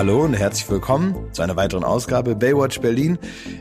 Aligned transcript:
Hallo 0.00 0.24
und 0.24 0.32
herzlich 0.32 0.70
willkommen 0.70 1.14
zu 1.32 1.42
einer 1.42 1.56
weiteren 1.56 1.84
Ausgabe 1.84 2.34
Baywatch 2.34 2.80
Berlin. 2.80 3.18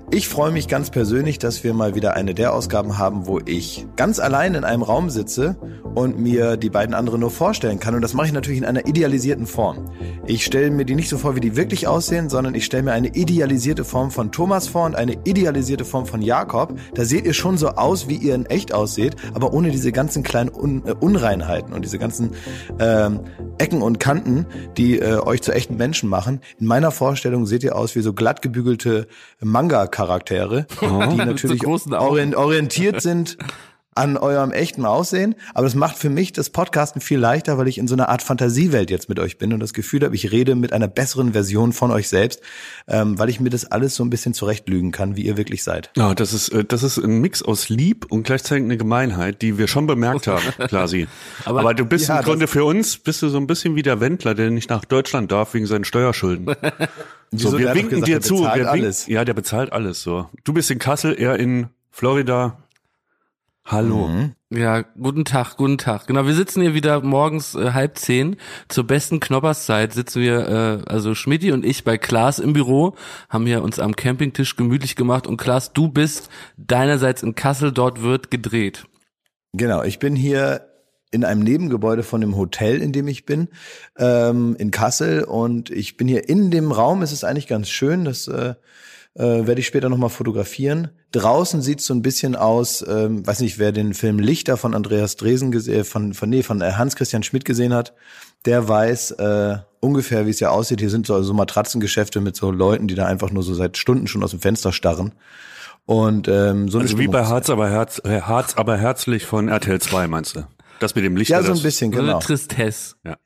Ich 0.10 0.30
freue 0.30 0.52
mich 0.52 0.70
ganz 0.70 0.90
persönlich, 0.90 1.38
dass 1.38 1.66
wir 1.66 1.74
mal 1.74 1.96
wieder 1.96 2.14
eine 2.14 2.34
der 2.34 2.54
Ausgaben 2.54 2.98
haben, 2.98 3.28
wo 3.28 3.42
ich 3.46 3.86
ganz 3.98 4.22
allein 4.22 4.56
in 4.56 4.64
einem 4.64 4.82
Raum 4.82 5.10
sitze 5.10 5.58
und 5.96 6.18
mir 6.18 6.56
die 6.56 6.70
beiden 6.70 6.96
anderen 6.96 7.20
nur 7.20 7.30
vorstellen 7.30 7.82
kann. 7.82 7.94
Und 7.94 8.02
das 8.02 8.14
mache 8.14 8.28
ich 8.28 8.32
natürlich 8.32 8.60
in 8.60 8.66
einer 8.66 8.88
idealisierten 8.88 9.48
Form. 9.48 9.90
Ich 10.28 10.46
stelle 10.46 10.72
mir 10.72 10.86
die 10.86 10.96
nicht 10.96 11.10
so 11.10 11.18
vor, 11.18 11.36
wie 11.36 11.42
die 11.42 11.58
wirklich 11.58 11.90
aussehen, 11.90 12.30
sondern 12.30 12.56
ich 12.56 12.64
stelle 12.64 12.84
mir 12.84 12.94
eine 12.94 13.10
idealisierte 13.10 13.84
Form 13.84 14.10
von 14.10 14.32
Thomas 14.32 14.70
vor 14.70 14.86
und 14.86 14.96
eine 14.96 15.18
idealisierte 15.26 15.84
Form 15.84 16.06
von 16.06 16.22
Jakob. 16.22 16.80
Da 16.94 17.04
seht 17.04 17.26
ihr 17.26 17.34
schon 17.34 17.58
so 17.58 17.72
aus, 17.72 18.08
wie 18.08 18.16
ihr 18.16 18.34
in 18.34 18.46
echt 18.46 18.74
aussieht, 18.74 19.18
aber 19.34 19.52
ohne 19.52 19.72
diese 19.72 19.92
ganzen 19.92 20.24
kleinen 20.24 20.52
Un 20.56 20.84
äh, 20.86 20.94
Unreinheiten 20.98 21.74
und 21.74 21.84
diese 21.84 22.00
ganzen 22.00 22.32
ähm, 22.80 23.20
Ecken 23.58 23.82
und 23.82 24.00
Kanten, 24.00 24.46
die 24.78 25.00
äh, 25.00 25.18
euch 25.18 25.42
zu 25.42 25.52
echten 25.52 25.76
Menschen 25.76 26.08
machen 26.08 26.29
machen. 26.30 26.42
In 26.60 26.68
meiner 26.68 26.92
Vorstellung 26.92 27.46
seht 27.46 27.64
ihr 27.64 27.76
aus 27.76 27.96
wie 27.96 28.02
so 28.02 28.14
glatt 28.14 28.42
gebügelte 28.42 29.08
Manga-Charaktere, 29.42 30.68
die 30.82 31.18
natürlich 31.18 31.66
orientiert 31.66 33.02
sind 33.02 33.38
an 34.00 34.18
eurem 34.18 34.52
echten 34.52 34.86
Aussehen. 34.86 35.36
Aber 35.54 35.66
das 35.66 35.76
macht 35.76 35.98
für 35.98 36.10
mich 36.10 36.32
das 36.32 36.50
Podcasten 36.50 37.02
viel 37.02 37.20
leichter, 37.20 37.58
weil 37.58 37.68
ich 37.68 37.78
in 37.78 37.88
so 37.88 37.96
einer 37.96 38.08
Art 38.08 38.22
Fantasiewelt 38.22 38.90
jetzt 38.90 39.10
mit 39.10 39.20
euch 39.20 39.38
bin 39.38 39.52
und 39.54 39.60
das 39.60 39.74
Gefühl 39.74 40.04
habe, 40.04 40.16
ich 40.16 40.32
rede 40.32 40.56
mit 40.56 40.72
einer 40.72 40.88
besseren 40.88 41.34
Version 41.34 41.74
von 41.74 41.92
euch 41.92 42.08
selbst, 42.08 42.42
ähm, 42.88 43.20
weil 43.20 43.30
ich 43.30 43.42
mir 43.42 43.50
das 43.50 43.66
alles 43.66 43.96
so 43.96 44.04
ein 44.04 44.10
bisschen 44.10 44.34
zurechtlügen 44.34 44.92
kann, 44.92 45.18
wie 45.18 45.24
ihr 45.24 45.36
wirklich 45.36 45.64
seid. 45.64 45.92
Ja, 45.98 46.16
das 46.16 46.34
ist, 46.34 46.50
äh, 46.50 46.64
das 46.64 46.84
ist 46.84 46.98
ein 46.98 47.20
Mix 47.20 47.44
aus 47.44 47.68
Lieb 47.68 48.06
und 48.10 48.24
gleichzeitig 48.24 48.64
eine 48.64 48.78
Gemeinheit, 48.78 49.42
die 49.42 49.58
wir 49.58 49.68
schon 49.68 49.86
bemerkt 49.86 50.28
haben, 50.28 50.44
Klasi. 50.68 51.08
aber, 51.44 51.60
aber, 51.60 51.74
du 51.74 51.86
bist 51.86 52.08
ja, 52.08 52.20
im 52.20 52.26
Grunde 52.26 52.48
für 52.48 52.64
uns, 52.64 52.98
bist 52.98 53.22
du 53.22 53.28
so 53.28 53.38
ein 53.38 53.48
bisschen 53.48 53.76
wie 53.76 53.84
der 53.84 54.00
Wendler, 54.00 54.34
der 54.34 54.50
nicht 54.50 54.70
nach 54.70 54.86
Deutschland 54.86 55.32
darf 55.32 55.54
wegen 55.54 55.66
seinen 55.66 55.84
Steuerschulden. 55.84 56.56
so, 57.32 57.58
wir 57.58 57.76
winken 57.76 58.02
gesagt, 58.02 58.08
dir 58.08 58.22
zu. 58.22 58.44
Wir 58.44 58.72
winken, 58.72 58.94
ja, 59.08 59.26
der 59.26 59.34
bezahlt 59.34 59.74
alles 59.74 60.02
so. 60.02 60.30
Du 60.46 60.54
bist 60.54 60.72
in 60.72 60.80
Kassel, 60.80 61.16
er 61.20 61.38
in 61.38 61.68
Florida, 61.92 62.58
Hallo. 63.72 64.08
Mhm. 64.08 64.32
Ja, 64.50 64.82
guten 64.82 65.26
Tag, 65.26 65.56
guten 65.56 65.78
Tag. 65.78 66.08
Genau, 66.08 66.26
wir 66.26 66.34
sitzen 66.34 66.64
hier 66.64 66.74
wieder 66.74 67.02
morgens 67.02 67.54
äh, 67.54 67.72
halb 67.72 68.00
zehn. 68.00 68.38
Zur 68.68 68.86
besten 68.86 69.20
Knopperszeit 69.20 69.94
sitzen 69.94 70.24
wir, 70.24 70.48
äh, 70.88 70.92
also 70.92 71.14
Schmidti 71.14 71.52
und 71.52 71.64
ich 71.64 71.84
bei 71.84 72.00
Klaas 72.00 72.40
im 72.40 72.54
Büro, 72.54 72.96
haben 73.30 73.46
hier 73.46 73.62
uns 73.62 73.78
am 73.78 73.96
Campingtisch 73.96 74.56
gemütlich 74.56 74.96
gemacht. 74.96 75.28
Und 75.28 75.38
Klaas, 75.38 75.72
du 75.72 75.88
bist 75.88 76.30
deinerseits 76.58 77.22
in 77.22 77.36
Kassel, 77.36 77.72
dort 77.72 78.02
wird 78.02 78.32
gedreht. 78.32 78.88
Genau, 79.54 79.84
ich 79.84 80.00
bin 80.00 80.16
hier 80.16 80.66
in 81.12 81.24
einem 81.24 81.44
Nebengebäude 81.44 82.02
von 82.02 82.22
dem 82.22 82.38
Hotel, 82.38 82.82
in 82.82 82.92
dem 82.92 83.08
ich 83.08 83.28
bin, 83.28 83.50
ähm, 84.00 84.56
in 84.58 84.72
Kassel. 84.72 85.26
Und 85.26 85.70
ich 85.70 85.96
bin 85.96 86.08
hier 86.08 86.28
in 86.28 86.50
dem 86.50 86.72
Raum. 86.72 87.04
Es 87.04 87.12
ist 87.12 87.24
eigentlich 87.24 87.48
ganz 87.48 87.70
schön. 87.70 88.04
Das 88.04 88.28
äh, 88.28 88.56
äh, 89.16 89.48
werde 89.48 89.60
ich 89.60 89.68
später 89.68 89.90
nochmal 89.90 90.10
fotografieren. 90.10 90.90
Draußen 91.12 91.62
sieht 91.62 91.82
so 91.82 91.94
ein 91.94 92.02
bisschen 92.02 92.36
aus, 92.36 92.86
ähm, 92.88 93.26
weiß 93.26 93.40
nicht, 93.42 93.60
wer 93.60 93.72
den 93.72 93.94
Film 93.94 94.20
Lichter 94.20 94.58
von 94.58 94.74
Andreas 94.74 95.16
Dresen 95.16 95.52
gesehen, 95.52 95.84
von, 95.84 96.14
von, 96.14 96.30
nee, 96.30 96.44
von 96.44 96.62
äh, 96.62 96.74
Hans-Christian 96.74 97.24
Schmidt 97.24 97.46
gesehen 97.46 97.74
hat, 97.74 97.94
der 98.46 98.68
weiß 98.68 99.12
äh, 99.12 99.58
ungefähr, 99.80 100.26
wie 100.26 100.30
es 100.30 100.40
ja 100.40 100.50
aussieht. 100.50 100.80
Hier 100.80 100.90
sind 100.90 101.08
so, 101.08 101.22
so 101.24 101.34
Matratzengeschäfte 101.34 102.22
mit 102.22 102.36
so 102.36 102.52
Leuten, 102.52 102.88
die 102.88 102.96
da 102.96 103.06
einfach 103.06 103.32
nur 103.32 103.44
so 103.44 103.54
seit 103.54 103.78
Stunden 103.78 104.08
schon 104.08 104.24
aus 104.24 104.32
dem 104.32 104.40
Fenster 104.40 104.72
starren. 104.72 105.14
Und 105.86 106.28
ähm, 106.28 106.70
so 106.70 106.80
also 106.80 107.00
wie 107.00 107.08
bei 107.08 107.26
Harz 107.26 107.50
aber, 107.50 107.70
Herz, 107.70 108.00
äh, 108.06 108.22
Harz 108.22 108.56
aber 108.56 108.78
herzlich 108.78 109.26
von 109.26 109.48
RTL 109.48 109.82
2, 109.82 110.08
meinst 110.08 110.36
du? 110.36 110.44
Das 110.80 110.94
mit 110.96 111.04
dem 111.04 111.18
Licht. 111.18 111.32
Ja, 111.32 111.42
so 111.42 111.52
ein 111.52 111.62
bisschen, 111.62 111.92
genau. 111.92 112.12
Eine 112.12 112.20
Tristesse. 112.20 112.96
Ja. 113.04 113.18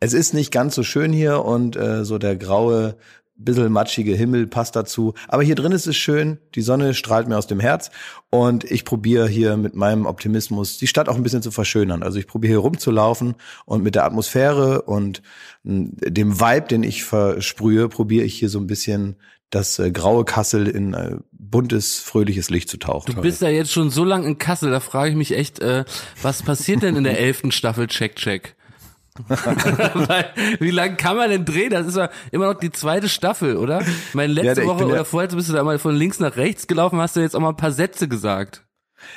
Es 0.00 0.12
ist 0.12 0.34
nicht 0.34 0.52
ganz 0.52 0.74
so 0.74 0.82
schön 0.82 1.12
hier 1.12 1.44
und 1.44 1.76
äh, 1.76 2.04
so 2.04 2.18
der 2.18 2.36
graue 2.36 2.96
bisschen 3.38 3.72
matschige 3.72 4.14
Himmel 4.14 4.46
passt 4.46 4.76
dazu. 4.76 5.14
Aber 5.28 5.42
hier 5.42 5.54
drin 5.54 5.72
ist 5.72 5.86
es 5.86 5.96
schön, 5.96 6.38
die 6.54 6.62
Sonne 6.62 6.94
strahlt 6.94 7.28
mir 7.28 7.38
aus 7.38 7.46
dem 7.46 7.60
Herz 7.60 7.90
und 8.30 8.64
ich 8.64 8.84
probiere 8.84 9.28
hier 9.28 9.56
mit 9.56 9.74
meinem 9.74 10.06
Optimismus 10.06 10.78
die 10.78 10.86
Stadt 10.86 11.08
auch 11.08 11.16
ein 11.16 11.22
bisschen 11.22 11.42
zu 11.42 11.50
verschönern. 11.50 12.02
Also 12.02 12.18
ich 12.18 12.26
probiere 12.26 12.52
hier 12.52 12.58
rumzulaufen 12.58 13.34
und 13.64 13.82
mit 13.82 13.94
der 13.94 14.04
Atmosphäre 14.04 14.82
und 14.82 15.22
hm, 15.64 15.92
dem 15.96 16.40
Vibe, 16.40 16.66
den 16.68 16.82
ich 16.82 17.04
versprühe, 17.04 17.88
probiere 17.88 18.24
ich 18.24 18.34
hier 18.34 18.48
so 18.48 18.58
ein 18.58 18.66
bisschen 18.66 19.16
das 19.50 19.78
äh, 19.78 19.90
graue 19.90 20.24
Kassel 20.24 20.66
in 20.66 20.92
äh, 20.94 21.16
buntes, 21.32 21.98
fröhliches 21.98 22.50
Licht 22.50 22.68
zu 22.68 22.76
tauchen. 22.76 23.14
Du 23.14 23.22
bist 23.22 23.40
ja 23.40 23.48
jetzt 23.48 23.72
schon 23.72 23.90
so 23.90 24.04
lang 24.04 24.24
in 24.24 24.36
Kassel, 24.36 24.70
da 24.70 24.80
frage 24.80 25.10
ich 25.10 25.16
mich 25.16 25.32
echt, 25.32 25.60
äh, 25.60 25.84
was 26.20 26.42
passiert 26.42 26.82
denn 26.82 26.96
in 26.96 27.04
der 27.04 27.18
elften 27.20 27.50
Staffel 27.50 27.86
Check 27.86 28.16
Check? 28.16 28.56
Wie 30.60 30.70
lange 30.70 30.96
kann 30.96 31.16
man 31.16 31.30
denn 31.30 31.44
drehen? 31.44 31.70
Das 31.70 31.86
ist 31.86 31.96
ja 31.96 32.10
immer 32.30 32.52
noch 32.52 32.60
die 32.60 32.70
zweite 32.70 33.08
Staffel, 33.08 33.56
oder? 33.56 33.82
Meine 34.12 34.32
letzte 34.32 34.62
ja, 34.62 34.66
Woche 34.68 34.86
oder 34.86 35.04
vorher 35.04 35.28
bist 35.28 35.48
du 35.48 35.52
da 35.52 35.64
mal 35.64 35.78
von 35.78 35.94
links 35.94 36.20
nach 36.20 36.36
rechts 36.36 36.66
gelaufen, 36.66 37.00
hast 37.00 37.16
du 37.16 37.20
jetzt 37.20 37.34
auch 37.34 37.40
mal 37.40 37.50
ein 37.50 37.56
paar 37.56 37.72
Sätze 37.72 38.08
gesagt. 38.08 38.64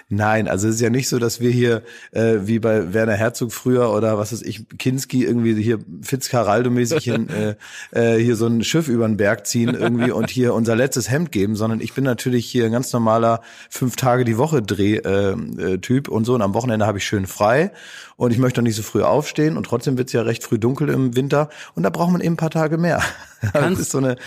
Nein, 0.09 0.47
also 0.47 0.67
es 0.67 0.75
ist 0.75 0.81
ja 0.81 0.89
nicht 0.89 1.09
so, 1.09 1.19
dass 1.19 1.39
wir 1.39 1.51
hier 1.51 1.83
äh, 2.11 2.39
wie 2.41 2.59
bei 2.59 2.93
Werner 2.93 3.13
Herzog 3.13 3.51
früher 3.51 3.91
oder 3.91 4.17
was 4.17 4.31
weiß 4.31 4.41
ich, 4.41 4.65
Kinski 4.77 5.23
irgendwie 5.23 5.61
hier 5.61 5.79
Fitzcarraldo-mäßig 6.01 7.09
äh, 7.91 8.15
äh, 8.15 8.21
hier 8.21 8.35
so 8.35 8.47
ein 8.47 8.63
Schiff 8.63 8.87
über 8.87 9.07
den 9.07 9.17
Berg 9.17 9.47
ziehen 9.47 9.73
irgendwie 9.73 10.11
und 10.11 10.29
hier 10.29 10.53
unser 10.53 10.75
letztes 10.75 11.09
Hemd 11.09 11.31
geben, 11.31 11.55
sondern 11.55 11.81
ich 11.81 11.93
bin 11.93 12.03
natürlich 12.03 12.45
hier 12.45 12.65
ein 12.65 12.71
ganz 12.71 12.91
normaler 12.93 13.41
fünf 13.69 13.95
Tage 13.95 14.25
die 14.25 14.37
Woche 14.37 14.61
Dreh-Typ 14.61 16.07
äh, 16.07 16.11
und 16.11 16.25
so 16.25 16.35
und 16.35 16.41
am 16.41 16.53
Wochenende 16.53 16.85
habe 16.85 16.97
ich 16.97 17.05
schön 17.05 17.27
frei 17.27 17.71
und 18.17 18.31
ich 18.31 18.37
möchte 18.37 18.61
auch 18.61 18.63
nicht 18.63 18.75
so 18.75 18.83
früh 18.83 19.01
aufstehen 19.01 19.57
und 19.57 19.65
trotzdem 19.65 19.97
wird's 19.97 20.13
ja 20.13 20.21
recht 20.21 20.43
früh 20.43 20.59
dunkel 20.59 20.89
im 20.89 21.15
Winter 21.15 21.49
und 21.75 21.83
da 21.83 21.89
braucht 21.89 22.11
man 22.11 22.21
eben 22.21 22.33
ein 22.33 22.37
paar 22.37 22.49
Tage 22.49 22.77
mehr. 22.77 23.01
das 23.53 23.79
ist 23.79 23.91
so 23.91 23.97
eine 23.97 24.17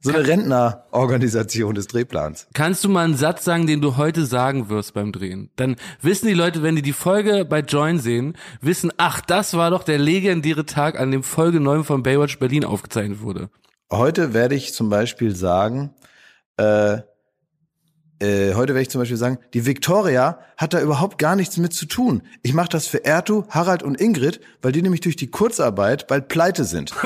so 0.00 0.10
eine 0.10 0.26
Rentnerorganisation 0.26 1.74
des 1.74 1.88
Drehplans. 1.88 2.46
Kannst 2.54 2.84
du 2.84 2.88
mal 2.88 3.04
einen 3.04 3.16
Satz 3.16 3.44
sagen, 3.44 3.66
den 3.66 3.80
du 3.80 3.96
heute 3.96 4.26
sagen 4.26 4.68
wirst 4.68 4.94
beim 4.94 5.12
Drehen? 5.12 5.50
Dann 5.56 5.76
wissen 6.00 6.28
die 6.28 6.34
Leute, 6.34 6.62
wenn 6.62 6.76
die 6.76 6.82
die 6.82 6.92
Folge 6.92 7.44
bei 7.44 7.60
Join 7.60 7.98
sehen, 7.98 8.34
wissen, 8.60 8.92
ach, 8.96 9.20
das 9.20 9.54
war 9.54 9.70
doch 9.70 9.82
der 9.82 9.98
legendäre 9.98 10.66
Tag, 10.66 10.98
an 10.98 11.10
dem 11.10 11.22
Folge 11.22 11.60
9 11.60 11.84
von 11.84 12.02
Baywatch 12.02 12.38
Berlin 12.38 12.64
aufgezeichnet 12.64 13.22
wurde. 13.22 13.50
Heute 13.90 14.34
werde 14.34 14.54
ich 14.54 14.72
zum 14.72 14.88
Beispiel 14.88 15.34
sagen, 15.34 15.94
äh, 16.58 16.98
äh, 18.20 18.54
heute 18.54 18.74
werde 18.74 18.82
ich 18.82 18.90
zum 18.90 19.00
Beispiel 19.00 19.16
sagen, 19.16 19.38
die 19.54 19.64
Victoria 19.64 20.40
hat 20.56 20.74
da 20.74 20.80
überhaupt 20.80 21.18
gar 21.18 21.36
nichts 21.36 21.56
mit 21.56 21.72
zu 21.72 21.86
tun. 21.86 22.22
Ich 22.42 22.52
mache 22.52 22.68
das 22.68 22.86
für 22.86 23.04
Ertu, 23.04 23.44
Harald 23.48 23.82
und 23.82 24.00
Ingrid, 24.00 24.40
weil 24.60 24.72
die 24.72 24.82
nämlich 24.82 25.00
durch 25.00 25.16
die 25.16 25.30
Kurzarbeit 25.30 26.06
bald 26.08 26.28
pleite 26.28 26.64
sind. 26.64 26.92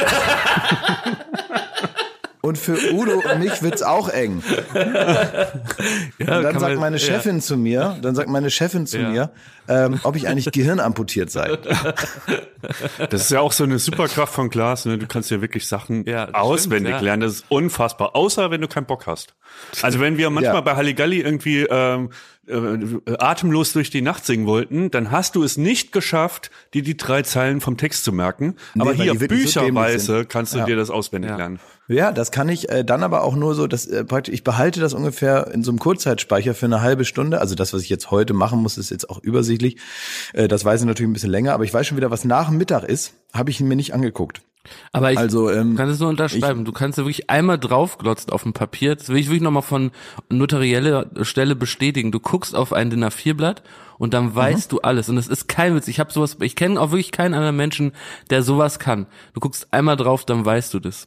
Und 2.43 2.59
für 2.59 2.77
Udo 2.93 3.13
und 3.13 3.39
mich 3.39 3.63
wird's 3.63 3.83
auch 3.83 4.09
eng. 4.09 4.43
ja, 4.75 6.39
und 6.39 6.43
dann 6.43 6.59
sagt 6.59 6.77
meine 6.79 6.99
Chefin 6.99 7.37
ja. 7.37 7.41
zu 7.41 7.57
mir, 7.57 7.97
dann 8.03 8.17
sagt 8.17 8.29
meine 8.29 8.51
Chefin 8.51 8.85
zu 8.85 8.99
ja. 8.99 9.09
mir, 9.09 9.31
ähm, 9.69 10.01
ob 10.03 10.17
ich 10.17 10.27
eigentlich 10.27 10.51
gehirnamputiert 10.51 11.31
sei. 11.31 11.57
Das 13.11 13.23
ist 13.23 13.31
ja 13.31 13.41
auch 13.41 13.53
so 13.53 13.65
eine 13.65 13.79
Superkraft 13.79 14.35
von 14.35 14.51
Glas. 14.51 14.87
Ne? 14.87 14.99
Du 14.99 15.07
kannst 15.07 15.31
ja 15.31 15.41
wirklich 15.41 15.67
Sachen 15.69 16.05
auswendig 16.33 16.95
stimmt, 16.95 17.05
lernen. 17.05 17.23
Das 17.23 17.33
ist 17.35 17.45
unfassbar. 17.49 18.17
Außer 18.17 18.51
wenn 18.51 18.61
du 18.61 18.69
keinen 18.69 18.87
Bock 18.87 19.07
hast. 19.07 19.35
Also 19.81 20.01
wenn 20.01 20.17
wir 20.17 20.31
manchmal 20.31 20.63
bei 20.63 20.75
Halligalli 20.75 21.21
irgendwie 21.21 21.67
ähm, 21.69 22.11
äh, 22.47 23.17
atemlos 23.19 23.73
durch 23.73 23.91
die 23.91 24.03
Nacht 24.03 24.27
singen 24.27 24.47
wollten, 24.47 24.91
dann 24.91 25.11
hast 25.11 25.37
du 25.37 25.45
es 25.45 25.57
nicht 25.57 25.93
geschafft, 25.93 26.51
dir 26.75 26.83
die 26.83 26.97
drei 26.97 27.23
Zeilen 27.23 27.61
vom 27.61 27.77
Text 27.77 28.05
zu 28.05 28.13
merken. 28.13 28.57
Aber 28.79 28.95
nee, 28.95 29.05
hier 29.05 29.15
bücherweise 29.15 30.19
so 30.21 30.25
kannst 30.29 30.55
du 30.55 30.65
dir 30.65 30.77
das 30.77 30.91
auswendig 30.91 31.37
lernen. 31.37 31.61
Ja, 31.89 32.13
das 32.13 32.31
kann 32.31 32.49
ich 32.49 32.69
äh, 32.69 32.85
dann 32.85 33.03
aber 33.03 33.23
auch 33.23 33.37
nur 33.37 33.55
so, 33.55 33.67
dass 33.67 33.87
äh, 33.87 34.05
praktisch 34.05 34.35
ich 34.35 34.45
behalte 34.45 34.81
das 34.81 34.95
ungefähr 34.95 35.49
in 35.53 35.63
so 35.63 35.71
einem 35.71 35.79
Kurzzeitspeicher 35.79 36.55
für 36.55 36.67
eine 36.67 36.81
halbe 36.81 37.05
Stunde. 37.05 37.41
Also 37.41 37.55
das, 37.55 37.73
was 37.73 37.83
ich 37.83 37.89
jetzt 37.89 38.11
heute 38.11 38.35
machen 38.35 38.61
muss, 38.61 38.79
ist 38.79 38.91
jetzt 38.91 39.11
auch 39.11 39.19
übersichtlich. 39.19 39.77
Äh, 40.33 40.49
das 40.49 40.65
weiß 40.65 40.81
ich 40.81 40.87
natürlich 40.87 41.11
ein 41.11 41.13
bisschen 41.13 41.31
länger, 41.31 41.53
aber 41.53 41.65
ich 41.65 41.75
weiß 41.75 41.87
schon 41.87 41.97
wieder, 41.97 42.11
was 42.11 42.25
nach 42.25 42.49
dem 42.49 42.59
Mittag 42.59 42.85
ist, 42.85 43.15
habe 43.33 43.51
ich 43.51 43.61
mir 43.61 43.77
nicht 43.77 43.95
angeguckt. 43.95 44.43
Aber 44.93 45.13
ich 45.13 45.19
also, 45.19 45.51
ähm, 45.51 45.77
kann 45.77 45.89
es 45.89 45.99
nur 45.99 46.09
unterschreiben. 46.09 46.61
Ich, 46.61 46.67
du 46.67 46.73
kannst 46.73 46.99
ja 46.99 47.05
wirklich 47.05 47.31
einmal 47.31 47.59
draufglotzen 47.59 48.33
auf 48.33 48.43
dem 48.45 48.53
Papier. 48.53 48.95
Das 48.95 49.09
will 49.09 49.17
ich 49.17 49.27
wirklich 49.27 49.43
nochmal 49.43 49.63
von 49.63 49.91
notarieller 50.29 51.07
Stelle 51.23 51.57
bestätigen. 51.57 52.13
Du 52.13 52.21
guckst 52.21 52.55
auf 52.55 52.73
ein 52.73 52.91
DIN 52.91 53.05
A4-Blatt 53.05 53.63
und 53.99 54.15
dann 54.15 54.35
weißt 54.35 54.71
mhm. 54.71 54.77
du 54.77 54.81
alles. 54.83 55.09
Und 55.09 55.17
es 55.17 55.29
ist 55.29 55.49
kein 55.49 55.75
Witz. 55.75 55.89
Ich 55.89 56.01
habe 56.01 56.13
sowas, 56.13 56.37
ich 56.41 56.57
kenne 56.57 56.81
auch 56.81 56.91
wirklich 56.91 57.13
keinen 57.13 57.35
anderen 57.35 57.57
Menschen, 57.57 57.93
der 58.31 58.43
sowas 58.43 58.79
kann. 58.79 59.07
Du 59.35 59.41
guckst 59.41 59.73
einmal 59.73 59.97
drauf, 59.97 60.25
dann 60.25 60.45
weißt 60.45 60.73
du 60.75 60.81
das. 60.81 61.07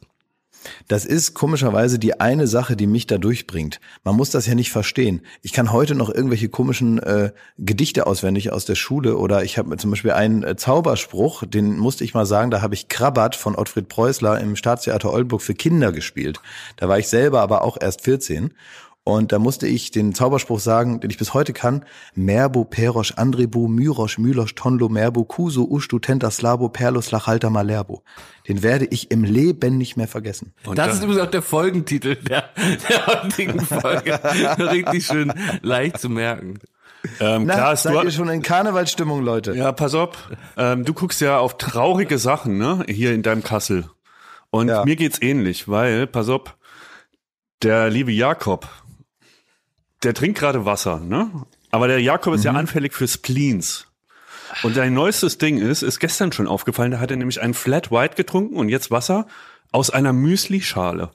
Das 0.88 1.04
ist 1.04 1.34
komischerweise 1.34 1.98
die 1.98 2.20
eine 2.20 2.46
Sache, 2.46 2.76
die 2.76 2.86
mich 2.86 3.06
da 3.06 3.18
durchbringt. 3.18 3.80
Man 4.04 4.16
muss 4.16 4.30
das 4.30 4.46
ja 4.46 4.54
nicht 4.54 4.70
verstehen. 4.70 5.22
Ich 5.42 5.52
kann 5.52 5.72
heute 5.72 5.94
noch 5.94 6.08
irgendwelche 6.08 6.48
komischen 6.48 6.98
äh, 6.98 7.32
Gedichte 7.58 8.06
auswendig 8.06 8.52
aus 8.52 8.64
der 8.64 8.74
Schule 8.74 9.16
oder 9.16 9.44
ich 9.44 9.58
habe 9.58 9.76
zum 9.76 9.90
Beispiel 9.90 10.12
einen 10.12 10.42
äh, 10.42 10.56
Zauberspruch, 10.56 11.44
den 11.46 11.78
musste 11.78 12.04
ich 12.04 12.14
mal 12.14 12.26
sagen, 12.26 12.50
da 12.50 12.62
habe 12.62 12.74
ich 12.74 12.88
Krabat 12.88 13.36
von 13.36 13.56
Ottfried 13.56 13.88
Preußler 13.88 14.40
im 14.40 14.56
Staatstheater 14.56 15.12
Oldenburg 15.12 15.42
für 15.42 15.54
Kinder 15.54 15.92
gespielt. 15.92 16.40
Da 16.76 16.88
war 16.88 16.98
ich 16.98 17.08
selber 17.08 17.40
aber 17.40 17.62
auch 17.62 17.76
erst 17.80 18.02
14 18.02 18.52
Und 19.08 19.30
da 19.30 19.38
musste 19.38 19.68
ich 19.68 19.92
den 19.92 20.14
Zauberspruch 20.14 20.58
sagen, 20.58 20.98
den 20.98 21.10
ich 21.10 21.16
bis 21.16 21.32
heute 21.32 21.52
kann. 21.52 21.84
Merbo, 22.16 22.64
Perosch, 22.64 23.12
Andrebu, 23.14 23.68
Myrosch, 23.68 24.18
Mylosch, 24.18 24.56
Tonlo, 24.56 24.88
Merbo, 24.88 25.22
Kuso, 25.22 25.62
Ustu, 25.62 26.00
Tenta, 26.00 26.28
Slabo, 26.32 26.68
Perlos, 26.68 27.12
Lachalta, 27.12 27.48
Malerbo. 27.48 28.02
Den 28.48 28.64
werde 28.64 28.84
ich 28.86 29.12
im 29.12 29.22
Leben 29.22 29.78
nicht 29.78 29.96
mehr 29.96 30.08
vergessen. 30.08 30.54
Und 30.64 30.76
das 30.76 30.94
ist 30.94 31.04
übrigens 31.04 31.22
auch 31.22 31.30
der 31.30 31.42
Folgentitel 31.42 32.16
der, 32.16 32.50
der 32.56 33.06
heutigen 33.06 33.60
Folge. 33.60 34.18
Richtig 34.72 35.06
schön 35.06 35.32
leicht 35.62 36.00
zu 36.00 36.08
merken. 36.08 36.58
Ähm, 37.20 37.44
Na, 37.46 37.54
klar, 37.54 37.76
seid 37.76 38.02
ihr 38.02 38.10
schon 38.10 38.28
in 38.28 38.42
Karnevalsstimmung, 38.42 39.22
Leute? 39.22 39.54
Ja, 39.54 39.70
pass 39.70 39.94
auf. 39.94 40.30
Ähm, 40.56 40.84
du 40.84 40.94
guckst 40.94 41.20
ja 41.20 41.38
auf 41.38 41.58
traurige 41.58 42.18
Sachen, 42.18 42.58
ne? 42.58 42.84
Hier 42.88 43.14
in 43.14 43.22
deinem 43.22 43.44
Kassel. 43.44 43.88
Und 44.50 44.66
ja. 44.66 44.84
mir 44.84 44.96
geht's 44.96 45.22
ähnlich, 45.22 45.68
weil, 45.68 46.08
pass 46.08 46.28
auf, 46.28 46.56
der 47.62 47.88
liebe 47.88 48.10
Jakob, 48.10 48.68
der 50.02 50.14
trinkt 50.14 50.38
gerade 50.38 50.64
Wasser, 50.64 51.00
ne? 51.00 51.30
Aber 51.70 51.88
der 51.88 52.00
Jakob 52.00 52.34
ist 52.34 52.40
mhm. 52.40 52.46
ja 52.46 52.52
anfällig 52.52 52.94
für 52.94 53.08
Spleens. 53.08 53.86
Und 54.62 54.76
dein 54.76 54.94
neuestes 54.94 55.38
Ding 55.38 55.58
ist, 55.58 55.82
ist 55.82 55.98
gestern 55.98 56.32
schon 56.32 56.46
aufgefallen, 56.46 56.92
da 56.92 57.00
hat 57.00 57.10
er 57.10 57.16
nämlich 57.16 57.40
ein 57.40 57.54
Flat 57.54 57.90
White 57.90 58.14
getrunken 58.14 58.56
und 58.56 58.68
jetzt 58.68 58.90
Wasser 58.90 59.26
aus 59.72 59.90
einer 59.90 60.12
Müsli-Schale. 60.12 61.10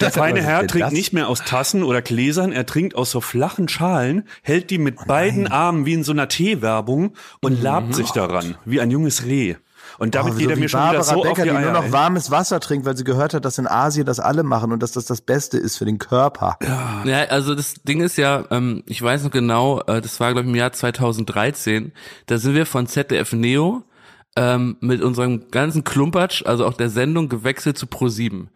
Der 0.00 0.10
feine 0.12 0.42
Herr 0.42 0.66
trinkt 0.66 0.86
das? 0.86 0.92
nicht 0.92 1.12
mehr 1.12 1.28
aus 1.28 1.42
Tassen 1.42 1.82
oder 1.82 2.02
Gläsern, 2.02 2.52
er 2.52 2.66
trinkt 2.66 2.94
aus 2.94 3.10
so 3.10 3.20
flachen 3.20 3.68
Schalen, 3.68 4.26
hält 4.42 4.70
die 4.70 4.78
mit 4.78 4.96
oh 5.00 5.04
beiden 5.06 5.48
Armen 5.48 5.86
wie 5.86 5.94
in 5.94 6.04
so 6.04 6.12
einer 6.12 6.28
Teewerbung 6.28 7.14
und 7.40 7.58
mhm. 7.58 7.62
labt 7.62 7.94
sich 7.94 8.10
daran, 8.10 8.56
wie 8.64 8.80
ein 8.80 8.90
junges 8.90 9.24
Reh. 9.24 9.56
Und 9.98 10.14
damit 10.14 10.34
oh, 10.34 10.36
geht 10.36 10.50
er 10.50 10.56
mir 10.56 10.68
schon 10.68 10.80
Barbara 10.80 11.02
wieder 11.02 11.04
so 11.04 11.22
Becker, 11.22 11.30
auf 11.30 11.48
die, 11.48 11.54
die 11.54 11.62
nur 11.62 11.72
noch 11.72 11.92
warmes 11.92 12.30
Wasser 12.30 12.60
trinkt, 12.60 12.86
weil 12.86 12.96
sie 12.96 13.04
gehört 13.04 13.34
hat, 13.34 13.44
dass 13.44 13.58
in 13.58 13.66
Asien 13.66 14.06
das 14.06 14.20
alle 14.20 14.42
machen 14.42 14.72
und 14.72 14.82
dass 14.82 14.92
das 14.92 15.06
das 15.06 15.20
Beste 15.20 15.58
ist 15.58 15.78
für 15.78 15.84
den 15.84 15.98
Körper. 15.98 16.58
Ja, 16.62 17.02
ja 17.04 17.24
also 17.24 17.54
das 17.54 17.74
Ding 17.82 18.00
ist 18.00 18.16
ja, 18.16 18.44
ähm, 18.50 18.82
ich 18.86 19.00
weiß 19.00 19.24
noch 19.24 19.30
genau, 19.30 19.80
äh, 19.82 20.00
das 20.00 20.20
war 20.20 20.32
glaube 20.32 20.46
ich 20.46 20.52
im 20.52 20.54
Jahr 20.54 20.72
2013, 20.72 21.92
da 22.26 22.38
sind 22.38 22.54
wir 22.54 22.66
von 22.66 22.86
ZDF 22.86 23.32
Neo 23.32 23.84
ähm, 24.36 24.76
mit 24.80 25.02
unserem 25.02 25.50
ganzen 25.50 25.82
Klumpatsch, 25.82 26.44
also 26.44 26.66
auch 26.66 26.74
der 26.74 26.90
Sendung, 26.90 27.28
gewechselt 27.28 27.78
zu 27.78 27.86
Pro7. 27.86 28.48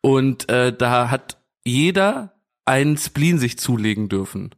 Und 0.00 0.48
äh, 0.50 0.76
da 0.76 1.10
hat 1.10 1.38
jeder 1.64 2.32
einen 2.64 2.96
Spleen 2.96 3.38
sich 3.38 3.58
zulegen 3.58 4.08
dürfen. 4.08 4.50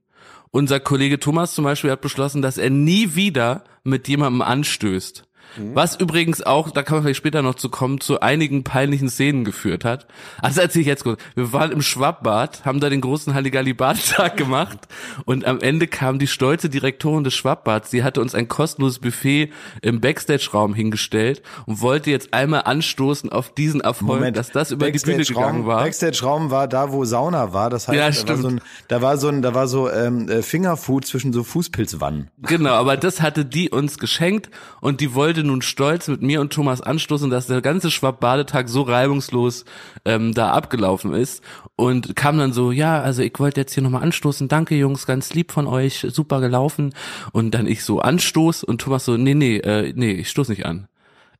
Unser 0.50 0.81
Kollege 0.81 1.19
Thomas 1.19 1.55
zum 1.55 1.64
Beispiel 1.64 1.90
hat 1.90 2.00
beschlossen, 2.00 2.43
dass 2.43 2.58
er 2.58 2.70
nie 2.70 3.14
wieder 3.14 3.64
mit 3.85 4.08
jemandem 4.08 4.43
anstößt. 4.43 5.25
Mhm. 5.56 5.75
Was 5.75 5.96
übrigens 5.96 6.43
auch, 6.43 6.70
da 6.70 6.82
kann 6.82 6.96
man 6.96 7.04
vielleicht 7.04 7.19
später 7.19 7.43
noch 7.43 7.54
zu 7.54 7.69
kommen, 7.69 8.00
zu 8.00 8.20
einigen 8.20 8.64
peinlichen 8.64 9.08
Szenen 9.08 9.44
geführt 9.44 9.84
hat. 9.84 10.06
Also 10.40 10.60
erzähle 10.60 10.82
ich 10.82 10.87
jetzt 10.88 11.04
kurz. 11.04 11.20
Wir 11.34 11.52
waren 11.52 11.72
im 11.72 11.82
Schwabbad, 11.82 12.64
haben 12.64 12.81
da 12.81 12.88
den 12.88 13.00
großen 13.00 13.34
Halligalli-Badtag 13.34 14.37
gemacht 14.37 14.78
und 15.25 15.44
am 15.44 15.60
Ende 15.60 15.87
kam 15.87 16.19
die 16.19 16.26
stolze 16.26 16.69
Direktorin 16.69 17.25
des 17.25 17.34
Schwabbads, 17.34 17.90
die 17.90 18.02
hatte 18.02 18.20
uns 18.20 18.34
ein 18.34 18.49
kostenloses 18.49 18.99
Buffet 18.99 19.50
im 19.81 20.00
Backstage-Raum 20.00 20.75
hingestellt 20.75 21.43
und 21.66 21.81
wollte 21.81 22.10
jetzt 22.10 22.34
einmal 22.34 22.62
anstoßen 22.62 23.31
auf 23.31 23.52
diesen 23.54 23.81
Erfolg, 23.81 24.20
Moment, 24.20 24.37
dass 24.37 24.50
das 24.50 24.70
über 24.70 24.90
die 24.90 24.99
Bühne 24.99 25.25
gegangen 25.25 25.66
war. 25.66 25.82
Backstage-Raum 25.82 26.50
war 26.50 26.69
da, 26.69 26.93
wo 26.93 27.04
Sauna 27.04 27.52
war. 27.52 27.70
Das 27.70 27.88
heißt, 27.88 27.99
ja, 27.99 28.12
stimmt. 28.12 28.31
da 28.31 28.32
war 28.32 28.38
so 28.38 28.49
ein, 28.49 28.60
da 28.88 29.02
war 29.02 29.16
so, 29.16 29.28
ein, 29.28 29.43
da 29.43 29.54
war 29.54 29.69
so 29.69 29.90
ähm, 29.90 30.28
äh, 30.28 30.43
Fingerfood 30.43 31.06
zwischen 31.06 31.32
so 31.32 31.44
Fußpilzwannen. 31.44 32.31
Genau, 32.38 32.72
aber 32.72 32.96
das 32.96 33.20
hatte 33.20 33.44
die 33.44 33.70
uns 33.70 33.99
geschenkt 33.99 34.50
und 34.81 35.00
die 35.00 35.14
wollte 35.14 35.42
wollte 35.43 35.49
nun 35.49 35.62
stolz 35.62 36.06
mit 36.06 36.23
mir 36.23 36.41
und 36.41 36.53
Thomas 36.53 36.81
anstoßen, 36.81 37.29
dass 37.29 37.49
der 37.49 37.61
ganze 37.62 37.91
Schwab-Badetag 37.91 38.69
so 38.69 38.83
reibungslos 38.83 39.65
ähm, 40.05 40.35
da 40.35 40.53
abgelaufen 40.53 41.15
ist 41.15 41.43
und 41.75 42.15
kam 42.15 42.39
dann 42.39 42.53
so, 42.53 42.71
ja, 42.71 43.00
also 43.00 43.23
ich 43.23 43.35
wollte 43.39 43.61
jetzt 43.61 43.75
hier 43.75 43.83
nochmal 43.83 44.05
anstoßen, 44.05 44.47
danke 44.47 44.77
Jungs, 44.77 45.05
ganz 45.05 45.35
lieb 45.35 45.50
von 45.50 45.67
euch, 45.67 46.06
super 46.11 46.41
gelaufen 46.41 46.94
und 47.33 47.53
dann 47.53 47.67
ich 47.67 47.83
so 47.83 48.00
anstoß 48.00 48.62
und 48.62 48.81
Thomas 48.81 49.05
so, 49.05 49.17
nee, 49.17 49.35
nee, 49.35 49.56
äh, 49.56 49.93
nee, 49.97 50.12
ich 50.12 50.31
stoß 50.31 50.49
nicht 50.49 50.65
an 50.65 50.87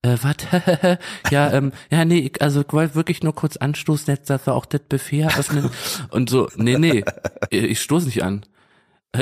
äh, 0.03 0.17
was? 0.21 0.35
ja, 1.31 1.53
ähm, 1.53 1.71
ja, 1.89 2.05
nee, 2.05 2.19
ich, 2.19 2.43
also 2.43 2.63
ich 2.63 2.73
wollte 2.73 2.97
wirklich 2.97 3.23
nur 3.23 3.37
kurz 3.37 3.57
anstoßen, 3.57 4.13
jetzt 4.13 4.29
dass 4.31 4.49
wir 4.49 4.55
auch 4.55 4.67
das 4.67 4.81
Buffet 4.81 5.21
eröffnen. 5.21 5.71
Und 6.11 6.29
so, 6.29 6.49
nee, 6.57 6.77
nee, 6.77 7.05
ich 7.51 7.81
stoße 7.81 8.07
nicht 8.07 8.25
an. 8.25 8.45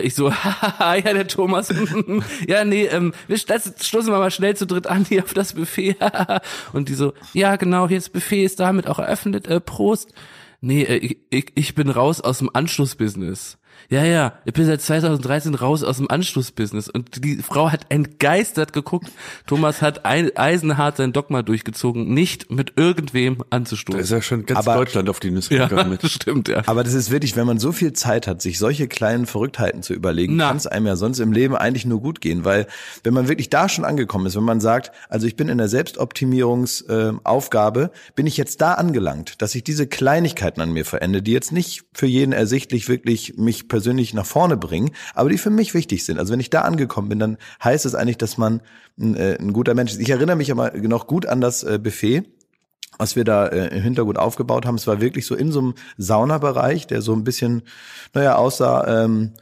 Ich 0.02 0.14
so, 0.14 0.30
ja, 0.78 1.00
der 1.00 1.26
Thomas. 1.26 1.74
ja, 2.46 2.64
nee, 2.64 2.84
ähm, 2.84 3.12
wir 3.26 3.36
stoßen 3.38 4.12
wir 4.12 4.18
mal 4.18 4.30
schnell 4.30 4.56
zu 4.56 4.66
dritt 4.66 4.86
an 4.86 5.04
hier 5.04 5.24
auf 5.24 5.34
das 5.34 5.54
Buffet. 5.54 5.96
und 6.72 6.88
die 6.88 6.94
so, 6.94 7.12
ja, 7.32 7.56
genau, 7.56 7.88
hier 7.88 7.98
das 7.98 8.08
Buffet 8.08 8.44
ist 8.44 8.60
damit 8.60 8.86
auch 8.86 9.00
eröffnet. 9.00 9.48
Äh, 9.48 9.60
Prost. 9.60 10.12
Nee, 10.60 10.82
äh, 10.82 11.16
ich, 11.30 11.52
ich 11.54 11.74
bin 11.74 11.90
raus 11.90 12.20
aus 12.20 12.38
dem 12.38 12.50
Anschlussbusiness. 12.52 13.58
Ja, 13.90 14.04
ja, 14.04 14.34
ich 14.44 14.52
bin 14.52 14.66
seit 14.66 14.80
2013 14.80 15.56
raus 15.56 15.82
aus 15.82 15.96
dem 15.96 16.08
Anschlussbusiness 16.08 16.88
und 16.88 17.24
die 17.24 17.38
Frau 17.38 17.72
hat 17.72 17.86
entgeistert 17.88 18.72
geguckt. 18.72 19.10
Thomas 19.48 19.82
hat 19.82 20.04
ein, 20.04 20.30
eisenhart 20.36 20.98
sein 20.98 21.12
Dogma 21.12 21.42
durchgezogen, 21.42 22.14
nicht 22.14 22.52
mit 22.52 22.74
irgendwem 22.76 23.42
anzustoßen. 23.50 23.98
Da 23.98 24.04
ist 24.04 24.10
ja 24.10 24.22
schon 24.22 24.46
ganz 24.46 24.60
aber, 24.60 24.76
Deutschland 24.76 25.08
auf 25.08 25.18
die 25.18 25.32
Nüsse 25.32 25.48
gegangen 25.50 25.76
ja, 25.76 25.84
mit. 25.84 26.02
Stimmt, 26.08 26.46
ja. 26.46 26.62
Aber 26.66 26.84
das 26.84 26.94
ist 26.94 27.10
wirklich, 27.10 27.34
wenn 27.34 27.48
man 27.48 27.58
so 27.58 27.72
viel 27.72 27.92
Zeit 27.92 28.28
hat, 28.28 28.40
sich 28.40 28.60
solche 28.60 28.86
kleinen 28.86 29.26
Verrücktheiten 29.26 29.82
zu 29.82 29.92
überlegen, 29.92 30.38
kann 30.38 30.56
es 30.56 30.68
einem 30.68 30.86
ja 30.86 30.94
sonst 30.94 31.18
im 31.18 31.32
Leben 31.32 31.56
eigentlich 31.56 31.84
nur 31.84 32.00
gut 32.00 32.20
gehen, 32.20 32.44
weil 32.44 32.68
wenn 33.02 33.12
man 33.12 33.26
wirklich 33.26 33.50
da 33.50 33.68
schon 33.68 33.84
angekommen 33.84 34.26
ist, 34.26 34.36
wenn 34.36 34.44
man 34.44 34.60
sagt, 34.60 34.92
also 35.08 35.26
ich 35.26 35.34
bin 35.34 35.48
in 35.48 35.58
der 35.58 35.68
Selbstoptimierungsaufgabe, 35.68 37.82
äh, 37.82 37.88
bin 38.14 38.28
ich 38.28 38.36
jetzt 38.36 38.60
da 38.60 38.74
angelangt, 38.74 39.42
dass 39.42 39.56
ich 39.56 39.64
diese 39.64 39.88
Kleinigkeiten 39.88 40.60
an 40.60 40.72
mir 40.72 40.84
verende, 40.84 41.22
die 41.22 41.32
jetzt 41.32 41.50
nicht 41.50 41.82
für 41.92 42.06
jeden 42.06 42.32
ersichtlich 42.32 42.88
wirklich 42.88 43.34
mich 43.36 43.59
persönlich 43.68 43.90
persönlich 43.90 44.14
nach 44.14 44.26
vorne 44.26 44.56
bringen, 44.56 44.90
aber 45.14 45.30
die 45.30 45.38
für 45.38 45.50
mich 45.50 45.74
wichtig 45.74 46.04
sind. 46.04 46.18
Also 46.18 46.32
wenn 46.32 46.40
ich 46.40 46.50
da 46.50 46.62
angekommen 46.62 47.08
bin, 47.08 47.18
dann 47.18 47.38
heißt 47.64 47.86
es 47.86 47.94
eigentlich, 47.94 48.18
dass 48.18 48.38
man 48.38 48.60
ein, 48.98 49.16
äh, 49.16 49.36
ein 49.38 49.52
guter 49.52 49.74
Mensch 49.74 49.92
ist. 49.92 50.00
Ich 50.00 50.10
erinnere 50.10 50.36
mich 50.36 50.50
aber 50.52 50.72
noch 50.76 51.06
gut 51.06 51.26
an 51.26 51.40
das 51.40 51.62
äh, 51.62 51.78
Buffet 51.78 52.24
was 52.98 53.16
wir 53.16 53.24
da 53.24 53.46
äh, 53.46 53.74
im 53.74 53.82
Hintergrund 53.82 54.18
aufgebaut 54.18 54.66
haben. 54.66 54.74
Es 54.74 54.86
war 54.86 55.00
wirklich 55.00 55.24
so 55.24 55.34
in 55.34 55.52
so 55.52 55.60
einem 55.60 55.74
Saunabereich, 55.96 56.86
der 56.86 57.00
so 57.00 57.14
ein 57.14 57.24
bisschen, 57.24 57.62
naja, 58.12 58.34
aussah, 58.34 59.04
ähm, 59.04 59.32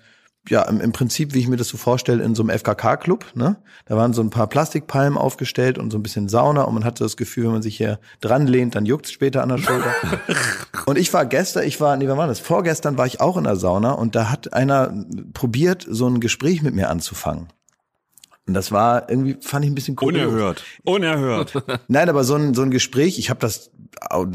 ja, 0.48 0.62
im, 0.62 0.80
im 0.80 0.92
Prinzip, 0.92 1.34
wie 1.34 1.40
ich 1.40 1.48
mir 1.48 1.56
das 1.56 1.68
so 1.68 1.76
vorstelle, 1.76 2.22
in 2.22 2.34
so 2.34 2.42
einem 2.42 2.56
FKK-Club. 2.56 3.26
Ne? 3.34 3.56
Da 3.86 3.96
waren 3.96 4.12
so 4.12 4.22
ein 4.22 4.30
paar 4.30 4.46
Plastikpalmen 4.46 5.18
aufgestellt 5.18 5.78
und 5.78 5.90
so 5.90 5.98
ein 5.98 6.02
bisschen 6.02 6.28
Sauna 6.28 6.62
und 6.62 6.74
man 6.74 6.84
hatte 6.84 7.04
das 7.04 7.16
Gefühl, 7.16 7.44
wenn 7.44 7.52
man 7.52 7.62
sich 7.62 7.76
hier 7.76 7.98
dran 8.20 8.46
lehnt, 8.46 8.74
dann 8.74 8.86
juckt's 8.86 9.12
später 9.12 9.42
an 9.42 9.50
der 9.50 9.58
Schulter. 9.58 9.92
und 10.86 10.98
ich 10.98 11.12
war 11.12 11.26
gestern, 11.26 11.64
ich 11.64 11.81
war, 11.81 11.96
nee, 11.96 12.08
wann 12.08 12.19
war 12.19 12.26
das? 12.26 12.40
Vorgestern 12.40 12.98
war 12.98 13.06
ich 13.06 13.20
auch 13.20 13.36
in 13.36 13.44
der 13.44 13.56
Sauna 13.56 13.93
und 13.93 14.14
da 14.14 14.31
hat 14.31 14.52
einer 14.52 14.93
probiert, 15.32 15.86
so 15.88 16.06
ein 16.06 16.20
Gespräch 16.20 16.62
mit 16.62 16.74
mir 16.74 16.90
anzufangen. 16.90 17.48
Und 18.48 18.55
das 18.55 18.72
war 18.72 19.10
irgendwie, 19.10 19.36
fand 19.43 19.67
ich 19.67 19.70
ein 19.70 19.74
bisschen 19.74 19.94
komisch. 19.94 20.22
Unerhört. 20.22 20.64
Unerhört. 20.84 21.52
Nein, 21.88 22.08
aber 22.08 22.24
so 22.24 22.34
ein, 22.34 22.55
so 22.55 22.62
ein 22.62 22.70
Gespräch, 22.70 23.19
ich 23.19 23.28
habe 23.28 23.40
das, 23.40 23.70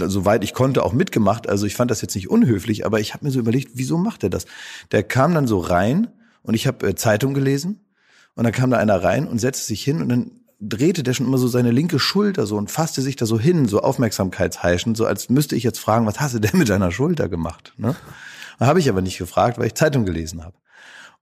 soweit 0.06 0.44
ich 0.44 0.54
konnte, 0.54 0.84
auch 0.84 0.94
mitgemacht. 0.94 1.50
Also 1.50 1.66
ich 1.66 1.76
fand 1.76 1.90
das 1.90 2.02
jetzt 2.02 2.14
nicht 2.14 2.30
unhöflich, 2.30 2.86
aber 2.86 3.00
ich 3.00 3.16
habe 3.16 3.26
mir 3.26 3.32
so 3.32 3.40
überlegt, 3.40 3.72
wieso 3.74 3.98
macht 3.98 4.24
er 4.24 4.30
das? 4.30 4.46
Der 4.92 5.02
kam 5.02 5.34
dann 5.34 5.48
so 5.48 5.58
rein 5.58 6.10
und 6.44 6.54
ich 6.54 6.68
habe 6.68 6.88
äh, 6.90 6.96
Zeitung 6.96 7.34
gelesen 7.34 7.88
und 8.36 8.44
dann 8.44 8.54
kam 8.54 8.70
da 8.70 8.78
einer 8.78 9.04
rein 9.04 9.28
und 9.28 9.40
setzte 9.40 9.66
sich 9.66 9.84
hin 9.84 10.00
und 10.00 10.10
dann 10.10 10.32
drehte 10.60 11.02
der 11.02 11.16
schon 11.16 11.26
immer 11.26 11.40
so 11.40 11.48
seine 11.48 11.72
linke 11.72 11.98
Schulter 11.98 12.46
so 12.46 12.56
und 12.56 12.70
fasste 12.70 13.02
sich 13.02 13.16
da 13.16 13.26
so 13.26 13.40
hin, 13.40 13.68
so 13.68 13.82
aufmerksamkeitsheischend, 13.82 14.96
so 14.96 15.08
als 15.08 15.30
müsste 15.30 15.56
ich 15.56 15.64
jetzt 15.64 15.80
fragen, 15.80 16.06
was 16.06 16.20
hast 16.20 16.36
du 16.36 16.40
denn 16.40 16.58
mit 16.60 16.70
deiner 16.70 16.92
Schulter 16.92 17.30
gemacht? 17.30 17.74
Ne? 17.78 17.96
Habe 18.60 18.80
ich 18.80 18.90
aber 18.90 19.02
nicht 19.02 19.18
gefragt, 19.18 19.58
weil 19.58 19.66
ich 19.66 19.74
Zeitung 19.74 20.06
gelesen 20.06 20.44
habe. 20.44 20.56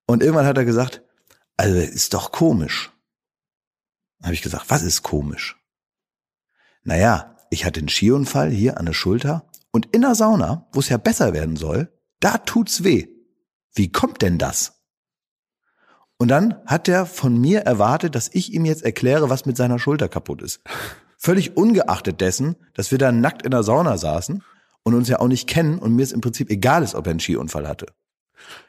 Und 0.06 0.22
irgendwann 0.22 0.46
hat 0.46 0.58
er 0.58 0.66
gesagt, 0.66 1.02
also 1.62 1.78
ist 1.78 2.16
doch 2.16 2.32
komisch. 2.32 2.92
Habe 4.24 4.34
ich 4.34 4.42
gesagt, 4.42 4.66
was 4.70 4.82
ist 4.82 5.04
komisch? 5.04 5.58
Naja, 6.84 7.38
ich 7.52 7.66
hatte 7.66 7.80
einen 7.80 7.90
Skiunfall 7.90 8.50
hier 8.50 8.80
an 8.80 8.88
der 8.88 8.94
Schulter 8.94 9.48
und 9.72 9.88
in 9.92 10.02
der 10.02 10.16
Sauna, 10.16 10.68
wo 10.74 10.80
es 10.80 10.90
ja 10.90 10.98
besser 10.98 11.34
werden 11.34 11.56
soll, 11.56 11.94
da 12.20 12.40
tut's 12.40 12.84
weh. 12.84 13.08
Wie 13.76 13.92
kommt 13.92 14.24
denn 14.24 14.40
das? 14.40 14.82
Und 16.18 16.30
dann 16.30 16.56
hat 16.66 16.88
er 16.88 17.06
von 17.06 17.40
mir 17.40 17.62
erwartet, 17.62 18.16
dass 18.16 18.30
ich 18.34 18.54
ihm 18.54 18.66
jetzt 18.66 18.84
erkläre, 18.84 19.30
was 19.30 19.46
mit 19.46 19.56
seiner 19.56 19.78
Schulter 19.78 20.10
kaputt 20.10 20.42
ist. 20.42 20.62
Völlig 21.18 21.58
ungeachtet 21.58 22.22
dessen, 22.22 22.56
dass 22.74 22.90
wir 22.90 22.98
da 22.98 23.12
nackt 23.12 23.44
in 23.44 23.52
der 23.52 23.62
Sauna 23.62 24.00
saßen 24.00 24.44
und 24.82 24.94
uns 24.96 25.10
ja 25.10 25.20
auch 25.20 25.28
nicht 25.28 25.48
kennen 25.48 25.78
und 25.78 25.96
mir 25.96 26.04
es 26.04 26.12
im 26.12 26.22
Prinzip 26.22 26.50
egal 26.50 26.82
ist, 26.82 26.96
ob 26.96 27.06
er 27.06 27.12
einen 27.12 27.20
Skiunfall 27.20 27.68
hatte. 27.68 27.86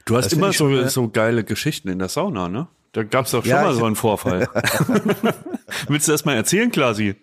Du 0.04 0.16
hast 0.16 0.26
das 0.26 0.32
immer 0.34 0.52
so, 0.52 0.68
schon, 0.68 0.88
so 0.90 1.08
geile 1.08 1.42
Geschichten 1.44 1.88
in 1.88 1.98
der 1.98 2.10
Sauna, 2.10 2.48
ne? 2.50 2.68
Da 2.92 3.02
gab's 3.04 3.30
doch 3.30 3.42
schon 3.42 3.50
ja, 3.50 3.62
mal 3.62 3.74
so 3.74 3.84
einen 3.84 3.96
Vorfall. 3.96 4.48
Willst 5.88 6.08
du 6.08 6.12
das 6.12 6.24
mal 6.24 6.34
erzählen, 6.34 6.70
Klasi? 6.70 7.16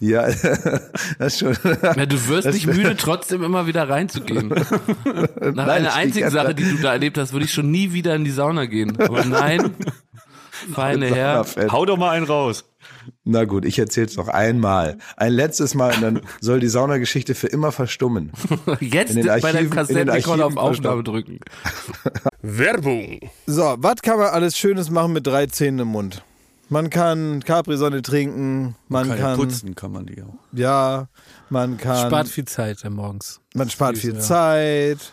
Ja, 0.00 0.28
das 1.18 1.38
schon. 1.38 1.56
Ja, 1.82 2.06
du 2.06 2.28
wirst 2.28 2.48
nicht 2.48 2.66
müde, 2.66 2.96
trotzdem 2.96 3.42
immer 3.42 3.66
wieder 3.66 3.88
reinzugehen. 3.88 4.48
Nach 4.48 5.52
nein, 5.54 5.68
einer 5.68 5.94
einzigen 5.94 6.30
Sache, 6.30 6.54
die 6.54 6.64
du 6.64 6.76
da 6.78 6.92
erlebt 6.92 7.18
hast, 7.18 7.32
würde 7.32 7.44
ich 7.44 7.52
schon 7.52 7.70
nie 7.70 7.92
wieder 7.92 8.14
in 8.14 8.24
die 8.24 8.30
Sauna 8.30 8.64
gehen. 8.64 8.98
Aber 9.00 9.24
nein, 9.24 9.74
feine 10.72 11.06
Herr. 11.06 11.44
Hau 11.70 11.84
doch 11.84 11.98
mal 11.98 12.10
einen 12.10 12.26
raus. 12.26 12.64
Na 13.24 13.44
gut, 13.44 13.64
ich 13.64 13.78
erzähl's 13.78 14.16
noch 14.16 14.28
einmal. 14.28 14.98
Ein 15.16 15.32
letztes 15.32 15.74
Mal 15.74 15.94
und 15.94 16.02
dann 16.02 16.20
soll 16.40 16.60
die 16.60 16.68
Saunageschichte 16.68 17.34
für 17.34 17.46
immer 17.46 17.72
verstummen. 17.72 18.32
Jetzt 18.80 19.16
Archiven, 19.16 19.40
bei 19.42 19.52
dem 19.52 19.70
Kassettenrekorder 19.70 20.46
auf 20.46 20.56
Aufnahme 20.56 21.02
drücken. 21.02 21.38
Werbung. 22.42 23.20
So, 23.46 23.76
was 23.78 24.02
kann 24.02 24.18
man 24.18 24.28
alles 24.28 24.56
Schönes 24.56 24.90
machen 24.90 25.12
mit 25.12 25.26
drei 25.26 25.46
Zähnen 25.46 25.80
im 25.80 25.88
Mund? 25.88 26.22
Man 26.68 26.88
kann 26.88 27.44
Capri-Sonne 27.44 28.00
trinken, 28.00 28.76
man, 28.88 29.08
man 29.08 29.08
kann, 29.08 29.18
kann 29.18 29.36
putzen, 29.36 29.74
kann 29.74 29.92
man 29.92 30.06
die 30.06 30.22
auch. 30.22 30.38
Ja, 30.52 31.08
man 31.50 31.76
kann. 31.76 32.06
Spart 32.06 32.28
viel 32.28 32.46
Zeit 32.46 32.82
morgens. 32.88 33.40
Man 33.54 33.68
spart 33.68 33.98
viel 33.98 34.14
ja. 34.14 34.20
Zeit. 34.20 35.12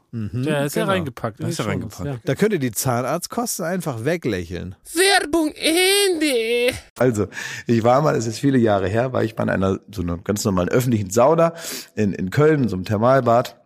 Mhm, 0.13 0.43
ja, 0.43 0.65
ist 0.65 0.73
genau. 0.73 0.87
ja 0.87 0.91
reingepackt. 0.91 1.39
Ist 1.39 1.59
ja 1.59 1.65
reingepackt. 1.65 2.05
Ja. 2.05 2.17
Da 2.25 2.35
könnt 2.35 2.51
ihr 2.51 2.59
die 2.59 2.73
Zahnarztkosten 2.73 3.65
einfach 3.65 4.03
weglächeln. 4.03 4.75
Werbung 4.93 5.53
Ende. 5.55 6.77
Also, 6.99 7.27
ich 7.65 7.83
war 7.83 8.01
mal, 8.01 8.15
es 8.15 8.27
ist 8.27 8.39
viele 8.39 8.57
Jahre 8.57 8.89
her, 8.89 9.13
war 9.13 9.23
ich 9.23 9.37
mal 9.37 9.43
in 9.43 9.49
einer 9.49 9.79
so 9.89 10.01
einer 10.01 10.17
ganz 10.17 10.43
normalen 10.43 10.67
öffentlichen 10.67 11.09
Sauna 11.09 11.53
in, 11.95 12.11
in 12.11 12.29
Köln, 12.29 12.67
so 12.67 12.75
einem 12.75 12.83
Thermalbad. 12.83 13.57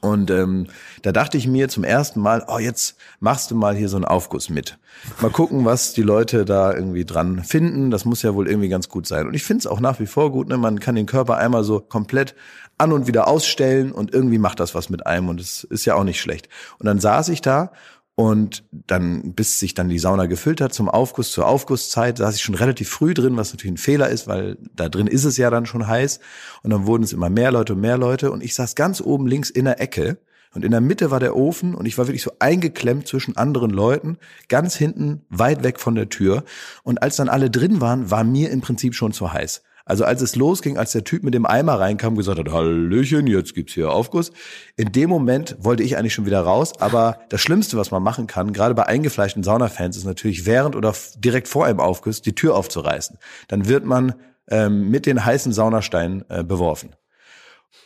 Und 0.00 0.30
ähm, 0.30 0.66
da 1.02 1.12
dachte 1.12 1.38
ich 1.38 1.46
mir 1.46 1.68
zum 1.68 1.84
ersten 1.84 2.20
Mal, 2.20 2.44
oh, 2.46 2.58
jetzt 2.58 2.96
machst 3.20 3.50
du 3.50 3.56
mal 3.56 3.74
hier 3.74 3.88
so 3.88 3.96
einen 3.96 4.04
Aufguss 4.04 4.48
mit. 4.48 4.78
Mal 5.20 5.30
gucken, 5.30 5.64
was 5.64 5.92
die 5.92 6.02
Leute 6.02 6.44
da 6.44 6.72
irgendwie 6.72 7.04
dran 7.04 7.42
finden. 7.42 7.90
Das 7.90 8.04
muss 8.04 8.22
ja 8.22 8.34
wohl 8.34 8.48
irgendwie 8.48 8.68
ganz 8.68 8.88
gut 8.88 9.06
sein. 9.06 9.26
Und 9.26 9.34
ich 9.34 9.42
finde 9.44 9.60
es 9.60 9.66
auch 9.66 9.80
nach 9.80 9.98
wie 9.98 10.06
vor 10.06 10.30
gut. 10.30 10.48
Ne? 10.48 10.56
Man 10.56 10.78
kann 10.78 10.94
den 10.94 11.06
Körper 11.06 11.36
einmal 11.36 11.64
so 11.64 11.80
komplett 11.80 12.34
an 12.78 12.92
und 12.92 13.06
wieder 13.06 13.28
ausstellen 13.28 13.92
und 13.92 14.12
irgendwie 14.14 14.38
macht 14.38 14.60
das 14.60 14.74
was 14.74 14.88
mit 14.88 15.06
einem 15.06 15.28
und 15.28 15.40
es 15.40 15.64
ist 15.64 15.84
ja 15.84 15.94
auch 15.94 16.04
nicht 16.04 16.20
schlecht. 16.20 16.48
Und 16.78 16.86
dann 16.86 17.00
saß 17.00 17.28
ich 17.28 17.42
da 17.42 17.72
und 18.18 18.64
dann, 18.72 19.34
bis 19.34 19.60
sich 19.60 19.74
dann 19.74 19.88
die 19.88 20.00
Sauna 20.00 20.26
gefüllt 20.26 20.60
hat 20.60 20.74
zum 20.74 20.88
Aufguss, 20.88 21.30
zur 21.30 21.46
Aufgusszeit, 21.46 22.18
saß 22.18 22.34
ich 22.34 22.42
schon 22.42 22.56
relativ 22.56 22.88
früh 22.88 23.14
drin, 23.14 23.36
was 23.36 23.52
natürlich 23.52 23.74
ein 23.74 23.76
Fehler 23.76 24.08
ist, 24.08 24.26
weil 24.26 24.58
da 24.74 24.88
drin 24.88 25.06
ist 25.06 25.22
es 25.24 25.36
ja 25.36 25.50
dann 25.50 25.66
schon 25.66 25.86
heiß. 25.86 26.18
Und 26.64 26.70
dann 26.70 26.84
wurden 26.84 27.04
es 27.04 27.12
immer 27.12 27.30
mehr 27.30 27.52
Leute 27.52 27.74
und 27.74 27.80
mehr 27.80 27.96
Leute. 27.96 28.32
Und 28.32 28.42
ich 28.42 28.56
saß 28.56 28.74
ganz 28.74 29.00
oben 29.00 29.28
links 29.28 29.50
in 29.50 29.66
der 29.66 29.80
Ecke. 29.80 30.18
Und 30.52 30.64
in 30.64 30.72
der 30.72 30.80
Mitte 30.80 31.12
war 31.12 31.20
der 31.20 31.36
Ofen 31.36 31.76
und 31.76 31.86
ich 31.86 31.96
war 31.96 32.08
wirklich 32.08 32.24
so 32.24 32.32
eingeklemmt 32.40 33.06
zwischen 33.06 33.36
anderen 33.36 33.70
Leuten, 33.70 34.18
ganz 34.48 34.74
hinten, 34.74 35.24
weit 35.28 35.62
weg 35.62 35.78
von 35.78 35.94
der 35.94 36.08
Tür. 36.08 36.42
Und 36.82 37.00
als 37.00 37.14
dann 37.14 37.28
alle 37.28 37.50
drin 37.50 37.80
waren, 37.80 38.10
war 38.10 38.24
mir 38.24 38.50
im 38.50 38.62
Prinzip 38.62 38.96
schon 38.96 39.12
zu 39.12 39.32
heiß. 39.32 39.62
Also 39.88 40.04
als 40.04 40.20
es 40.20 40.36
losging, 40.36 40.76
als 40.76 40.92
der 40.92 41.02
Typ 41.02 41.24
mit 41.24 41.34
dem 41.34 41.46
Eimer 41.46 41.80
reinkam, 41.80 42.14
gesagt 42.14 42.38
hat, 42.38 42.52
Hallöchen, 42.52 43.26
jetzt 43.26 43.54
gibt's 43.54 43.72
hier 43.72 43.90
Aufguss. 43.90 44.30
In 44.76 44.92
dem 44.92 45.08
Moment 45.08 45.56
wollte 45.58 45.82
ich 45.82 45.96
eigentlich 45.96 46.14
schon 46.14 46.26
wieder 46.26 46.42
raus. 46.42 46.78
Aber 46.78 47.18
das 47.30 47.40
Schlimmste, 47.40 47.78
was 47.78 47.90
man 47.90 48.02
machen 48.02 48.26
kann, 48.26 48.52
gerade 48.52 48.74
bei 48.74 48.84
eingefleischten 48.84 49.42
Saunafans, 49.42 49.96
ist 49.96 50.04
natürlich 50.04 50.46
während 50.46 50.76
oder 50.76 50.94
direkt 51.16 51.48
vor 51.48 51.64
einem 51.64 51.80
Aufguss 51.80 52.22
die 52.22 52.34
Tür 52.34 52.54
aufzureißen. 52.54 53.18
Dann 53.48 53.66
wird 53.66 53.84
man 53.86 54.14
ähm, 54.50 54.90
mit 54.90 55.06
den 55.06 55.24
heißen 55.24 55.52
Saunasteinen 55.52 56.24
äh, 56.28 56.44
beworfen. 56.44 56.90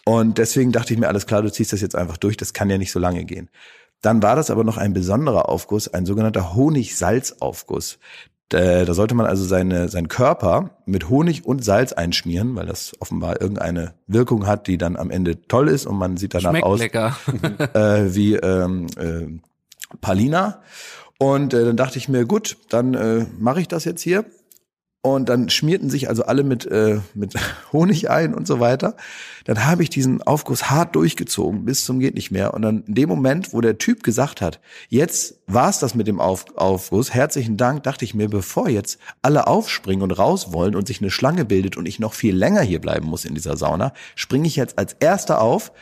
Und 0.04 0.38
deswegen 0.38 0.73
dachte 0.73 0.92
ich 0.92 0.99
mir, 0.99 1.09
alles 1.09 1.26
klar, 1.26 1.42
du 1.42 1.52
ziehst 1.52 1.73
das 1.73 1.80
jetzt 1.80 1.94
einfach 1.94 2.16
durch, 2.16 2.37
das 2.37 2.52
kann 2.52 2.68
ja 2.68 2.78
nicht 2.78 2.92
so 2.92 2.99
lange 2.99 3.25
gehen. 3.25 3.49
Dann 4.00 4.21
war 4.21 4.35
das 4.35 4.50
aber 4.50 4.64
noch 4.64 4.78
ein 4.78 4.92
besonderer 4.92 5.49
Aufguss, 5.49 5.87
ein 5.87 6.06
sogenannter 6.06 6.56
Honig-Salz-Aufguss. 6.56 8.00
Äh, 8.54 8.85
da 8.85 8.94
sollte 8.94 9.14
man 9.14 9.26
also 9.26 9.44
seine, 9.44 9.88
seinen 9.88 10.09
Körper 10.09 10.71
mit 10.87 11.09
Honig 11.09 11.44
und 11.44 11.64
Salz 11.64 11.92
einschmieren, 11.92 12.54
weil 12.56 12.66
das 12.66 12.92
offenbar 13.00 13.40
irgendeine 13.40 13.94
Wirkung 14.06 14.47
hat, 14.47 14.66
die 14.66 14.78
dann 14.78 14.97
am 14.97 15.11
Ende 15.11 15.42
toll 15.49 15.68
ist 15.68 15.87
und 15.87 15.97
man 15.97 16.16
sieht 16.16 16.35
danach 16.35 16.50
Schmeckt 16.50 16.66
aus 16.66 16.80
lecker. 16.80 17.16
äh, 17.75 18.14
wie 18.14 18.35
ähm, 18.35 18.87
äh, 18.97 19.26
Palina. 20.00 20.62
Und 21.18 21.54
äh, 21.54 21.64
dann 21.64 21.76
dachte 21.76 21.99
ich 21.99 22.09
mir, 22.09 22.25
gut, 22.25 22.56
dann 22.68 22.94
äh, 22.94 23.26
mache 23.38 23.61
ich 23.61 23.68
das 23.68 23.85
jetzt 23.85 24.02
hier. 24.02 24.25
Und 25.04 25.28
dann 25.28 25.50
schmierten 25.50 25.90
sich 25.90 26.09
also 26.09 26.23
alle 26.26 26.44
mit, 26.44 26.64
äh, 26.64 27.00
mit 27.14 27.35
Honig 27.73 28.09
ein 28.09 28.35
und 28.35 28.47
so 28.47 28.61
weiter. 28.61 28.94
Dann 29.44 29.66
habe 29.66 29.82
ich 29.82 29.90
diesen 29.90 30.23
Aufguss 30.23 30.71
hart 30.71 30.94
durchgezogen 30.94 31.64
bis 31.64 31.85
zum 31.85 31.99
geht 31.99 32.14
nicht 32.14 32.30
mehr. 32.30 32.54
Und 32.54 32.62
dann 32.62 32.85
in 32.87 32.94
dem 32.94 33.09
Moment, 33.09 33.52
wo 33.52 33.61
der 33.61 33.78
Typ 33.78 34.04
gesagt 34.04 34.40
hat, 34.40 34.61
jetzt 34.88 35.40
war's 35.49 35.80
das 35.80 35.97
mit 35.97 36.06
dem 36.06 36.21
Auf 36.21 36.44
Aufguss, 36.54 37.12
herzlichen 37.12 37.56
Dank, 37.56 37.82
dachte 37.82 38.04
ich 38.04 38.14
mir, 38.14 38.28
bevor 38.28 38.68
jetzt 38.68 39.00
alle 39.23 39.49
aufspringen 39.49 40.04
und 40.04 40.12
raus 40.12 40.52
wollen 40.52 40.76
und 40.76 40.87
sich 40.87 41.00
eine 41.00 41.11
Schlange 41.11 41.44
bildet 41.44 41.76
und 41.76 41.87
ich 41.87 41.99
noch 41.99 42.14
viel 42.14 42.37
länger 42.37 42.62
hier 42.62 42.80
bleiben 42.80 43.09
muss 43.09 43.25
in 43.25 43.35
dieser 43.35 43.56
Sauna, 43.56 43.92
springe 44.14 44.47
ich 44.47 44.54
jetzt 44.54 44.78
als 44.78 44.94
erster 45.00 45.40
auf, 45.40 45.73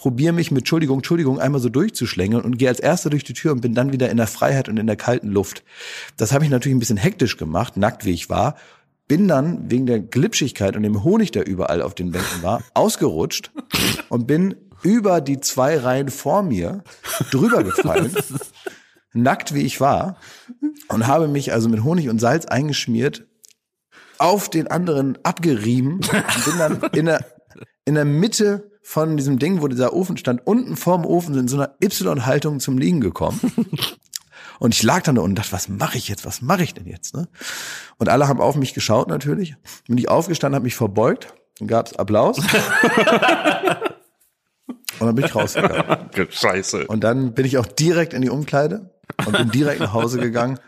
probiere 0.00 0.32
mich 0.32 0.50
mit 0.50 0.62
Entschuldigung, 0.62 1.00
Entschuldigung 1.00 1.38
einmal 1.38 1.60
so 1.60 1.68
durchzuschlängeln 1.68 2.42
und 2.42 2.56
gehe 2.56 2.70
als 2.70 2.80
erster 2.80 3.10
durch 3.10 3.22
die 3.22 3.34
Tür 3.34 3.52
und 3.52 3.60
bin 3.60 3.74
dann 3.74 3.92
wieder 3.92 4.08
in 4.08 4.16
der 4.16 4.28
Freiheit 4.28 4.70
und 4.70 4.78
in 4.78 4.86
der 4.86 4.96
kalten 4.96 5.28
Luft. 5.28 5.62
Das 6.16 6.32
habe 6.32 6.42
ich 6.42 6.50
natürlich 6.50 6.74
ein 6.74 6.78
bisschen 6.78 6.96
hektisch 6.96 7.36
gemacht, 7.36 7.76
nackt 7.76 8.06
wie 8.06 8.12
ich 8.12 8.30
war, 8.30 8.56
bin 9.08 9.28
dann 9.28 9.70
wegen 9.70 9.84
der 9.84 10.00
Glitschigkeit 10.00 10.74
und 10.74 10.84
dem 10.84 11.04
Honig, 11.04 11.32
der 11.32 11.46
überall 11.46 11.82
auf 11.82 11.94
den 11.94 12.12
Bänken 12.12 12.42
war, 12.42 12.62
ausgerutscht 12.74 13.50
und 14.08 14.26
bin 14.26 14.54
über 14.82 15.20
die 15.20 15.38
zwei 15.40 15.76
Reihen 15.76 16.08
vor 16.08 16.42
mir 16.42 16.82
drüber 17.30 17.62
gefallen, 17.62 18.16
nackt 19.12 19.52
wie 19.52 19.64
ich 19.64 19.82
war, 19.82 20.16
und 20.88 21.08
habe 21.08 21.28
mich 21.28 21.52
also 21.52 21.68
mit 21.68 21.84
Honig 21.84 22.08
und 22.08 22.20
Salz 22.20 22.46
eingeschmiert, 22.46 23.26
auf 24.16 24.48
den 24.48 24.66
anderen 24.66 25.18
abgerieben 25.24 25.96
und 25.96 26.44
bin 26.46 26.58
dann 26.58 26.80
in 26.94 27.04
der, 27.04 27.26
in 27.84 27.96
der 27.96 28.06
Mitte 28.06 28.70
von 28.90 29.16
diesem 29.16 29.38
Ding, 29.38 29.62
wo 29.62 29.68
dieser 29.68 29.92
Ofen 29.92 30.16
stand, 30.16 30.44
unten 30.44 30.76
vorm 30.76 31.06
Ofen 31.06 31.38
in 31.38 31.46
so 31.46 31.56
einer 31.56 31.76
Y-Haltung 31.80 32.58
zum 32.58 32.76
Liegen 32.76 33.00
gekommen. 33.00 33.38
Und 34.58 34.74
ich 34.74 34.82
lag 34.82 35.02
dann 35.04 35.14
da 35.14 35.22
und 35.22 35.36
dachte, 35.36 35.52
was 35.52 35.68
mache 35.68 35.96
ich 35.96 36.08
jetzt? 36.08 36.26
Was 36.26 36.42
mache 36.42 36.64
ich 36.64 36.74
denn 36.74 36.86
jetzt? 36.86 37.14
Ne? 37.14 37.28
Und 37.96 38.10
alle 38.10 38.28
haben 38.28 38.42
auf 38.42 38.56
mich 38.56 38.74
geschaut 38.74 39.08
natürlich. 39.08 39.54
Bin 39.86 39.96
ich 39.96 40.10
aufgestanden, 40.10 40.56
habe 40.56 40.64
mich 40.64 40.74
verbeugt, 40.74 41.32
dann 41.58 41.66
gab's 41.66 41.94
Applaus. 41.94 42.36
und 42.38 42.46
dann 44.98 45.14
bin 45.14 45.24
ich 45.24 45.34
rausgegangen. 45.34 46.28
Scheiße. 46.28 46.86
Und 46.88 47.02
dann 47.02 47.32
bin 47.32 47.46
ich 47.46 47.56
auch 47.56 47.66
direkt 47.66 48.12
in 48.12 48.20
die 48.20 48.28
Umkleide 48.28 48.90
und 49.24 49.34
bin 49.34 49.50
direkt 49.50 49.80
nach 49.80 49.94
Hause 49.94 50.18
gegangen. 50.18 50.58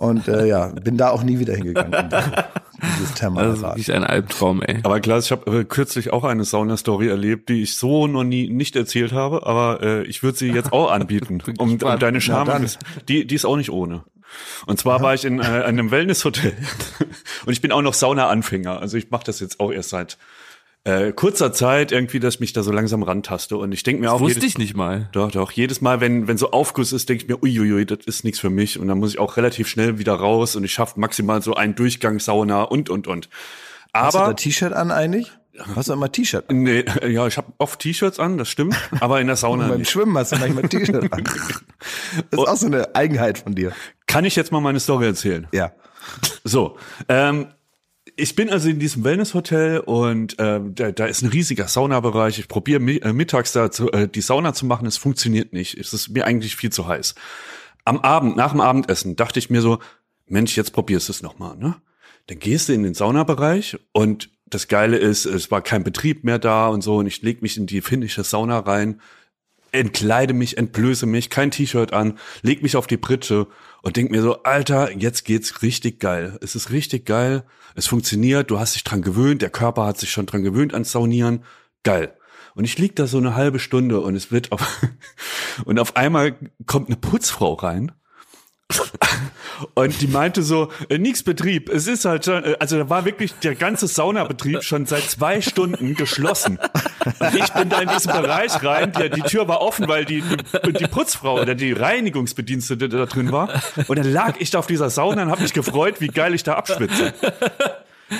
Und 0.00 0.28
äh, 0.28 0.46
ja, 0.46 0.68
bin 0.68 0.96
da 0.96 1.10
auch 1.10 1.22
nie 1.22 1.40
wieder 1.40 1.54
hingegangen. 1.54 2.08
Dieses 2.98 3.12
Thermalbad. 3.16 3.52
Das 3.52 3.58
ist 3.58 3.62
wirklich 3.62 3.92
ein 3.92 4.04
Albtraum, 4.04 4.62
ey. 4.62 4.80
Aber 4.82 4.98
klar, 5.00 5.18
ich 5.18 5.30
habe 5.30 5.60
äh, 5.60 5.64
kürzlich 5.64 6.10
auch 6.10 6.24
eine 6.24 6.44
Sauna-Story 6.44 7.08
erlebt, 7.08 7.50
die 7.50 7.64
ich 7.64 7.74
so 7.74 8.06
noch 8.06 8.24
nie 8.24 8.48
nicht 8.48 8.76
erzählt 8.76 9.12
habe, 9.12 9.44
aber 9.44 9.82
äh, 9.82 10.02
ich 10.04 10.22
würde 10.22 10.38
sie 10.38 10.52
jetzt 10.52 10.72
auch 10.72 10.90
anbieten, 10.90 11.42
um, 11.58 11.72
um 11.72 11.98
deine 11.98 12.22
Scham. 12.22 12.48
Die, 13.08 13.26
die 13.26 13.34
ist 13.34 13.44
auch 13.44 13.58
nicht 13.58 13.70
ohne. 13.70 14.02
Und 14.64 14.80
zwar 14.80 15.02
war 15.02 15.12
ich 15.12 15.26
in 15.26 15.38
äh, 15.38 15.42
einem 15.42 15.90
Wellnesshotel 15.90 16.54
und 17.44 17.52
ich 17.52 17.60
bin 17.60 17.70
auch 17.70 17.82
noch 17.82 17.92
Sauna-Anfänger. 17.92 18.80
Also 18.80 18.96
ich 18.96 19.10
mache 19.10 19.24
das 19.24 19.38
jetzt 19.40 19.60
auch 19.60 19.70
erst 19.70 19.90
seit 19.90 20.16
äh, 20.84 21.12
kurzer 21.12 21.52
Zeit 21.52 21.92
irgendwie, 21.92 22.20
dass 22.20 22.34
ich 22.34 22.40
mich 22.40 22.52
da 22.52 22.62
so 22.62 22.72
langsam 22.72 23.02
rantaste. 23.02 23.56
Und 23.56 23.72
ich 23.72 23.82
denke 23.82 24.00
mir 24.00 24.06
das 24.06 24.14
auch. 24.14 24.20
Wusste 24.20 24.40
jedes, 24.40 24.50
ich 24.52 24.58
nicht 24.58 24.74
mal. 24.74 25.08
Doch, 25.12 25.30
doch. 25.30 25.52
Jedes 25.52 25.80
Mal, 25.80 26.00
wenn, 26.00 26.26
wenn 26.26 26.38
so 26.38 26.52
Aufguss 26.52 26.92
ist, 26.92 27.08
denke 27.08 27.24
ich 27.24 27.28
mir, 27.28 27.42
uiuiui, 27.42 27.84
das 27.84 27.98
ist 28.06 28.24
nichts 28.24 28.40
für 28.40 28.50
mich. 28.50 28.78
Und 28.78 28.88
dann 28.88 28.98
muss 28.98 29.10
ich 29.10 29.18
auch 29.18 29.36
relativ 29.36 29.68
schnell 29.68 29.98
wieder 29.98 30.14
raus 30.14 30.56
und 30.56 30.64
ich 30.64 30.72
schaffe 30.72 30.98
maximal 30.98 31.42
so 31.42 31.54
einen 31.54 31.74
Durchgang 31.74 32.18
Sauna 32.18 32.62
und 32.62 32.88
und 32.88 33.06
und. 33.06 33.28
Aber. 33.92 34.06
Hast 34.06 34.14
du 34.14 34.18
da 34.18 34.32
T-Shirt 34.34 34.72
an 34.72 34.90
eigentlich? 34.90 35.32
Hast 35.74 35.88
du 35.88 35.92
immer 35.92 36.10
T-Shirt 36.10 36.48
an? 36.48 36.62
Nee, 36.62 36.84
ja, 37.06 37.26
ich 37.26 37.36
habe 37.36 37.52
oft 37.58 37.80
T-Shirts 37.80 38.18
an, 38.18 38.38
das 38.38 38.48
stimmt, 38.48 38.76
aber 39.00 39.20
in 39.20 39.26
der 39.26 39.36
Sauna 39.36 39.68
Beim 39.68 39.80
nicht. 39.80 39.90
Schwimmen 39.90 40.16
hast 40.16 40.32
du 40.32 40.36
manchmal 40.38 40.68
T-Shirt 40.68 41.12
an. 41.12 41.24
Das 41.24 41.42
ist 42.30 42.48
auch 42.48 42.56
so 42.56 42.66
eine 42.66 42.94
Eigenheit 42.94 43.38
von 43.38 43.54
dir. 43.54 43.72
Kann 44.06 44.24
ich 44.24 44.36
jetzt 44.36 44.52
mal 44.52 44.60
meine 44.60 44.80
Story 44.80 45.06
erzählen? 45.06 45.46
Ja. 45.52 45.72
So, 46.44 46.78
ähm, 47.08 47.48
ich 48.20 48.36
bin 48.36 48.50
also 48.50 48.68
in 48.68 48.78
diesem 48.78 49.04
Wellnesshotel 49.04 49.80
und 49.80 50.38
äh, 50.38 50.60
da, 50.62 50.92
da 50.92 51.06
ist 51.06 51.22
ein 51.22 51.30
riesiger 51.30 51.66
Saunabereich. 51.68 52.38
Ich 52.38 52.48
probiere 52.48 52.80
mi 52.80 52.96
äh, 52.96 53.12
mittags 53.12 53.52
da 53.52 53.70
zu, 53.70 53.90
äh, 53.92 54.08
die 54.08 54.20
Sauna 54.20 54.52
zu 54.52 54.66
machen. 54.66 54.86
Es 54.86 54.96
funktioniert 54.96 55.52
nicht. 55.52 55.76
Es 55.78 55.92
ist 55.92 56.10
mir 56.10 56.26
eigentlich 56.26 56.56
viel 56.56 56.70
zu 56.70 56.86
heiß. 56.86 57.14
Am 57.84 57.98
Abend, 58.00 58.36
nach 58.36 58.52
dem 58.52 58.60
Abendessen, 58.60 59.16
dachte 59.16 59.38
ich 59.38 59.50
mir 59.50 59.62
so, 59.62 59.78
Mensch, 60.26 60.56
jetzt 60.56 60.72
probierst 60.72 61.08
du 61.08 61.12
es 61.12 61.22
nochmal, 61.22 61.56
ne? 61.56 61.76
Dann 62.26 62.38
gehst 62.38 62.68
du 62.68 62.74
in 62.74 62.82
den 62.82 62.94
Saunabereich 62.94 63.78
und 63.92 64.30
das 64.46 64.68
Geile 64.68 64.98
ist, 64.98 65.24
es 65.24 65.50
war 65.50 65.62
kein 65.62 65.82
Betrieb 65.82 66.22
mehr 66.22 66.38
da 66.38 66.68
und 66.68 66.82
so 66.82 66.98
und 66.98 67.06
ich 67.06 67.22
leg 67.22 67.42
mich 67.42 67.56
in 67.56 67.66
die 67.66 67.80
finnische 67.80 68.22
Sauna 68.22 68.60
rein, 68.60 69.00
entkleide 69.72 70.34
mich, 70.34 70.58
entblöße 70.58 71.06
mich, 71.06 71.30
kein 71.30 71.50
T-Shirt 71.50 71.92
an, 71.92 72.18
leg 72.42 72.62
mich 72.62 72.76
auf 72.76 72.86
die 72.86 72.96
Pritsche 72.96 73.46
und 73.82 73.96
denk 73.96 74.10
mir 74.10 74.22
so, 74.22 74.42
Alter, 74.42 74.92
jetzt 74.92 75.24
geht's 75.24 75.62
richtig 75.62 76.00
geil. 76.00 76.38
Es 76.42 76.54
ist 76.54 76.70
richtig 76.70 77.06
geil. 77.06 77.44
Es 77.74 77.86
funktioniert. 77.86 78.50
Du 78.50 78.58
hast 78.58 78.74
dich 78.74 78.84
dran 78.84 79.02
gewöhnt. 79.02 79.42
Der 79.42 79.50
Körper 79.50 79.86
hat 79.86 79.98
sich 79.98 80.10
schon 80.10 80.26
dran 80.26 80.42
gewöhnt 80.42 80.74
ans 80.74 80.92
Saunieren. 80.92 81.44
Geil. 81.82 82.16
Und 82.54 82.64
ich 82.64 82.78
lieg 82.78 82.96
da 82.96 83.06
so 83.06 83.18
eine 83.18 83.34
halbe 83.34 83.58
Stunde 83.58 84.00
und 84.00 84.16
es 84.16 84.30
wird 84.30 84.52
auf, 84.52 84.82
und 85.64 85.78
auf 85.78 85.96
einmal 85.96 86.36
kommt 86.66 86.88
eine 86.88 86.96
Putzfrau 86.96 87.54
rein 87.54 87.92
und 89.74 90.00
die 90.00 90.06
meinte 90.06 90.42
so, 90.42 90.70
äh, 90.88 90.98
nix 90.98 91.22
Betrieb, 91.22 91.68
es 91.68 91.86
ist 91.86 92.04
halt 92.04 92.24
schon, 92.24 92.44
äh, 92.44 92.56
also 92.58 92.78
da 92.78 92.88
war 92.88 93.04
wirklich 93.04 93.34
der 93.34 93.54
ganze 93.54 93.86
Saunabetrieb 93.86 94.62
schon 94.62 94.86
seit 94.86 95.02
zwei 95.02 95.40
Stunden 95.40 95.94
geschlossen. 95.94 96.58
Und 97.18 97.34
ich 97.34 97.52
bin 97.52 97.68
da 97.68 97.80
in 97.80 97.88
diesen 97.88 98.12
Bereich 98.12 98.62
rein, 98.62 98.92
die, 98.92 99.10
die 99.10 99.22
Tür 99.22 99.48
war 99.48 99.60
offen, 99.60 99.88
weil 99.88 100.04
die, 100.04 100.22
die, 100.64 100.72
die 100.72 100.86
Putzfrau 100.86 101.40
oder 101.40 101.54
die 101.54 101.72
Reinigungsbedienstete 101.72 102.88
da 102.88 103.06
drin 103.06 103.32
war. 103.32 103.48
Und 103.88 103.98
dann 103.98 104.10
lag 104.10 104.34
ich 104.38 104.50
da 104.50 104.58
auf 104.58 104.66
dieser 104.66 104.90
Sauna 104.90 105.22
und 105.22 105.30
habe 105.30 105.42
mich 105.42 105.52
gefreut, 105.52 106.00
wie 106.00 106.08
geil 106.08 106.34
ich 106.34 106.42
da 106.42 106.54
abschwitze. 106.54 107.12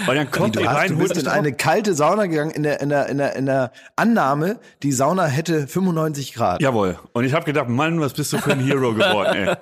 Weil 0.07 0.17
dann 0.17 0.31
kommt 0.31 0.57
du, 0.57 0.61
die 0.61 0.67
rein, 0.67 0.91
du 0.91 0.99
bist 0.99 1.17
in 1.17 1.27
eine 1.27 1.53
kalte 1.53 1.95
Sauna 1.95 2.27
gegangen, 2.27 2.53
in 2.53 2.63
der, 2.63 2.81
in 2.81 2.91
der, 2.91 3.09
in 3.09 3.19
der, 3.19 3.35
in 3.35 3.47
der 3.47 3.73
Annahme, 3.97 4.61
die 4.83 4.93
Sauna 4.93 5.27
hätte 5.27 5.67
95 5.67 6.35
Grad. 6.35 6.63
Jawohl. 6.63 6.99
Und 7.13 7.25
ich 7.25 7.35
habe 7.35 7.45
gedacht, 7.45 7.69
Mann, 7.69 8.01
was 8.01 8.13
bist 8.13 8.33
du 8.33 8.39
für 8.39 8.53
ein 8.53 8.61
Hero 8.61 8.95
geworden, 8.95 9.35
ey. 9.35 9.57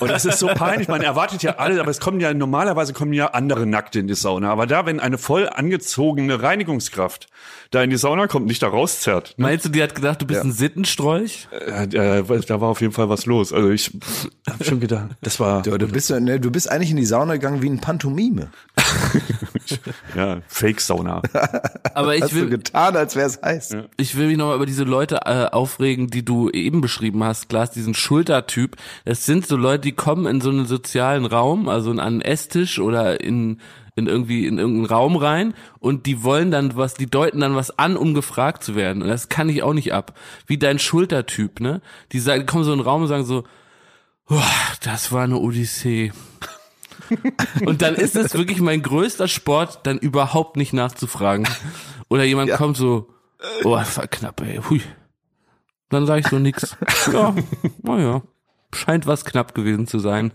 Und 0.00 0.10
das 0.10 0.24
ist 0.24 0.38
so 0.38 0.48
peinlich. 0.48 0.88
Man 0.88 1.02
erwartet 1.02 1.42
ja 1.42 1.56
alle, 1.56 1.80
aber 1.80 1.90
es 1.90 2.00
kommen 2.00 2.20
ja 2.20 2.32
normalerweise 2.34 2.92
kommen 2.92 3.12
ja 3.12 3.28
andere 3.28 3.66
Nackte 3.66 3.98
in 3.98 4.08
die 4.08 4.14
Sauna. 4.14 4.50
Aber 4.50 4.66
da, 4.66 4.86
wenn 4.86 5.00
eine 5.00 5.18
voll 5.18 5.48
angezogene 5.48 6.42
Reinigungskraft 6.42 7.28
da 7.70 7.82
in 7.82 7.90
die 7.90 7.96
Sauna 7.96 8.26
kommt, 8.26 8.46
nicht 8.46 8.62
da 8.62 8.68
rauszerrt. 8.68 9.34
Ne? 9.36 9.44
Meinst 9.44 9.64
du, 9.64 9.68
die 9.68 9.82
hat 9.82 9.94
gedacht, 9.94 10.22
du 10.22 10.26
bist 10.26 10.38
ja. 10.38 10.44
ein 10.44 10.52
Sittenstrolch? 10.52 11.48
Äh, 11.50 11.84
äh, 11.84 12.40
da 12.46 12.60
war 12.60 12.68
auf 12.68 12.80
jeden 12.80 12.92
Fall 12.92 13.08
was 13.08 13.26
los. 13.26 13.52
Also 13.52 13.70
ich 13.70 13.90
habe 14.48 14.64
schon 14.64 14.80
gedacht, 14.80 15.10
das 15.22 15.40
war. 15.40 15.62
Du, 15.62 15.76
du 15.76 15.88
bist 15.88 16.10
ne, 16.10 16.40
du 16.40 16.50
bist 16.50 16.70
eigentlich 16.70 16.90
in 16.90 16.96
die 16.96 17.06
Sauna 17.06 17.34
gegangen 17.34 17.62
wie 17.62 17.70
ein 17.70 17.80
Pantomime. 17.80 18.50
ja, 20.16 20.40
Fake-Sauna. 20.46 21.22
Aber 21.94 22.14
ich 22.14 22.22
Hast 22.22 22.34
will 22.34 22.44
du 22.44 22.50
getan, 22.50 22.96
als 22.96 23.16
wäre 23.16 23.26
es 23.26 23.40
heiß. 23.42 23.70
Ja. 23.70 23.84
Ich 23.96 24.16
will 24.16 24.28
mich 24.28 24.36
nochmal 24.36 24.56
über 24.56 24.66
diese 24.66 24.84
Leute 24.84 25.20
äh, 25.24 25.46
aufregen, 25.46 26.08
die 26.08 26.24
du 26.24 26.50
eben 26.50 26.80
beschrieben 26.80 27.24
hast, 27.24 27.48
Klaas, 27.48 27.70
diesen 27.70 27.94
Schultertyp. 27.94 28.76
Es 29.04 29.26
sind 29.26 29.46
so 29.46 29.56
Leute, 29.56 29.82
die 29.82 29.92
kommen 29.92 30.26
in 30.26 30.40
so 30.40 30.50
einen 30.50 30.66
sozialen 30.66 31.26
Raum, 31.26 31.68
also 31.68 31.90
an 31.90 32.00
einen 32.00 32.20
Esstisch 32.20 32.78
oder 32.78 33.20
in 33.20 33.60
in 33.96 34.06
irgendwie 34.06 34.46
in 34.46 34.58
irgendeinen 34.58 34.86
Raum 34.86 35.16
rein 35.16 35.54
und 35.80 36.06
die 36.06 36.22
wollen 36.22 36.50
dann 36.50 36.76
was, 36.76 36.94
die 36.94 37.06
deuten 37.06 37.40
dann 37.40 37.56
was 37.56 37.76
an, 37.78 37.96
um 37.96 38.14
gefragt 38.14 38.62
zu 38.62 38.76
werden. 38.76 39.02
Und 39.02 39.08
das 39.08 39.28
kann 39.30 39.48
ich 39.48 39.62
auch 39.62 39.72
nicht 39.72 39.92
ab. 39.92 40.16
Wie 40.46 40.58
dein 40.58 40.78
Schultertyp, 40.78 41.60
ne? 41.60 41.80
Die 42.12 42.20
sagen, 42.20 42.42
die 42.42 42.46
kommen 42.46 42.64
so 42.64 42.72
in 42.72 42.78
den 42.78 42.84
Raum 42.84 43.02
und 43.02 43.08
sagen 43.08 43.24
so, 43.24 43.44
oh, 44.28 44.40
das 44.82 45.12
war 45.12 45.24
eine 45.24 45.38
Odyssee. 45.38 46.12
und 47.64 47.80
dann 47.80 47.94
ist 47.94 48.16
es 48.16 48.34
wirklich 48.34 48.60
mein 48.60 48.82
größter 48.82 49.28
Sport, 49.28 49.80
dann 49.84 49.98
überhaupt 49.98 50.56
nicht 50.56 50.74
nachzufragen. 50.74 51.48
Oder 52.08 52.24
jemand 52.24 52.50
ja. 52.50 52.58
kommt 52.58 52.76
so, 52.76 53.08
oh, 53.64 53.76
das 53.76 53.96
war 53.96 54.06
knapp, 54.08 54.42
ey. 54.42 54.60
Hui. 54.68 54.82
Dann 55.88 56.04
sage 56.04 56.20
ich 56.20 56.28
so 56.28 56.38
nix. 56.38 56.76
Ja, 57.12 57.34
naja, 57.82 58.22
scheint 58.74 59.06
was 59.06 59.24
knapp 59.24 59.54
gewesen 59.54 59.86
zu 59.86 60.00
sein. 60.00 60.32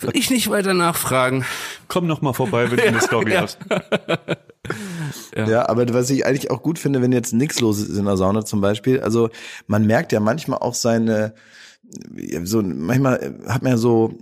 Will 0.00 0.10
ich 0.14 0.30
nicht 0.30 0.50
weiter 0.50 0.74
nachfragen. 0.74 1.44
Komm 1.88 2.06
noch 2.06 2.22
mal 2.22 2.32
vorbei, 2.32 2.70
wenn 2.70 2.76
du 2.78 2.84
eine 2.84 3.00
Story 3.02 3.32
ja. 3.32 3.42
hast. 3.42 3.58
Ja. 5.36 5.48
ja. 5.48 5.68
aber 5.68 5.92
was 5.94 6.10
ich 6.10 6.26
eigentlich 6.26 6.50
auch 6.50 6.62
gut 6.62 6.78
finde, 6.78 7.02
wenn 7.02 7.12
jetzt 7.12 7.32
nichts 7.32 7.60
los 7.60 7.78
ist 7.78 7.96
in 7.96 8.04
der 8.04 8.16
Sauna 8.16 8.44
zum 8.44 8.60
Beispiel, 8.60 9.00
also 9.00 9.30
man 9.66 9.86
merkt 9.86 10.12
ja 10.12 10.20
manchmal 10.20 10.58
auch 10.58 10.74
seine, 10.74 11.34
so 12.44 12.62
manchmal 12.62 13.38
hat 13.46 13.62
man 13.62 13.72
ja 13.72 13.78
so 13.78 14.14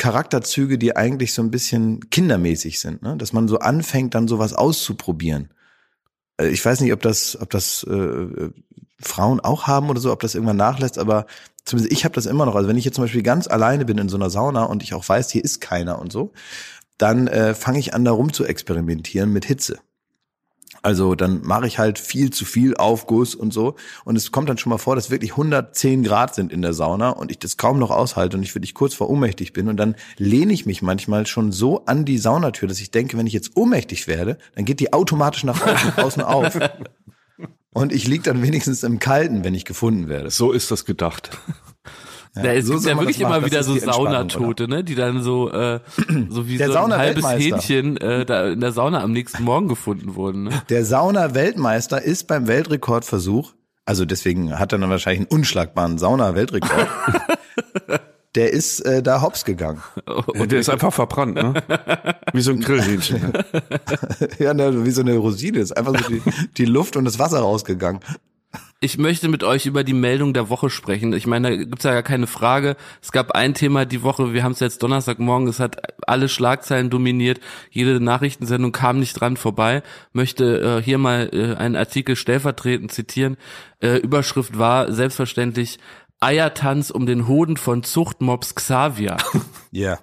Charakterzüge, 0.00 0.78
die 0.78 0.96
eigentlich 0.96 1.34
so 1.34 1.42
ein 1.42 1.50
bisschen 1.50 2.08
kindermäßig 2.10 2.80
sind, 2.80 3.02
ne? 3.02 3.16
dass 3.16 3.32
man 3.32 3.48
so 3.48 3.58
anfängt, 3.58 4.14
dann 4.14 4.28
sowas 4.28 4.54
auszuprobieren. 4.54 5.50
Äh, 6.38 6.48
ich 6.48 6.64
weiß 6.64 6.80
nicht, 6.80 6.92
ob 6.92 7.02
das, 7.02 7.38
ob 7.40 7.50
das 7.50 7.84
äh, 7.84 8.50
Frauen 9.00 9.40
auch 9.40 9.66
haben 9.66 9.88
oder 9.90 10.00
so, 10.00 10.12
ob 10.12 10.20
das 10.20 10.34
irgendwann 10.34 10.56
nachlässt, 10.56 10.98
aber 10.98 11.26
zumindest 11.64 11.92
ich 11.92 12.04
habe 12.04 12.14
das 12.14 12.26
immer 12.26 12.46
noch. 12.46 12.54
Also 12.54 12.68
wenn 12.68 12.76
ich 12.76 12.84
jetzt 12.84 12.96
zum 12.96 13.04
Beispiel 13.04 13.22
ganz 13.22 13.46
alleine 13.46 13.84
bin 13.84 13.98
in 13.98 14.08
so 14.08 14.16
einer 14.16 14.30
Sauna 14.30 14.64
und 14.64 14.82
ich 14.82 14.94
auch 14.94 15.08
weiß, 15.08 15.30
hier 15.30 15.44
ist 15.44 15.60
keiner 15.60 15.98
und 15.98 16.12
so, 16.12 16.32
dann 16.98 17.26
äh, 17.28 17.54
fange 17.54 17.78
ich 17.78 17.94
an, 17.94 18.04
da 18.04 18.12
rum 18.12 18.32
zu 18.32 18.44
experimentieren 18.44 19.32
mit 19.32 19.44
Hitze. 19.44 19.78
Also 20.82 21.14
dann 21.14 21.42
mache 21.42 21.66
ich 21.66 21.78
halt 21.78 21.98
viel 21.98 22.30
zu 22.30 22.44
viel 22.44 22.76
Aufguss 22.76 23.34
und 23.34 23.52
so. 23.52 23.74
Und 24.04 24.16
es 24.16 24.32
kommt 24.32 24.48
dann 24.48 24.56
schon 24.56 24.70
mal 24.70 24.78
vor, 24.78 24.94
dass 24.94 25.10
wirklich 25.10 25.32
110 25.32 26.02
Grad 26.02 26.34
sind 26.34 26.52
in 26.52 26.62
der 26.62 26.72
Sauna 26.72 27.10
und 27.10 27.30
ich 27.30 27.38
das 27.38 27.56
kaum 27.56 27.78
noch 27.78 27.90
aushalte 27.90 28.36
und 28.36 28.42
ich 28.42 28.54
wirklich 28.54 28.74
kurz 28.74 28.94
vor 28.94 29.10
ohnmächtig 29.10 29.52
bin. 29.52 29.68
Und 29.68 29.76
dann 29.76 29.94
lehne 30.16 30.52
ich 30.52 30.66
mich 30.66 30.80
manchmal 30.80 31.26
schon 31.26 31.52
so 31.52 31.84
an 31.84 32.04
die 32.04 32.18
Saunatür, 32.18 32.68
dass 32.68 32.80
ich 32.80 32.90
denke, 32.90 33.18
wenn 33.18 33.26
ich 33.26 33.32
jetzt 33.32 33.56
ohnmächtig 33.56 34.06
werde, 34.06 34.38
dann 34.54 34.64
geht 34.64 34.80
die 34.80 34.92
automatisch 34.92 35.44
nach 35.44 35.98
außen 35.98 36.22
auf. 36.22 36.58
Und 37.72 37.92
ich 37.92 38.06
lieg 38.06 38.24
dann 38.24 38.42
wenigstens 38.42 38.82
im 38.82 38.98
Kalten, 38.98 39.44
wenn 39.44 39.54
ich 39.54 39.64
gefunden 39.64 40.08
werde. 40.08 40.30
So 40.30 40.52
ist 40.52 40.70
das 40.70 40.84
gedacht. 40.84 41.30
Ja, 42.36 42.44
da 42.44 42.52
ist 42.52 42.66
so 42.66 42.74
ja 42.76 42.96
wirklich 42.96 43.20
immer 43.20 43.44
wieder 43.44 43.64
so 43.64 43.76
Saunatote, 43.76 44.68
ne, 44.68 44.84
die 44.84 44.94
dann 44.94 45.20
so 45.20 45.50
äh, 45.50 45.80
so 46.28 46.46
wie 46.46 46.58
der 46.58 46.70
so 46.70 46.78
ein 46.78 46.96
halbes 46.96 47.28
Hähnchen 47.28 47.96
äh, 47.96 48.24
da 48.24 48.50
in 48.50 48.60
der 48.60 48.70
Sauna 48.70 49.02
am 49.02 49.10
nächsten 49.10 49.42
Morgen 49.42 49.66
gefunden 49.66 50.14
wurden. 50.14 50.44
Ne? 50.44 50.62
Der 50.68 50.84
Sauna-Weltmeister 50.84 52.00
ist 52.00 52.28
beim 52.28 52.46
Weltrekordversuch, 52.46 53.52
also 53.84 54.04
deswegen 54.04 54.60
hat 54.60 54.72
er 54.72 54.78
dann 54.78 54.90
wahrscheinlich 54.90 55.28
einen 55.28 55.38
unschlagbaren 55.38 55.98
Sauna-Weltrekord. 55.98 56.86
der 58.34 58.52
ist 58.52 58.80
äh, 58.80 59.02
da 59.02 59.22
hops 59.22 59.44
gegangen. 59.44 59.82
Oh, 60.06 60.46
der 60.46 60.60
ist 60.60 60.68
einfach 60.68 60.92
verbrannt, 60.92 61.34
ne? 61.34 61.54
Wie 62.32 62.40
so 62.40 62.52
ein 62.52 62.60
Grillhähnchen. 62.60 63.32
ja, 64.38 64.54
ne, 64.54 64.84
wie 64.84 64.90
so 64.90 65.00
eine 65.00 65.16
Rosine. 65.16 65.58
Ist 65.58 65.76
einfach 65.76 65.98
so 65.98 66.08
die, 66.08 66.22
die 66.56 66.64
Luft 66.64 66.96
und 66.96 67.04
das 67.04 67.18
Wasser 67.18 67.40
rausgegangen. 67.40 68.00
ich 68.80 68.98
möchte 68.98 69.28
mit 69.28 69.42
euch 69.42 69.66
über 69.66 69.82
die 69.82 69.94
Meldung 69.94 70.32
der 70.32 70.48
Woche 70.48 70.70
sprechen. 70.70 71.12
Ich 71.12 71.26
meine, 71.26 71.50
da 71.50 71.56
gibt's 71.56 71.84
ja 71.84 71.92
gar 71.92 72.04
keine 72.04 72.28
Frage. 72.28 72.76
Es 73.02 73.10
gab 73.10 73.32
ein 73.32 73.54
Thema 73.54 73.84
die 73.84 74.04
Woche, 74.04 74.32
wir 74.32 74.44
haben 74.44 74.52
es 74.52 74.60
jetzt 74.60 74.82
Donnerstagmorgen, 74.84 75.48
es 75.48 75.58
hat 75.58 75.82
alle 76.06 76.28
Schlagzeilen 76.28 76.88
dominiert, 76.88 77.40
jede 77.70 78.00
Nachrichtensendung 78.00 78.70
kam 78.70 79.00
nicht 79.00 79.14
dran 79.20 79.36
vorbei. 79.36 79.82
Möchte 80.12 80.78
äh, 80.78 80.82
hier 80.82 80.98
mal 80.98 81.30
äh, 81.32 81.56
einen 81.56 81.74
Artikel 81.74 82.14
stellvertretend 82.14 82.92
zitieren. 82.92 83.36
Äh, 83.80 83.96
Überschrift 83.96 84.56
war 84.56 84.92
selbstverständlich 84.92 85.78
Eiertanz 86.20 86.90
um 86.90 87.06
den 87.06 87.26
Hoden 87.26 87.56
von 87.56 87.82
Zuchtmobs 87.82 88.54
Xavier. 88.54 89.16
Ja. 89.72 90.00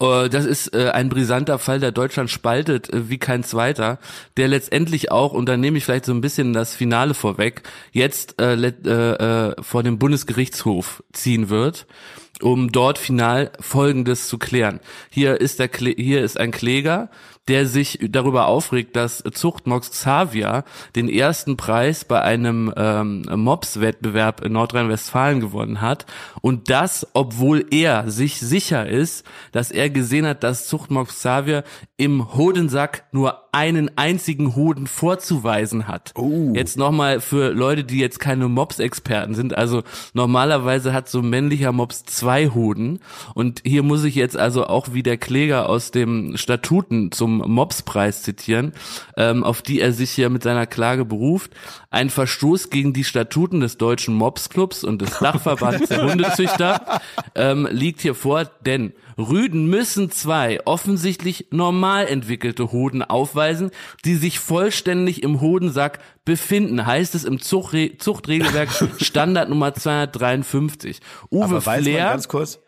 Yeah. 0.00 0.24
Äh, 0.24 0.28
das 0.28 0.44
ist 0.44 0.74
äh, 0.74 0.90
ein 0.90 1.08
brisanter 1.08 1.58
Fall, 1.58 1.80
der 1.80 1.92
Deutschland 1.92 2.30
spaltet 2.30 2.92
äh, 2.92 3.08
wie 3.08 3.18
kein 3.18 3.44
zweiter, 3.44 3.98
der 4.36 4.48
letztendlich 4.48 5.10
auch, 5.10 5.32
und 5.32 5.48
da 5.48 5.56
nehme 5.56 5.78
ich 5.78 5.84
vielleicht 5.84 6.04
so 6.04 6.12
ein 6.12 6.20
bisschen 6.20 6.52
das 6.52 6.74
Finale 6.74 7.14
vorweg, 7.14 7.62
jetzt 7.92 8.40
äh, 8.40 8.54
äh, 8.54 9.62
vor 9.62 9.82
dem 9.82 9.98
Bundesgerichtshof 9.98 11.02
ziehen 11.12 11.48
wird 11.48 11.86
um 12.42 12.72
dort 12.72 12.98
final 12.98 13.52
Folgendes 13.60 14.28
zu 14.28 14.38
klären. 14.38 14.80
Hier 15.08 15.40
ist 15.40 15.60
der 15.60 15.70
hier 15.72 16.22
ist 16.22 16.38
ein 16.38 16.50
Kläger, 16.50 17.08
der 17.48 17.66
sich 17.66 17.98
darüber 18.10 18.46
aufregt, 18.46 18.96
dass 18.96 19.22
Zuchtmox 19.32 19.90
Xavier 19.90 20.64
den 20.96 21.08
ersten 21.08 21.56
Preis 21.56 22.04
bei 22.04 22.22
einem 22.22 22.72
ähm, 22.76 23.26
Mops-Wettbewerb 23.34 24.44
in 24.44 24.52
Nordrhein-Westfalen 24.52 25.40
gewonnen 25.40 25.80
hat 25.80 26.06
und 26.40 26.70
das, 26.70 27.06
obwohl 27.12 27.66
er 27.70 28.10
sich 28.10 28.40
sicher 28.40 28.88
ist, 28.88 29.26
dass 29.52 29.70
er 29.70 29.90
gesehen 29.90 30.26
hat, 30.26 30.42
dass 30.42 30.68
Zuchtmox 30.68 31.16
Xavier 31.16 31.64
im 31.96 32.34
Hodensack 32.34 33.04
nur 33.12 33.44
einen 33.54 33.96
einzigen 33.96 34.56
Hoden 34.56 34.88
vorzuweisen 34.88 35.86
hat. 35.86 36.12
Oh. 36.16 36.52
Jetzt 36.54 36.76
nochmal 36.76 37.20
für 37.20 37.50
Leute, 37.52 37.84
die 37.84 37.98
jetzt 37.98 38.18
keine 38.18 38.48
Mops-Experten 38.48 39.34
sind. 39.34 39.56
Also 39.56 39.84
normalerweise 40.12 40.92
hat 40.92 41.08
so 41.08 41.20
ein 41.20 41.30
männlicher 41.30 41.70
Mops 41.70 42.04
zwei 42.04 42.48
Hoden. 42.48 42.98
Und 43.34 43.62
hier 43.64 43.84
muss 43.84 44.02
ich 44.02 44.16
jetzt 44.16 44.36
also 44.36 44.66
auch 44.66 44.88
wie 44.92 45.04
der 45.04 45.18
Kläger 45.18 45.68
aus 45.68 45.92
dem 45.92 46.36
Statuten 46.36 47.12
zum 47.12 47.33
Mopspreis 47.38 48.22
zitieren, 48.22 48.72
ähm, 49.16 49.44
auf 49.44 49.62
die 49.62 49.80
er 49.80 49.92
sich 49.92 50.10
hier 50.10 50.30
mit 50.30 50.42
seiner 50.42 50.66
Klage 50.66 51.04
beruft. 51.04 51.52
Ein 51.90 52.10
Verstoß 52.10 52.70
gegen 52.70 52.92
die 52.92 53.04
Statuten 53.04 53.60
des 53.60 53.78
Deutschen 53.78 54.14
Mopsclubs 54.14 54.84
und 54.84 55.02
des 55.02 55.18
Dachverbands 55.18 55.88
der 55.88 56.04
Hundezüchter 56.04 57.00
ähm, 57.34 57.68
liegt 57.70 58.00
hier 58.00 58.14
vor, 58.14 58.44
denn 58.44 58.92
Rüden 59.16 59.68
müssen 59.68 60.10
zwei 60.10 60.60
offensichtlich 60.64 61.46
normal 61.50 62.06
entwickelte 62.06 62.72
Hoden 62.72 63.02
aufweisen, 63.02 63.70
die 64.04 64.16
sich 64.16 64.38
vollständig 64.38 65.22
im 65.22 65.40
Hodensack 65.40 66.00
befinden, 66.24 66.84
heißt 66.84 67.14
es 67.14 67.24
im 67.24 67.40
Zuchtre 67.40 67.96
Zuchtregelwerk 67.98 68.70
Standard 69.00 69.48
Nummer 69.48 69.74
253. 69.74 71.00
Uwe 71.30 71.44
Aber 71.44 71.60
Flair, 71.60 72.10
ganz 72.10 72.28
kurz, 72.28 72.60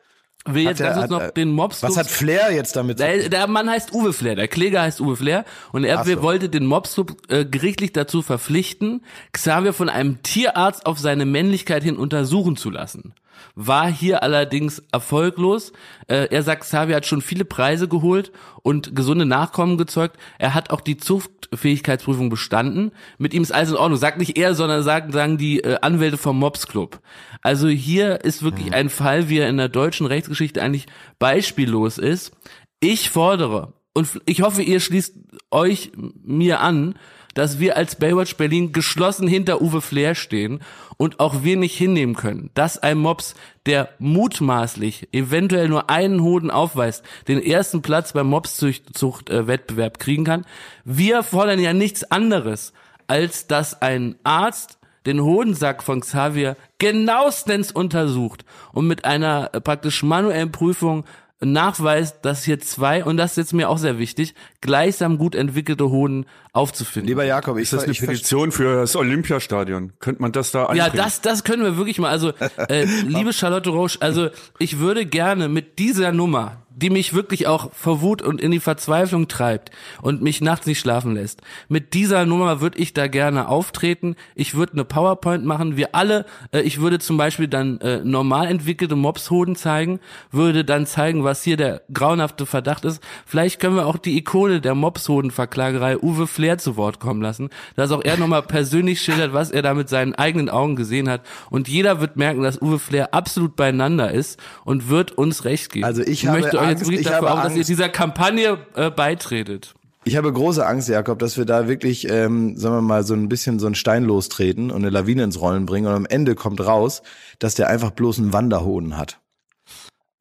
will 0.54 0.64
jetzt 0.64 0.78
ganz 0.78 0.98
kurz 0.98 1.10
noch 1.10 1.30
den 1.30 1.52
Mops. 1.52 1.82
Was 1.82 1.96
hat 1.96 2.08
Flair 2.08 2.52
jetzt 2.52 2.76
damit 2.76 2.98
zu 2.98 3.04
tun? 3.04 3.20
Der, 3.20 3.28
der 3.28 3.46
Mann 3.46 3.68
heißt 3.68 3.92
Uwe 3.92 4.12
Flair, 4.12 4.34
der 4.34 4.48
Kläger 4.48 4.82
heißt 4.82 5.00
Uwe 5.00 5.16
Flair 5.16 5.44
und 5.72 5.84
er 5.84 6.04
so. 6.04 6.22
wollte 6.22 6.48
den 6.48 6.66
Mobsclub 6.66 7.16
äh, 7.28 7.44
gerichtlich 7.44 7.92
dazu 7.92 8.22
verpflichten, 8.22 9.02
Xavier 9.32 9.72
von 9.72 9.88
einem 9.88 10.22
Tierarzt 10.22 10.86
auf 10.86 10.98
seine 10.98 11.26
Männlichkeit 11.26 11.82
hin 11.82 11.96
untersuchen 11.96 12.56
zu 12.56 12.70
lassen 12.70 13.14
war 13.56 13.90
hier 13.90 14.22
allerdings 14.22 14.82
erfolglos. 14.92 15.72
Äh, 16.08 16.28
er 16.30 16.42
sagt, 16.42 16.62
Xavier 16.62 16.96
hat 16.96 17.06
schon 17.06 17.22
viele 17.22 17.44
Preise 17.44 17.88
geholt 17.88 18.30
und 18.62 18.94
gesunde 18.94 19.26
Nachkommen 19.26 19.78
gezeugt. 19.78 20.18
Er 20.38 20.54
hat 20.54 20.70
auch 20.70 20.80
die 20.80 20.98
Zuchtfähigkeitsprüfung 20.98 22.28
bestanden. 22.28 22.92
Mit 23.18 23.34
ihm 23.34 23.42
ist 23.42 23.52
alles 23.52 23.70
in 23.70 23.76
Ordnung. 23.76 23.98
Sagt 23.98 24.18
nicht 24.18 24.36
er, 24.36 24.54
sondern 24.54 24.82
sagen, 24.82 25.10
sagen 25.10 25.38
die 25.38 25.60
äh, 25.60 25.78
Anwälte 25.80 26.18
vom 26.18 26.38
Mobs 26.38 26.66
Club. 26.66 27.00
Also 27.46 27.68
hier 27.68 28.24
ist 28.24 28.42
wirklich 28.42 28.66
mhm. 28.66 28.74
ein 28.74 28.90
Fall, 28.90 29.28
wie 29.28 29.38
er 29.38 29.48
in 29.48 29.56
der 29.56 29.68
deutschen 29.68 30.04
Rechtsgeschichte 30.04 30.60
eigentlich 30.60 30.86
beispiellos 31.20 31.96
ist. 31.96 32.32
Ich 32.80 33.08
fordere, 33.08 33.72
und 33.94 34.20
ich 34.26 34.42
hoffe, 34.42 34.62
ihr 34.62 34.80
schließt 34.80 35.14
euch 35.52 35.92
mir 36.24 36.58
an, 36.58 36.96
dass 37.34 37.60
wir 37.60 37.76
als 37.76 37.94
Baywatch 38.00 38.36
Berlin 38.36 38.72
geschlossen 38.72 39.28
hinter 39.28 39.62
Uwe 39.62 39.80
Flair 39.80 40.16
stehen 40.16 40.58
und 40.96 41.20
auch 41.20 41.44
wir 41.44 41.56
nicht 41.56 41.76
hinnehmen 41.76 42.16
können, 42.16 42.50
dass 42.54 42.78
ein 42.78 42.98
Mops, 42.98 43.36
der 43.64 43.90
mutmaßlich 44.00 45.10
eventuell 45.12 45.68
nur 45.68 45.88
einen 45.88 46.22
Hoden 46.22 46.50
aufweist, 46.50 47.04
den 47.28 47.40
ersten 47.40 47.80
Platz 47.80 48.12
beim 48.12 48.26
Mopszucht-Wettbewerb 48.26 50.00
kriegen 50.00 50.24
kann. 50.24 50.44
Wir 50.84 51.22
fordern 51.22 51.60
ja 51.60 51.72
nichts 51.72 52.02
anderes, 52.10 52.72
als 53.06 53.46
dass 53.46 53.80
ein 53.82 54.16
Arzt 54.24 54.80
den 55.06 55.22
Hodensack 55.22 55.82
von 55.82 56.00
Xavier 56.00 56.56
genauestens 56.78 57.72
untersucht 57.72 58.44
und 58.72 58.86
mit 58.86 59.04
einer 59.04 59.48
praktisch 59.48 60.02
manuellen 60.02 60.52
Prüfung 60.52 61.04
nachweist, 61.40 62.24
dass 62.24 62.44
hier 62.44 62.60
zwei, 62.60 63.04
und 63.04 63.18
das 63.18 63.32
ist 63.32 63.36
jetzt 63.36 63.52
mir 63.52 63.68
auch 63.68 63.76
sehr 63.76 63.98
wichtig, 63.98 64.34
gleichsam 64.62 65.18
gut 65.18 65.34
entwickelte 65.34 65.90
Hoden 65.90 66.24
aufzufinden. 66.52 67.08
Lieber 67.08 67.24
Jakob, 67.24 67.58
ich 67.58 67.64
ist 67.64 67.74
das 67.74 67.84
eine 67.84 67.92
Petition 67.92 68.52
für 68.52 68.80
das 68.80 68.96
Olympiastadion? 68.96 69.92
Könnte 69.98 70.22
man 70.22 70.32
das 70.32 70.50
da 70.50 70.64
anbringen? 70.64 70.78
Ja, 70.78 70.90
das, 70.90 71.20
das 71.20 71.44
können 71.44 71.62
wir 71.62 71.76
wirklich 71.76 71.98
mal. 71.98 72.08
Also, 72.08 72.32
äh, 72.68 72.84
liebe 73.06 73.34
Charlotte 73.34 73.68
Roche, 73.68 74.00
also 74.00 74.30
ich 74.58 74.78
würde 74.78 75.04
gerne 75.04 75.48
mit 75.48 75.78
dieser 75.78 76.12
Nummer 76.12 76.65
die 76.76 76.90
mich 76.90 77.14
wirklich 77.14 77.46
auch 77.46 77.72
vor 77.72 78.02
Wut 78.02 78.20
und 78.20 78.40
in 78.40 78.50
die 78.50 78.60
Verzweiflung 78.60 79.28
treibt 79.28 79.70
und 80.02 80.20
mich 80.20 80.42
nachts 80.42 80.66
nicht 80.66 80.78
schlafen 80.78 81.14
lässt. 81.14 81.40
Mit 81.68 81.94
dieser 81.94 82.26
Nummer 82.26 82.60
würde 82.60 82.78
ich 82.78 82.92
da 82.92 83.06
gerne 83.08 83.48
auftreten. 83.48 84.14
Ich 84.34 84.54
würde 84.54 84.74
eine 84.74 84.84
PowerPoint 84.84 85.44
machen. 85.44 85.78
Wir 85.78 85.94
alle, 85.94 86.26
äh, 86.52 86.60
ich 86.60 86.80
würde 86.80 86.98
zum 86.98 87.16
Beispiel 87.16 87.48
dann 87.48 87.80
äh, 87.80 88.04
normal 88.04 88.48
entwickelte 88.48 88.94
Mopshoden 88.94 89.56
zeigen, 89.56 90.00
würde 90.30 90.64
dann 90.66 90.86
zeigen, 90.86 91.24
was 91.24 91.42
hier 91.42 91.56
der 91.56 91.80
grauenhafte 91.92 92.44
Verdacht 92.44 92.84
ist. 92.84 93.02
Vielleicht 93.24 93.58
können 93.58 93.76
wir 93.76 93.86
auch 93.86 93.96
die 93.96 94.18
Ikone 94.18 94.60
der 94.60 94.74
Mopshoden-Verklagerei 94.74 95.98
Uwe 95.98 96.26
Flair 96.26 96.58
zu 96.58 96.76
Wort 96.76 97.00
kommen 97.00 97.22
lassen, 97.22 97.48
dass 97.74 97.90
auch 97.90 98.04
er 98.04 98.18
nochmal 98.18 98.42
persönlich 98.42 99.00
schildert, 99.00 99.32
was 99.32 99.50
er 99.50 99.62
da 99.62 99.72
mit 99.72 99.88
seinen 99.88 100.14
eigenen 100.14 100.50
Augen 100.50 100.76
gesehen 100.76 101.08
hat. 101.08 101.22
Und 101.48 101.68
jeder 101.68 102.02
wird 102.02 102.16
merken, 102.18 102.42
dass 102.42 102.60
Uwe 102.60 102.78
Flair 102.78 103.14
absolut 103.14 103.56
beieinander 103.56 104.12
ist 104.12 104.38
und 104.64 104.90
wird 104.90 105.12
uns 105.12 105.46
recht 105.46 105.72
geben. 105.72 105.86
Also 105.86 106.02
ich, 106.02 106.24
ich 106.24 106.26
habe 106.26 106.65
euch 106.66 106.78
jetzt 106.78 106.88
wirklich 106.88 107.06
dafür 107.06 107.34
auch, 107.34 107.42
dass 107.42 107.56
ihr 107.56 107.64
dieser 107.64 107.88
Kampagne 107.88 108.58
äh, 108.74 108.90
beitretet. 108.90 109.74
Ich 110.04 110.16
habe 110.16 110.32
große 110.32 110.64
Angst, 110.64 110.88
Jakob, 110.88 111.18
dass 111.18 111.36
wir 111.36 111.46
da 111.46 111.66
wirklich, 111.66 112.08
ähm, 112.08 112.56
sagen 112.56 112.76
wir 112.76 112.80
mal, 112.80 113.02
so 113.02 113.14
ein 113.14 113.28
bisschen 113.28 113.58
so 113.58 113.66
einen 113.66 113.74
Stein 113.74 114.04
lostreten 114.04 114.70
und 114.70 114.76
eine 114.76 114.90
Lawine 114.90 115.24
ins 115.24 115.40
Rollen 115.40 115.66
bringen 115.66 115.88
und 115.88 115.94
am 115.94 116.06
Ende 116.06 116.36
kommt 116.36 116.64
raus, 116.64 117.02
dass 117.40 117.56
der 117.56 117.68
einfach 117.68 117.90
bloß 117.90 118.18
einen 118.18 118.32
Wanderhoden 118.32 118.96
hat. 118.96 119.18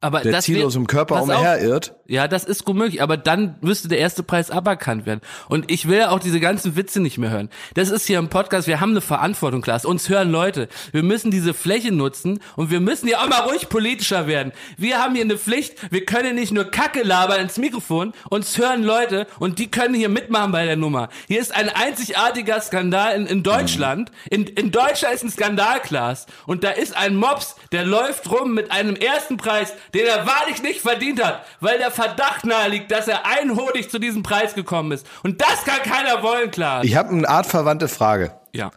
Aber 0.00 0.20
der 0.20 0.32
das 0.32 0.44
ziellos 0.44 0.74
im 0.74 0.86
Körper 0.86 1.22
umherirrt. 1.22 1.95
Ja, 2.08 2.28
das 2.28 2.44
ist 2.44 2.64
gut 2.64 2.76
möglich, 2.76 3.02
aber 3.02 3.16
dann 3.16 3.56
müsste 3.62 3.88
der 3.88 3.98
erste 3.98 4.22
Preis 4.22 4.50
aberkannt 4.50 5.06
werden. 5.06 5.20
Und 5.48 5.70
ich 5.70 5.88
will 5.88 5.98
ja 5.98 6.10
auch 6.10 6.20
diese 6.20 6.38
ganzen 6.38 6.76
Witze 6.76 7.00
nicht 7.00 7.18
mehr 7.18 7.30
hören. 7.30 7.50
Das 7.74 7.90
ist 7.90 8.06
hier 8.06 8.18
ein 8.18 8.28
Podcast, 8.28 8.68
wir 8.68 8.80
haben 8.80 8.90
eine 8.90 9.00
Verantwortung, 9.00 9.60
Klaas. 9.60 9.84
Uns 9.84 10.08
hören 10.08 10.30
Leute. 10.30 10.68
Wir 10.92 11.02
müssen 11.02 11.32
diese 11.32 11.52
Fläche 11.52 11.90
nutzen 11.90 12.40
und 12.54 12.70
wir 12.70 12.80
müssen 12.80 13.08
ja 13.08 13.18
auch 13.18 13.28
mal 13.28 13.40
ruhig 13.40 13.68
politischer 13.68 14.28
werden. 14.28 14.52
Wir 14.76 15.02
haben 15.02 15.14
hier 15.14 15.24
eine 15.24 15.36
Pflicht, 15.36 15.90
wir 15.90 16.04
können 16.04 16.36
nicht 16.36 16.52
nur 16.52 16.64
Kacke 16.66 17.02
labern 17.02 17.40
ins 17.40 17.58
Mikrofon, 17.58 18.12
uns 18.30 18.56
hören 18.56 18.84
Leute 18.84 19.26
und 19.40 19.58
die 19.58 19.68
können 19.68 19.94
hier 19.94 20.08
mitmachen 20.08 20.52
bei 20.52 20.64
der 20.64 20.76
Nummer. 20.76 21.08
Hier 21.26 21.40
ist 21.40 21.54
ein 21.54 21.68
einzigartiger 21.68 22.60
Skandal 22.60 23.16
in, 23.16 23.26
in 23.26 23.42
Deutschland. 23.42 24.12
In, 24.30 24.44
in 24.44 24.70
Deutschland 24.70 25.14
ist 25.14 25.24
ein 25.24 25.30
Skandal, 25.30 25.80
Klaas. 25.80 26.26
Und 26.46 26.62
da 26.62 26.70
ist 26.70 26.96
ein 26.96 27.16
Mops, 27.16 27.56
der 27.72 27.84
läuft 27.84 28.30
rum 28.30 28.54
mit 28.54 28.70
einem 28.70 28.94
ersten 28.94 29.38
Preis, 29.38 29.72
den 29.92 30.06
er 30.06 30.26
wahrlich 30.26 30.62
nicht 30.62 30.80
verdient 30.80 31.24
hat, 31.24 31.44
weil 31.60 31.78
der 31.78 31.90
Verdacht 31.96 32.44
nahe 32.44 32.68
liegt, 32.68 32.92
dass 32.92 33.08
er 33.08 33.26
einhodig 33.26 33.90
zu 33.90 33.98
diesem 33.98 34.22
Preis 34.22 34.54
gekommen 34.54 34.92
ist. 34.92 35.06
Und 35.22 35.40
das 35.40 35.64
kann 35.64 35.80
keiner 35.82 36.22
wollen, 36.22 36.50
klar. 36.50 36.84
Ich 36.84 36.94
habe 36.94 37.08
eine 37.08 37.28
artverwandte 37.28 37.88
Frage. 37.88 38.38
Ja. 38.52 38.70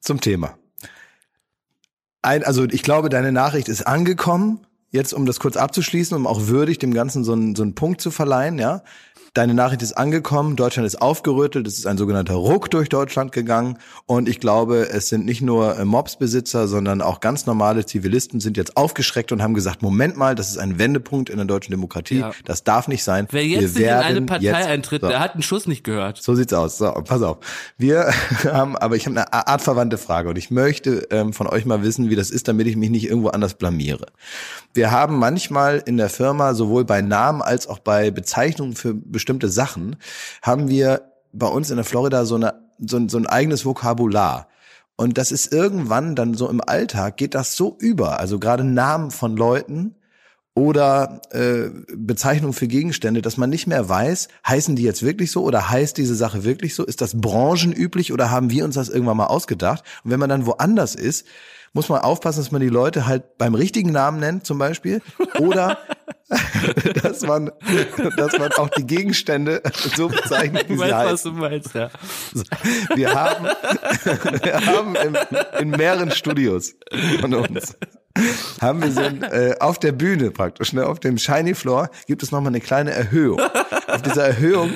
Zum 0.00 0.20
Thema. 0.20 0.58
Ein, 2.22 2.44
also 2.44 2.64
ich 2.64 2.82
glaube, 2.82 3.08
deine 3.08 3.32
Nachricht 3.32 3.68
ist 3.68 3.86
angekommen. 3.86 4.66
Jetzt, 4.90 5.14
um 5.14 5.24
das 5.24 5.38
kurz 5.38 5.56
abzuschließen, 5.56 6.16
um 6.16 6.26
auch 6.26 6.48
würdig 6.48 6.78
dem 6.80 6.92
Ganzen 6.92 7.22
so 7.22 7.32
einen, 7.32 7.54
so 7.54 7.62
einen 7.62 7.76
Punkt 7.76 8.00
zu 8.00 8.10
verleihen, 8.10 8.58
ja. 8.58 8.82
Deine 9.32 9.54
Nachricht 9.54 9.82
ist 9.82 9.92
angekommen, 9.92 10.56
Deutschland 10.56 10.88
ist 10.88 11.00
aufgerüttelt, 11.00 11.68
es 11.68 11.78
ist 11.78 11.86
ein 11.86 11.96
sogenannter 11.96 12.34
Ruck 12.34 12.68
durch 12.68 12.88
Deutschland 12.88 13.30
gegangen 13.30 13.78
und 14.06 14.28
ich 14.28 14.40
glaube, 14.40 14.88
es 14.90 15.08
sind 15.08 15.24
nicht 15.24 15.40
nur 15.40 15.78
äh, 15.78 15.84
Mobsbesitzer, 15.84 16.66
sondern 16.66 17.00
auch 17.00 17.20
ganz 17.20 17.46
normale 17.46 17.86
Zivilisten 17.86 18.40
sind 18.40 18.56
jetzt 18.56 18.76
aufgeschreckt 18.76 19.30
und 19.30 19.40
haben 19.40 19.54
gesagt, 19.54 19.82
Moment 19.82 20.16
mal, 20.16 20.34
das 20.34 20.50
ist 20.50 20.58
ein 20.58 20.80
Wendepunkt 20.80 21.30
in 21.30 21.36
der 21.36 21.46
deutschen 21.46 21.70
Demokratie, 21.70 22.18
ja. 22.18 22.32
das 22.44 22.64
darf 22.64 22.88
nicht 22.88 23.04
sein. 23.04 23.28
Wer 23.30 23.46
jetzt 23.46 23.78
in 23.78 23.88
eine 23.88 24.22
Partei 24.22 24.42
jetzt, 24.42 24.66
eintritt, 24.66 25.02
so. 25.02 25.08
der 25.08 25.20
hat 25.20 25.34
einen 25.34 25.42
Schuss 25.42 25.68
nicht 25.68 25.84
gehört. 25.84 26.20
So 26.20 26.34
sieht's 26.34 26.52
aus. 26.52 26.78
So, 26.78 26.90
pass 26.90 27.22
auf. 27.22 27.38
Wir 27.78 28.12
haben, 28.44 28.76
aber 28.76 28.96
ich 28.96 29.06
habe 29.06 29.16
eine 29.16 29.32
artverwandte 29.32 29.96
Frage 29.96 30.28
und 30.30 30.38
ich 30.38 30.50
möchte 30.50 31.06
ähm, 31.10 31.32
von 31.32 31.46
euch 31.46 31.64
mal 31.66 31.84
wissen, 31.84 32.10
wie 32.10 32.16
das 32.16 32.30
ist, 32.30 32.48
damit 32.48 32.66
ich 32.66 32.74
mich 32.74 32.90
nicht 32.90 33.08
irgendwo 33.08 33.28
anders 33.28 33.54
blamiere. 33.54 34.06
Wir 34.74 34.90
haben 34.90 35.18
manchmal 35.18 35.82
in 35.84 35.96
der 35.96 36.08
Firma 36.08 36.54
sowohl 36.54 36.84
bei 36.84 37.00
Namen 37.00 37.42
als 37.42 37.66
auch 37.66 37.80
bei 37.80 38.10
Bezeichnungen 38.10 38.74
für 38.74 38.94
bestimmte 39.20 39.48
Sachen 39.48 39.96
haben 40.40 40.68
wir 40.68 41.02
bei 41.32 41.46
uns 41.46 41.70
in 41.70 41.76
der 41.76 41.84
Florida 41.84 42.24
so, 42.24 42.36
eine, 42.36 42.54
so, 42.78 42.96
ein, 42.96 43.08
so 43.10 43.18
ein 43.18 43.26
eigenes 43.26 43.64
Vokabular. 43.66 44.48
Und 44.96 45.18
das 45.18 45.30
ist 45.30 45.52
irgendwann 45.52 46.16
dann 46.16 46.34
so 46.34 46.48
im 46.48 46.60
Alltag 46.60 47.16
geht 47.16 47.34
das 47.34 47.54
so 47.54 47.76
über. 47.78 48.18
Also 48.18 48.38
gerade 48.38 48.64
Namen 48.64 49.10
von 49.10 49.36
Leuten 49.36 49.94
oder 50.54 51.20
äh, 51.30 51.70
Bezeichnung 51.94 52.52
für 52.52 52.66
Gegenstände, 52.66 53.22
dass 53.22 53.36
man 53.36 53.50
nicht 53.50 53.66
mehr 53.66 53.88
weiß, 53.88 54.28
heißen 54.46 54.74
die 54.74 54.82
jetzt 54.82 55.02
wirklich 55.02 55.30
so 55.30 55.44
oder 55.44 55.70
heißt 55.70 55.96
diese 55.96 56.14
Sache 56.14 56.44
wirklich 56.44 56.74
so? 56.74 56.84
Ist 56.84 57.00
das 57.00 57.18
branchenüblich 57.20 58.12
oder 58.12 58.30
haben 58.30 58.50
wir 58.50 58.64
uns 58.64 58.74
das 58.74 58.88
irgendwann 58.88 59.18
mal 59.18 59.26
ausgedacht? 59.26 59.84
Und 60.02 60.10
wenn 60.10 60.20
man 60.20 60.30
dann 60.30 60.46
woanders 60.46 60.94
ist, 60.94 61.26
muss 61.72 61.88
man 61.88 62.00
aufpassen, 62.00 62.40
dass 62.40 62.50
man 62.50 62.60
die 62.60 62.68
Leute 62.68 63.06
halt 63.06 63.38
beim 63.38 63.54
richtigen 63.54 63.92
Namen 63.92 64.18
nennt 64.18 64.44
zum 64.44 64.58
Beispiel 64.58 65.02
oder 65.38 65.78
dass 67.02 67.22
man, 67.22 67.50
dass 68.16 68.38
man 68.38 68.52
auch 68.52 68.68
die 68.70 68.86
Gegenstände 68.86 69.62
so 69.96 70.08
bezeichnet, 70.08 70.68
wie 70.68 70.76
sie 70.76 70.94
heißen. 70.94 71.12
was 71.12 71.22
du 71.22 71.32
meinst, 71.32 71.74
ja. 71.74 71.90
Wir 72.94 73.14
haben, 73.14 73.44
wir 74.42 74.66
haben 74.66 74.94
im, 74.96 75.16
in 75.58 75.70
mehreren 75.70 76.10
Studios 76.12 76.74
von 77.20 77.34
uns 77.34 77.76
haben 78.60 78.82
wir 78.82 78.90
so 78.90 79.00
ein, 79.00 79.22
äh, 79.22 79.54
auf 79.60 79.78
der 79.78 79.92
Bühne 79.92 80.30
praktisch, 80.30 80.72
ne, 80.72 80.86
auf 80.86 81.00
dem 81.00 81.16
Shiny 81.16 81.54
Floor 81.54 81.90
gibt 82.06 82.22
es 82.22 82.32
nochmal 82.32 82.50
eine 82.50 82.60
kleine 82.60 82.90
Erhöhung. 82.90 83.40
Auf 83.86 84.02
dieser 84.02 84.26
Erhöhung 84.26 84.72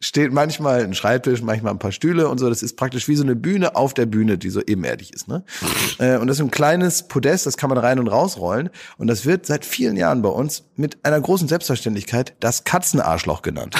steht 0.00 0.32
manchmal 0.32 0.84
ein 0.84 0.94
Schreibtisch, 0.94 1.42
manchmal 1.42 1.72
ein 1.72 1.78
paar 1.78 1.92
Stühle 1.92 2.28
und 2.28 2.38
so. 2.38 2.48
Das 2.48 2.62
ist 2.62 2.76
praktisch 2.76 3.08
wie 3.08 3.16
so 3.16 3.22
eine 3.22 3.36
Bühne 3.36 3.76
auf 3.76 3.94
der 3.94 4.06
Bühne, 4.06 4.38
die 4.38 4.50
so 4.50 4.60
ebenerdig 4.60 5.12
ist. 5.12 5.28
Ne? 5.28 5.44
Äh, 5.98 6.18
und 6.18 6.26
das 6.26 6.36
ist 6.36 6.42
ein 6.42 6.50
kleines 6.50 7.08
Podest, 7.08 7.46
das 7.46 7.56
kann 7.56 7.70
man 7.70 7.78
rein 7.78 7.98
und 7.98 8.08
rausrollen. 8.08 8.68
Und 8.98 9.06
das 9.06 9.24
wird 9.24 9.46
seit 9.46 9.64
vielen 9.64 9.96
Jahren 9.96 10.20
bei 10.20 10.28
uns 10.28 10.64
mit 10.74 11.02
einer 11.06 11.18
großen 11.18 11.48
Selbstverständlichkeit 11.48 12.34
das 12.40 12.64
Katzenarschloch 12.64 13.40
genannt. 13.40 13.76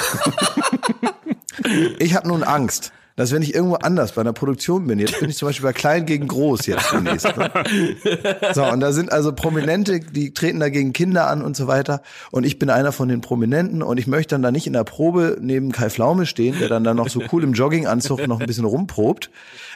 ich 1.99 2.15
habe 2.15 2.27
nun 2.27 2.43
Angst, 2.43 2.91
dass 3.17 3.31
wenn 3.31 3.41
ich 3.41 3.55
irgendwo 3.55 3.75
anders 3.75 4.13
bei 4.13 4.21
einer 4.21 4.31
Produktion 4.31 4.85
bin, 4.85 4.99
jetzt 4.99 5.19
bin 5.19 5.29
ich 5.29 5.37
zum 5.37 5.47
Beispiel 5.47 5.65
bei 5.65 5.73
Klein 5.73 6.05
gegen 6.05 6.27
Groß 6.27 6.67
jetzt 6.67 6.93
demnächst. 6.93 7.25
Ne? 7.35 7.51
So, 8.53 8.63
und 8.63 8.79
da 8.79 8.91
sind 8.91 9.11
also 9.11 9.33
Prominente, 9.33 9.99
die 9.99 10.33
treten 10.33 10.59
da 10.59 10.69
gegen 10.69 10.93
Kinder 10.93 11.27
an 11.27 11.41
und 11.41 11.55
so 11.55 11.67
weiter. 11.67 12.01
Und 12.31 12.45
ich 12.45 12.59
bin 12.59 12.69
einer 12.69 12.91
von 12.91 13.09
den 13.09 13.21
Prominenten 13.21 13.81
und 13.81 13.97
ich 13.97 14.07
möchte 14.07 14.35
dann 14.35 14.41
da 14.43 14.51
nicht 14.51 14.67
in 14.67 14.73
der 14.73 14.83
Probe 14.83 15.37
neben 15.41 15.71
Kai 15.71 15.89
Flaume 15.89 16.25
stehen, 16.25 16.57
der 16.59 16.69
dann 16.69 16.83
da 16.83 16.93
noch 16.93 17.09
so 17.09 17.21
cool 17.31 17.43
im 17.43 17.53
Jogginganzug 17.53 18.27
noch 18.27 18.39
ein 18.39 18.45
bisschen 18.45 18.65
rumprobt. 18.65 19.31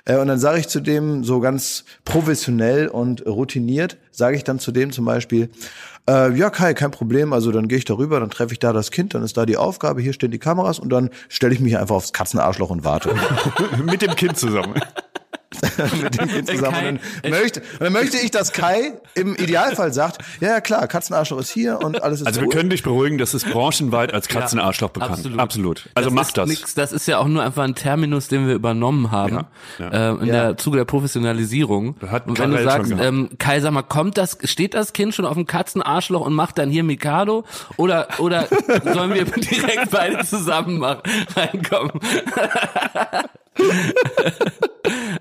Äh, 0.06 0.18
und 0.18 0.28
dann 0.28 0.40
sage 0.40 0.60
ich 0.60 0.68
zu 0.68 0.80
dem 0.80 1.24
so 1.24 1.40
ganz 1.40 1.86
professionell 2.06 2.88
und 2.88 3.26
routiniert, 3.26 3.98
sage 4.12 4.36
ich 4.36 4.44
dann 4.44 4.60
zu 4.60 4.72
dem 4.72 4.92
zum 4.92 5.06
Beispiel, 5.06 5.50
äh, 6.10 6.34
ja, 6.34 6.50
Kai, 6.50 6.74
kein 6.74 6.92
Problem. 6.92 7.34
Also 7.34 7.52
dann 7.52 7.68
gehe 7.68 7.78
ich 7.78 7.86
darüber, 7.86 8.20
dann 8.20 8.30
treffe 8.30 8.54
ich 8.54 8.60
da 8.60 8.74
das 8.74 8.92
Kind, 8.92 9.14
dann 9.14 9.24
ist 9.24 9.38
da 9.38 9.46
die 9.46 9.58
Aufgabe, 9.58 10.02
hier 10.02 10.14
stehen 10.14 10.32
die 10.32 10.40
Kameras 10.40 10.80
und 10.80 10.90
dann 10.90 11.10
stelle 11.30 11.54
ich 11.54 11.60
mich 11.60 11.78
einfach 11.78 11.96
aufs 11.96 12.14
Katzenarschloch 12.14 12.70
und 12.70 12.84
warte. 12.84 13.14
Mit 13.84 14.02
dem 14.02 14.16
Kind 14.16 14.38
zusammen. 14.38 14.82
mit 16.02 16.20
dem 16.20 16.28
Kind 16.28 16.50
zusammen. 16.50 16.88
und, 16.88 17.00
dann 17.24 17.32
möchte, 17.32 17.62
und 17.62 17.82
dann 17.82 17.94
möchte 17.94 18.18
ich, 18.18 18.32
dass 18.32 18.52
Kai 18.52 18.94
im 19.16 19.36
Idealfall 19.36 19.94
sagt, 19.94 20.20
ja, 20.40 20.50
ja 20.50 20.62
klar, 20.62 20.88
Katzenarschloch 20.88 21.40
ist 21.40 21.52
hier 21.52 21.80
und 21.82 22.02
alles 22.04 22.22
ist 22.22 22.28
Also 22.28 22.42
wir 22.42 22.50
können 22.50 22.70
dich 22.70 22.84
beruhigen, 22.84 23.18
das 23.18 23.34
ist 23.34 23.50
branchenweit 23.50 24.14
als 24.14 24.28
Katzenarschloch 24.28 24.90
ja, 24.90 24.94
bekannt. 24.94 25.12
Absolut. 25.12 25.40
absolut. 25.40 25.90
Also 25.96 26.10
das 26.10 26.16
mach 26.16 26.32
das. 26.32 26.50
Nix, 26.50 26.74
das 26.74 26.92
ist 26.92 27.08
ja 27.08 27.20
auch 27.20 27.28
nur 27.28 27.44
einfach 27.44 27.64
ein 27.64 27.76
Terminus, 27.76 28.28
den 28.28 28.48
wir 28.48 28.56
übernommen 28.56 29.12
haben 29.12 29.46
ja, 29.80 29.92
ja. 29.92 30.14
Äh, 30.14 30.22
in 30.22 30.28
der 30.28 30.58
Zuge 30.58 30.78
der 30.78 30.86
Professionalisierung. 30.86 31.96
Und 32.26 32.40
wenn 32.40 32.52
du 32.52 32.64
sagst, 32.64 32.92
ähm, 32.92 33.30
Kai, 33.38 33.60
sag 33.60 33.72
mal, 33.72 33.82
kommt 33.82 34.18
das, 34.18 34.38
steht 34.44 34.74
das 34.74 34.94
Kind 34.94 35.14
schon 35.16 35.26
auf 35.26 35.36
dem 35.36 35.46
Katzenarschloch 35.46 36.26
und 36.26 36.34
macht 36.34 36.58
dann 36.58 36.70
hier 36.70 36.84
Mikado? 36.84 37.46
Oder 37.78 38.08
oder 38.18 38.48
sollen 38.94 39.14
wir 39.14 39.26
direkt 39.26 39.92
beide 39.92 40.24
zusammen 40.26 40.78
machen, 40.80 41.02
reinkommen? 41.36 42.00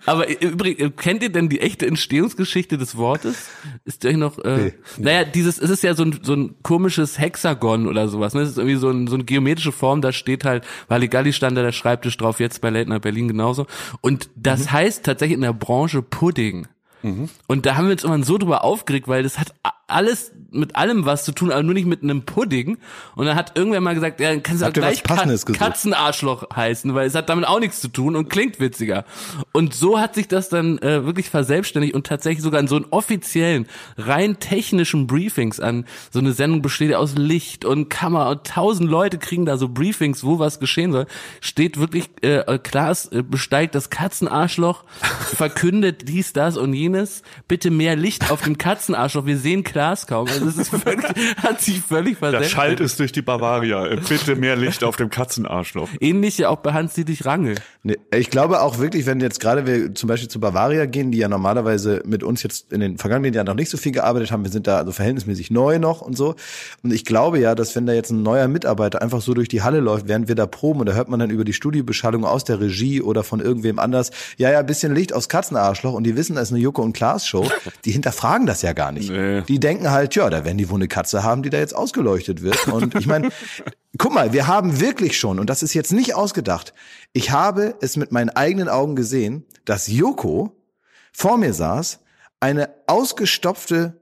Aber 0.06 0.28
übrigens, 0.42 0.96
kennt 0.96 1.22
ihr 1.22 1.30
denn 1.30 1.48
die 1.48 1.60
echte 1.60 1.86
Entstehungsgeschichte 1.86 2.78
des 2.78 2.96
Wortes? 2.96 3.48
Ist 3.84 4.04
euch 4.04 4.16
noch, 4.16 4.38
äh, 4.38 4.56
nee. 4.56 4.74
naja, 4.98 5.24
dieses, 5.24 5.58
es 5.58 5.70
ist 5.70 5.82
ja 5.82 5.94
so 5.94 6.04
ein, 6.04 6.20
so 6.22 6.34
ein 6.34 6.56
komisches 6.62 7.18
Hexagon 7.18 7.86
oder 7.86 8.08
sowas, 8.08 8.34
ne? 8.34 8.40
Es 8.40 8.50
ist 8.50 8.58
irgendwie 8.58 8.76
so, 8.76 8.90
ein, 8.90 9.06
so 9.06 9.14
eine 9.14 9.24
geometrische 9.24 9.72
Form, 9.72 10.00
da 10.00 10.12
steht 10.12 10.44
halt, 10.44 10.64
Galli 10.88 11.32
stand 11.32 11.56
da 11.56 11.62
der 11.62 11.72
Schreibtisch 11.72 12.16
drauf, 12.16 12.40
jetzt 12.40 12.60
bei 12.60 12.70
Late 12.70 12.88
Night 12.88 13.02
Berlin 13.02 13.28
genauso. 13.28 13.66
Und 14.00 14.30
das 14.36 14.64
mhm. 14.64 14.72
heißt 14.72 15.04
tatsächlich 15.04 15.36
in 15.36 15.42
der 15.42 15.52
Branche 15.52 16.02
Pudding. 16.02 16.66
Mhm. 17.02 17.28
Und 17.46 17.66
da 17.66 17.76
haben 17.76 17.86
wir 17.86 17.92
uns 17.92 18.04
immer 18.04 18.22
so 18.22 18.38
drüber 18.38 18.64
aufgeregt, 18.64 19.08
weil 19.08 19.22
das 19.22 19.38
hat 19.38 19.54
alles 19.90 20.32
mit 20.52 20.76
allem 20.76 21.06
was 21.06 21.24
zu 21.24 21.32
tun, 21.32 21.52
aber 21.52 21.62
nur 21.62 21.74
nicht 21.74 21.86
mit 21.86 22.02
einem 22.02 22.22
Pudding. 22.22 22.78
Und 23.14 23.26
dann 23.26 23.36
hat 23.36 23.56
irgendwer 23.56 23.80
mal 23.80 23.94
gesagt, 23.94 24.20
ja, 24.20 24.30
dann 24.30 24.42
kannst 24.42 24.62
du 24.62 24.66
auch 24.66 24.72
gleich 24.72 25.02
Ka 25.02 25.24
Katzenarschloch 25.24 26.48
heißen, 26.54 26.94
weil 26.94 27.06
es 27.06 27.14
hat 27.14 27.28
damit 27.28 27.46
auch 27.46 27.60
nichts 27.60 27.80
zu 27.80 27.88
tun 27.88 28.16
und 28.16 28.28
klingt 28.28 28.60
witziger. 28.60 29.04
Und 29.52 29.74
so 29.74 30.00
hat 30.00 30.14
sich 30.14 30.28
das 30.28 30.48
dann 30.48 30.78
äh, 30.78 31.04
wirklich 31.04 31.30
verselbstständigt 31.30 31.94
und 31.94 32.06
tatsächlich 32.06 32.42
sogar 32.42 32.60
in 32.60 32.68
so 32.68 32.76
einen 32.76 32.86
offiziellen, 32.90 33.66
rein 33.96 34.38
technischen 34.38 35.06
Briefings 35.06 35.60
an. 35.60 35.84
So 36.10 36.18
eine 36.18 36.32
Sendung 36.32 36.62
besteht 36.62 36.94
aus 36.94 37.14
Licht 37.16 37.64
und 37.64 37.88
Kamera 37.88 38.30
und 38.30 38.44
tausend 38.46 38.90
Leute 38.90 39.18
kriegen 39.18 39.46
da 39.46 39.56
so 39.56 39.68
Briefings, 39.68 40.24
wo 40.24 40.38
was 40.38 40.60
geschehen 40.60 40.92
soll, 40.92 41.06
steht 41.40 41.78
wirklich 41.78 42.10
äh, 42.22 42.58
Klaas 42.58 43.06
äh, 43.06 43.22
besteigt 43.22 43.74
das 43.74 43.90
Katzenarschloch, 43.90 44.84
verkündet 45.34 46.08
dies, 46.08 46.32
das 46.32 46.56
und 46.56 46.74
jenes, 46.74 47.22
bitte 47.48 47.70
mehr 47.70 47.96
Licht 47.96 48.30
auf 48.30 48.42
dem 48.42 48.58
Katzenarschloch, 48.58 49.26
wir 49.26 49.38
sehen 49.38 49.64
Klaas 49.80 50.06
kaum. 50.06 50.28
Also 50.28 50.46
es 50.46 50.58
ist 50.58 50.68
völlig, 50.68 51.02
hat 51.42 51.62
sich 51.62 51.80
völlig 51.80 52.18
versetzt. 52.18 52.44
Der 52.44 52.48
schallt 52.50 52.80
es 52.80 52.96
durch 52.98 53.12
die 53.12 53.22
Bavaria. 53.22 53.96
Bitte 54.06 54.36
mehr 54.36 54.54
Licht 54.54 54.84
auf 54.84 54.96
dem 54.96 55.08
Katzenarschloch. 55.08 55.88
Ähnlich 56.00 56.36
ja 56.36 56.50
auch 56.50 56.58
bei 56.58 56.74
Hans-Dietrich 56.74 57.24
Range. 57.24 57.54
Nee, 57.82 57.96
ich 58.14 58.28
glaube 58.28 58.60
auch 58.60 58.78
wirklich, 58.78 59.06
wenn 59.06 59.20
jetzt 59.20 59.40
gerade 59.40 59.66
wir 59.66 59.94
zum 59.94 60.08
Beispiel 60.08 60.28
zu 60.28 60.38
Bavaria 60.38 60.84
gehen, 60.84 61.12
die 61.12 61.16
ja 61.16 61.28
normalerweise 61.28 62.02
mit 62.04 62.22
uns 62.22 62.42
jetzt 62.42 62.70
in 62.74 62.80
den 62.80 62.98
vergangenen 62.98 63.32
Jahren 63.32 63.46
noch 63.46 63.54
nicht 63.54 63.70
so 63.70 63.78
viel 63.78 63.92
gearbeitet 63.92 64.32
haben, 64.32 64.44
wir 64.44 64.50
sind 64.50 64.66
da 64.66 64.76
also 64.76 64.92
verhältnismäßig 64.92 65.50
neu 65.50 65.78
noch 65.78 66.02
und 66.02 66.14
so. 66.14 66.34
Und 66.82 66.92
ich 66.92 67.06
glaube 67.06 67.38
ja, 67.38 67.54
dass 67.54 67.74
wenn 67.74 67.86
da 67.86 67.94
jetzt 67.94 68.10
ein 68.10 68.22
neuer 68.22 68.48
Mitarbeiter 68.48 69.00
einfach 69.00 69.22
so 69.22 69.32
durch 69.32 69.48
die 69.48 69.62
Halle 69.62 69.80
läuft, 69.80 70.08
während 70.08 70.28
wir 70.28 70.34
da 70.34 70.46
proben, 70.46 70.80
und 70.80 70.90
da 70.90 70.92
hört 70.92 71.08
man 71.08 71.20
dann 71.20 71.30
über 71.30 71.44
die 71.44 71.54
Studiobeschallung 71.54 72.26
aus 72.26 72.44
der 72.44 72.60
Regie 72.60 73.00
oder 73.00 73.24
von 73.24 73.40
irgendwem 73.40 73.78
anders, 73.78 74.10
ja, 74.36 74.50
ja, 74.50 74.58
ein 74.58 74.66
bisschen 74.66 74.94
Licht 74.94 75.14
aufs 75.14 75.30
Katzenarschloch 75.30 75.94
und 75.94 76.04
die 76.04 76.16
wissen, 76.16 76.36
das 76.36 76.48
ist 76.48 76.52
eine 76.52 76.60
Joko 76.62 76.82
und 76.82 76.92
Klaas 76.92 77.26
Show. 77.26 77.48
Die 77.86 77.92
hinterfragen 77.92 78.46
das 78.46 78.60
ja 78.60 78.74
gar 78.74 78.92
nicht. 78.92 79.10
Nee. 79.10 79.40
Die 79.42 79.58
denken 79.70 79.90
halt, 79.92 80.16
ja, 80.16 80.28
da 80.28 80.44
werden 80.44 80.58
die 80.58 80.68
wohl 80.68 80.78
eine 80.78 80.88
Katze 80.88 81.22
haben, 81.22 81.44
die 81.44 81.50
da 81.50 81.58
jetzt 81.58 81.76
ausgeleuchtet 81.76 82.42
wird. 82.42 82.66
Und 82.66 82.96
ich 82.96 83.06
meine, 83.06 83.28
guck 83.98 84.12
mal, 84.12 84.32
wir 84.32 84.48
haben 84.48 84.80
wirklich 84.80 85.16
schon, 85.16 85.38
und 85.38 85.48
das 85.48 85.62
ist 85.62 85.74
jetzt 85.74 85.92
nicht 85.92 86.14
ausgedacht, 86.14 86.74
ich 87.12 87.30
habe 87.30 87.76
es 87.80 87.96
mit 87.96 88.10
meinen 88.10 88.30
eigenen 88.30 88.68
Augen 88.68 88.96
gesehen, 88.96 89.46
dass 89.64 89.86
Joko 89.86 90.56
vor 91.12 91.38
mir 91.38 91.54
saß, 91.54 92.00
eine 92.40 92.70
ausgestopfte, 92.88 94.00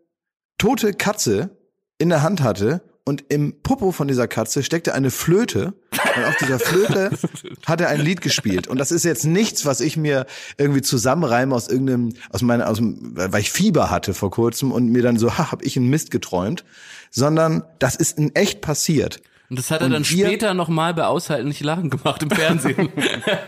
tote 0.57 0.94
Katze 0.94 1.50
in 1.98 2.09
der 2.09 2.22
Hand 2.22 2.42
hatte 2.42 2.81
und 3.08 3.24
im 3.30 3.54
Popo 3.62 3.90
von 3.90 4.06
dieser 4.06 4.28
Katze 4.28 4.62
steckte 4.62 4.92
eine 4.92 5.10
Flöte. 5.10 5.72
Und 5.90 6.24
auf 6.24 6.36
dieser 6.36 6.58
Flöte 6.58 7.10
hat 7.66 7.80
er 7.80 7.88
ein 7.88 8.02
Lied 8.02 8.20
gespielt. 8.20 8.68
Und 8.68 8.76
das 8.78 8.92
ist 8.92 9.06
jetzt 9.06 9.24
nichts, 9.24 9.64
was 9.64 9.80
ich 9.80 9.96
mir 9.96 10.26
irgendwie 10.58 10.82
zusammenreime 10.82 11.54
aus 11.54 11.68
irgendeinem 11.68 12.12
aus 12.28 12.42
meiner 12.42 12.68
aus 12.68 12.76
dem, 12.76 13.16
weil 13.16 13.40
ich 13.40 13.50
Fieber 13.50 13.90
hatte 13.90 14.12
vor 14.12 14.30
kurzem 14.30 14.72
und 14.72 14.88
mir 14.88 15.02
dann 15.02 15.18
so 15.18 15.38
ha, 15.38 15.50
hab 15.50 15.64
ich 15.64 15.78
einen 15.78 15.88
Mist 15.88 16.10
geträumt, 16.10 16.66
sondern 17.10 17.64
das 17.78 17.96
ist 17.96 18.18
in 18.18 18.34
echt 18.34 18.60
passiert. 18.60 19.22
Und 19.50 19.58
das 19.58 19.70
hat 19.70 19.80
er 19.80 19.87
und 19.87 19.92
dann 19.92 20.04
später 20.04 20.52
nochmal 20.52 20.92
bei 20.92 21.04
Aushalten 21.04 21.48
nicht 21.48 21.62
lachen 21.62 21.88
gemacht 21.88 22.22
im 22.22 22.30
Fernsehen. 22.30 22.90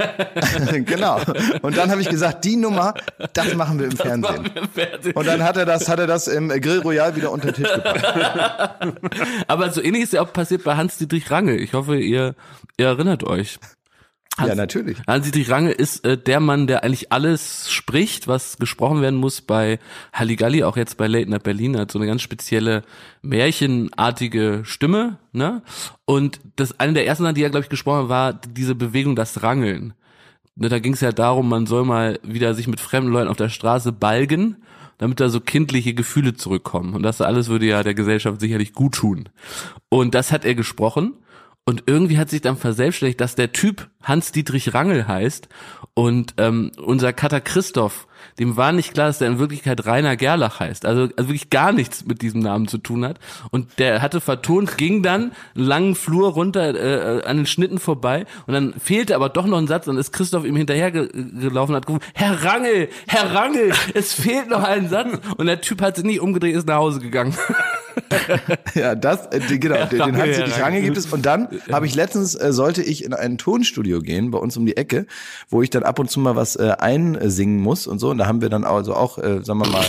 genau. 0.87 1.21
Und 1.61 1.77
dann 1.77 1.91
habe 1.91 2.01
ich 2.01 2.09
gesagt, 2.09 2.45
die 2.47 2.57
Nummer, 2.57 2.95
das 3.35 3.55
machen 3.55 3.79
wir 3.79 3.87
im, 3.87 3.97
Fernsehen. 3.97 4.45
Wir 4.55 4.63
im 4.63 4.69
Fernsehen. 4.71 5.13
Und 5.15 5.27
dann 5.27 5.43
hat 5.43 5.59
er 5.59 5.67
das, 5.67 5.91
hat 5.91 5.99
er 5.99 6.07
das 6.07 6.27
im 6.27 6.49
Grill 6.49 6.79
Royal 6.79 7.17
wieder 7.17 7.31
unter 7.31 7.53
den 7.53 7.63
Tisch 7.63 7.75
gebracht. 7.75 8.07
Aber 9.47 9.71
so 9.73 9.83
ähnlich 9.83 10.05
ist 10.05 10.15
ja 10.15 10.23
auch 10.23 10.33
passiert 10.33 10.65
bei 10.65 10.75
Hans-Dietrich 10.75 11.31
Range. 11.31 11.55
Ich 11.57 11.75
hoffe, 11.75 11.99
ihr, 11.99 12.35
ihr 12.79 12.87
erinnert 12.87 13.25
euch. 13.25 13.59
Hans, 14.41 14.49
ja, 14.49 14.55
natürlich. 14.55 14.99
Hans-Dietrich 15.07 15.51
Range 15.51 15.71
ist 15.71 16.05
äh, 16.05 16.19
der 16.19 16.41
Mann, 16.41 16.67
der 16.67 16.83
eigentlich 16.85 17.13
alles 17.13 17.71
spricht, 17.71 18.29
was 18.29 18.59
gesprochen 18.59 19.03
werden 19.03 19.19
muss 19.19 19.41
bei 19.41 19.79
Halligalli, 20.13 20.65
auch 20.65 20.77
jetzt 20.77 20.97
bei 20.97 21.07
Late 21.07 21.31
Night 21.31 21.43
Berlin, 21.43 21.79
hat 21.79 21.93
so 21.93 21.99
eine 21.99 22.07
ganz 22.07 22.23
spezielle 22.23 22.83
märchenartige 23.23 24.63
Stimme, 24.65 25.19
ne? 25.33 25.63
Und 26.05 26.41
das 26.57 26.81
eine 26.81 26.95
der 26.95 27.07
ersten 27.07 27.25
Sachen, 27.25 27.35
die 27.35 27.43
er, 27.43 27.51
glaube 27.51 27.65
ich, 27.65 27.71
gesprochen 27.71 28.03
hat, 28.05 28.09
war 28.09 28.33
diese 28.33 28.75
Bewegung, 28.75 29.15
das 29.15 29.43
Rangeln. 29.43 29.95
Ne, 30.57 30.69
da 30.69 30.79
ging 30.79 30.95
es 30.95 31.01
ja 31.01 31.13
darum, 31.13 31.49
man 31.49 31.67
soll 31.67 31.85
mal 31.85 32.19
wieder 32.23 32.55
sich 32.55 32.67
mit 32.67 32.81
fremden 32.81 33.13
Leuten 33.13 33.29
auf 33.29 33.37
der 33.37 33.49
Straße 33.49 33.93
balgen, 33.93 34.57
damit 34.99 35.21
da 35.21 35.29
so 35.31 35.41
kindliche 35.41 35.95
Gefühle 35.95 36.35
zurückkommen. 36.35 36.95
Und 36.95 37.03
das 37.03 37.21
alles 37.21 37.49
würde 37.49 37.67
ja 37.67 37.83
der 37.83 37.95
Gesellschaft 37.95 38.41
sicherlich 38.41 38.75
gut 38.75 38.95
tun. 38.95 39.29
Und 39.89 40.15
das 40.15 40.33
hat 40.33 40.45
er 40.45 40.55
gesprochen 40.55 41.15
Und 41.71 41.85
irgendwie 41.87 42.19
hat 42.19 42.29
sich 42.29 42.41
dann 42.41 42.57
verselbstständigt, 42.57 43.21
dass 43.21 43.37
der 43.37 43.53
Typ 43.53 43.91
Hans-Dietrich 44.03 44.75
Rangel 44.75 45.07
heißt. 45.07 45.49
Und 45.95 46.35
ähm, 46.37 46.73
unser 46.85 47.13
Kater 47.13 47.41
Christoph, 47.41 48.09
dem 48.39 48.57
war 48.57 48.73
nicht 48.73 48.95
klar, 48.95 49.09
dass 49.09 49.19
der 49.19 49.29
in 49.29 49.39
Wirklichkeit 49.39 49.87
Rainer 49.87 50.17
Gerlach 50.17 50.61
heißt. 50.61 50.87
Also, 50.87 51.03
also 51.03 51.29
wirklich 51.29 51.51
gar 51.51 51.73
nichts 51.73 52.05
mit 52.05 52.23
diesem 52.23 52.41
Namen 52.41 52.69
zu 52.69 52.79
tun 52.79 53.05
hat. 53.05 53.19
Und 53.51 53.79
der 53.79 54.03
hatte 54.03 54.21
vertont, 54.21 54.77
ging 54.79 55.03
dann 55.03 55.33
einen 55.55 55.65
langen 55.65 55.95
Flur 55.95 56.33
runter 56.33 56.75
äh, 56.75 57.25
an 57.25 57.39
den 57.39 57.47
Schnitten 57.47 57.79
vorbei 57.79 58.27
und 58.47 58.55
dann 58.55 58.75
fehlte 58.75 59.15
aber 59.15 59.29
doch 59.29 59.47
noch 59.47 59.59
ein 59.59 59.67
Satz 59.67 59.87
und 59.89 59.97
ist 59.97 60.13
Christoph 60.13 60.45
ihm 60.45 60.57
hinterhergelaufen 60.57 61.75
und 61.75 61.77
hat 61.77 61.87
gerufen, 61.87 62.05
Herr 62.15 62.45
Rangel, 62.45 62.89
Herr 63.07 63.35
Rangel, 63.35 63.73
es 63.95 64.13
fehlt 64.13 64.49
noch 64.49 64.65
ein 64.65 64.89
Satz. 64.89 65.19
Und 65.37 65.47
der 65.47 65.61
Typ 65.61 65.83
hat 65.83 65.97
sich 65.97 66.05
nicht 66.05 66.21
umgedreht, 66.21 66.55
ist 66.55 66.67
nach 66.67 66.77
Hause 66.77 67.01
gegangen. 67.01 67.35
ja, 68.75 68.95
das, 68.95 69.27
äh, 69.33 69.59
genau, 69.59 69.77
ja, 69.77 69.87
den 69.87 70.17
Hans 70.17 70.37
Dietrich 70.37 70.61
Rangel 70.61 70.83
gibt 70.83 70.97
es. 70.97 71.07
Und 71.07 71.27
dann 71.27 71.49
habe 71.71 71.87
ich 71.87 71.95
letztens, 71.95 72.35
äh, 72.35 72.53
sollte 72.53 72.83
ich 72.83 73.05
in 73.05 73.15
ein 73.15 73.39
Tonstudio 73.39 74.01
gehen, 74.01 74.31
bei 74.31 74.39
uns 74.39 74.57
um 74.57 74.67
die 74.67 74.77
Ecke, 74.77 75.07
wo 75.49 75.63
ich 75.63 75.71
dann 75.71 75.83
ab 75.83 75.99
und 75.99 76.11
zu 76.11 76.21
mal 76.21 76.37
was 76.37 76.57
äh, 76.57 76.75
einsingen 76.79 77.61
muss 77.61 77.87
und 77.87 77.99
so. 77.99 78.10
Und 78.11 78.19
da 78.19 78.27
haben 78.27 78.41
wir 78.41 78.49
dann 78.49 78.65
also 78.65 78.95
auch, 78.95 79.19
äh, 79.19 79.43
sagen 79.43 79.61
wir 79.61 79.69
mal, 79.69 79.85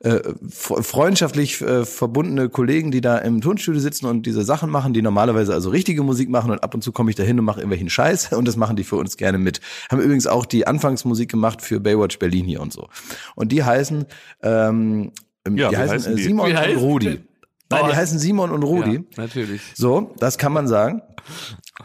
äh, 0.00 0.20
freundschaftlich 0.48 1.60
äh, 1.60 1.84
verbundene 1.84 2.48
Kollegen, 2.48 2.90
die 2.90 3.00
da 3.00 3.18
im 3.18 3.40
Tonstudio 3.40 3.80
sitzen 3.80 4.06
und 4.06 4.26
diese 4.26 4.42
Sachen 4.44 4.70
machen, 4.70 4.94
die 4.94 5.02
normalerweise 5.02 5.52
also 5.52 5.70
richtige 5.70 6.02
Musik 6.02 6.30
machen. 6.30 6.50
Und 6.50 6.62
ab 6.62 6.74
und 6.74 6.82
zu 6.82 6.92
komme 6.92 7.10
ich 7.10 7.16
da 7.16 7.22
hin 7.22 7.38
und 7.38 7.44
mache 7.44 7.60
irgendwelchen 7.60 7.90
Scheiß. 7.90 8.32
Und 8.36 8.46
das 8.46 8.56
machen 8.56 8.76
die 8.76 8.84
für 8.84 8.96
uns 8.96 9.16
gerne 9.16 9.38
mit. 9.38 9.60
Haben 9.90 10.00
übrigens 10.00 10.26
auch 10.26 10.44
die 10.46 10.66
Anfangsmusik 10.66 11.30
gemacht 11.30 11.62
für 11.62 11.80
Baywatch 11.80 12.18
Berlin 12.18 12.44
hier 12.44 12.60
und 12.60 12.72
so. 12.72 12.88
Und 13.34 13.50
die 13.50 13.64
heißen, 13.64 14.04
ähm, 14.42 15.12
ja, 15.48 15.68
die 15.70 15.76
heißen, 15.76 15.94
heißen 15.94 16.12
äh, 16.12 16.16
die? 16.16 16.22
Simon 16.22 16.50
und 16.50 16.76
Rudi. 16.76 17.20
Nein, 17.68 17.84
die 17.90 17.96
heißen 17.96 18.18
Simon 18.18 18.50
und 18.50 18.62
Rudi. 18.62 18.94
Ja, 18.94 19.02
natürlich. 19.16 19.62
So, 19.74 20.14
das 20.18 20.38
kann 20.38 20.52
man 20.52 20.68
sagen. 20.68 21.02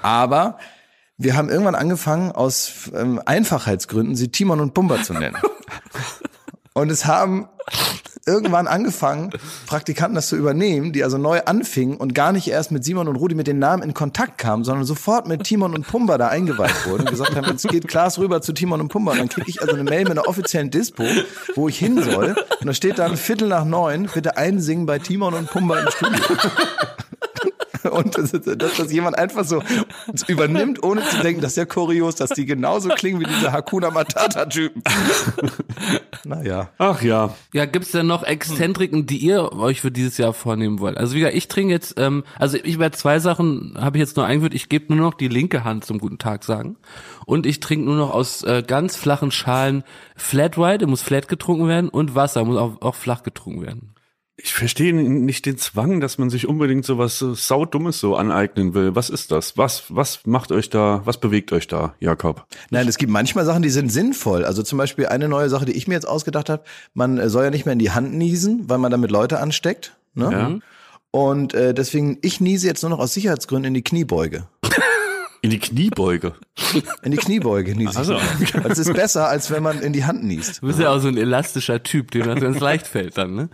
Aber 0.02 0.58
wir 1.24 1.36
haben 1.36 1.50
irgendwann 1.50 1.76
angefangen, 1.76 2.32
aus 2.32 2.90
ähm, 2.96 3.22
Einfachheitsgründen 3.26 4.16
sie 4.16 4.30
Timon 4.30 4.60
und 4.60 4.74
Pumba 4.74 5.04
zu 5.04 5.14
nennen. 5.14 5.38
und 6.74 6.90
es 6.90 7.06
haben 7.06 7.48
irgendwann 8.26 8.68
angefangen, 8.68 9.32
Praktikanten 9.66 10.16
das 10.16 10.28
zu 10.28 10.36
übernehmen, 10.36 10.94
die 10.94 11.04
also 11.04 11.18
neu 11.18 11.42
anfingen 11.46 11.98
und 11.98 12.14
gar 12.14 12.32
nicht 12.32 12.48
erst 12.48 12.72
mit 12.72 12.84
Simon 12.84 13.08
und 13.08 13.16
Rudi 13.16 13.36
mit 13.36 13.48
den 13.48 13.60
Namen 13.60 13.84
in 13.84 13.94
Kontakt 13.94 14.38
kamen, 14.38 14.64
sondern 14.64 14.86
sofort 14.86 15.28
mit 15.28 15.44
Timon 15.44 15.74
und 15.74 15.88
Pumba 15.88 16.18
da 16.18 16.28
eingeweiht 16.28 16.86
wurden 16.88 17.02
und 17.02 17.10
gesagt 17.10 17.36
haben, 17.36 17.48
jetzt 17.48 17.68
geht 17.68 17.88
Klaas 17.88 18.20
rüber 18.20 18.42
zu 18.42 18.54
Timon 18.54 18.82
und 18.82 18.90
Pumba. 18.90 19.14
Und 19.14 19.20
dann 19.20 19.30
kriege 19.30 19.50
ich 19.50 19.62
also 19.62 19.74
eine 19.74 19.84
Mail 19.84 20.04
mit 20.04 20.12
einer 20.12 20.28
offiziellen 20.28 20.70
Dispo, 20.70 21.04
wo 21.56 21.68
ich 21.68 21.78
hin 21.80 22.02
soll. 22.04 22.36
Und 22.60 22.68
da 22.68 22.74
steht 22.74 23.00
dann 23.00 23.18
Viertel 23.18 23.48
nach 23.48 23.66
neun, 23.66 24.10
bitte 24.14 24.38
einsingen 24.38 24.86
bei 24.86 25.00
Timon 25.00 25.34
und 25.34 25.50
Pumba 25.50 25.80
im 25.80 25.90
Studio. 25.90 26.24
Und 27.92 28.18
dass, 28.18 28.32
dass 28.32 28.78
das 28.78 28.92
jemand 28.92 29.18
einfach 29.18 29.44
so 29.44 29.62
übernimmt, 30.28 30.84
ohne 30.84 31.04
zu 31.04 31.22
denken, 31.22 31.42
das 31.42 31.52
ist 31.52 31.58
ja 31.58 31.66
kurios, 31.66 32.16
dass 32.16 32.32
die 32.32 32.46
genauso 32.46 32.90
klingen 32.90 33.20
wie 33.20 33.26
diese 33.26 33.52
Hakuna 33.52 33.92
Matata-Typen. 33.92 34.84
naja. 36.24 36.70
Ach 36.78 37.02
ja. 37.02 37.36
Ja, 37.54 37.66
gibt's 37.66 37.92
denn 37.92 38.08
noch 38.08 38.24
Exzentriken, 38.24 39.06
die 39.06 39.18
ihr 39.18 39.52
euch 39.54 39.82
für 39.82 39.92
dieses 39.92 40.18
Jahr 40.18 40.34
vornehmen 40.34 40.80
wollt? 40.80 40.98
Also 40.98 41.16
wie 41.16 41.20
gesagt, 41.20 41.38
ich 41.38 41.48
trinke 41.48 41.74
jetzt, 41.74 41.96
ähm, 41.98 42.24
also 42.38 42.58
ich 42.62 42.80
werde 42.80 42.98
zwei 42.98 43.20
Sachen, 43.20 43.76
habe 43.80 43.98
ich 43.98 44.02
jetzt 44.02 44.18
nur 44.18 44.26
eingeführt, 44.26 44.54
ich 44.54 44.70
gebe 44.70 44.94
nur 44.94 45.06
noch 45.06 45.14
die 45.16 45.28
linke 45.28 45.64
Hand 45.64 45.86
zum 45.86 46.00
guten 46.00 46.18
Tag 46.18 46.44
sagen. 46.44 46.78
Und 47.26 47.46
ich 47.46 47.60
trinke 47.60 47.86
nur 47.86 47.96
noch 47.96 48.12
aus 48.12 48.44
äh, 48.44 48.64
ganz 48.66 48.96
flachen 48.96 49.32
Schalen 49.32 49.84
Flat 50.16 50.58
White, 50.58 50.88
muss 50.88 51.02
flat 51.02 51.28
getrunken 51.28 51.68
werden 51.68 51.90
und 51.90 52.16
Wasser 52.16 52.44
muss 52.46 52.58
auch, 52.58 52.82
auch 52.82 52.96
flach 52.96 53.24
getrunken 53.24 53.62
werden. 53.62 53.94
Ich 54.44 54.54
verstehe 54.54 54.94
nicht 54.94 55.46
den 55.46 55.58
Zwang, 55.58 56.00
dass 56.00 56.18
man 56.18 56.30
sich 56.30 56.48
unbedingt 56.48 56.84
so 56.84 56.98
was 56.98 57.20
saudummes 57.20 58.00
so 58.00 58.16
aneignen 58.16 58.74
will. 58.74 58.96
Was 58.96 59.10
ist 59.10 59.32
das? 59.32 59.58
Was, 59.58 59.84
was 59.90 60.22
macht 60.26 60.52
euch 60.52 60.70
da, 60.70 61.02
was 61.06 61.20
bewegt 61.20 61.52
euch 61.52 61.68
da, 61.68 61.94
Jakob? 62.00 62.46
Nein, 62.72 62.88
es 62.88 62.98
gibt 62.98 63.12
manchmal 63.12 63.46
Sachen, 63.46 63.62
die 63.62 63.70
sind 63.70 63.92
sinnvoll. 63.92 64.44
Also 64.44 64.64
zum 64.64 64.78
Beispiel 64.78 65.08
eine 65.08 65.30
neue 65.30 65.50
Sache, 65.50 65.66
die 65.66 65.74
ich 65.74 65.88
mir 65.88 65.94
jetzt 65.94 66.08
ausgedacht 66.08 66.50
habe. 66.50 66.64
Man 66.94 67.18
äh, 67.18 67.30
soll 67.30 67.44
ja 67.44 67.50
nicht 67.52 67.66
mehr 67.66 67.74
in 67.74 67.80
die 67.80 67.92
Hand 67.92 68.14
niesen, 68.14 68.68
weil 68.68 68.80
man 68.80 68.92
damit 68.92 69.12
Leute 69.12 69.40
ansteckt. 69.40 69.96
Ne? 70.16 70.32
Ja. 70.32 70.60
Und 71.12 71.54
äh, 71.54 71.74
deswegen, 71.74 72.18
ich 72.22 72.42
niese 72.42 72.68
jetzt 72.68 72.82
nur 72.82 72.90
noch 72.90 73.00
aus 73.00 73.14
Sicherheitsgründen 73.14 73.68
in 73.68 73.74
die 73.76 73.84
Kniebeuge. 73.84 74.48
In 75.44 75.50
die 75.50 75.60
Kniebeuge. 75.60 76.34
In 77.04 77.12
die 77.12 77.18
Kniebeuge 77.18 77.76
niest. 77.76 77.98
Also. 77.98 78.18
Das 78.64 78.78
ist 78.78 78.94
besser, 78.94 79.28
als 79.28 79.52
wenn 79.52 79.64
man 79.64 79.82
in 79.82 79.94
die 79.94 80.06
Hand 80.06 80.24
niest. 80.24 80.62
Du 80.62 80.68
bist 80.68 80.80
ja 80.80 80.90
auch 80.90 81.00
so 81.00 81.08
ein 81.08 81.18
elastischer 81.18 81.82
Typ, 81.82 82.12
dem 82.12 82.26
das 82.26 82.40
ganz 82.40 82.60
leicht 82.60 82.88
fällt 82.88 83.18
dann, 83.18 83.36
ne? 83.36 83.50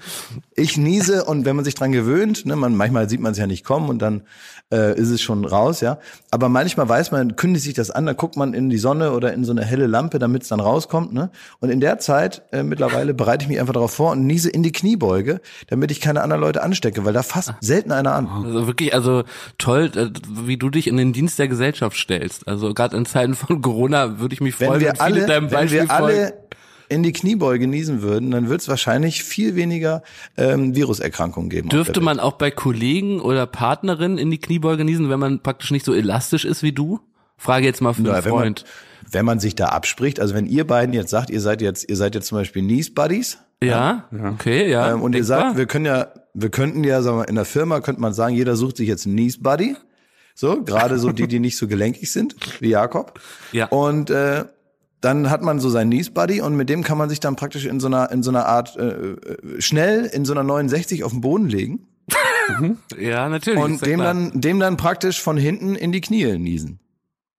Ich 0.55 0.77
niese 0.77 1.25
und 1.25 1.45
wenn 1.45 1.55
man 1.55 1.63
sich 1.63 1.75
dran 1.75 1.91
gewöhnt, 1.91 2.45
ne, 2.45 2.55
man, 2.55 2.75
manchmal 2.75 3.07
sieht 3.07 3.19
man 3.19 3.33
es 3.33 3.37
ja 3.37 3.47
nicht 3.47 3.63
kommen 3.63 3.89
und 3.89 4.01
dann 4.01 4.23
äh, 4.71 4.99
ist 4.99 5.09
es 5.09 5.21
schon 5.21 5.45
raus, 5.45 5.81
ja. 5.81 5.99
Aber 6.31 6.49
manchmal 6.49 6.89
weiß 6.89 7.11
man, 7.11 7.35
kündigt 7.35 7.65
sich 7.65 7.73
das 7.73 7.91
an, 7.91 8.05
dann 8.05 8.17
guckt 8.17 8.35
man 8.35 8.53
in 8.53 8.69
die 8.69 8.77
Sonne 8.77 9.11
oder 9.11 9.33
in 9.33 9.45
so 9.45 9.51
eine 9.51 9.63
helle 9.63 9.87
Lampe, 9.87 10.19
damit 10.19 10.43
es 10.43 10.49
dann 10.49 10.59
rauskommt, 10.59 11.13
ne? 11.13 11.29
Und 11.59 11.69
in 11.69 11.79
der 11.79 11.99
Zeit 11.99 12.43
äh, 12.51 12.63
mittlerweile 12.63 13.13
bereite 13.13 13.43
ich 13.43 13.49
mich 13.49 13.59
einfach 13.59 13.73
darauf 13.73 13.93
vor 13.93 14.11
und 14.11 14.25
niese 14.25 14.49
in 14.49 14.63
die 14.63 14.71
Kniebeuge, 14.71 15.39
damit 15.67 15.91
ich 15.91 16.01
keine 16.01 16.21
anderen 16.21 16.41
Leute 16.41 16.63
anstecke, 16.63 17.05
weil 17.05 17.13
da 17.13 17.23
fasst 17.23 17.53
selten 17.61 17.91
einer 17.91 18.13
an. 18.13 18.27
Also 18.27 18.67
wirklich, 18.67 18.93
also 18.93 19.23
toll, 19.57 19.91
äh, 19.95 20.09
wie 20.29 20.57
du 20.57 20.69
dich 20.69 20.87
in 20.87 20.97
den 20.97 21.13
Dienst 21.13 21.39
der 21.39 21.47
Gesellschaft 21.47 21.97
stellst. 21.97 22.47
Also 22.47 22.73
gerade 22.73 22.86
in 22.93 23.05
Zeiten 23.05 23.35
von 23.35 23.61
Corona 23.61 24.19
würde 24.19 24.33
ich 24.33 24.41
mich 24.41 24.55
freuen, 24.55 24.73
wenn 24.73 24.81
wir 24.81 25.01
alle, 25.01 25.25
deinem 25.25 25.49
Beispiel 25.49 25.79
wenn 25.81 25.89
wir 25.89 25.95
alle 25.95 26.33
in 26.89 27.03
die 27.03 27.11
Kniebeuge 27.11 27.67
niesen 27.67 28.01
würden, 28.01 28.31
dann 28.31 28.49
wird 28.49 28.61
es 28.61 28.67
wahrscheinlich 28.67 29.23
viel 29.23 29.55
weniger 29.55 30.03
ähm, 30.37 30.75
Viruserkrankungen 30.75 31.49
geben. 31.49 31.69
Dürfte 31.69 32.01
man 32.01 32.19
auch 32.19 32.33
bei 32.33 32.51
Kollegen 32.51 33.19
oder 33.19 33.45
Partnerinnen 33.45 34.17
in 34.17 34.31
die 34.31 34.39
Kniebeuge 34.39 34.85
niesen, 34.85 35.09
wenn 35.09 35.19
man 35.19 35.41
praktisch 35.41 35.71
nicht 35.71 35.85
so 35.85 35.93
elastisch 35.93 36.45
ist 36.45 36.63
wie 36.63 36.71
du? 36.71 36.99
Frage 37.37 37.65
jetzt 37.65 37.81
mal 37.81 37.93
für 37.93 38.03
ja, 38.03 38.13
einen 38.13 38.23
Freund. 38.23 38.63
Wenn 38.63 39.03
man, 39.03 39.13
wenn 39.13 39.25
man 39.25 39.39
sich 39.39 39.55
da 39.55 39.67
abspricht, 39.67 40.19
also 40.19 40.33
wenn 40.33 40.47
ihr 40.47 40.65
beiden 40.65 40.93
jetzt 40.93 41.09
sagt, 41.09 41.29
ihr 41.29 41.41
seid 41.41 41.61
jetzt, 41.61 41.89
ihr 41.89 41.95
seid 41.95 42.15
jetzt 42.15 42.27
zum 42.27 42.37
Beispiel 42.37 42.63
Niece 42.63 42.93
Buddies. 42.93 43.37
Ja, 43.61 44.05
ja. 44.11 44.29
okay, 44.31 44.69
ja. 44.69 44.93
Ähm, 44.93 45.01
und 45.01 45.15
ihr 45.15 45.23
sagt, 45.23 45.57
wir 45.57 45.65
können 45.65 45.85
ja, 45.85 46.07
wir 46.33 46.49
könnten 46.49 46.83
ja, 46.83 47.01
sagen 47.01 47.17
wir, 47.17 47.27
in 47.27 47.35
der 47.35 47.45
Firma 47.45 47.79
könnte 47.79 48.01
man 48.01 48.13
sagen, 48.13 48.35
jeder 48.35 48.55
sucht 48.55 48.77
sich 48.77 48.87
jetzt 48.87 49.05
einen 49.05 49.15
Niece 49.15 49.41
Buddy. 49.41 49.75
So, 50.39 50.61
gerade 50.61 50.99
so 50.99 51.11
die, 51.11 51.27
die 51.27 51.39
nicht 51.39 51.57
so 51.57 51.67
gelenkig 51.67 52.11
sind, 52.11 52.35
wie 52.59 52.69
Jakob. 52.69 53.19
Ja. 53.53 53.69
Und 53.69 54.11
äh, 54.11 54.45
dann 55.01 55.31
hat 55.31 55.41
man 55.41 55.59
so 55.59 55.67
seinen 55.67 55.89
Niece 55.89 56.11
Buddy 56.11 56.41
und 56.41 56.55
mit 56.55 56.69
dem 56.69 56.83
kann 56.83 56.99
man 56.99 57.09
sich 57.09 57.19
dann 57.19 57.35
praktisch 57.35 57.65
in 57.65 57.79
so 57.79 57.87
einer 57.87 58.11
in 58.11 58.21
so 58.21 58.29
einer 58.29 58.45
Art 58.45 58.77
äh, 58.77 58.85
äh 58.85 59.61
schnell 59.61 60.05
in 60.05 60.25
so 60.25 60.33
einer 60.33 60.43
69 60.43 61.03
auf 61.03 61.11
den 61.11 61.21
Boden 61.21 61.49
legen. 61.49 61.87
Mhm. 62.59 62.77
ja, 62.99 63.27
natürlich. 63.29 63.59
Und 63.59 63.83
dem 63.83 63.99
klar. 63.99 64.13
dann 64.13 64.39
dem 64.39 64.59
dann 64.59 64.77
praktisch 64.77 65.19
von 65.19 65.37
hinten 65.37 65.73
in 65.73 65.91
die 65.91 66.01
Knie 66.01 66.37
niesen. 66.37 66.79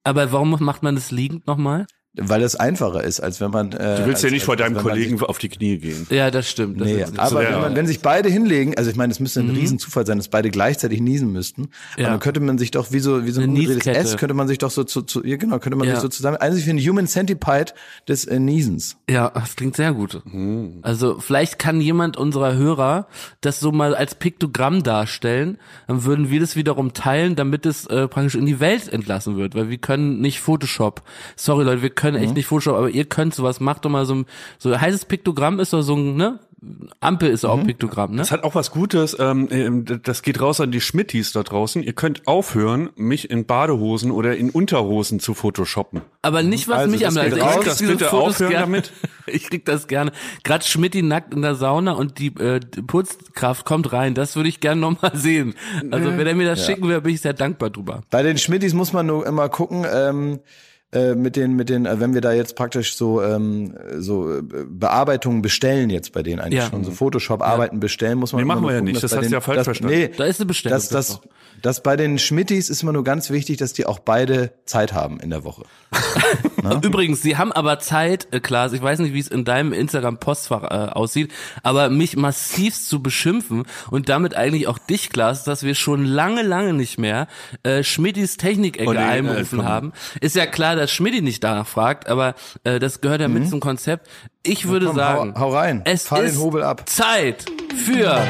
Aber 0.03 0.33
warum 0.33 0.51
macht 0.59 0.83
man 0.83 0.97
das 0.97 1.13
liegend 1.13 1.47
nochmal? 1.47 1.87
Weil 2.21 2.43
es 2.43 2.57
einfacher 2.57 3.05
ist, 3.05 3.21
als 3.21 3.41
wenn 3.41 3.51
man. 3.51 3.73
Äh, 3.73 3.99
du 3.99 4.07
willst 4.07 4.23
ja 4.23 4.31
nicht 4.31 4.41
als, 4.41 4.47
vor 4.47 4.57
deinem 4.57 4.77
Kollegen 4.77 5.21
auf 5.23 5.39
die 5.39 5.49
Knie 5.49 5.79
gehen. 5.79 6.07
Ja, 6.11 6.31
das 6.31 6.49
stimmt. 6.49 6.81
Das 6.81 6.87
nee, 6.87 7.05
aber 7.17 7.41
wenn, 7.41 7.61
man, 7.61 7.77
wenn 7.77 7.87
sich 7.87 8.01
beide 8.01 8.29
hinlegen, 8.29 8.77
also 8.77 8.91
ich 8.91 8.97
meine, 8.97 9.11
es 9.13 9.21
müsste 9.21 9.41
ein 9.41 9.49
mhm. 9.49 9.57
Riesenzufall 9.57 10.07
sein, 10.07 10.19
dass 10.19 10.29
beide 10.29 10.51
gleichzeitig 10.51 11.01
niesen 11.01 11.33
müssten. 11.33 11.71
Ja. 11.97 12.07
Aber 12.07 12.11
dann 12.15 12.21
könnte 12.21 12.41
man 12.41 12.59
sich 12.59 12.71
doch 12.71 12.93
wie 12.93 13.01
so 13.01 13.25
wie 13.25 13.31
so 13.31 13.41
ein 13.41 13.51
umgedrehtes 13.51 14.13
S, 14.13 14.17
könnte 14.17 14.35
man 14.35 14.49
sich 14.49 14.59
doch 14.59 14.71
so 14.71 14.85
zu, 14.85 15.03
zu 15.03 15.25
ja, 15.25 15.37
genau, 15.37 15.59
könnte 15.59 15.77
man 15.77 15.87
ja. 15.87 15.95
sich 15.95 16.03
so 16.03 16.09
zusammen. 16.09 16.37
Eigentlich 16.39 16.65
für 16.65 16.71
ein 16.71 16.79
Human 16.79 17.07
Centipede 17.07 17.73
des 18.09 18.25
äh, 18.25 18.39
Niesens. 18.39 18.97
Ja, 19.09 19.31
das 19.31 19.57
klingt 19.57 19.77
sehr 19.77 19.93
gut. 19.93 20.21
Mhm. 20.25 20.79
Also 20.83 21.19
vielleicht 21.21 21.59
kann 21.59 21.81
jemand 21.81 22.17
unserer 22.17 22.55
Hörer 22.55 23.07
das 23.41 23.61
so 23.61 23.73
mal 23.73 23.95
als 23.95 24.15
Piktogramm 24.15 24.83
darstellen, 24.83 25.59
dann 25.87 26.05
würden 26.05 26.31
wir 26.31 26.41
das 26.41 26.57
wiederum 26.57 26.93
teilen, 26.93 27.37
damit 27.37 27.67
es 27.67 27.87
äh, 27.87 28.09
praktisch 28.09 28.35
in 28.35 28.47
die 28.47 28.61
Welt 28.61 28.89
entlassen 28.89 29.37
wird, 29.37 29.55
weil 29.55 29.69
wir 29.71 29.79
können 29.79 30.21
nicht 30.21 30.41
Photoshop. 30.41 31.03
Sorry 31.37 31.65
Leute, 31.65 31.83
wir 31.83 31.91
können 31.91 32.08
echt 32.15 32.29
mhm. 32.29 32.35
nicht 32.35 32.47
Photoshop, 32.47 32.77
aber 32.77 32.91
ihr 32.91 33.05
könnt 33.05 33.35
sowas, 33.35 33.61
macht 33.61 33.85
doch 33.85 33.91
mal 33.91 34.07
so 34.07 34.15
ein, 34.15 34.27
so 34.59 34.79
heißes 34.79 35.07
Piktogramm 35.07 35.61
ist 35.61 35.73
doch 35.73 35.83
so 35.83 35.97
ein, 35.97 36.17
ne? 36.17 36.41
Ampel 36.99 37.31
ist 37.31 37.45
auch 37.45 37.59
mhm. 37.59 37.69
Piktogramm, 37.69 38.13
ne? 38.13 38.17
Das 38.17 38.33
hat 38.33 38.43
auch 38.43 38.57
was 38.57 38.73
Gutes. 38.73 39.17
Ähm, 39.21 39.49
ähm 39.53 39.85
das 40.03 40.23
geht 40.23 40.41
raus 40.41 40.61
an 40.61 40.73
die 40.73 40.81
Schmittis 40.81 41.31
da 41.33 41.45
draußen. 41.45 41.85
Ihr 41.85 41.93
könnt 41.93 42.27
aufhören, 42.27 42.91
mich 42.97 43.31
in 43.31 43.47
Badehosen 43.47 44.11
oder 44.11 44.37
in 44.37 44.51
Unterhosen 44.51 45.21
zu 45.21 45.35
photoshoppen. 45.35 46.01
Aber 46.23 46.43
nicht, 46.43 46.67
was 46.67 46.79
also 46.79 46.91
mich 46.91 47.07
am 47.07 47.15
leisten. 47.15 47.39
Ich 47.39 47.45
krieg 47.45 47.65
das 47.65 47.79
bitte 47.79 48.07
Fotos 48.07 48.35
aufhören 48.35 48.51
gerne. 48.51 48.67
damit. 48.67 48.93
ich 49.27 49.45
krieg 49.45 49.65
das 49.67 49.87
gerne. 49.87 50.11
Gerade 50.43 50.65
Schmitti 50.65 51.03
nackt 51.03 51.33
in 51.33 51.43
der 51.43 51.55
Sauna 51.55 51.93
und 51.93 52.19
die, 52.19 52.35
äh, 52.39 52.59
die 52.59 52.83
Putzkraft 52.83 53.65
kommt 53.65 53.93
rein. 53.93 54.15
Das 54.15 54.35
würde 54.35 54.49
ich 54.49 54.59
gerne 54.59 54.81
nochmal 54.81 55.13
sehen. 55.15 55.55
Also 55.93 56.17
wenn 56.17 56.27
er 56.27 56.35
mir 56.35 56.49
das 56.49 56.61
ja. 56.61 56.67
schicken 56.67 56.89
würde, 56.89 57.03
bin 57.03 57.15
ich 57.15 57.21
sehr 57.21 57.35
dankbar 57.35 57.71
drüber. 57.71 58.03
Bei 58.11 58.25
den 58.25 58.37
Schmittis 58.37 58.75
muss 58.75 58.93
man 58.93 59.07
nur 59.07 59.25
immer 59.25 59.49
gucken, 59.49 59.87
ähm, 59.91 60.41
äh, 60.91 61.15
mit 61.15 61.37
den, 61.37 61.55
mit 61.55 61.69
den, 61.69 61.85
äh, 61.85 62.01
wenn 62.01 62.15
wir 62.15 62.23
da 62.23 62.33
jetzt 62.33 62.57
praktisch 62.57 62.97
so, 62.97 63.23
ähm, 63.23 63.75
so 63.99 64.39
äh, 64.39 64.43
Bearbeitungen 64.43 65.43
bestellen 65.43 65.91
jetzt 65.91 66.15
bei 66.15 66.23
denen 66.23 66.41
eigentlich 66.41 66.61
ja. 66.61 66.71
schon, 66.71 66.83
so 66.83 66.93
Photoshop-Arbeiten 66.93 67.77
ja. 67.77 67.81
bestellen, 67.81 68.19
muss 68.19 68.33
man. 68.33 68.41
Nee, 68.41 68.47
machen 68.47 68.65
wir 68.65 68.73
ja 68.73 68.81
nicht, 68.81 69.03
das 69.03 69.15
hast 69.15 69.29
du 69.29 69.31
ja 69.31 69.43
falsch 69.43 69.59
das, 69.59 69.65
verstanden. 69.67 69.95
Nee, 69.95 70.11
da 70.17 70.25
ist 70.25 70.41
eine 70.41 70.47
Bestellung. 70.47 70.77
Das, 70.77 70.89
das, 70.89 71.21
das 71.61 71.83
bei 71.83 71.97
den 71.97 72.19
Schmittis 72.19 72.71
ist 72.71 72.83
immer 72.83 72.93
nur 72.93 73.05
ganz 73.05 73.31
wichtig, 73.31 73.59
dass 73.59 73.73
die 73.73 73.85
auch 73.85 73.99
beide 73.99 74.53
Zeit 74.65 74.93
haben 74.93 75.21
in 75.21 75.31
der 75.31 75.45
Woche. 75.45 75.65
Übrigens, 76.83 77.23
sie 77.23 77.37
haben 77.37 77.53
aber 77.53 77.79
Zeit, 77.79 78.29
äh, 78.31 78.41
Klaas, 78.41 78.73
ich 78.73 78.83
weiß 78.83 79.01
nicht, 79.01 79.15
wie 79.15 79.21
es 79.21 79.29
in 79.29 79.45
deinem 79.45 79.73
Instagram-Postfach 79.73 80.65
äh, 80.65 80.93
aussieht, 80.93 81.33
aber 81.63 81.91
mich 81.91 82.17
massivst 82.17 82.89
zu 82.89 83.03
beschimpfen 83.03 83.65
und 83.91 84.09
damit 84.09 84.35
eigentlich 84.35 84.69
auch 84.69 84.79
dich, 84.79 85.11
Klaas, 85.11 85.45
dass 85.45 85.63
wir 85.63 85.75
schon 85.75 86.05
lange, 86.05 86.43
lange 86.43 86.73
nicht 86.73 86.99
mehr 86.99 87.27
äh, 87.63 87.83
Schmittis 87.83 88.37
Technik-Ecke 88.37 88.89
oh, 88.89 88.93
nee, 88.93 88.99
einberufen 88.99 89.61
äh, 89.61 89.65
haben. 89.65 89.93
Ist 90.21 90.37
ja 90.37 90.47
klar, 90.47 90.77
dass 90.79 90.91
Schmidti 90.91 91.21
nicht 91.21 91.45
danach 91.45 91.67
fragt, 91.67 92.09
aber 92.09 92.35
äh, 92.65 92.79
das 92.79 93.01
gehört 93.01 93.21
ja 93.21 93.29
mhm. 93.29 93.35
mit 93.35 93.49
zum 93.49 93.61
Konzept. 93.61 94.09
Ich 94.43 94.69
würde 94.69 94.87
komm, 94.87 94.97
sagen, 94.97 95.35
hau, 95.35 95.41
hau, 95.41 95.51
rein. 95.51 95.83
es 95.85 96.07
Fahr 96.07 96.23
ist 96.23 96.41
Zeit 96.87 97.45
für 97.85 98.21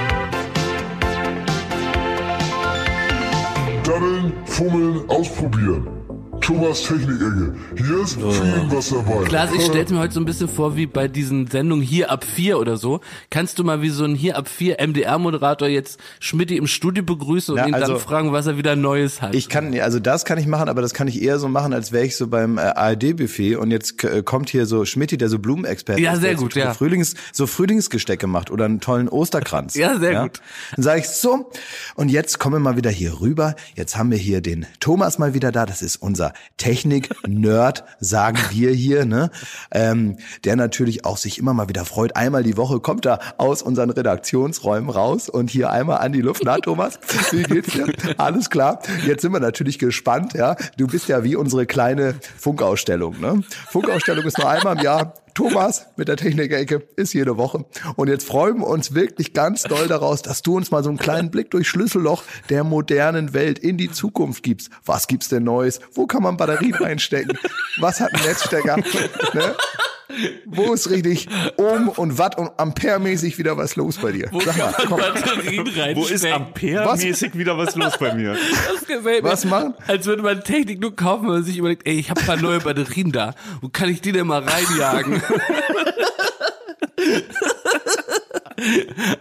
Daddeln, 3.85 4.33
Fummeln, 4.45 5.09
Ausprobieren. 5.09 5.98
Thomas 6.41 6.83
Technik-Ecke. 6.83 7.55
Hier 7.77 8.03
ist 8.03 8.19
oh. 8.23 8.31
viel 8.31 8.65
was 8.71 8.91
dabei. 8.91 9.25
Klaas, 9.25 9.53
ich 9.53 9.65
stell's 9.65 9.91
mir 9.91 9.99
heute 9.99 10.15
so 10.15 10.21
ein 10.21 10.25
bisschen 10.25 10.49
vor, 10.49 10.77
wie 10.77 10.87
bei 10.87 11.09
diesen 11.09 11.47
Sendungen 11.47 11.85
hier 11.85 12.11
ab 12.11 12.25
vier 12.25 12.59
oder 12.59 12.77
so. 12.77 13.01
Kannst 13.31 13.59
du 13.59 13.65
mal 13.65 13.83
wie 13.83 13.91
so 13.91 14.05
ein 14.05 14.15
hier 14.15 14.37
ab 14.37 14.49
vier 14.49 14.77
MDR-Moderator 14.81 15.69
jetzt 15.69 15.99
Schmidt 16.21 16.51
im 16.51 16.67
Studio 16.67 17.03
begrüßen 17.03 17.55
und 17.55 17.61
Na, 17.61 17.69
ihn 17.69 17.75
also, 17.75 17.93
dann 17.93 18.01
fragen, 18.01 18.33
was 18.33 18.47
er 18.47 18.57
wieder 18.57 18.77
Neues 18.77 19.21
hat? 19.21 19.35
Ich 19.35 19.49
kann, 19.49 19.79
also 19.79 20.01
das 20.01 20.25
kann 20.25 20.39
ich 20.39 20.47
machen, 20.47 20.69
aber 20.69 20.83
das 20.83 20.95
kann 20.95 21.09
ich 21.09 21.23
eher 21.23 21.39
so 21.39 21.49
machen, 21.49 21.73
als 21.73 21.93
wäre 21.93 22.05
ich 22.05 22.17
so 22.17 22.29
beim 22.29 22.59
äh, 22.59 22.63
ARD-Buffet 22.63 23.57
und 23.57 23.71
jetzt 23.71 24.03
äh, 24.05 24.23
kommt 24.23 24.51
hier 24.51 24.67
so 24.67 24.85
Schmidt, 24.85 25.21
der 25.21 25.29
so 25.29 25.39
Blumenexperte 25.39 26.01
ja, 26.01 26.17
sehr 26.17 26.35
gut, 26.35 26.55
so 26.55 26.61
ja. 26.61 26.75
Frühlings, 26.75 27.15
so 27.33 27.47
Frühlingsgestecke 27.47 28.27
macht 28.27 28.51
oder 28.51 28.65
einen 28.65 28.81
tollen 28.81 29.09
Osterkranz. 29.09 29.75
ja, 29.75 29.99
sehr 29.99 30.13
ja? 30.13 30.23
gut. 30.23 30.41
Dann 30.75 30.83
sage 30.83 31.01
ich 31.01 31.09
so, 31.09 31.51
und 31.95 32.11
jetzt 32.11 32.39
kommen 32.39 32.57
wir 32.57 32.61
mal 32.61 32.77
wieder 32.77 32.91
hier 32.91 33.21
rüber. 33.21 33.55
Jetzt 33.75 33.97
haben 33.97 34.11
wir 34.11 34.19
hier 34.19 34.41
den 34.41 34.67
Thomas 34.81 35.19
mal 35.19 35.35
wieder 35.35 35.53
da. 35.53 35.67
Das 35.67 35.83
ist 35.83 35.97
unser 35.97 36.28
Technik-Nerd, 36.57 37.85
sagen 38.01 38.39
wir 38.51 38.71
hier, 38.71 39.05
ne? 39.05 39.31
Ähm, 39.71 40.19
der 40.45 40.57
natürlich 40.57 41.05
auch 41.05 41.17
sich 41.17 41.39
immer 41.39 41.55
mal 41.55 41.69
wieder 41.69 41.85
freut. 41.85 42.17
Einmal 42.17 42.43
die 42.43 42.57
Woche 42.57 42.81
kommt 42.81 43.07
er 43.07 43.21
aus 43.39 43.63
unseren 43.63 43.91
Redaktionsräumen 43.91 44.91
raus 44.91 45.29
und 45.29 45.51
hier 45.51 45.71
einmal 45.71 45.99
an 45.99 46.13
die 46.13 46.21
Luft. 46.21 46.43
Na, 46.45 46.59
Thomas, 46.59 46.99
wie 47.31 47.43
geht's 47.43 47.73
dir? 47.73 47.87
Alles 48.17 48.51
klar. 48.51 48.81
Jetzt 49.07 49.23
sind 49.23 49.33
wir 49.33 49.41
natürlich 49.41 49.79
gespannt, 49.79 50.35
ja. 50.35 50.57
Du 50.77 50.87
bist 50.87 51.09
ja 51.09 51.25
wie 51.25 51.37
unsere 51.37 51.67
kleine 51.67 52.15
Funkausstellung, 52.39 53.21
ne? 53.21 53.43
Funkausstellung 53.69 54.25
ist 54.25 54.39
nur 54.39 54.49
einmal 54.49 54.77
im 54.77 54.83
Jahr. 54.83 55.15
Thomas 55.35 55.87
mit 55.97 56.09
der 56.09 56.17
Technik-Ecke 56.17 56.87
ist 56.97 57.13
jede 57.13 57.37
Woche. 57.37 57.65
Und 57.97 58.09
jetzt 58.09 58.27
freuen 58.27 58.59
wir 58.59 58.67
uns 58.67 58.95
wirklich 58.95 59.33
ganz 59.33 59.63
doll 59.63 59.89
daraus, 59.89 60.23
dass 60.23 60.43
du 60.43 60.57
uns 60.57 60.71
mal 60.71 60.83
so 60.83 60.89
einen 60.89 60.99
kleinen 60.99 61.31
Blick 61.31 61.51
durch 61.51 61.69
Schlüsselloch 61.69 62.23
der 62.49 62.65
modernen 62.65 63.35
Welt 63.35 63.59
in 63.59 63.77
die 63.77 63.91
Zukunft 63.91 64.43
gibst. 64.43 64.71
Was 64.85 65.07
gibt's 65.07 65.29
denn 65.29 65.45
Neues? 65.45 65.81
Wo 65.93 66.07
kann 66.07 66.23
man 66.23 66.37
Batterien 66.37 66.75
reinstecken? 66.75 67.39
Was 67.79 68.01
hat 68.01 68.15
ein 68.15 68.23
Netzstecker? 68.23 68.77
Ne? 69.35 69.55
Wo 70.47 70.73
ist 70.73 70.89
richtig 70.91 71.29
Ohm 71.57 71.89
und 71.89 72.19
Watt 72.19 72.39
und 72.39 72.51
Ampere-mäßig 72.59 73.37
wieder 73.39 73.57
was 73.57 73.77
los 73.77 73.99
bei 73.99 74.13
dir? 74.13 74.29
Wo 74.31 74.41
Sag 74.41 74.57
mal, 74.57 74.75
komm. 74.87 75.01
Wo 75.95 76.07
ist 76.07 76.25
Ampere-mäßig 76.25 77.37
wieder 77.37 77.59
was 77.59 77.77
los 77.77 77.99
bei 77.99 78.15
mir? 78.15 78.35
Das 78.35 78.87
gefällt 78.87 79.23
mir. 79.23 79.31
Was 79.31 79.45
machen? 79.45 79.75
Als 79.87 80.07
würde 80.07 80.23
man 80.23 80.43
Technik 80.43 80.81
nur 80.81 80.97
kaufen 80.97 81.29
und 81.29 81.43
sich 81.45 81.59
überlegt, 81.59 81.87
ey, 81.87 81.99
ich 81.99 82.11
habe 82.11 82.21
ein 82.21 82.27
paar 82.27 82.37
neue 82.37 82.61
Batterien 82.61 83.13
da. 83.13 83.35
Wo 83.61 83.69
kann 83.69 83.91
ich 83.91 84.01
die 84.01 84.13
denn 84.13 84.27
mal 84.27 84.43
reinjagen? 84.43 85.23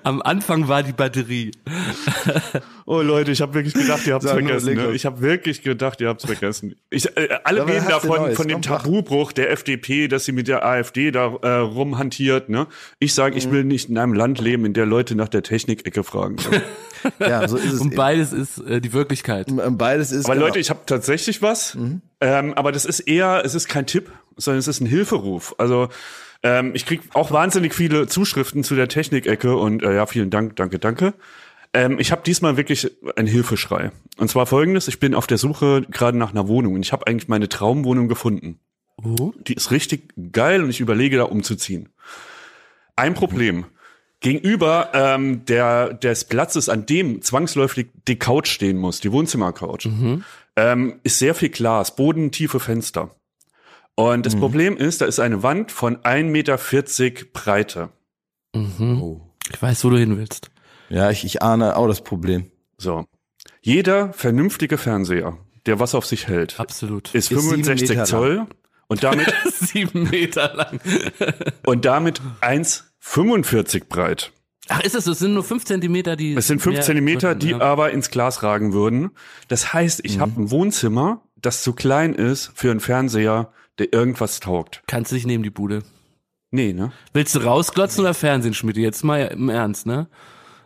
Am 0.03 0.21
Anfang 0.21 0.67
war 0.67 0.83
die 0.83 0.93
Batterie. 0.93 1.51
Oh 2.85 3.01
Leute, 3.01 3.31
ich 3.31 3.41
habe 3.41 3.53
wirklich 3.53 3.73
gedacht, 3.73 4.07
ihr 4.07 4.13
habt's 4.13 4.25
Sag 4.25 4.35
vergessen. 4.35 4.75
Ne? 4.75 4.91
Ich 4.93 5.05
habe 5.05 5.19
wirklich 5.19 5.61
gedacht, 5.61 5.99
ihr 5.99 6.07
habt's 6.07 6.25
vergessen. 6.25 6.75
Ich, 6.89 7.05
äh, 7.17 7.39
alle 7.43 7.63
Aber 7.63 7.73
reden 7.73 7.87
davon 7.89 8.33
von 8.33 8.47
dem 8.47 8.61
Tabubruch 8.61 9.33
der 9.33 9.51
FDP, 9.51 10.07
dass 10.07 10.23
sie 10.23 10.31
mit 10.31 10.47
der 10.47 10.65
AfD 10.65 11.11
da 11.11 11.35
äh, 11.41 11.49
rumhantiert. 11.57 12.47
Ne? 12.47 12.67
Ich 12.99 13.13
sage, 13.13 13.33
mhm. 13.33 13.37
ich 13.39 13.51
will 13.51 13.63
nicht 13.65 13.89
in 13.89 13.97
einem 13.97 14.13
Land 14.13 14.39
leben, 14.39 14.63
in 14.63 14.73
der 14.73 14.85
Leute 14.85 15.15
nach 15.15 15.27
der 15.27 15.43
Technikecke 15.43 16.03
fragen. 16.03 16.37
ja, 17.19 17.45
so 17.47 17.57
ist 17.57 17.73
es. 17.73 17.81
Und 17.81 17.95
beides 17.95 18.31
ist 18.31 18.59
äh, 18.59 18.79
die 18.79 18.93
Wirklichkeit. 18.93 19.51
Und 19.51 19.77
beides 19.77 20.13
ist. 20.13 20.25
Aber 20.25 20.35
genau. 20.35 20.47
Leute, 20.47 20.59
ich 20.59 20.69
habe 20.69 20.79
tatsächlich 20.85 21.41
was. 21.41 21.75
Mhm. 21.75 22.01
Ähm, 22.21 22.53
aber 22.53 22.71
das 22.71 22.85
ist 22.85 23.01
eher, 23.01 23.41
es 23.43 23.53
ist 23.53 23.67
kein 23.67 23.85
Tipp, 23.85 24.11
sondern 24.37 24.59
es 24.59 24.67
ist 24.67 24.79
ein 24.79 24.87
Hilferuf. 24.87 25.55
Also 25.57 25.89
ähm, 26.43 26.71
ich 26.73 26.85
krieg 26.85 27.01
auch 27.13 27.31
wahnsinnig 27.31 27.73
viele 27.73 28.07
Zuschriften 28.07 28.63
zu 28.63 28.75
der 28.75 28.87
Technikecke 28.87 29.55
und 29.55 29.83
äh, 29.83 29.95
ja, 29.95 30.05
vielen 30.05 30.29
Dank, 30.29 30.55
danke, 30.55 30.79
danke. 30.79 31.13
Ähm, 31.73 31.99
ich 31.99 32.11
habe 32.11 32.21
diesmal 32.25 32.57
wirklich 32.57 32.91
ein 33.15 33.27
Hilfeschrei. 33.27 33.91
Und 34.17 34.29
zwar 34.29 34.45
folgendes, 34.45 34.87
ich 34.87 34.99
bin 34.99 35.13
auf 35.13 35.27
der 35.27 35.37
Suche 35.37 35.83
gerade 35.89 36.17
nach 36.17 36.31
einer 36.31 36.47
Wohnung 36.47 36.75
und 36.75 36.81
ich 36.81 36.93
habe 36.93 37.07
eigentlich 37.07 37.27
meine 37.27 37.49
Traumwohnung 37.49 38.07
gefunden. 38.07 38.59
Oh. 39.03 39.33
Die 39.45 39.53
ist 39.53 39.71
richtig 39.71 40.13
geil 40.31 40.63
und 40.63 40.69
ich 40.69 40.79
überlege 40.79 41.17
da 41.17 41.23
umzuziehen. 41.23 41.89
Ein 42.95 43.13
Problem. 43.13 43.65
Gegenüber 44.19 44.89
ähm, 44.93 45.45
der, 45.45 45.93
des 45.93 46.25
Platzes, 46.25 46.69
an 46.69 46.87
dem 46.87 47.21
zwangsläufig 47.21 47.89
die 48.07 48.17
Couch 48.17 48.47
stehen 48.47 48.77
muss, 48.77 48.99
die 48.99 49.11
Wohnzimmercouch, 49.11 49.85
mhm. 49.85 50.23
ähm, 50.55 50.99
ist 51.03 51.19
sehr 51.19 51.35
viel 51.35 51.49
Glas, 51.49 51.95
bodentiefe 51.95 52.59
Fenster. 52.59 53.11
Und 53.99 54.27
das 54.27 54.35
mhm. 54.35 54.39
Problem 54.39 54.77
ist, 54.77 55.01
da 55.01 55.05
ist 55.05 55.19
eine 55.19 55.41
Wand 55.41 55.71
von 55.71 55.97
1,40 55.97 56.23
Meter 56.29 56.59
Breite. 57.33 57.89
Mhm. 58.53 59.01
Oh. 59.01 59.21
Ich 59.51 59.59
weiß, 59.59 59.83
wo 59.83 59.89
du 59.89 59.97
hin 59.97 60.17
willst. 60.17 60.51
Ja, 60.89 61.09
ich, 61.09 61.25
ich 61.25 61.41
ahne 61.41 61.75
auch 61.75 61.87
das 61.87 62.01
Problem. 62.01 62.51
So. 62.77 63.05
Jeder 63.61 64.13
vernünftige 64.13 64.77
Fernseher, 64.77 65.37
der 65.65 65.79
was 65.79 65.95
auf 65.95 66.05
sich 66.05 66.27
hält, 66.27 66.59
Absolut. 66.59 67.13
ist, 67.15 67.31
ist 67.31 67.41
65 67.41 68.03
Zoll 68.03 68.45
und 68.87 69.03
damit 69.03 69.33
sieben 69.51 70.03
Meter 70.09 70.53
lang 70.53 70.79
und 71.65 71.83
damit 71.85 72.21
1,45 72.41 73.85
breit. 73.89 74.31
Ach, 74.69 74.81
ist 74.81 74.93
es 74.93 75.05
so? 75.05 75.11
Es 75.13 75.19
sind 75.19 75.33
nur 75.33 75.43
fünf 75.43 75.65
Zentimeter, 75.65 76.15
die. 76.15 76.35
Es 76.35 76.45
sind 76.45 76.61
fünf 76.61 76.81
Zentimeter, 76.81 77.33
die 77.33 77.51
ja. 77.51 77.61
aber 77.61 77.91
ins 77.91 78.11
Glas 78.11 78.43
ragen 78.43 78.73
würden. 78.73 79.09
Das 79.47 79.73
heißt, 79.73 80.01
ich 80.03 80.17
mhm. 80.17 80.21
habe 80.21 80.41
ein 80.41 80.51
Wohnzimmer, 80.51 81.23
das 81.35 81.63
zu 81.63 81.73
klein 81.73 82.13
ist 82.13 82.51
für 82.53 82.69
einen 82.69 82.79
Fernseher, 82.79 83.51
der 83.79 83.93
irgendwas 83.93 84.39
taugt. 84.39 84.83
Kannst 84.87 85.11
du 85.11 85.15
nicht 85.15 85.27
nehmen, 85.27 85.43
die 85.43 85.49
Bude. 85.49 85.83
Nee, 86.51 86.73
ne? 86.73 86.91
Willst 87.13 87.35
du 87.35 87.39
rausglotzen 87.39 88.01
oder 88.01 88.13
Fernsehen, 88.13 88.53
Schmidt? 88.53 88.77
Jetzt 88.77 89.03
mal 89.03 89.19
im 89.27 89.49
Ernst, 89.49 89.85
ne? 89.85 90.07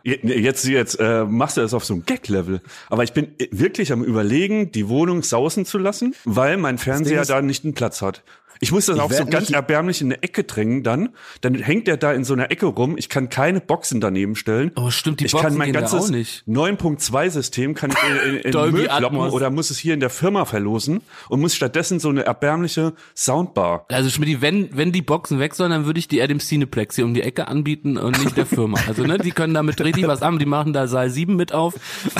Jetzt, 0.04 0.66
jetzt 0.66 0.98
äh, 0.98 1.24
machst 1.24 1.56
du 1.56 1.60
das 1.60 1.74
auf 1.74 1.84
so 1.84 1.94
einem 1.94 2.04
Gag-Level. 2.04 2.60
Aber 2.88 3.04
ich 3.04 3.12
bin 3.12 3.34
wirklich 3.50 3.92
am 3.92 4.02
überlegen, 4.02 4.72
die 4.72 4.88
Wohnung 4.88 5.22
sausen 5.22 5.64
zu 5.64 5.78
lassen, 5.78 6.14
weil 6.24 6.56
mein 6.56 6.78
Fernseher 6.78 7.24
da 7.24 7.40
nicht 7.40 7.64
einen 7.64 7.74
Platz 7.74 8.02
hat. 8.02 8.24
Ich 8.62 8.70
muss 8.70 8.86
das 8.86 8.94
ich 8.94 9.02
auch 9.02 9.10
so 9.10 9.26
ganz 9.26 9.50
erbärmlich 9.50 10.00
in 10.02 10.12
eine 10.12 10.22
Ecke 10.22 10.44
drängen 10.44 10.84
dann. 10.84 11.08
Dann 11.40 11.56
hängt 11.56 11.88
er 11.88 11.96
da 11.96 12.12
in 12.12 12.22
so 12.22 12.32
einer 12.32 12.52
Ecke 12.52 12.66
rum. 12.66 12.96
Ich 12.96 13.08
kann 13.08 13.28
keine 13.28 13.60
Boxen 13.60 14.00
daneben 14.00 14.36
stellen. 14.36 14.70
Oh, 14.76 14.88
stimmt, 14.90 15.18
die 15.18 15.26
ich 15.26 15.32
Boxen 15.32 15.48
kann 15.48 15.58
mein 15.58 15.72
gehen 15.72 15.80
ganzes 15.80 16.12
9.2-System 16.46 17.74
kann 17.74 17.90
ich 17.90 17.96
in, 18.24 18.36
in, 18.36 18.52
in 18.54 18.70
Müll 18.70 18.86
kloppen 18.86 19.18
oder 19.18 19.50
muss 19.50 19.70
es 19.70 19.78
hier 19.78 19.94
in 19.94 19.98
der 19.98 20.10
Firma 20.10 20.44
verlosen 20.44 21.00
und 21.28 21.40
muss 21.40 21.56
stattdessen 21.56 21.98
so 21.98 22.08
eine 22.08 22.24
erbärmliche 22.24 22.92
Soundbar. 23.16 23.84
Also 23.90 24.10
Schmidt, 24.10 24.40
wenn, 24.42 24.76
wenn 24.76 24.92
die 24.92 25.02
Boxen 25.02 25.40
weg 25.40 25.56
sollen, 25.56 25.72
dann 25.72 25.86
würde 25.86 25.98
ich 25.98 26.06
die 26.06 26.18
eher 26.18 26.28
dem 26.28 26.38
Cineplex 26.38 26.94
hier 26.94 27.04
um 27.04 27.14
die 27.14 27.22
Ecke 27.22 27.48
anbieten 27.48 27.96
und 27.96 28.22
nicht 28.22 28.36
der 28.36 28.46
Firma. 28.46 28.78
Also 28.92 29.04
ne, 29.04 29.16
die 29.16 29.30
können 29.30 29.54
damit 29.54 29.80
richtig 29.80 30.06
was 30.06 30.22
an, 30.22 30.38
die 30.38 30.44
machen 30.44 30.72
da 30.72 30.86
Saal 30.86 31.08
7 31.08 31.34
mit 31.34 31.52
auf. 31.52 31.74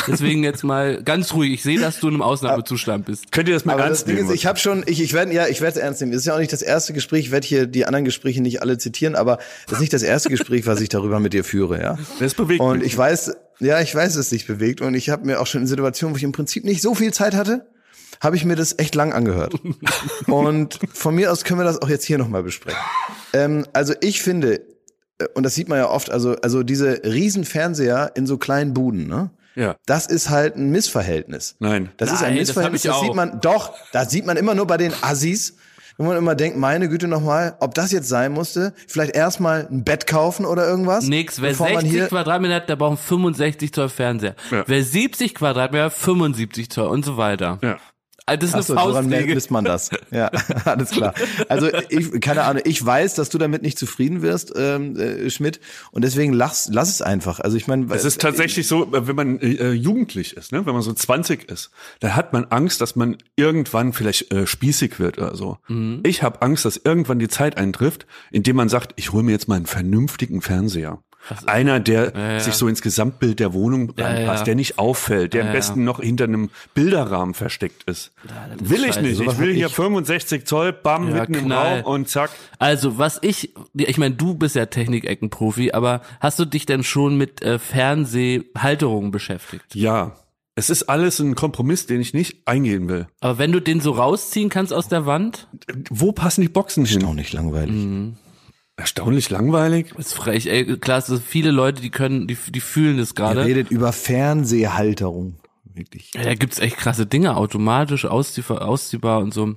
Deswegen 0.09 0.43
jetzt 0.43 0.65
mal 0.65 1.03
ganz 1.03 1.35
ruhig. 1.35 1.53
Ich 1.53 1.63
sehe, 1.63 1.79
dass 1.79 2.01
du 2.01 2.09
in 2.09 2.15
einem 2.15 2.23
Ausnahmezustand 2.23 3.05
bist. 3.05 3.31
Könnt 3.31 3.49
ihr 3.49 3.55
das 3.55 3.65
mal 3.65 3.75
Aber 3.75 3.85
ernst 3.85 4.07
das 4.07 4.15
nehmen? 4.15 4.29
Ist, 4.29 4.35
ich 4.35 4.47
habe 4.47 4.59
schon, 4.59 4.85
ich, 4.87 5.03
ich 5.03 5.13
werde 5.13 5.35
ja, 5.35 5.49
ich 5.49 5.61
werde 5.61 5.79
es 5.79 5.83
ernst 5.83 6.01
nehmen. 6.01 6.13
Ist 6.13 6.25
ja 6.25 6.32
auch 6.35 6.39
nicht 6.39 6.53
das 6.53 6.63
erste 6.63 6.93
Gespräch 6.93 7.27
ich 7.27 7.31
werde 7.31 7.47
hier 7.47 7.67
die 7.67 7.87
anderen 7.87 8.05
Gespräche 8.05 8.43
nicht 8.43 8.63
alle 8.63 8.79
zitieren, 8.79 9.15
aber 9.15 9.39
das 9.67 9.75
ist 9.75 9.81
nicht 9.81 9.93
das 9.93 10.03
erste 10.03 10.29
Gespräch, 10.29 10.67
was 10.67 10.81
ich 10.81 10.89
darüber 10.89 11.21
mit 11.21 11.33
dir 11.33 11.45
führe, 11.45 11.81
ja. 11.81 11.99
Das 12.19 12.35
bewegt 12.35 12.61
Und 12.61 12.79
mich. 12.79 12.89
ich 12.89 12.99
weiß, 12.99 13.33
ja, 13.61 13.81
ich 13.81 13.95
weiß, 13.95 14.15
dass 14.15 14.17
es 14.17 14.31
dich 14.31 14.47
bewegt 14.47 14.81
und 14.81 14.95
ich 14.95 15.11
habe 15.11 15.25
mir 15.25 15.41
auch 15.41 15.47
schon 15.47 15.63
in 15.63 15.67
Situationen, 15.67 16.15
wo 16.15 16.17
ich 16.17 16.25
im 16.25 16.33
Prinzip 16.33 16.65
nicht 16.65 16.83
so 16.83 16.95
viel 16.95 17.13
Zeit 17.13 17.35
hatte, 17.35 17.67
habe 18.21 18.37
ich 18.37 18.45
mir 18.45 18.57
das 18.57 18.79
echt 18.79 18.95
lang 18.95 19.13
angehört. 19.13 19.55
und 20.27 20.79
von 20.93 21.15
mir 21.15 21.33
aus 21.33 21.45
können 21.45 21.61
wir 21.61 21.65
das 21.65 21.81
auch 21.81 21.89
jetzt 21.89 22.05
hier 22.05 22.19
nochmal 22.19 22.43
besprechen. 22.43 22.81
Ähm, 23.33 23.67
also 23.73 23.95
ich 24.01 24.23
finde, 24.23 24.63
äh, 25.19 25.27
und 25.35 25.45
das 25.45 25.55
sieht 25.55 25.69
man 25.69 25.79
ja 25.79 25.89
oft, 25.89 26.11
also, 26.11 26.37
also 26.37 26.63
diese 26.63 27.03
riesen 27.05 27.45
Fernseher 27.45 28.13
in 28.15 28.27
so 28.27 28.39
kleinen 28.39 28.75
Buden, 28.75 29.07
ne? 29.07 29.31
Ja. 29.55 29.77
Das 29.85 30.07
ist 30.07 30.31
halt 30.31 30.57
ein 30.57 30.71
Missverhältnis. 30.71 31.57
Nein. 31.59 31.91
Das 31.99 32.09
Nein, 32.09 32.17
ist 32.17 32.23
ein 32.23 32.35
Missverhältnis. 32.37 32.83
Das, 32.83 32.93
das 32.93 33.03
sieht 33.03 33.15
man, 33.15 33.41
doch, 33.41 33.75
das 33.93 34.11
sieht 34.11 34.25
man 34.25 34.37
immer 34.37 34.55
nur 34.55 34.67
bei 34.67 34.79
den 34.79 34.93
Assis 35.03 35.57
wenn 36.03 36.09
man 36.09 36.19
immer 36.19 36.35
denkt, 36.35 36.59
meine 36.59 36.89
Güte 36.89 37.09
nochmal, 37.09 37.57
ob 37.61 37.75
das 37.75 37.93
jetzt 37.93 38.09
sein 38.09 38.33
musste, 38.33 38.73
vielleicht 38.87 39.15
erstmal 39.15 39.67
ein 39.71 39.85
Bett 39.85 40.07
kaufen 40.07 40.45
oder 40.45 40.67
irgendwas. 40.67 41.07
Nix, 41.07 41.41
wer 41.41 41.55
60 41.55 42.09
Quadratmeter 42.09 42.57
hat, 42.57 42.69
der 42.69 42.77
braucht 42.77 42.99
65 43.01 43.73
Zoll 43.73 43.89
Fernseher. 43.89 44.35
Ja. 44.51 44.65
Wer 44.67 44.83
70 44.83 45.35
Quadratmeter, 45.35 45.91
75 45.91 46.71
Zoll 46.71 46.89
und 46.89 47.05
so 47.05 47.17
weiter. 47.17 47.59
Ja. 47.63 47.79
Ah, 48.27 48.37
das 48.37 48.51
ist 48.51 48.55
eine 48.55 48.63
so, 48.63 48.75
Faustregel. 48.75 49.35
misst 49.35 49.51
man 49.51 49.65
das. 49.65 49.91
Ja, 50.13 50.31
alles 50.65 50.91
klar. 50.91 51.13
Also 51.49 51.69
ich, 51.89 52.21
keine 52.21 52.45
Ahnung, 52.45 52.63
ich 52.65 52.85
weiß, 52.85 53.15
dass 53.15 53.31
du 53.31 53.39
damit 53.39 53.63
nicht 53.63 53.79
zufrieden 53.79 54.23
wirst, 54.23 54.53
ähm, 54.57 54.97
äh, 54.97 55.29
Schmidt, 55.29 55.61
und 55.91 56.05
deswegen 56.05 56.33
lass, 56.33 56.69
lass 56.71 56.89
es 56.89 57.03
einfach. 57.03 57.41
Also 57.41 57.57
ich 57.57 57.67
meine, 57.67 57.93
es 57.93 58.05
ist 58.05 58.21
tatsächlich 58.21 58.69
so, 58.69 58.87
wenn 58.91 59.17
man 59.17 59.41
äh, 59.41 59.73
jugendlich 59.73 60.37
ist, 60.37 60.53
ne, 60.53 60.65
wenn 60.67 60.73
man 60.73 60.83
so 60.83 60.93
20 60.93 61.51
ist, 61.51 61.71
dann 61.99 62.15
hat 62.15 62.33
man 62.33 62.45
Angst, 62.45 62.81
dass 62.81 62.95
man 62.95 63.17
irgendwann 63.35 63.93
vielleicht 63.93 64.33
äh, 64.33 64.47
spießig 64.47 65.01
wird 65.01 65.19
oder 65.19 65.35
so. 65.35 65.59
Mhm. 65.69 66.01
Ich 66.05 66.23
habe 66.23 66.43
Angst, 66.43 66.65
dass 66.65 66.77
irgendwann 66.77 67.19
die 67.19 67.29
Zeit 67.29 67.57
eintrifft, 67.57 68.07
indem 68.31 68.57
man 68.57 68.69
sagt, 68.69 68.93
ich 68.97 69.13
hole 69.13 69.25
mir 69.25 69.33
jetzt 69.33 69.49
mal 69.49 69.57
einen 69.57 69.67
vernünftigen 69.67 70.43
Fernseher. 70.43 71.03
Einer, 71.47 71.81
der 71.81 72.13
ja, 72.15 72.33
ja. 72.33 72.41
sich 72.41 72.55
so 72.55 72.69
ins 72.69 72.83
Gesamtbild 72.83 73.41
der 73.41 73.53
Wohnung 73.53 73.91
reinpasst, 73.97 74.41
ja, 74.41 74.45
der 74.45 74.55
nicht 74.55 74.79
auffällt, 74.79 75.35
der 75.35 75.47
am 75.47 75.53
besten 75.53 75.85
noch 75.85 76.01
hinter 76.01 76.25
einem 76.25 76.51
Bilderrahmen 76.75 77.35
versteckt 77.35 77.85
ist. 77.85 78.13
will 78.59 78.85
ich 78.85 79.01
nicht. 79.01 79.21
Ich 79.21 79.39
will 79.39 79.53
hier 79.53 79.67
ich 79.67 79.75
65 79.75 80.47
Zoll, 80.47 80.73
bam, 80.73 81.13
mitten 81.13 81.33
knall. 81.33 81.79
im 81.79 81.85
Raum 81.85 81.95
und 81.95 82.09
zack. 82.09 82.31
Also, 82.59 82.99
was 82.99 83.19
ich, 83.23 83.55
ich 83.75 83.99
meine, 83.99 84.15
du 84.15 84.35
bist 84.35 84.57
ja 84.57 84.67
Technikeckenprofi, 84.67 85.73
aber 85.73 86.03
hast 86.21 86.39
du 86.39 86.45
dich 86.45 86.67
denn 86.67 86.83
schon 86.83 87.17
mit 87.17 87.43
äh, 87.43 87.59
Fernsehhalterungen 87.59 89.11
beschäftigt? 89.11 89.75
Ja. 89.75 90.17
Es 90.55 90.69
ist 90.69 90.83
alles 90.85 91.19
ein 91.19 91.35
Kompromiss, 91.35 91.87
den 91.87 92.03
ich 92.03 92.13
nicht 92.13 92.47
eingehen 92.47 92.87
will. 92.87 93.07
Aber 93.21 93.39
wenn 93.39 93.53
du 93.53 93.61
den 93.61 93.81
so 93.81 93.93
rausziehen 93.93 94.51
kannst 94.51 94.71
aus 94.71 94.87
der 94.87 95.07
Wand? 95.07 95.49
Wo 95.89 96.13
passen 96.13 96.43
die 96.43 96.49
Boxen 96.49 96.85
hin? 96.85 96.99
Ist 97.01 97.07
auch 97.07 97.15
nicht 97.15 97.33
langweilig. 97.33 97.75
Mhm. 97.75 98.17
Erstaunlich 98.77 99.29
langweilig. 99.31 99.93
Das 99.97 100.07
ist 100.07 100.15
frech, 100.15 100.47
ey, 100.47 100.79
klar, 100.79 100.99
es 100.99 101.07
sind 101.07 101.23
viele 101.23 101.51
Leute, 101.51 101.83
die 101.83 101.91
können, 101.91 102.27
die, 102.27 102.37
die 102.49 102.61
fühlen 102.61 102.99
das 102.99 103.15
gerade. 103.15 103.45
Redet 103.45 103.71
über 103.71 103.93
Fernsehhalterung. 103.93 105.37
Wirklich. 105.65 106.13
Ja, 106.15 106.25
da 106.25 106.35
gibt's 106.35 106.59
echt 106.59 106.77
krasse 106.77 107.07
Dinge, 107.07 107.37
automatisch 107.37 108.05
ausziehbar, 108.05 108.63
ausziehbar 108.67 109.21
und 109.21 109.33
so. 109.33 109.55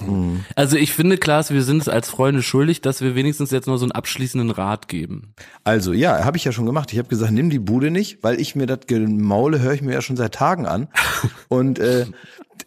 Mhm. 0.00 0.44
Also 0.56 0.76
ich 0.76 0.92
finde, 0.92 1.18
Klaas, 1.18 1.50
wir 1.50 1.62
sind 1.62 1.82
es 1.82 1.88
als 1.88 2.08
Freunde 2.08 2.42
schuldig, 2.42 2.80
dass 2.80 3.00
wir 3.00 3.14
wenigstens 3.14 3.50
jetzt 3.52 3.66
noch 3.66 3.76
so 3.76 3.84
einen 3.84 3.92
abschließenden 3.92 4.50
Rat 4.50 4.88
geben. 4.88 5.34
Also 5.62 5.92
ja, 5.92 6.24
habe 6.24 6.36
ich 6.36 6.44
ja 6.44 6.52
schon 6.52 6.66
gemacht. 6.66 6.92
Ich 6.92 6.98
habe 6.98 7.08
gesagt, 7.08 7.32
nimm 7.32 7.50
die 7.50 7.60
Bude 7.60 7.90
nicht, 7.90 8.22
weil 8.22 8.40
ich 8.40 8.56
mir 8.56 8.66
das 8.66 8.86
Gemaule 8.86 9.60
höre 9.60 9.74
ich 9.74 9.82
mir 9.82 9.92
ja 9.92 10.02
schon 10.02 10.16
seit 10.16 10.34
Tagen 10.34 10.66
an. 10.66 10.88
Und 11.48 11.78
äh, 11.78 12.06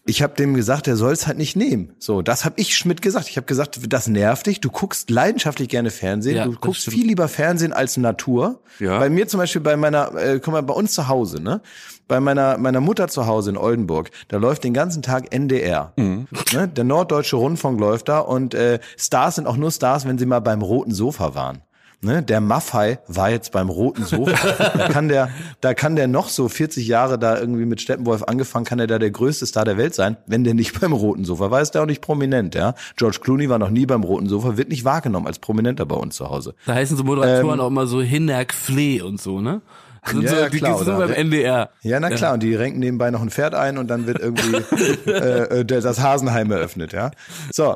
ich 0.05 0.21
habe 0.21 0.33
dem 0.35 0.53
gesagt, 0.53 0.87
er 0.87 0.95
soll 0.95 1.11
es 1.11 1.27
halt 1.27 1.37
nicht 1.37 1.55
nehmen. 1.55 1.93
So, 1.99 2.21
das 2.21 2.45
habe 2.45 2.55
ich 2.59 2.75
Schmidt 2.77 3.01
gesagt. 3.01 3.29
Ich 3.29 3.37
habe 3.37 3.45
gesagt, 3.45 3.79
das 3.89 4.07
nervt 4.07 4.47
dich. 4.47 4.61
Du 4.61 4.69
guckst 4.69 5.09
leidenschaftlich 5.09 5.69
gerne 5.69 5.91
Fernsehen. 5.91 6.37
Ja, 6.37 6.45
du 6.45 6.53
guckst 6.53 6.83
stimmt. 6.83 6.97
viel 6.97 7.07
lieber 7.07 7.27
Fernsehen 7.27 7.73
als 7.73 7.97
Natur. 7.97 8.61
Ja. 8.79 8.99
Bei 8.99 9.09
mir 9.09 9.27
zum 9.27 9.39
Beispiel, 9.39 9.61
bei 9.61 9.75
meiner, 9.75 10.15
äh, 10.15 10.39
guck 10.41 10.53
mal, 10.53 10.63
bei 10.63 10.73
uns 10.73 10.93
zu 10.93 11.07
Hause, 11.07 11.41
ne? 11.41 11.61
Bei 12.07 12.21
meiner 12.21 12.57
meiner 12.57 12.79
Mutter 12.79 13.09
zu 13.09 13.27
Hause 13.27 13.49
in 13.49 13.57
Oldenburg, 13.57 14.11
da 14.29 14.37
läuft 14.37 14.63
den 14.63 14.73
ganzen 14.73 15.01
Tag 15.01 15.33
NDR. 15.33 15.91
Mhm. 15.97 16.27
Ne? 16.53 16.67
Der 16.69 16.85
Norddeutsche 16.85 17.35
Rundfunk 17.35 17.79
läuft 17.79 18.07
da 18.07 18.19
und 18.19 18.53
äh, 18.53 18.79
Stars 18.97 19.35
sind 19.35 19.45
auch 19.45 19.57
nur 19.57 19.71
Stars, 19.71 20.07
wenn 20.07 20.17
sie 20.17 20.25
mal 20.25 20.39
beim 20.39 20.61
roten 20.61 20.93
Sofa 20.93 21.35
waren. 21.35 21.61
Ne, 21.99 22.21
der 22.21 22.41
Maffei 22.41 22.99
war 23.07 23.31
jetzt 23.31 23.51
beim 23.51 23.69
roten 23.69 24.05
Sofa. 24.05 24.69
da 24.77 24.87
kann 24.87 25.07
der, 25.07 25.29
da 25.61 25.73
kann 25.73 25.95
der 25.95 26.07
noch 26.07 26.29
so 26.29 26.47
40 26.47 26.87
Jahre 26.87 27.17
da 27.17 27.39
irgendwie 27.39 27.65
mit 27.65 27.81
Steppenwolf 27.81 28.21
angefangen, 28.21 28.65
kann 28.65 28.79
er 28.79 28.85
da 28.85 28.99
der 28.99 29.09
größte 29.09 29.47
Star 29.47 29.65
der 29.65 29.77
Welt 29.77 29.95
sein. 29.95 30.15
Wenn 30.27 30.43
der 30.43 30.53
nicht 30.53 30.79
beim 30.79 30.93
roten 30.93 31.25
Sofa 31.25 31.49
war, 31.49 31.59
ist 31.59 31.71
der 31.71 31.81
auch 31.81 31.87
nicht 31.87 32.01
prominent, 32.01 32.53
ja. 32.53 32.75
George 32.97 33.17
Clooney 33.21 33.49
war 33.49 33.57
noch 33.57 33.71
nie 33.71 33.87
beim 33.87 34.03
roten 34.03 34.29
Sofa, 34.29 34.57
wird 34.57 34.69
nicht 34.69 34.85
wahrgenommen 34.85 35.25
als 35.25 35.39
Prominenter 35.39 35.87
bei 35.87 35.95
uns 35.95 36.15
zu 36.15 36.29
Hause. 36.29 36.53
Da 36.67 36.75
heißen 36.75 36.95
so 36.97 37.03
Moderatoren 37.03 37.59
ähm, 37.59 37.65
auch 37.65 37.67
immer 37.67 37.87
so 37.87 37.99
Hinnerk 37.99 38.53
Flee 38.53 39.01
und 39.01 39.19
so, 39.19 39.41
ne? 39.41 39.61
Sind 40.05 40.21
ja, 40.21 40.29
so, 40.29 40.35
ja, 40.35 40.49
die 40.49 40.57
klar, 40.59 40.77
so 40.77 40.85
beim 40.85 41.11
NDR. 41.11 41.71
Ja, 41.81 41.99
na 41.99 42.09
klar, 42.09 42.29
ja. 42.29 42.33
und 42.35 42.43
die 42.43 42.53
renken 42.53 42.79
nebenbei 42.79 43.09
noch 43.09 43.21
ein 43.21 43.31
Pferd 43.31 43.55
ein 43.55 43.79
und 43.79 43.87
dann 43.87 44.05
wird 44.05 44.19
irgendwie 44.19 44.55
äh, 45.09 45.61
äh 45.61 45.65
das 45.65 45.99
Hasenheim 45.99 46.51
eröffnet, 46.51 46.93
ja. 46.93 47.11
So, 47.51 47.75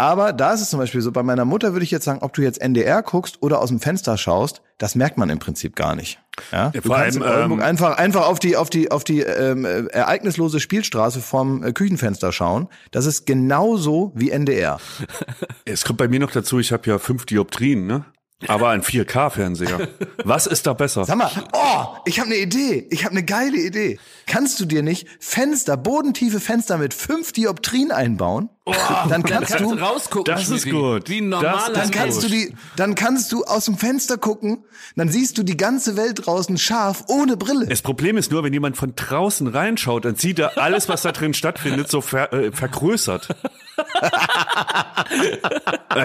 aber 0.00 0.32
da 0.32 0.54
ist 0.54 0.62
es 0.62 0.70
zum 0.70 0.80
Beispiel 0.80 1.02
so, 1.02 1.12
bei 1.12 1.22
meiner 1.22 1.44
Mutter 1.44 1.72
würde 1.72 1.84
ich 1.84 1.90
jetzt 1.90 2.06
sagen, 2.06 2.20
ob 2.22 2.32
du 2.32 2.40
jetzt 2.40 2.58
NDR 2.58 3.02
guckst 3.02 3.42
oder 3.42 3.60
aus 3.60 3.68
dem 3.68 3.80
Fenster 3.80 4.16
schaust, 4.16 4.62
das 4.78 4.94
merkt 4.94 5.18
man 5.18 5.28
im 5.28 5.38
Prinzip 5.38 5.76
gar 5.76 5.94
nicht. 5.94 6.18
Ja, 6.52 6.70
du 6.70 6.80
Vor 6.80 6.96
kannst 6.96 7.20
allem, 7.20 7.52
ähm, 7.52 7.60
einfach 7.60 7.98
einfach 7.98 8.26
auf 8.26 8.38
die 8.38 8.56
auf 8.56 8.70
die 8.70 8.90
auf 8.90 9.04
die 9.04 9.20
ähm, 9.20 9.66
äh, 9.66 9.84
ereignislose 9.88 10.58
Spielstraße 10.58 11.20
vom 11.20 11.62
äh, 11.62 11.72
Küchenfenster 11.72 12.32
schauen. 12.32 12.68
Das 12.92 13.04
ist 13.04 13.26
genauso 13.26 14.12
wie 14.14 14.30
NDR. 14.30 14.78
Es 15.66 15.84
kommt 15.84 15.98
bei 15.98 16.08
mir 16.08 16.18
noch 16.18 16.32
dazu, 16.32 16.58
ich 16.58 16.72
habe 16.72 16.88
ja 16.88 16.98
fünf 16.98 17.26
Dioptrien, 17.26 17.86
ne? 17.86 18.06
Aber 18.48 18.70
ein 18.70 18.82
4K-Fernseher. 18.82 19.88
Was 20.24 20.46
ist 20.46 20.66
da 20.66 20.72
besser? 20.72 21.04
Sag 21.04 21.18
mal, 21.18 21.30
oh, 21.52 21.86
ich 22.06 22.18
habe 22.18 22.30
eine 22.30 22.38
Idee. 22.38 22.86
Ich 22.90 23.04
habe 23.04 23.12
eine 23.12 23.22
geile 23.22 23.58
Idee. 23.58 23.98
Kannst 24.26 24.58
du 24.60 24.64
dir 24.64 24.82
nicht 24.82 25.06
Fenster, 25.20 25.76
bodentiefe 25.76 26.40
Fenster 26.40 26.78
mit 26.78 26.94
fünf 26.94 27.32
Dioptrien 27.32 27.92
einbauen? 27.92 28.48
Oh, 28.70 29.08
dann 29.08 29.22
kannst, 29.22 29.52
dann 29.52 29.58
kannst 29.58 29.60
du, 29.60 29.84
rausgucken. 29.84 30.34
Das 30.34 30.48
ist 30.48 30.68
gut. 30.68 31.08
Wie 31.08 31.20
ein 31.20 31.28
normaler 31.28 31.72
dann 31.72 31.90
kannst 31.90 32.22
du 32.22 32.28
die, 32.28 32.54
dann 32.76 32.94
kannst 32.94 33.32
du 33.32 33.44
aus 33.44 33.64
dem 33.66 33.76
Fenster 33.76 34.18
gucken, 34.18 34.64
dann 34.96 35.08
siehst 35.08 35.38
du 35.38 35.42
die 35.42 35.56
ganze 35.56 35.96
Welt 35.96 36.26
draußen 36.26 36.58
scharf 36.58 37.04
ohne 37.08 37.36
Brille. 37.36 37.66
Das 37.66 37.82
Problem 37.82 38.16
ist 38.16 38.30
nur, 38.30 38.44
wenn 38.44 38.52
jemand 38.52 38.76
von 38.76 38.94
draußen 38.94 39.46
reinschaut, 39.46 40.04
dann 40.04 40.16
sieht 40.16 40.38
er 40.38 40.58
alles, 40.58 40.88
was 40.88 41.02
da 41.02 41.12
drin 41.12 41.34
stattfindet, 41.34 41.90
so 41.90 42.00
ver, 42.00 42.32
äh, 42.32 42.52
vergrößert. 42.52 43.28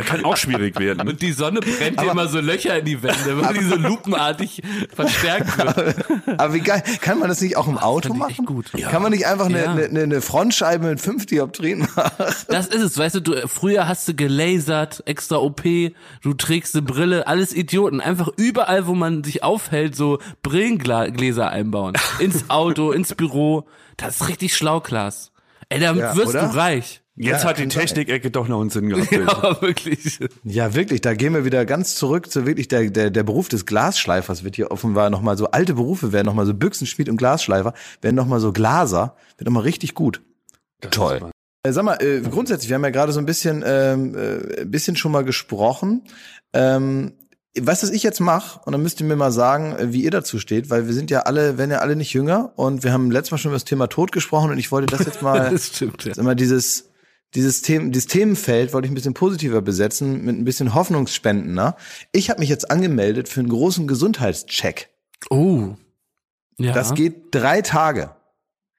kann 0.05 0.25
auch 0.25 0.37
schwierig 0.37 0.79
werden. 0.79 1.07
Und 1.07 1.21
die 1.21 1.31
Sonne 1.31 1.59
brennt 1.59 1.99
aber, 1.99 2.11
immer 2.11 2.27
so 2.27 2.39
Löcher 2.39 2.79
in 2.79 2.85
die 2.85 3.01
Wände, 3.03 3.41
weil 3.41 3.53
die 3.53 3.65
so 3.65 3.75
lupenartig 3.75 4.61
verstärkt 4.93 5.57
wird. 5.57 5.95
Aber 6.39 6.53
wie 6.53 6.61
geil, 6.61 6.83
kann 7.01 7.19
man 7.19 7.29
das 7.29 7.41
nicht 7.41 7.57
auch 7.57 7.67
im 7.67 7.77
Auto 7.77 8.13
machen? 8.13 8.45
Gut. 8.45 8.71
Ja. 8.75 8.89
Kann 8.89 9.01
man 9.01 9.11
nicht 9.11 9.25
einfach 9.25 9.47
eine, 9.47 9.63
ja. 9.63 9.71
eine, 9.71 10.01
eine 10.01 10.21
Frontscheibe 10.21 10.87
mit 10.87 11.01
fünf 11.01 11.25
Dioptrien 11.25 11.87
machen? 11.95 12.11
Das 12.55 12.67
ist 12.67 12.81
es, 12.81 12.97
weißt 12.97 13.15
du, 13.15 13.19
du, 13.19 13.47
früher 13.49 13.85
hast 13.85 14.07
du 14.07 14.13
gelasert, 14.13 15.03
extra 15.05 15.35
OP, 15.35 15.63
du 16.21 16.33
trägst 16.37 16.73
eine 16.73 16.83
Brille, 16.83 17.27
alles 17.27 17.53
Idioten. 17.53 17.99
Einfach 17.99 18.29
überall, 18.37 18.87
wo 18.87 18.93
man 18.93 19.25
sich 19.25 19.43
aufhält, 19.43 19.97
so 19.97 20.19
Brillengläser 20.41 21.49
einbauen. 21.49 21.95
Ins 22.19 22.49
Auto, 22.49 22.91
ins 22.93 23.13
Büro. 23.13 23.67
Das 23.97 24.21
ist 24.21 24.29
richtig 24.29 24.55
schlau, 24.55 24.79
Klaas. 24.79 25.33
Ey, 25.67 25.81
damit 25.81 26.01
ja, 26.01 26.15
wirst 26.15 26.29
oder? 26.29 26.47
du 26.47 26.55
reich. 26.55 27.01
Jetzt 27.17 27.43
ja, 27.43 27.49
hat 27.49 27.57
die 27.57 27.67
Technik-Ecke 27.67 28.31
doch 28.31 28.47
noch 28.47 28.61
einen 28.61 28.69
Sinn 28.69 28.87
gehabt. 28.87 29.11
Ja, 29.11 29.61
wirklich. 29.61 30.19
Ja, 30.45 30.73
wirklich. 30.75 31.01
Da 31.01 31.13
gehen 31.13 31.33
wir 31.33 31.43
wieder 31.43 31.65
ganz 31.65 31.95
zurück 31.95 32.31
zu 32.31 32.45
wirklich 32.45 32.69
der, 32.69 32.89
der, 32.89 33.09
der 33.09 33.23
Beruf 33.23 33.49
des 33.49 33.65
Glasschleifers 33.65 34.45
wird 34.45 34.55
hier 34.55 34.71
offenbar 34.71 35.09
nochmal 35.09 35.37
so 35.37 35.51
alte 35.51 35.73
Berufe 35.73 36.13
werden 36.13 36.25
nochmal 36.25 36.45
so 36.45 36.53
Büchsenschmied 36.53 37.09
und 37.09 37.17
Glasschleifer 37.17 37.73
werden 38.01 38.15
nochmal 38.15 38.39
so 38.39 38.53
Glaser, 38.53 39.17
wird 39.37 39.45
nochmal 39.45 39.63
richtig 39.63 39.93
gut. 39.93 40.21
Das 40.79 40.91
Toll. 40.91 41.31
Äh, 41.65 41.73
sag 41.73 41.83
mal, 41.83 41.97
äh, 41.99 42.21
grundsätzlich, 42.21 42.69
wir 42.69 42.75
haben 42.75 42.83
ja 42.83 42.91
gerade 42.91 43.11
so 43.11 43.19
ein 43.19 43.25
bisschen, 43.25 43.63
ähm, 43.65 44.15
äh, 44.15 44.65
bisschen 44.65 44.95
schon 44.95 45.11
mal 45.11 45.23
gesprochen. 45.23 46.03
Ähm, 46.53 47.13
was 47.59 47.81
das 47.81 47.89
ich 47.89 48.03
jetzt 48.03 48.19
mache, 48.19 48.59
und 48.65 48.73
dann 48.73 48.83
müsst 48.83 48.99
ihr 48.99 49.07
mir 49.07 49.15
mal 49.15 49.31
sagen, 49.31 49.75
äh, 49.75 49.91
wie 49.91 50.03
ihr 50.03 50.11
dazu 50.11 50.37
steht, 50.37 50.69
weil 50.69 50.85
wir 50.85 50.93
sind 50.93 51.09
ja 51.09 51.21
alle, 51.21 51.57
werden 51.57 51.71
ja 51.71 51.79
alle 51.79 51.95
nicht 51.95 52.13
jünger 52.13 52.53
und 52.55 52.83
wir 52.83 52.93
haben 52.93 53.09
letztes 53.09 53.31
Mal 53.31 53.37
schon 53.39 53.49
über 53.49 53.55
das 53.55 53.65
Thema 53.65 53.87
Tod 53.87 54.11
gesprochen 54.11 54.51
und 54.51 54.59
ich 54.59 54.71
wollte 54.71 54.95
das 54.95 55.05
jetzt 55.07 55.23
mal, 55.23 55.49
das 55.51 55.67
stimmt, 55.67 56.03
ja. 56.05 56.13
immer 56.17 56.35
dieses, 56.35 56.91
dieses, 57.33 57.63
Themen, 57.63 57.91
dieses 57.91 58.07
Themenfeld 58.07 58.71
wollte 58.71 58.85
ich 58.85 58.91
ein 58.91 58.95
bisschen 58.95 59.15
positiver 59.15 59.61
besetzen, 59.63 60.23
mit 60.23 60.37
ein 60.37 60.45
bisschen 60.45 60.75
hoffnungsspendender. 60.75 61.77
Ich 62.11 62.29
habe 62.29 62.41
mich 62.41 62.49
jetzt 62.49 62.69
angemeldet 62.69 63.27
für 63.27 63.39
einen 63.39 63.49
großen 63.49 63.87
Gesundheitscheck. 63.87 64.89
Oh. 65.31 65.75
Ja. 66.59 66.73
Das 66.73 66.93
geht 66.93 67.33
drei 67.33 67.61
Tage. 67.61 68.11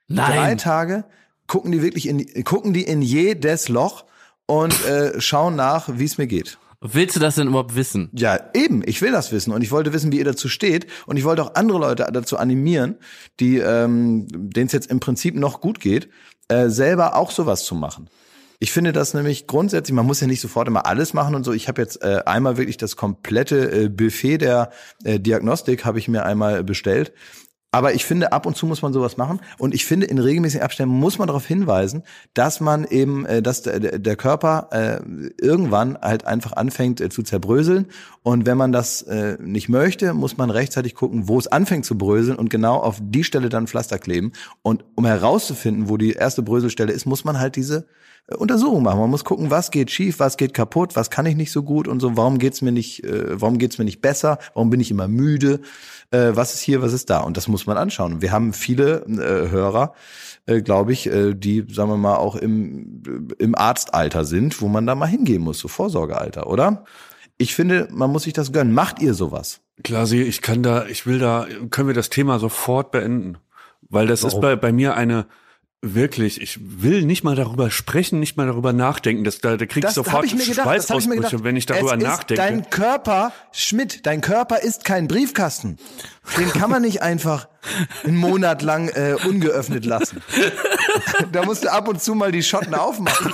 Nein. 0.07 0.37
Drei 0.37 0.55
Tage 0.55 1.05
gucken 1.47 1.73
die 1.73 1.83
wirklich 1.83 2.09
in, 2.09 2.45
gucken 2.45 2.73
die 2.73 2.83
in 2.83 3.03
jedes 3.03 3.69
Loch 3.69 4.05
und 4.47 4.85
äh, 4.87 5.21
schauen 5.21 5.57
nach, 5.57 5.89
wie 5.93 6.05
es 6.05 6.19
mir 6.19 6.27
geht. 6.27 6.59
Willst 6.81 7.17
du 7.17 7.21
das 7.21 7.37
denn 7.37 7.49
überhaupt 7.49 7.75
wissen? 7.75 8.11
Ja, 8.13 8.39
eben. 8.55 8.83
Ich 8.87 9.01
will 9.01 9.11
das 9.11 9.33
wissen 9.33 9.53
und 9.53 9.63
ich 9.63 9.71
wollte 9.71 9.93
wissen, 9.93 10.13
wie 10.13 10.19
ihr 10.19 10.25
dazu 10.25 10.49
steht 10.49 10.87
und 11.07 11.17
ich 11.17 11.25
wollte 11.25 11.43
auch 11.43 11.55
andere 11.55 11.79
Leute 11.79 12.07
dazu 12.13 12.37
animieren, 12.37 12.97
die 13.41 13.59
ähm, 13.59 14.27
denen 14.31 14.67
es 14.67 14.73
jetzt 14.73 14.91
im 14.91 15.01
Prinzip 15.01 15.35
noch 15.35 15.61
gut 15.61 15.81
geht, 15.81 16.09
äh, 16.49 16.69
selber 16.69 17.17
auch 17.17 17.31
sowas 17.31 17.65
zu 17.65 17.75
machen. 17.75 18.09
Ich 18.59 18.73
finde 18.73 18.93
das 18.93 19.13
nämlich 19.13 19.47
grundsätzlich, 19.47 19.95
man 19.95 20.07
muss 20.07 20.21
ja 20.21 20.27
nicht 20.27 20.41
sofort 20.41 20.69
immer 20.69 20.87
alles 20.87 21.13
machen 21.13 21.35
und 21.35 21.45
so. 21.45 21.53
Ich 21.53 21.69
habe 21.69 21.83
jetzt 21.83 22.03
äh, 22.03 22.23
einmal 22.25 22.57
wirklich 22.57 22.79
das 22.79 22.97
komplette 22.97 23.85
äh, 23.85 23.89
Buffet 23.89 24.39
der 24.39 24.71
äh, 25.05 25.21
Diagnostik 25.21 25.85
habe 25.85 25.99
ich 25.99 26.09
mir 26.09 26.25
einmal 26.25 26.65
bestellt. 26.65 27.13
Aber 27.77 27.93
ich 27.93 28.07
finde, 28.07 28.33
ab 28.33 28.47
und 28.47 28.57
zu 28.57 28.65
muss 28.65 28.81
man 28.81 28.95
sowas 28.95 29.19
machen. 29.19 29.39
Und 29.59 29.75
ich 29.75 29.85
finde, 29.85 30.07
in 30.07 30.19
regelmäßigen 30.19 30.65
Abständen 30.65 30.95
muss 30.95 31.19
man 31.19 31.27
darauf 31.27 31.45
hinweisen, 31.45 32.05
dass 32.33 32.59
man 32.59 32.87
eben, 32.87 33.27
äh, 33.27 33.43
dass 33.43 33.61
der, 33.61 34.17
Körper 34.17 34.69
äh, 34.71 34.99
irgendwann 35.39 35.99
halt 36.01 36.27
einfach 36.27 36.55
anfängt 36.55 37.03
äh, 37.03 37.11
zu 37.11 37.23
zerbröseln. 37.23 37.85
Und 38.23 38.47
wenn 38.47 38.57
man 38.57 38.73
das 38.73 39.05
nicht 39.39 39.69
möchte, 39.69 40.15
muss 40.15 40.39
man 40.39 40.51
rechtzeitig 40.51 40.95
gucken, 40.95 41.29
wo 41.29 41.39
es 41.39 41.47
anfängt 41.47 41.85
zu 41.85 41.99
bröseln 41.99 42.39
und 42.39 42.49
genau 42.49 42.79
auf 42.79 42.99
die 43.01 43.25
Stelle 43.25 43.51
dann 43.51 43.67
Pflaster 43.67 43.99
kleben. 43.99 44.33
Und 44.63 44.85
um 44.95 45.05
herauszufinden, 45.05 45.91
wo 45.91 45.99
die 45.99 46.13
erste 46.13 46.43
Bröselstelle 46.43 46.93
ist, 46.93 47.05
muss 47.05 47.25
man 47.25 47.39
halt 47.39 47.57
diese 47.57 47.87
Untersuchung 48.35 48.83
machen. 48.83 48.99
Man 48.99 49.11
muss 49.11 49.25
gucken, 49.25 49.51
was 49.51 49.71
geht 49.71 49.91
schief, 49.91 50.19
was 50.19 50.37
geht 50.37 50.53
kaputt, 50.53 50.97
was 50.97 51.11
kann 51.11 51.27
ich 51.27 51.37
nicht 51.37 51.53
so 51.53 51.63
gut 51.63 51.87
und 51.87 52.01
so. 52.01 52.17
Warum 52.17 52.39
geht's 52.39 52.61
mir 52.61 52.73
nicht, 52.73 53.05
äh, 53.05 53.41
warum 53.41 53.59
geht's 53.59 53.79
mir 53.79 53.85
nicht 53.85 54.01
besser? 54.01 54.39
Warum 54.55 54.69
bin 54.69 54.81
ich 54.81 54.91
immer 54.91 55.07
müde? 55.07 55.61
Äh, 56.11 56.33
was 56.35 56.55
ist 56.55 56.61
hier, 56.61 56.83
was 56.83 56.93
ist 56.93 57.09
da? 57.09 57.21
Und 57.21 57.37
das 57.37 57.47
muss 57.47 57.67
man 57.67 57.77
anschauen. 57.77 58.23
Wir 58.23 58.33
haben 58.33 58.53
viele 58.53 59.05
äh, 59.07 59.51
Hörer, 59.51 59.95
äh, 60.47 60.61
glaube 60.61 60.93
ich, 60.93 61.07
äh, 61.07 61.35
die, 61.35 61.67
sagen 61.71 61.91
wir 61.91 61.97
mal, 61.97 62.17
auch 62.17 62.35
im, 62.35 63.29
im 63.39 63.55
Arztalter 63.55 64.25
sind, 64.25 64.61
wo 64.61 64.67
man 64.67 64.87
da 64.87 64.97
mal 64.97 65.07
hingehen 65.07 65.43
muss, 65.43 65.61
so 65.61 65.69
Vorsorgealter, 65.69 66.49
oder? 66.49 66.85
Ich 67.39 67.55
finde, 67.55 67.87
man 67.93 68.11
muss 68.11 68.25
sich 68.25 68.33
das 68.33 68.51
gönnen. 68.51 68.73
Macht 68.73 69.01
ihr 69.01 69.15
sowas? 69.15 69.61
Klar, 69.85 70.07
sie, 70.07 70.23
ich 70.23 70.43
kann 70.43 70.65
da, 70.65 70.87
ich 70.87 71.07
will 71.07 71.21
da, 71.21 71.47
können 71.71 71.87
wir 71.87 71.95
das 71.95 72.11
Thema 72.11 72.41
sofort 72.41 72.91
beenden. 72.91 73.39
Weil 73.89 74.09
das 74.09 74.25
Warum? 74.25 74.37
ist 74.37 74.41
bei, 74.41 74.57
bei 74.57 74.73
mir 74.73 74.97
eine, 74.97 75.27
Wirklich, 75.83 76.41
ich 76.41 76.59
will 76.61 77.03
nicht 77.03 77.23
mal 77.23 77.37
darüber 77.37 77.71
sprechen, 77.71 78.19
nicht 78.19 78.37
mal 78.37 78.47
darüber 78.47 78.73
nachdenken. 78.73 79.25
Das, 79.25 79.39
da, 79.39 79.57
da 79.57 79.67
krieg 79.67 79.85
ich 79.85 79.91
sofort 79.91 80.25
ich 80.25 80.55
Schweißausbrüche, 80.55 81.45
wenn 81.45 81.55
ich 81.55 81.67
darüber 81.67 81.97
es 81.97 82.03
nachdenke. 82.03 82.43
Dein 82.43 82.71
Körper, 82.71 83.33
Schmidt, 83.53 84.07
dein 84.07 84.23
Körper 84.23 84.63
ist 84.63 84.85
kein 84.85 85.07
Briefkasten. 85.07 85.77
Den 86.39 86.51
kann 86.51 86.71
man 86.71 86.83
nicht 86.83 87.03
einfach 87.03 87.49
einen 88.05 88.17
Monat 88.17 88.63
lang 88.63 88.89
äh, 88.89 89.17
ungeöffnet 89.27 89.85
lassen. 89.85 90.23
da 91.33 91.45
musst 91.45 91.65
du 91.65 91.73
ab 91.73 91.89
und 91.89 92.03
zu 92.03 92.15
mal 92.15 92.33
die 92.33 92.43
Schotten 92.43 92.75
aufmachen. 92.75 93.33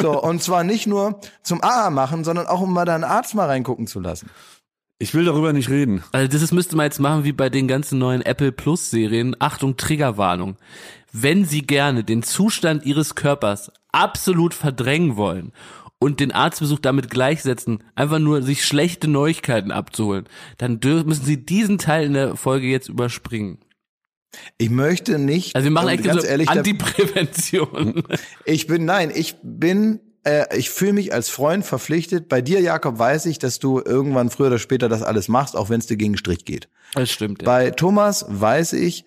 So, 0.00 0.20
und 0.20 0.42
zwar 0.42 0.64
nicht 0.64 0.88
nur 0.88 1.20
zum 1.42 1.62
AA 1.62 1.90
machen, 1.90 2.24
sondern 2.24 2.48
auch 2.48 2.60
um 2.60 2.72
mal 2.72 2.84
deinen 2.84 3.04
Arzt 3.04 3.34
mal 3.34 3.46
reingucken 3.46 3.86
zu 3.86 4.00
lassen. 4.00 4.28
Ich 4.98 5.14
will 5.14 5.24
darüber 5.24 5.52
nicht 5.52 5.68
reden. 5.70 6.02
Also 6.12 6.38
das 6.38 6.52
müsste 6.52 6.76
man 6.76 6.84
jetzt 6.84 7.00
machen 7.00 7.24
wie 7.24 7.32
bei 7.32 7.50
den 7.50 7.68
ganzen 7.68 7.98
neuen 7.98 8.22
Apple 8.22 8.52
Plus 8.52 8.90
Serien. 8.90 9.36
Achtung, 9.38 9.76
Triggerwarnung 9.76 10.56
wenn 11.14 11.44
sie 11.44 11.62
gerne 11.62 12.02
den 12.02 12.24
Zustand 12.24 12.84
ihres 12.84 13.14
Körpers 13.14 13.70
absolut 13.92 14.52
verdrängen 14.52 15.16
wollen 15.16 15.52
und 16.00 16.18
den 16.18 16.32
Arztbesuch 16.32 16.80
damit 16.80 17.08
gleichsetzen, 17.08 17.84
einfach 17.94 18.18
nur 18.18 18.42
sich 18.42 18.64
schlechte 18.64 19.06
Neuigkeiten 19.06 19.70
abzuholen, 19.70 20.28
dann 20.58 20.80
müssen 20.82 21.24
sie 21.24 21.46
diesen 21.46 21.78
Teil 21.78 22.06
in 22.06 22.14
der 22.14 22.36
Folge 22.36 22.66
jetzt 22.66 22.88
überspringen. 22.88 23.58
Ich 24.58 24.70
möchte 24.70 25.20
nicht. 25.20 25.54
Also 25.54 25.64
wir 25.64 25.70
machen 25.70 25.88
eigentlich 25.88 26.12
so 26.12 26.26
ehrlich, 26.26 26.48
Antiprävention. 26.48 28.02
Ich 28.44 28.66
bin 28.66 28.84
nein, 28.84 29.12
ich 29.14 29.36
bin 29.44 30.00
äh, 30.24 30.58
ich 30.58 30.70
fühle 30.70 30.94
mich 30.94 31.12
als 31.14 31.28
Freund 31.28 31.64
verpflichtet. 31.64 32.28
Bei 32.28 32.42
dir, 32.42 32.60
Jakob, 32.60 32.98
weiß 32.98 33.26
ich, 33.26 33.38
dass 33.38 33.60
du 33.60 33.80
irgendwann 33.80 34.30
früher 34.30 34.48
oder 34.48 34.58
später 34.58 34.88
das 34.88 35.02
alles 35.02 35.28
machst, 35.28 35.54
auch 35.54 35.70
wenn 35.70 35.78
es 35.78 35.86
dir 35.86 35.96
gegen 35.96 36.16
Strich 36.16 36.44
geht. 36.44 36.68
Das 36.94 37.10
stimmt. 37.10 37.42
Ja. 37.42 37.46
Bei 37.46 37.70
Thomas 37.70 38.26
weiß 38.28 38.72
ich, 38.72 39.04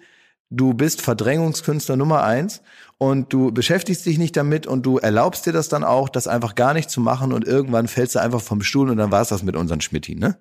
du 0.49 0.73
bist 0.73 1.01
Verdrängungskünstler 1.01 1.95
Nummer 1.95 2.23
eins 2.23 2.61
und 2.97 3.31
du 3.33 3.51
beschäftigst 3.51 4.05
dich 4.05 4.17
nicht 4.17 4.35
damit 4.37 4.67
und 4.67 4.85
du 4.85 4.97
erlaubst 4.97 5.45
dir 5.45 5.53
das 5.53 5.69
dann 5.69 5.83
auch, 5.83 6.09
das 6.09 6.27
einfach 6.27 6.55
gar 6.55 6.73
nicht 6.73 6.89
zu 6.89 7.01
machen 7.01 7.33
und 7.33 7.45
irgendwann 7.45 7.87
fällst 7.87 8.15
du 8.15 8.19
einfach 8.19 8.41
vom 8.41 8.61
Stuhl 8.61 8.89
und 8.89 8.97
dann 8.97 9.11
war 9.11 9.21
es 9.21 9.29
das 9.29 9.43
mit 9.43 9.55
unseren 9.55 9.81
Schmidti, 9.81 10.15
ne? 10.15 10.37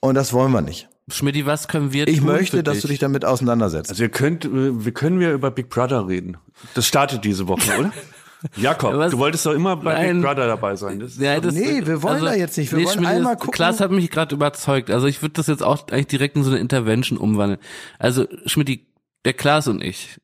Und 0.00 0.16
das 0.16 0.32
wollen 0.32 0.50
wir 0.52 0.62
nicht. 0.62 0.88
Schmidti, 1.08 1.46
was 1.46 1.68
können 1.68 1.92
wir 1.92 2.08
Ich 2.08 2.18
tun 2.18 2.26
möchte, 2.26 2.62
dass 2.62 2.80
du 2.80 2.88
dich 2.88 2.98
damit 2.98 3.24
auseinandersetzt. 3.24 3.90
Also 3.90 4.02
ihr 4.02 4.08
könnt, 4.08 4.48
wir 4.52 4.92
können 4.92 5.20
wir 5.20 5.32
über 5.32 5.50
Big 5.50 5.68
Brother 5.68 6.08
reden. 6.08 6.36
Das 6.74 6.86
startet 6.86 7.24
diese 7.24 7.46
Woche, 7.48 7.70
oder? 7.78 7.92
Jakob, 8.56 8.94
was? 8.94 9.12
du 9.12 9.18
wolltest 9.18 9.46
doch 9.46 9.52
immer 9.52 9.76
bei 9.76 9.94
Nein. 9.94 10.16
Big 10.16 10.24
Brother 10.24 10.46
dabei 10.46 10.74
sein. 10.74 10.98
Das 10.98 11.16
ja, 11.18 11.38
das, 11.38 11.54
nee, 11.54 11.86
wir 11.86 12.02
wollen 12.02 12.14
also, 12.14 12.26
da 12.26 12.34
jetzt 12.34 12.58
nicht. 12.58 12.72
Wir 12.72 12.78
nee, 12.78 12.86
wollen 12.86 13.06
einmal 13.06 13.36
gucken. 13.36 13.52
Klaas 13.52 13.80
hat 13.80 13.90
mich 13.92 14.10
gerade 14.10 14.34
überzeugt. 14.34 14.90
Also 14.90 15.06
ich 15.06 15.22
würde 15.22 15.34
das 15.34 15.46
jetzt 15.46 15.62
auch 15.62 15.86
eigentlich 15.88 16.08
direkt 16.08 16.36
in 16.36 16.42
so 16.42 16.50
eine 16.50 16.58
Intervention 16.58 17.18
umwandeln. 17.18 17.60
Also 17.98 18.26
Schmidti, 18.46 18.86
der 19.24 19.34
Klaas 19.34 19.68
und 19.68 19.82
ich. 19.82 20.18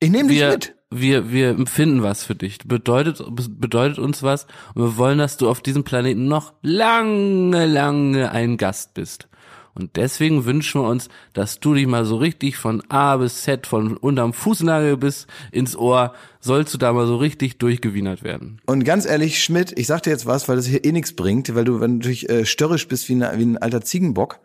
Ich 0.00 0.10
nehme 0.10 0.28
dich 0.28 0.40
mit. 0.40 0.74
Wir, 0.90 1.30
wir 1.30 1.50
empfinden 1.50 2.02
was 2.02 2.24
für 2.24 2.34
dich. 2.34 2.58
Bedeutet, 2.64 3.22
bedeutet 3.60 3.98
uns 3.98 4.22
was. 4.22 4.46
Und 4.74 4.82
wir 4.82 4.96
wollen, 4.96 5.18
dass 5.18 5.36
du 5.36 5.48
auf 5.50 5.60
diesem 5.60 5.84
Planeten 5.84 6.28
noch 6.28 6.54
lange, 6.62 7.66
lange 7.66 8.30
ein 8.30 8.56
Gast 8.56 8.94
bist. 8.94 9.28
Und 9.74 9.96
deswegen 9.96 10.44
wünschen 10.44 10.80
wir 10.80 10.88
uns, 10.88 11.08
dass 11.34 11.60
du 11.60 11.74
dich 11.74 11.86
mal 11.86 12.04
so 12.04 12.16
richtig 12.16 12.56
von 12.56 12.82
A 12.88 13.16
bis 13.16 13.42
Z, 13.42 13.66
von 13.66 13.96
unterm 13.96 14.32
Fußnagel 14.32 14.96
bis 14.96 15.28
ins 15.52 15.76
Ohr, 15.76 16.14
sollst 16.40 16.74
du 16.74 16.78
da 16.78 16.92
mal 16.92 17.06
so 17.06 17.16
richtig 17.16 17.58
durchgewienert 17.58 18.24
werden. 18.24 18.60
Und 18.66 18.82
ganz 18.82 19.06
ehrlich, 19.06 19.42
Schmidt, 19.42 19.78
ich 19.78 19.86
sag 19.86 20.02
dir 20.02 20.10
jetzt 20.10 20.26
was, 20.26 20.48
weil 20.48 20.56
das 20.56 20.66
hier 20.66 20.84
eh 20.84 20.90
nichts 20.90 21.14
bringt, 21.14 21.54
weil 21.54 21.64
du, 21.64 21.78
natürlich 21.78 22.28
äh, 22.28 22.44
störrisch 22.44 22.88
bist 22.88 23.08
wie, 23.08 23.22
ein, 23.22 23.38
wie 23.38 23.44
ein 23.44 23.58
alter 23.58 23.82
Ziegenbock. 23.82 24.40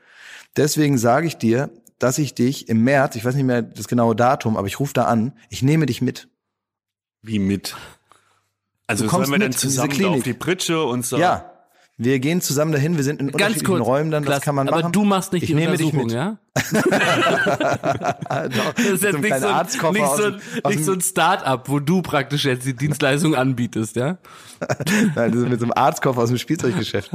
Deswegen 0.55 0.99
sage 0.99 1.25
ich 1.25 1.37
dir, 1.37 1.71
dass 2.03 2.17
ich 2.17 2.35
dich 2.35 2.67
im 2.67 2.83
März, 2.83 3.15
ich 3.15 3.23
weiß 3.23 3.33
nicht 3.35 3.45
mehr 3.45 3.61
das 3.61 3.87
genaue 3.87 4.15
Datum, 4.15 4.57
aber 4.57 4.67
ich 4.67 4.79
rufe 4.79 4.93
da 4.93 5.05
an, 5.05 5.31
ich 5.49 5.63
nehme 5.63 5.85
dich 5.85 6.01
mit. 6.01 6.27
Wie 7.21 7.39
mit? 7.39 7.77
Also 8.87 9.07
sollen 9.07 9.31
wir 9.31 9.39
dann 9.39 9.53
zusammen 9.53 10.05
auf 10.05 10.23
die 10.23 10.33
Pritsche 10.33 10.83
und 10.83 11.05
so? 11.05 11.17
Ja. 11.17 11.49
Wir 11.95 12.19
gehen 12.19 12.41
zusammen 12.41 12.71
dahin, 12.73 12.97
wir 12.97 13.03
sind 13.03 13.21
in 13.21 13.27
Ganz 13.27 13.35
unterschiedlichen 13.35 13.67
kurz, 13.67 13.87
Räumen 13.87 14.11
dann, 14.11 14.25
das 14.25 14.41
kann 14.41 14.55
man 14.55 14.67
aber 14.67 14.77
machen. 14.77 14.85
Aber 14.87 14.91
du 14.91 15.03
machst 15.05 15.31
nicht 15.31 15.43
ich 15.43 15.47
die 15.47 15.53
nehme 15.53 15.73
Untersuchung, 15.73 16.07
dich 16.07 16.17
mit. 16.17 16.25
ja? 16.25 16.37
das 18.75 18.85
ist 18.85 19.03
jetzt 19.03 19.19
nicht, 19.19 19.39
so, 19.39 19.91
nicht, 19.91 20.07
so, 20.17 20.69
nicht 20.69 20.83
so 20.85 20.91
ein 20.93 21.01
Start-up, 21.01 21.69
wo 21.69 21.79
du 21.79 22.01
praktisch 22.01 22.45
jetzt 22.45 22.65
die 22.65 22.75
Dienstleistung 22.75 23.35
anbietest, 23.35 23.95
ja? 23.95 24.17
Nein, 25.15 25.31
das 25.31 25.35
ist 25.35 25.49
mit 25.49 25.59
so 25.59 25.67
einem 25.67 25.73
Arztkoffer 25.73 26.21
aus 26.21 26.29
dem 26.29 26.39
Spielzeuggeschäft. 26.39 27.11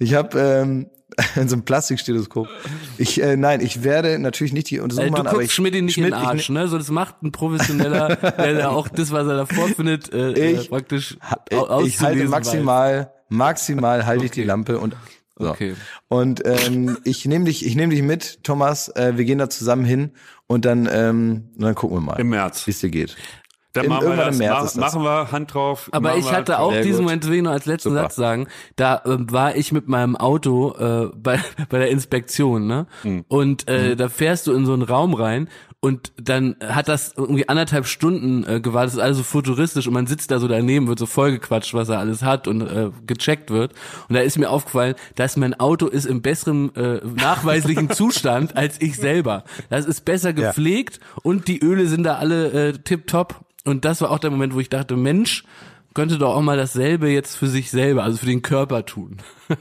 Ich 0.00 0.12
habe 0.12 0.38
ähm, 0.38 0.90
in 1.36 1.48
so 1.48 1.54
einem 1.54 1.64
Plastikstethoskop. 1.64 2.48
Ich, 2.98 3.22
äh, 3.22 3.36
nein, 3.36 3.60
ich 3.60 3.82
werde 3.82 4.18
natürlich 4.18 4.52
nicht 4.52 4.70
die 4.70 4.80
Untersuchung 4.80 5.10
machen, 5.10 5.26
aber 5.26 5.42
ich 5.42 5.52
Schmidt 5.52 5.74
nicht 5.74 5.94
Schmidt, 5.94 6.08
in 6.08 6.12
den 6.12 6.26
Arsch, 6.26 6.48
ne? 6.50 6.68
So 6.68 6.78
das 6.78 6.90
macht 6.90 7.22
ein 7.22 7.32
professioneller, 7.32 8.16
der 8.16 8.54
da 8.54 8.68
auch 8.68 8.88
das, 8.88 9.12
was 9.12 9.26
er 9.26 9.36
da 9.36 9.46
vorfindet, 9.46 10.12
äh, 10.12 10.32
äh 10.32 10.52
ich, 10.52 10.68
praktisch 10.68 11.16
ich, 11.50 11.86
ich 11.86 12.00
halte 12.00 12.28
maximal, 12.28 12.98
weiß. 12.98 13.06
maximal 13.28 14.06
halte 14.06 14.18
okay. 14.18 14.26
ich 14.26 14.32
die 14.32 14.44
Lampe 14.44 14.78
und 14.78 14.94
so. 15.38 15.50
Okay. 15.50 15.74
Und 16.08 16.42
ähm, 16.46 16.96
ich 17.04 17.26
nehme 17.26 17.44
dich, 17.44 17.66
ich 17.66 17.76
nehme 17.76 17.92
dich 17.92 18.02
mit, 18.02 18.42
Thomas. 18.42 18.88
Äh, 18.88 19.16
wir 19.16 19.26
gehen 19.26 19.38
da 19.38 19.50
zusammen 19.50 19.84
hin 19.84 20.12
und 20.46 20.64
dann, 20.64 20.88
ähm, 20.90 21.50
dann 21.56 21.74
gucken 21.74 21.98
wir 21.98 22.00
mal, 22.00 22.18
im 22.18 22.30
März, 22.30 22.66
wie 22.66 22.70
es 22.70 22.80
dir 22.80 22.88
geht. 22.88 23.16
Dann 23.76 23.88
machen 23.88 24.08
wir, 24.08 24.16
das, 24.16 24.38
März 24.38 24.76
mach, 24.76 24.92
machen 24.92 25.02
wir 25.02 25.32
Hand 25.32 25.54
drauf. 25.54 25.88
Aber 25.92 26.16
ich 26.16 26.32
hatte 26.32 26.58
auch 26.58 26.72
diesen 26.72 27.04
Moment, 27.04 27.26
will 27.26 27.36
ich 27.36 27.42
noch 27.42 27.52
als 27.52 27.66
letzten 27.66 27.90
Super. 27.90 28.02
Satz 28.02 28.16
sagen, 28.16 28.48
da 28.76 28.96
äh, 29.04 29.16
war 29.30 29.56
ich 29.56 29.72
mit 29.72 29.88
meinem 29.88 30.16
Auto 30.16 30.74
äh, 30.78 31.10
bei, 31.16 31.40
bei 31.68 31.78
der 31.78 31.90
Inspektion, 31.90 32.66
ne? 32.66 32.86
Mhm. 33.02 33.24
Und 33.28 33.68
äh, 33.68 33.90
mhm. 33.90 33.96
da 33.96 34.08
fährst 34.08 34.46
du 34.46 34.52
in 34.52 34.66
so 34.66 34.72
einen 34.72 34.82
Raum 34.82 35.14
rein 35.14 35.48
und 35.86 36.12
dann 36.20 36.56
hat 36.60 36.88
das 36.88 37.14
irgendwie 37.16 37.48
anderthalb 37.48 37.86
Stunden 37.86 38.44
äh, 38.44 38.60
gewartet, 38.60 38.88
das 38.88 38.94
ist 38.94 39.00
alles 39.00 39.16
so 39.18 39.22
futuristisch 39.22 39.86
und 39.86 39.92
man 39.92 40.08
sitzt 40.08 40.32
da 40.32 40.40
so 40.40 40.48
daneben, 40.48 40.88
wird 40.88 40.98
so 40.98 41.06
vollgequatscht, 41.06 41.74
was 41.74 41.88
er 41.88 42.00
alles 42.00 42.22
hat 42.22 42.48
und 42.48 42.62
äh, 42.62 42.90
gecheckt 43.06 43.50
wird. 43.50 43.72
Und 44.08 44.16
da 44.16 44.20
ist 44.20 44.36
mir 44.38 44.50
aufgefallen, 44.50 44.96
dass 45.14 45.36
mein 45.36 45.54
Auto 45.60 45.86
ist 45.86 46.06
im 46.06 46.22
besseren 46.22 46.74
äh, 46.74 47.00
nachweislichen 47.04 47.90
Zustand 47.92 48.56
als 48.56 48.80
ich 48.80 48.96
selber. 48.96 49.44
Das 49.68 49.86
ist 49.86 50.04
besser 50.04 50.32
gepflegt 50.32 50.98
ja. 51.00 51.20
und 51.22 51.46
die 51.46 51.60
Öle 51.62 51.86
sind 51.86 52.02
da 52.02 52.16
alle 52.16 52.70
äh, 52.70 52.72
tipptopp 52.72 53.45
und 53.66 53.84
das 53.84 54.00
war 54.00 54.10
auch 54.10 54.18
der 54.18 54.30
Moment, 54.30 54.54
wo 54.54 54.60
ich 54.60 54.70
dachte, 54.70 54.96
Mensch, 54.96 55.44
könnte 55.94 56.18
doch 56.18 56.34
auch 56.34 56.42
mal 56.42 56.58
dasselbe 56.58 57.08
jetzt 57.08 57.36
für 57.36 57.46
sich 57.46 57.70
selber, 57.70 58.04
also 58.04 58.18
für 58.18 58.26
den 58.26 58.42
Körper 58.42 58.84
tun. 58.84 59.16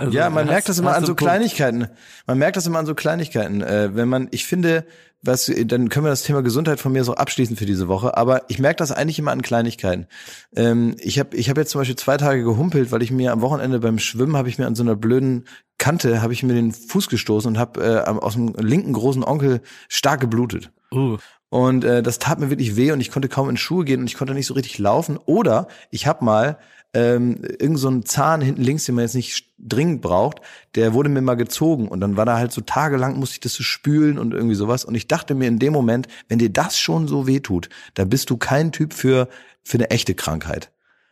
also, 0.00 0.12
ja, 0.12 0.28
man 0.28 0.46
merkt 0.46 0.68
das 0.68 0.78
immer 0.80 0.96
an 0.96 1.06
so 1.06 1.14
Kleinigkeiten. 1.14 1.86
Man 2.26 2.38
merkt 2.38 2.56
das 2.56 2.66
immer 2.66 2.80
an 2.80 2.86
so 2.86 2.96
Kleinigkeiten. 2.96 3.62
Äh, 3.62 3.94
wenn 3.94 4.08
man, 4.08 4.26
ich 4.32 4.44
finde, 4.44 4.84
was, 5.22 5.52
dann 5.64 5.88
können 5.88 6.04
wir 6.04 6.10
das 6.10 6.24
Thema 6.24 6.42
Gesundheit 6.42 6.80
von 6.80 6.92
mir 6.92 7.04
so 7.04 7.14
abschließen 7.14 7.56
für 7.56 7.64
diese 7.64 7.86
Woche. 7.86 8.16
Aber 8.16 8.42
ich 8.48 8.58
merke 8.58 8.78
das 8.78 8.90
eigentlich 8.90 9.20
immer 9.20 9.30
an 9.30 9.42
Kleinigkeiten. 9.42 10.08
Ähm, 10.56 10.96
ich 10.98 11.20
habe 11.20 11.36
ich 11.36 11.48
hab 11.48 11.56
jetzt 11.56 11.70
zum 11.70 11.80
Beispiel 11.80 11.96
zwei 11.96 12.16
Tage 12.16 12.42
gehumpelt, 12.42 12.90
weil 12.90 13.02
ich 13.02 13.12
mir 13.12 13.32
am 13.32 13.40
Wochenende 13.40 13.78
beim 13.78 14.00
Schwimmen 14.00 14.36
habe 14.36 14.48
ich 14.48 14.58
mir 14.58 14.66
an 14.66 14.74
so 14.74 14.82
einer 14.82 14.96
blöden 14.96 15.44
Kante 15.78 16.22
habe 16.22 16.32
ich 16.32 16.42
mir 16.42 16.54
den 16.54 16.72
Fuß 16.72 17.08
gestoßen 17.08 17.52
und 17.52 17.58
habe 17.58 17.80
äh, 17.84 18.10
aus 18.10 18.34
dem 18.34 18.52
linken 18.58 18.92
großen 18.92 19.22
Onkel 19.22 19.60
stark 19.88 20.20
geblutet. 20.20 20.72
Uh. 20.92 21.18
Und 21.50 21.84
äh, 21.84 22.02
das 22.02 22.18
tat 22.18 22.38
mir 22.38 22.50
wirklich 22.50 22.76
weh 22.76 22.92
und 22.92 23.00
ich 23.00 23.10
konnte 23.10 23.28
kaum 23.28 23.48
in 23.48 23.56
Schuhe 23.56 23.84
gehen 23.84 24.00
und 24.00 24.06
ich 24.06 24.16
konnte 24.16 24.34
nicht 24.34 24.46
so 24.46 24.54
richtig 24.54 24.78
laufen. 24.78 25.16
Oder 25.16 25.68
ich 25.90 26.06
habe 26.06 26.24
mal 26.24 26.58
ähm, 26.94 27.42
irgend 27.58 27.78
so 27.78 28.00
Zahn 28.00 28.40
hinten 28.40 28.62
links, 28.62 28.84
den 28.84 28.94
man 28.94 29.04
jetzt 29.04 29.14
nicht 29.14 29.46
dringend 29.58 30.00
braucht, 30.00 30.40
der 30.74 30.94
wurde 30.94 31.08
mir 31.08 31.20
mal 31.20 31.34
gezogen 31.34 31.88
und 31.88 32.00
dann 32.00 32.16
war 32.16 32.24
da 32.24 32.38
halt 32.38 32.52
so 32.52 32.60
tagelang 32.60 33.18
musste 33.18 33.34
ich 33.34 33.40
das 33.40 33.54
so 33.54 33.62
spülen 33.62 34.18
und 34.18 34.32
irgendwie 34.32 34.54
sowas. 34.54 34.84
Und 34.84 34.94
ich 34.94 35.08
dachte 35.08 35.34
mir 35.34 35.48
in 35.48 35.58
dem 35.58 35.72
Moment, 35.72 36.08
wenn 36.28 36.38
dir 36.38 36.50
das 36.50 36.78
schon 36.78 37.08
so 37.08 37.26
weh 37.26 37.40
tut, 37.40 37.68
dann 37.94 38.08
bist 38.08 38.30
du 38.30 38.36
kein 38.36 38.72
Typ 38.72 38.92
für 38.94 39.28
für 39.62 39.76
eine 39.76 39.90
echte 39.90 40.14
Krankheit. 40.14 40.70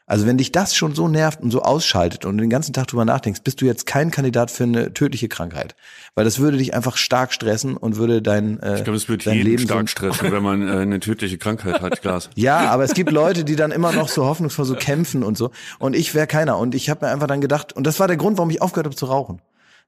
Also 0.09 0.25
wenn 0.25 0.39
dich 0.39 0.53
das 0.53 0.77
schon 0.77 0.95
so 0.95 1.09
nervt 1.09 1.41
und 1.41 1.51
so 1.51 1.63
ausschaltet 1.63 2.25
und 2.25 2.39
den 2.39 2.49
ganzen 2.49 2.73
Tag 2.73 2.87
drüber 2.87 3.05
nachdenkst, 3.05 3.41
bist 3.43 3.61
du 3.61 3.65
jetzt 3.65 3.87
kein 3.87 4.13
Kandidat 4.13 4.53
für 4.53 4.63
eine 4.63 4.95
tödliche 4.95 5.29
Krankheit. 5.29 5.75
Weil 6.15 6.25
das 6.25 6.39
würde 6.39 6.59
dich 6.59 6.75
einfach 6.75 6.97
stark 6.97 7.33
stressen 7.33 7.77
und 7.77 7.97
würde 7.97 8.23
dein 8.23 8.61
äh, 8.61 8.77
Ich 8.77 8.85
glaube, 8.85 8.97
es 8.97 9.09
würde 9.09 9.29
jeden 9.33 9.45
Leben 9.45 9.65
stark 9.65 9.89
stressen, 9.89 10.31
wenn 10.31 10.45
man 10.45 10.67
äh, 10.67 10.73
eine 10.73 11.01
tödliche 11.01 11.39
Krankheit 11.39 11.81
hat, 11.81 12.03
Glas. 12.03 12.31
Ja, 12.37 12.71
aber 12.71 12.85
es 12.85 12.95
gibt 12.95 13.11
Leute, 13.11 13.45
die 13.45 13.57
dann 13.57 13.73
immer 13.73 13.91
noch 13.91 14.09
so 14.09 14.27
hoffnungsvoll 14.27 14.65
so 14.65 14.77
kämpfen 14.77 15.25
und 15.25 15.37
so. 15.37 15.51
Und 15.81 15.97
ich 15.97 16.15
wäre 16.15 16.29
keiner. 16.29 16.57
Und 16.59 16.77
ich 16.77 16.89
habe 16.89 17.05
mir 17.05 17.11
einfach 17.11 17.27
dann 17.27 17.41
gedacht, 17.41 17.73
und 17.73 17.85
das 17.85 17.99
war 17.99 18.07
der 18.07 18.17
Grund, 18.17 18.39
warum 18.39 18.51
ich 18.51 18.63
aufgehört 18.63 18.87
habe 18.87 18.97
zu 18.97 19.07
rauchen. 19.07 19.41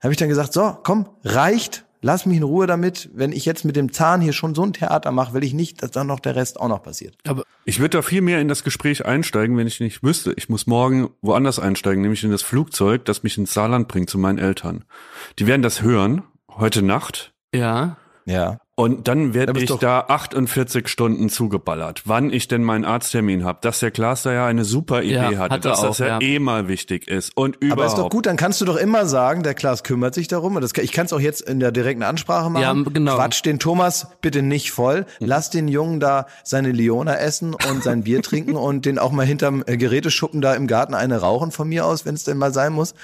Habe 0.02 0.12
ich 0.12 0.18
dann 0.18 0.28
gesagt, 0.28 0.52
so, 0.52 0.76
komm, 0.82 1.08
reicht, 1.22 1.84
Lass 2.00 2.26
mich 2.26 2.36
in 2.36 2.42
Ruhe 2.42 2.66
damit. 2.66 3.10
Wenn 3.12 3.32
ich 3.32 3.44
jetzt 3.44 3.64
mit 3.64 3.76
dem 3.76 3.92
Zahn 3.92 4.20
hier 4.20 4.32
schon 4.32 4.54
so 4.54 4.62
ein 4.62 4.72
Theater 4.72 5.10
mache, 5.10 5.34
will 5.34 5.44
ich 5.44 5.54
nicht, 5.54 5.82
dass 5.82 5.90
dann 5.90 6.06
noch 6.06 6.20
der 6.20 6.36
Rest 6.36 6.60
auch 6.60 6.68
noch 6.68 6.82
passiert. 6.82 7.16
Aber 7.26 7.42
ich 7.64 7.80
würde 7.80 7.98
da 7.98 8.02
viel 8.02 8.20
mehr 8.22 8.40
in 8.40 8.48
das 8.48 8.64
Gespräch 8.64 9.04
einsteigen, 9.04 9.56
wenn 9.56 9.66
ich 9.66 9.80
nicht 9.80 10.02
wüsste. 10.02 10.32
Ich 10.36 10.48
muss 10.48 10.66
morgen 10.66 11.10
woanders 11.22 11.58
einsteigen, 11.58 12.02
nämlich 12.02 12.24
in 12.24 12.30
das 12.30 12.42
Flugzeug, 12.42 13.04
das 13.04 13.22
mich 13.22 13.36
ins 13.36 13.52
Saarland 13.52 13.88
bringt 13.88 14.10
zu 14.10 14.18
meinen 14.18 14.38
Eltern. 14.38 14.84
Die 15.38 15.46
werden 15.46 15.62
das 15.62 15.82
hören 15.82 16.22
heute 16.48 16.82
Nacht. 16.82 17.32
Ja. 17.54 17.96
Ja. 18.26 18.58
Und 18.78 19.08
dann 19.08 19.34
werde 19.34 19.60
ich 19.60 19.68
da 19.68 20.04
48 20.06 20.86
Stunden 20.86 21.30
zugeballert, 21.30 22.02
wann 22.04 22.32
ich 22.32 22.46
denn 22.46 22.62
meinen 22.62 22.84
Arzttermin 22.84 23.42
habe. 23.42 23.58
Dass 23.60 23.80
der 23.80 23.90
Klaas 23.90 24.22
da 24.22 24.32
ja 24.32 24.46
eine 24.46 24.64
super 24.64 25.02
Idee 25.02 25.14
ja, 25.14 25.38
hatte, 25.38 25.58
dass 25.58 25.80
auch, 25.80 25.88
das 25.88 25.98
ja, 25.98 26.06
ja, 26.06 26.20
eh 26.20 26.38
mal 26.38 26.68
wichtig 26.68 27.08
ist. 27.08 27.36
Und 27.36 27.56
überhaupt. 27.56 27.72
Aber 27.72 27.86
ist 27.86 27.98
doch 27.98 28.08
gut, 28.08 28.26
dann 28.26 28.36
kannst 28.36 28.60
du 28.60 28.64
doch 28.64 28.76
immer 28.76 29.06
sagen, 29.06 29.42
der 29.42 29.54
Klaas 29.54 29.82
kümmert 29.82 30.14
sich 30.14 30.28
darum. 30.28 30.54
Und 30.54 30.62
das, 30.62 30.70
ich 30.80 30.92
kann 30.92 31.06
es 31.06 31.12
auch 31.12 31.18
jetzt 31.18 31.40
in 31.40 31.58
der 31.58 31.72
direkten 31.72 32.04
Ansprache 32.04 32.50
machen. 32.50 32.84
Ja, 32.84 32.90
genau. 32.92 33.16
Quatsch 33.16 33.44
den 33.44 33.58
Thomas 33.58 34.06
bitte 34.20 34.42
nicht 34.42 34.70
voll. 34.70 35.06
Lass 35.18 35.50
den 35.50 35.66
Jungen 35.66 35.98
da 35.98 36.28
seine 36.44 36.70
Leona 36.70 37.16
essen 37.16 37.54
und 37.54 37.82
sein 37.82 38.04
Bier 38.04 38.22
trinken 38.22 38.54
und 38.54 38.86
den 38.86 39.00
auch 39.00 39.10
mal 39.10 39.26
hinterm 39.26 39.64
äh, 39.66 39.76
Geräteschuppen 39.76 40.40
da 40.40 40.54
im 40.54 40.68
Garten 40.68 40.94
eine 40.94 41.18
rauchen 41.20 41.50
von 41.50 41.68
mir 41.68 41.84
aus, 41.84 42.06
wenn 42.06 42.14
es 42.14 42.22
denn 42.22 42.38
mal 42.38 42.54
sein 42.54 42.74
muss. 42.74 42.94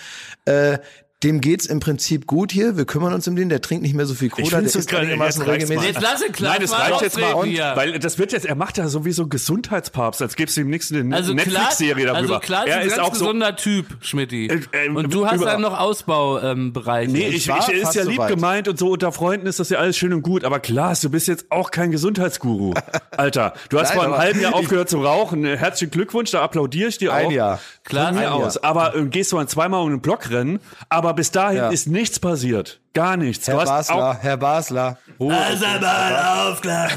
Äh, 0.45 0.79
dem 1.25 1.41
geht's 1.41 1.67
im 1.67 1.81
Prinzip 1.81 2.27
gut 2.27 2.53
hier. 2.53 2.77
Wir 2.77 2.85
kümmern 2.85 3.15
uns 3.15 3.27
um 3.27 3.35
den. 3.35 3.49
Der 3.49 3.63
trinkt 3.63 3.83
nicht 3.83 3.95
mehr 3.95 4.05
so 4.05 4.15
viel 4.15 4.29
Cola. 4.29 4.49
Der 4.49 4.63
ist 4.63 4.95
einigermaßen 4.95 5.43
regelmäßig. 5.43 5.87
Jetzt 5.89 6.03
lass 6.03 6.23
ihn 6.23 6.33
klar. 6.33 6.53
Nein, 6.53 6.63
das 6.63 6.79
reicht 6.79 7.01
jetzt 7.01 7.19
mal. 7.19 7.33
Und, 7.33 7.57
weil 7.57 7.99
das 7.99 8.19
wird 8.19 8.33
jetzt, 8.33 8.45
er 8.45 8.55
macht 8.55 8.77
ja 8.77 8.89
sowieso 8.89 9.27
Gesundheitspapst, 9.27 10.21
als 10.21 10.37
gäbe 10.37 10.51
es 10.51 10.57
ihm 10.59 10.69
nichts 10.69 10.93
eine 10.93 11.15
also 11.17 11.33
Netflix-Serie 11.33 12.07
darüber. 12.07 12.35
Also 12.35 12.39
klar, 12.41 12.67
er 12.67 12.83
ist, 12.83 12.95
ein 12.95 13.01
auch 13.01 13.13
gesunder 13.13 13.55
so, 13.57 13.65
Typ, 13.65 13.87
Schmidti. 14.01 14.49
Äh, 14.49 14.87
äh, 14.87 14.89
und 14.91 15.13
du 15.13 15.27
hast 15.27 15.43
dann 15.43 15.63
noch 15.63 15.79
Ausbaubereiche. 15.79 17.11
Ähm, 17.11 17.13
nee, 17.13 17.29
ich, 17.29 17.49
ich, 17.49 17.69
ich 17.69 17.83
ist 17.83 17.95
ja 17.95 18.05
lieb 18.05 18.21
so 18.21 18.27
gemeint 18.27 18.69
und 18.69 18.79
so 18.79 18.91
unter 18.91 19.11
Freunden 19.11 19.47
ist 19.47 19.59
das 19.61 19.71
ja 19.71 19.79
alles 19.79 19.97
schön 19.97 20.13
und 20.13 20.23
gut. 20.23 20.45
Aber 20.45 20.61
klar, 20.61 20.95
du 21.01 21.09
bist 21.09 21.27
jetzt 21.27 21.51
auch 21.51 21.71
kein 21.71 21.91
Gesundheitsguru, 21.91 22.75
Alter. 23.13 23.55
Du 23.71 23.81
hast 23.81 23.89
Nein, 23.91 23.97
vor 23.97 24.05
einem 24.05 24.19
halben 24.19 24.41
Jahr 24.41 24.55
aufgehört 24.55 24.91
zu 24.91 25.03
rauchen. 25.03 25.45
Herzlichen 25.45 25.91
Glückwunsch, 25.91 26.31
da 26.31 26.43
applaudiere 26.43 26.91
ich 26.91 26.99
dir 26.99 27.13
auch. 27.13 27.17
Ein 27.17 27.31
Jahr. 27.31 27.61
Klar, 27.85 28.13
mir 28.13 28.33
aus. 28.33 28.59
Aber 28.59 28.95
äh, 28.95 29.07
gehst 29.07 29.33
du 29.33 29.37
dann 29.37 29.49
zweimal 29.49 29.83
um 29.83 29.91
den 29.91 30.01
Block 30.01 30.31
rennen, 30.31 30.61
aber 30.89 31.14
bis 31.15 31.31
dahin 31.31 31.59
ja. 31.59 31.69
ist 31.71 31.89
nichts 31.89 32.19
passiert. 32.19 32.81
Gar 32.93 33.17
nichts. 33.17 33.49
Herr 33.49 33.65
Basler, 33.65 34.19
Herr 34.21 34.37
Basler. 34.37 34.99
Oh, 35.19 35.31
also 35.31 35.65
mal 35.81 36.51
auf, 36.51 36.61
Klaas. 36.61 36.93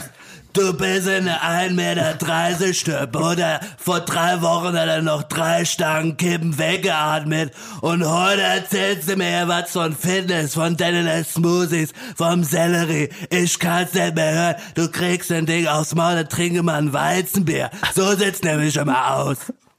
Du 0.58 0.74
bist 0.74 1.08
in 1.08 1.28
1,30 1.28 1.74
Meter 1.74 2.74
Stück, 2.74 3.16
oder? 3.16 3.60
Vor 3.78 4.00
drei 4.00 4.42
Wochen 4.42 4.76
hat 4.76 4.88
er 4.88 5.04
noch 5.04 5.22
drei 5.22 5.66
Stangen 5.66 6.18
Kippen 6.18 6.58
weggeatmet. 6.58 7.54
Und 7.82 8.04
heute 8.04 8.42
erzählst 8.42 9.08
du 9.08 9.18
mir 9.18 9.48
was 9.48 9.74
von 9.74 9.96
Fitness, 9.96 10.56
von 10.56 10.76
deinen 10.76 11.24
Smoothies, 11.24 11.94
vom 12.16 12.44
Sellerie. 12.44 13.10
Ich 13.30 13.60
kann's 13.60 13.94
nicht 13.94 14.16
mehr 14.16 14.34
hören. 14.34 14.56
Du 14.74 14.90
kriegst 14.90 15.32
ein 15.32 15.46
Ding 15.46 15.68
aufs 15.68 15.94
Maul, 15.94 16.26
trinke 16.26 16.64
mal 16.64 16.80
ein 16.80 16.92
Weizenbier. 16.92 17.70
So 17.94 18.16
sieht's 18.16 18.42
nämlich 18.42 18.78
immer 18.78 19.16
aus. 19.16 19.38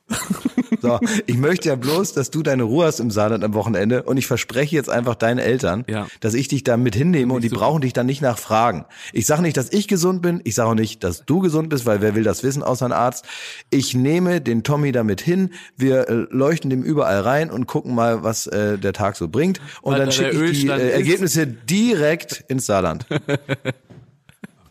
So, 0.80 1.00
ich 1.26 1.36
möchte 1.36 1.68
ja 1.68 1.76
bloß, 1.76 2.12
dass 2.12 2.30
du 2.30 2.42
deine 2.42 2.62
Ruhe 2.62 2.86
hast 2.86 3.00
im 3.00 3.10
Saarland 3.10 3.42
am 3.42 3.54
Wochenende 3.54 4.02
und 4.04 4.16
ich 4.16 4.26
verspreche 4.26 4.76
jetzt 4.76 4.88
einfach 4.88 5.14
deinen 5.14 5.38
Eltern, 5.38 5.84
ja. 5.88 6.06
dass 6.20 6.34
ich 6.34 6.48
dich 6.48 6.62
da 6.62 6.76
mit 6.76 6.94
hinnehme 6.94 7.34
und 7.34 7.42
die 7.42 7.48
super. 7.48 7.62
brauchen 7.62 7.80
dich 7.80 7.92
dann 7.92 8.06
nicht 8.06 8.22
nachfragen. 8.22 8.84
Ich 9.12 9.26
sage 9.26 9.42
nicht, 9.42 9.56
dass 9.56 9.72
ich 9.72 9.88
gesund 9.88 10.22
bin, 10.22 10.40
ich 10.44 10.54
sage 10.54 10.70
auch 10.70 10.74
nicht, 10.74 11.02
dass 11.04 11.24
du 11.24 11.40
gesund 11.40 11.68
bist, 11.68 11.86
weil 11.86 12.00
wer 12.00 12.14
will 12.14 12.22
das 12.22 12.42
wissen 12.42 12.62
außer 12.62 12.86
ein 12.86 12.92
Arzt. 12.92 13.24
Ich 13.70 13.94
nehme 13.94 14.40
den 14.40 14.62
Tommy 14.62 14.92
damit 14.92 15.20
hin, 15.20 15.50
wir 15.76 16.08
äh, 16.08 16.26
leuchten 16.30 16.70
dem 16.70 16.82
überall 16.82 17.20
rein 17.20 17.50
und 17.50 17.66
gucken 17.66 17.94
mal, 17.94 18.22
was 18.22 18.46
äh, 18.46 18.78
der 18.78 18.92
Tag 18.92 19.16
so 19.16 19.28
bringt 19.28 19.60
und 19.82 19.92
weil 19.92 20.00
dann 20.00 20.12
schicke 20.12 20.44
ich 20.44 20.60
die 20.60 20.68
äh, 20.68 20.90
Ergebnisse 20.90 21.46
direkt 21.46 22.44
ins 22.48 22.66
Saarland. 22.66 23.06
oh 23.10 23.72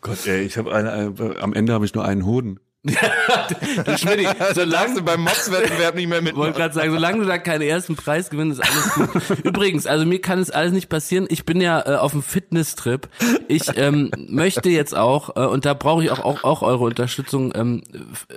Gott, 0.00 0.26
ey, 0.26 0.42
ich 0.42 0.56
habe 0.56 0.74
eine, 0.74 1.12
äh, 1.18 1.38
am 1.40 1.52
Ende 1.52 1.72
habe 1.72 1.84
ich 1.84 1.94
nur 1.94 2.04
einen 2.04 2.24
Hoden 2.24 2.60
du 2.84 3.98
Schmidt, 3.98 4.28
solange 4.54 4.94
du 4.94 5.02
beim 5.02 5.22
Mobswettbewerb 5.22 5.96
nicht 5.96 6.08
mehr 6.08 6.22
mit. 6.22 6.36
Wollte 6.36 6.58
gerade 6.58 6.74
sagen, 6.74 6.92
solange 6.92 7.18
du 7.18 7.24
da 7.24 7.38
keinen 7.38 7.62
ersten 7.62 7.96
Preis 7.96 8.30
gewinnst, 8.30 8.60
ist 8.60 8.70
alles 8.70 9.28
gut. 9.28 9.44
Übrigens, 9.44 9.86
also 9.86 10.06
mir 10.06 10.20
kann 10.20 10.38
es 10.38 10.50
alles 10.50 10.72
nicht 10.72 10.88
passieren. 10.88 11.26
Ich 11.28 11.44
bin 11.44 11.60
ja 11.60 11.80
äh, 11.84 11.96
auf 11.96 12.12
dem 12.12 12.22
Fitness-Trip. 12.22 13.08
Ich 13.48 13.76
ähm, 13.76 14.12
möchte 14.28 14.70
jetzt 14.70 14.96
auch, 14.96 15.34
äh, 15.36 15.46
und 15.46 15.64
da 15.64 15.74
brauche 15.74 16.04
ich 16.04 16.10
auch, 16.10 16.20
auch, 16.20 16.44
auch 16.44 16.62
eure 16.62 16.84
Unterstützung, 16.84 17.52
ähm, 17.56 17.82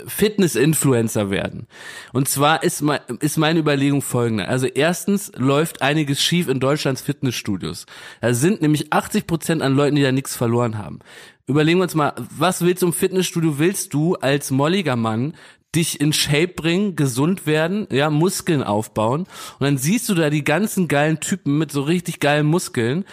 Fitness-Influencer 0.08 1.30
werden. 1.30 1.68
Und 2.12 2.28
zwar 2.28 2.64
ist, 2.64 2.82
mein, 2.82 3.00
ist 3.20 3.38
meine 3.38 3.60
Überlegung 3.60 4.02
folgende. 4.02 4.48
Also 4.48 4.66
erstens 4.66 5.32
läuft 5.36 5.84
einiges 5.84 6.22
schief 6.22 6.48
in 6.48 6.60
Deutschlands 6.60 7.02
Fitnessstudios. 7.02 7.86
Da 8.22 8.34
sind 8.34 8.62
nämlich 8.62 8.92
80 8.92 9.28
Prozent 9.28 9.62
an 9.62 9.76
Leuten, 9.76 9.96
die 9.96 10.04
da 10.04 10.12
nichts 10.12 10.36
verloren 10.36 10.80
haben. 10.80 11.00
Überlegen 11.48 11.80
wir 11.80 11.84
uns 11.84 11.96
mal, 11.96 12.14
was 12.38 12.62
willst 12.62 12.82
du 12.82 12.88
im 12.88 12.94
Fitnessstudio? 12.94 13.60
Willst 13.60 13.94
du 13.94 14.16
als 14.16 14.52
molliger 14.52 14.96
Mann 14.96 15.34
dich 15.76 16.02
in 16.02 16.12
Shape 16.12 16.50
bringen, 16.50 16.96
gesund 16.96 17.46
werden, 17.46 17.88
ja, 17.92 18.10
Muskeln 18.10 18.62
aufbauen. 18.62 19.22
Und 19.22 19.62
dann 19.62 19.78
siehst 19.78 20.10
du 20.10 20.16
da 20.16 20.30
die 20.30 20.44
ganzen 20.44 20.88
geilen 20.88 21.20
Typen 21.20 21.58
mit 21.58 21.72
so 21.72 21.82
richtig 21.82 22.20
geilen 22.20 22.46
Muskeln, 22.46 23.06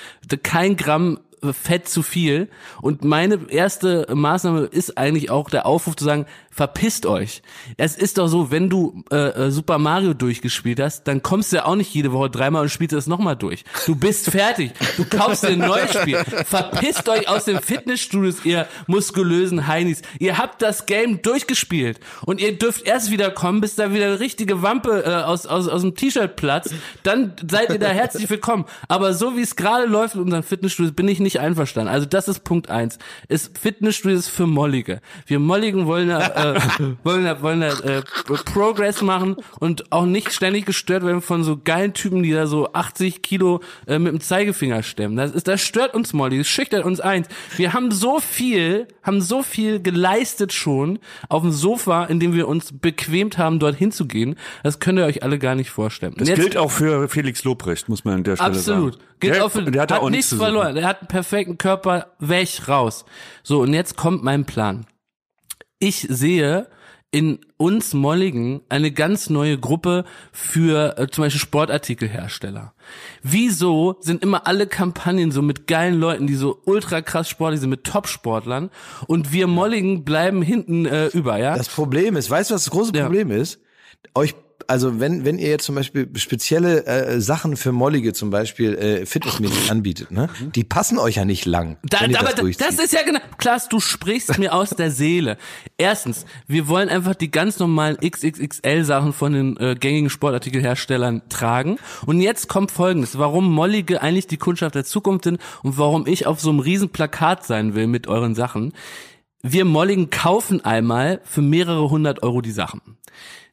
kein 0.43 0.77
Gramm 0.77 1.21
Fett 1.53 1.89
zu 1.89 2.03
viel. 2.03 2.49
Und 2.83 3.05
meine 3.05 3.51
erste 3.51 4.07
Maßnahme 4.13 4.63
ist 4.63 4.99
eigentlich 4.99 5.31
auch 5.31 5.51
der 5.51 5.67
Aufruf 5.67 5.97
zu 5.97 6.05
sagen, 6.05 6.27
verpisst 6.59 7.07
euch. 7.07 7.43
Es 7.77 7.97
ist 7.97 8.19
doch 8.19 8.27
so, 8.27 8.51
wenn 8.51 8.69
du 8.69 9.05
äh, 9.13 9.17
äh, 9.47 9.51
Super 9.53 9.79
Mario 9.79 10.13
durchgespielt 10.13 10.81
hast, 10.81 11.05
dann 11.05 11.23
kommst 11.23 11.53
du 11.53 11.57
ja 11.59 11.67
auch 11.67 11.77
nicht 11.77 11.95
jede 11.95 12.13
Woche 12.13 12.31
dreimal 12.31 12.63
und 12.63 12.69
spielst 12.69 12.95
es 12.95 13.07
nochmal 13.07 13.37
durch. 13.37 13.65
Du 13.87 13.95
bist 13.95 14.31
fertig. 14.31 14.73
Du 14.97 15.05
kaufst 15.05 15.45
dir 15.45 15.51
ein 15.51 15.59
neues 15.59 15.95
Spiel. 15.95 16.17
Verpisst 16.17 17.09
euch 17.09 17.29
aus 17.29 17.45
den 17.45 17.61
Fitnessstudios, 17.61 18.45
ihr 18.45 18.67
muskulösen 18.89 19.69
Heinis. 19.69 20.03
Ihr 20.19 20.37
habt 20.37 20.61
das 20.61 20.87
Game 20.87 21.23
durchgespielt 21.23 22.01
und 22.27 22.41
ihr 22.41 22.59
dürft 22.59 22.85
erst 22.87 23.13
wieder 23.13 23.31
kommen, 23.31 23.61
bis 23.61 23.77
da 23.77 23.93
wieder 23.93 24.07
eine 24.07 24.21
richtige 24.21 24.61
Wampe 24.61 25.05
äh, 25.07 25.11
aus, 25.23 25.47
aus, 25.47 25.69
aus 25.69 25.83
dem 25.83 25.95
T-Shirt 25.95 26.35
platzt. 26.35 26.75
Dann 27.05 27.35
seid 27.49 27.71
ihr 27.71 27.79
da 27.79 27.91
herzlich 27.91 28.29
willkommen. 28.29 28.65
Aber 28.89 29.15
so 29.15 29.37
wie 29.37 29.43
es 29.43 29.55
gerade 29.55 29.87
läuft 29.87 30.17
in 30.17 30.23
unseren 30.23 30.43
Fitnessstudios, 30.43 30.93
bin 30.95 31.07
ich 31.07 31.21
nicht 31.21 31.28
einverstanden. 31.37 31.93
Also 31.93 32.07
das 32.07 32.29
ist 32.29 32.45
Punkt 32.45 32.71
eins. 32.71 32.99
Ist 33.29 33.59
Fitnessstudios 33.59 34.29
für 34.29 34.47
Mollige. 34.47 35.01
Wir 35.27 35.39
Molligen 35.39 35.87
wollen 35.87 36.11
äh, 36.11 36.55
äh, 36.55 36.61
wollen 37.05 37.25
da, 37.25 37.43
wollen 37.43 37.61
da 37.61 37.79
äh, 37.81 38.03
Progress 38.45 39.03
machen 39.03 39.37
und 39.61 39.93
auch 39.93 40.07
nicht 40.07 40.33
ständig 40.33 40.67
gestört 40.67 41.05
werden 41.05 41.23
von 41.23 41.45
so 41.45 41.59
geilen 41.63 41.93
Typen, 41.93 42.23
die 42.23 42.33
da 42.33 42.47
so 42.47 42.73
80 42.73 43.23
Kilo 43.23 43.61
äh, 43.87 43.99
mit 43.99 44.13
dem 44.13 44.21
Zeigefinger 44.21 44.83
stemmen. 44.83 45.17
Das, 45.17 45.33
ist, 45.33 45.49
das 45.49 45.61
stört 45.61 45.95
uns 45.95 46.13
Molly, 46.13 46.39
das 46.39 46.49
schüchtert 46.49 46.85
uns 46.85 47.01
eins. 47.01 47.29
Wir 47.57 47.73
haben 47.73 47.91
so 47.91 48.21
viel, 48.21 48.89
haben 49.03 49.21
so 49.21 49.43
viel 49.43 49.81
geleistet 49.81 50.53
schon 50.53 50.99
auf 51.29 51.43
dem 51.43 51.53
Sofa, 51.53 52.05
in 52.05 52.21
dem 52.21 52.35
wir 52.35 52.49
uns 52.49 52.73
bequemt 52.73 53.39
haben, 53.39 53.59
dorthin 53.59 53.93
zu 53.93 54.07
gehen. 54.07 54.37
Das 54.63 54.81
könnt 54.81 54.99
ihr 54.99 55.05
euch 55.05 55.23
alle 55.23 55.39
gar 55.39 55.55
nicht 55.55 55.71
vorstellen. 55.71 56.15
Das 56.17 56.29
jetzt, 56.29 56.41
gilt 56.41 56.57
auch 56.57 56.71
für 56.71 57.09
Felix 57.09 57.45
Lobrecht, 57.45 57.89
muss 57.89 58.05
man 58.05 58.15
an 58.15 58.25
der 58.25 58.37
Stelle 58.37 58.51
absolut. 58.51 58.65
sagen. 58.65 58.79
Absolut. 58.89 59.09
Gilt 59.21 59.35
der, 59.35 59.45
auch 59.45 59.49
für, 59.51 59.63
der 59.63 59.83
hat, 59.83 59.93
hat 59.93 60.01
auch 60.01 60.11
nichts 60.11 60.33
verloren. 60.33 60.75
Der 60.75 60.87
hat 60.87 61.09
perfekten 61.19 61.59
Körper, 61.59 62.15
weg, 62.19 62.69
raus. 62.69 63.05
So, 63.43 63.61
und 63.61 63.75
jetzt 63.75 63.97
kommt 63.97 64.25
mein 64.25 64.45
Plan 64.45 64.87
ich 65.79 66.07
sehe 66.09 66.69
in 67.11 67.39
uns 67.57 67.95
Molligen 67.95 68.61
eine 68.69 68.93
ganz 68.93 69.31
neue 69.31 69.59
Gruppe 69.59 70.05
für 70.31 70.99
äh, 70.99 71.09
zum 71.09 71.25
Beispiel 71.25 71.41
Sportartikelhersteller. 71.41 72.75
Wieso 73.23 73.97
sind 74.01 74.23
immer 74.23 74.47
alle 74.47 74.67
Kampagnen 74.67 75.31
so 75.31 75.41
mit 75.41 75.67
geilen 75.67 75.99
Leuten, 75.99 76.27
die 76.27 76.35
so 76.35 76.61
ultra 76.67 77.01
krass 77.01 77.29
sportlich 77.29 77.61
sind, 77.61 77.71
mit 77.71 77.85
Top-Sportlern 77.85 78.69
und 79.07 79.33
wir 79.33 79.47
Molligen 79.47 80.05
bleiben 80.05 80.43
hinten 80.43 80.85
äh, 80.85 81.07
über, 81.07 81.39
ja? 81.39 81.57
Das 81.57 81.71
Problem 81.71 82.15
ist, 82.15 82.29
weißt 82.29 82.51
du, 82.51 82.55
was 82.55 82.65
das 82.65 82.73
große 82.73 82.93
Problem 82.93 83.31
ja. 83.31 83.39
ist? 83.39 83.61
Euch 84.15 84.35
also 84.67 85.01
wenn, 85.01 85.25
wenn 85.25 85.39
ihr 85.39 85.49
jetzt 85.49 85.65
zum 85.65 85.75
Beispiel 85.75 86.09
spezielle 86.17 86.85
äh, 86.87 87.21
Sachen 87.21 87.57
für 87.57 87.73
Mollige 87.73 88.13
zum 88.13 88.31
Beispiel 88.31 88.75
äh, 88.75 89.07
fitnessmäßig 89.07 89.71
anbietet, 89.71 90.11
ne, 90.11 90.29
die 90.55 90.65
passen 90.65 90.99
euch 90.99 91.17
ja 91.17 91.25
nicht 91.25 91.47
lang. 91.47 91.79
Da, 91.85 92.01
da, 92.01 92.09
das, 92.09 92.17
aber 92.21 92.53
das 92.53 92.79
ist 92.79 92.93
ja 92.93 93.03
genau, 93.03 93.21
Klaas, 93.39 93.69
du 93.69 93.81
sprichst 93.81 94.39
mir 94.39 94.53
aus 94.53 94.71
der 94.71 94.91
Seele. 94.91 95.39
Erstens, 95.77 96.27
wir 96.47 96.69
wollen 96.69 96.89
einfach 96.89 97.15
die 97.15 97.31
ganz 97.31 97.59
normalen 97.59 97.97
XXXL 97.97 98.85
Sachen 98.85 99.13
von 99.13 99.33
den 99.33 99.57
äh, 99.59 99.77
gängigen 99.77 100.11
Sportartikelherstellern 100.11 101.23
tragen. 101.29 101.79
Und 102.07 102.21
jetzt 102.21 102.49
kommt 102.49 102.71
Folgendes, 102.71 103.19
warum 103.19 103.51
Mollige 103.53 104.03
eigentlich 104.03 104.27
die 104.27 104.39
Kundschaft 104.39 104.75
der 104.75 104.85
Zukunft 104.85 105.25
sind 105.25 105.41
und 105.63 105.79
warum 105.79 106.07
ich 106.07 106.27
auf 106.27 106.41
so 106.41 106.51
einem 106.51 106.61
riesen 106.61 106.91
Plakat 106.91 107.45
sein 107.45 107.75
will 107.75 107.87
mit 107.87 108.07
euren 108.07 108.35
Sachen. 108.35 108.73
Wir 109.43 109.65
Molligen 109.65 110.11
kaufen 110.11 110.65
einmal 110.65 111.21
für 111.25 111.43
mehrere 111.43 111.89
hundert 111.91 112.25
Euro 112.25 112.41
die 112.41 112.51
Sachen. 112.51 112.99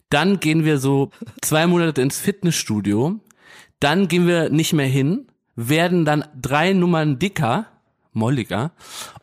Dann 0.09 0.39
gehen 0.39 0.65
wir 0.65 0.77
so 0.77 1.11
zwei 1.41 1.67
Monate 1.67 2.01
ins 2.01 2.19
Fitnessstudio. 2.19 3.19
Dann 3.79 4.07
gehen 4.07 4.27
wir 4.27 4.49
nicht 4.49 4.73
mehr 4.73 4.87
hin, 4.87 5.27
werden 5.55 6.05
dann 6.05 6.25
drei 6.39 6.73
Nummern 6.73 7.19
dicker, 7.19 7.67
molliger 8.13 8.71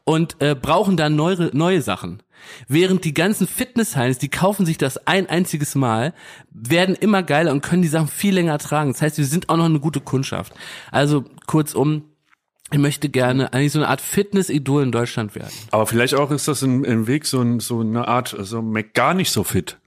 und 0.05 0.37
äh, 0.41 0.55
brauchen 0.55 0.97
dann 0.97 1.17
neue, 1.17 1.51
neue 1.53 1.83
Sachen. 1.83 2.23
Während 2.69 3.05
die 3.05 3.15
ganzen 3.15 3.47
Fitnessheims, 3.47 4.19
die 4.19 4.29
kaufen 4.29 4.67
sich 4.67 4.77
das 4.77 5.07
ein 5.07 5.29
einziges 5.29 5.75
Mal, 5.75 6.13
werden 6.51 6.95
immer 6.97 7.23
geiler 7.23 7.53
und 7.53 7.63
können 7.63 7.83
die 7.83 7.89
Sachen 7.89 8.09
viel 8.09 8.35
länger 8.35 8.59
tragen. 8.59 8.93
Das 8.93 9.03
heißt, 9.03 9.19
wir 9.19 9.27
sind 9.27 9.49
auch 9.49 9.57
noch 9.57 9.67
eine 9.67 9.81
gute 9.81 10.01
Kundschaft. 10.01 10.53
Also 10.91 11.25
kurzum, 11.47 12.05
ich 12.71 12.79
möchte 12.79 13.09
gerne 13.09 13.53
eigentlich 13.53 13.73
so 13.73 13.79
eine 13.79 13.89
Art 13.89 14.01
Fitness-Idol 14.01 14.83
in 14.83 14.93
Deutschland 14.93 15.35
werden. 15.35 15.53
Aber 15.71 15.87
vielleicht 15.87 16.15
auch 16.15 16.31
ist 16.31 16.49
das 16.49 16.63
ein, 16.63 16.85
ein 16.85 17.07
Weg, 17.07 17.27
so, 17.27 17.41
ein, 17.41 17.61
so 17.61 17.81
eine 17.81 18.09
Art, 18.09 18.35
so 18.39 18.65
gar 18.95 19.15
nicht 19.15 19.31
so 19.31 19.45
fit. 19.45 19.79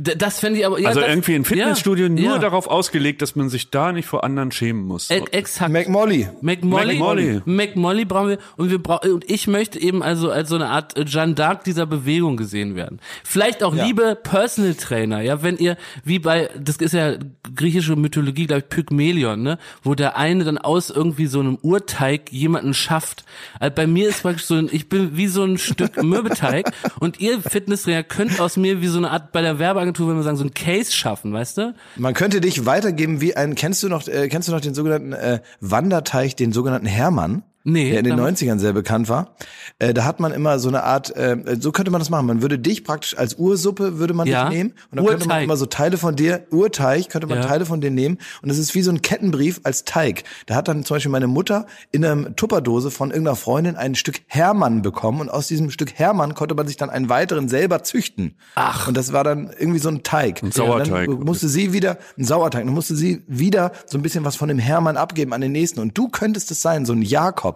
Das 0.00 0.40
fände 0.40 0.58
ich 0.58 0.66
aber. 0.66 0.80
Ja, 0.80 0.88
also 0.88 1.00
das, 1.00 1.10
irgendwie 1.10 1.34
ein 1.34 1.44
Fitnessstudio 1.44 2.06
ja, 2.06 2.10
nur 2.10 2.34
ja. 2.34 2.38
darauf 2.38 2.66
ausgelegt, 2.68 3.20
dass 3.20 3.36
man 3.36 3.50
sich 3.50 3.70
da 3.70 3.92
nicht 3.92 4.06
vor 4.06 4.24
anderen 4.24 4.50
schämen 4.50 4.82
muss. 4.82 5.10
E 5.10 5.22
exakt. 5.32 5.70
McMolly. 5.70 6.28
McMolly. 6.40 6.94
McMolly. 6.94 7.42
McMolly 7.44 8.04
brauchen 8.06 8.28
wir 8.30 8.38
und 8.56 8.70
wir 8.70 8.82
brauchen 8.82 9.12
und 9.12 9.30
ich 9.30 9.46
möchte 9.46 9.78
eben 9.80 10.02
also 10.02 10.30
als 10.30 10.48
so 10.48 10.54
eine 10.54 10.68
Art 10.68 10.94
Jeanne 11.06 11.34
d'Arc 11.34 11.64
dieser 11.64 11.84
Bewegung 11.84 12.38
gesehen 12.38 12.76
werden. 12.76 13.00
Vielleicht 13.24 13.62
auch 13.62 13.74
ja. 13.74 13.84
liebe 13.84 14.16
Personal 14.20 14.74
Trainer, 14.74 15.20
ja, 15.20 15.42
wenn 15.42 15.58
ihr 15.58 15.76
wie 16.02 16.18
bei 16.18 16.48
das 16.58 16.76
ist 16.76 16.94
ja 16.94 17.16
griechische 17.54 17.94
Mythologie, 17.94 18.46
glaube 18.46 18.60
ich, 18.60 18.68
Pygmalion, 18.70 19.42
ne, 19.42 19.58
wo 19.82 19.94
der 19.94 20.16
eine 20.16 20.44
dann 20.44 20.56
aus 20.56 20.88
irgendwie 20.88 21.26
so 21.26 21.40
einem 21.40 21.58
Urteig 21.60 22.32
jemanden 22.32 22.72
schafft. 22.72 23.24
Also 23.58 23.74
bei 23.74 23.86
mir 23.86 24.08
ist 24.08 24.22
praktisch 24.22 24.46
so 24.46 24.54
ein, 24.54 24.70
ich 24.72 24.88
bin 24.88 25.16
wie 25.16 25.26
so 25.26 25.44
ein 25.44 25.58
Stück 25.58 25.96
Mürbeteig 26.02 26.72
und 27.00 27.20
ihr 27.20 27.40
Fitnesstrainer 27.42 28.02
könnt 28.02 28.40
aus 28.40 28.56
mir 28.56 28.80
wie 28.80 28.86
so 28.86 28.98
eine 28.98 29.10
Art 29.10 29.32
bei 29.32 29.42
der 29.42 29.58
Werbeagentur 29.58 29.89
Werbeagentur, 29.90 30.08
wenn 30.08 30.16
wir 30.16 30.22
sagen, 30.22 30.36
so 30.36 30.44
ein 30.44 30.54
Case 30.54 30.92
schaffen, 30.92 31.32
weißt 31.32 31.58
du? 31.58 31.74
Man 31.96 32.14
könnte 32.14 32.40
dich 32.40 32.66
weitergeben 32.66 33.20
wie 33.20 33.36
ein, 33.36 33.54
kennst 33.54 33.82
du 33.82 33.88
noch, 33.88 34.06
äh, 34.06 34.28
kennst 34.28 34.48
du 34.48 34.52
noch 34.52 34.60
den 34.60 34.74
sogenannten 34.74 35.12
äh, 35.12 35.40
Wanderteich, 35.60 36.36
den 36.36 36.52
sogenannten 36.52 36.86
Hermann? 36.86 37.42
Nee, 37.62 37.90
der 37.90 37.98
in 37.98 38.04
den 38.06 38.18
90ern 38.18 38.58
sehr 38.58 38.72
bekannt 38.72 39.10
war. 39.10 39.34
Äh, 39.78 39.92
da 39.92 40.04
hat 40.04 40.18
man 40.18 40.32
immer 40.32 40.58
so 40.58 40.68
eine 40.68 40.82
Art, 40.82 41.14
äh, 41.14 41.56
so 41.60 41.72
könnte 41.72 41.90
man 41.90 42.00
das 42.00 42.08
machen. 42.08 42.26
Man 42.26 42.40
würde 42.40 42.58
dich 42.58 42.84
praktisch 42.84 43.16
als 43.18 43.34
Ursuppe 43.34 43.98
würde 43.98 44.14
man 44.14 44.26
ja. 44.26 44.48
dich 44.48 44.56
nehmen 44.56 44.70
und 44.90 44.96
dann 44.96 45.04
Urteig. 45.04 45.18
könnte 45.18 45.28
man 45.28 45.42
immer 45.42 45.56
so 45.56 45.66
Teile 45.66 45.98
von 45.98 46.16
dir, 46.16 46.46
Urteig, 46.50 47.10
könnte 47.10 47.26
man 47.26 47.38
ja. 47.38 47.46
Teile 47.46 47.66
von 47.66 47.80
dir 47.80 47.90
nehmen 47.90 48.18
und 48.42 48.48
es 48.48 48.58
ist 48.58 48.74
wie 48.74 48.82
so 48.82 48.90
ein 48.90 49.02
Kettenbrief 49.02 49.60
als 49.64 49.84
Teig. 49.84 50.24
Da 50.46 50.54
hat 50.54 50.68
dann 50.68 50.84
zum 50.84 50.96
Beispiel 50.96 51.12
meine 51.12 51.26
Mutter 51.26 51.66
in 51.92 52.04
einer 52.04 52.34
Tupperdose 52.34 52.90
von 52.90 53.10
irgendeiner 53.10 53.36
Freundin 53.36 53.76
ein 53.76 53.94
Stück 53.94 54.20
Hermann 54.26 54.80
bekommen 54.80 55.20
und 55.20 55.28
aus 55.28 55.46
diesem 55.46 55.70
Stück 55.70 55.92
Hermann 55.98 56.34
konnte 56.34 56.54
man 56.54 56.66
sich 56.66 56.78
dann 56.78 56.88
einen 56.88 57.10
weiteren 57.10 57.48
selber 57.48 57.82
züchten. 57.82 58.36
Ach. 58.54 58.88
Und 58.88 58.96
das 58.96 59.12
war 59.12 59.24
dann 59.24 59.50
irgendwie 59.58 59.80
so 59.80 59.90
ein 59.90 60.02
Teig. 60.02 60.42
Ein 60.42 60.52
Sauerteig. 60.52 61.08
dann 61.08 61.20
musste 61.20 61.48
sie 61.48 61.72
wieder, 61.72 61.98
ein 62.18 62.24
Sauerteig, 62.24 62.64
dann 62.64 62.74
musste 62.74 62.96
sie 62.96 63.22
wieder 63.26 63.72
so 63.86 63.98
ein 63.98 64.02
bisschen 64.02 64.24
was 64.24 64.36
von 64.36 64.48
dem 64.48 64.58
Hermann 64.58 64.96
abgeben 64.96 65.32
an 65.34 65.40
den 65.42 65.52
nächsten 65.52 65.80
und 65.80 65.96
du 65.98 66.08
könntest 66.08 66.50
es 66.50 66.62
sein, 66.62 66.86
so 66.86 66.92
ein 66.92 67.02
Jakob. 67.02 67.49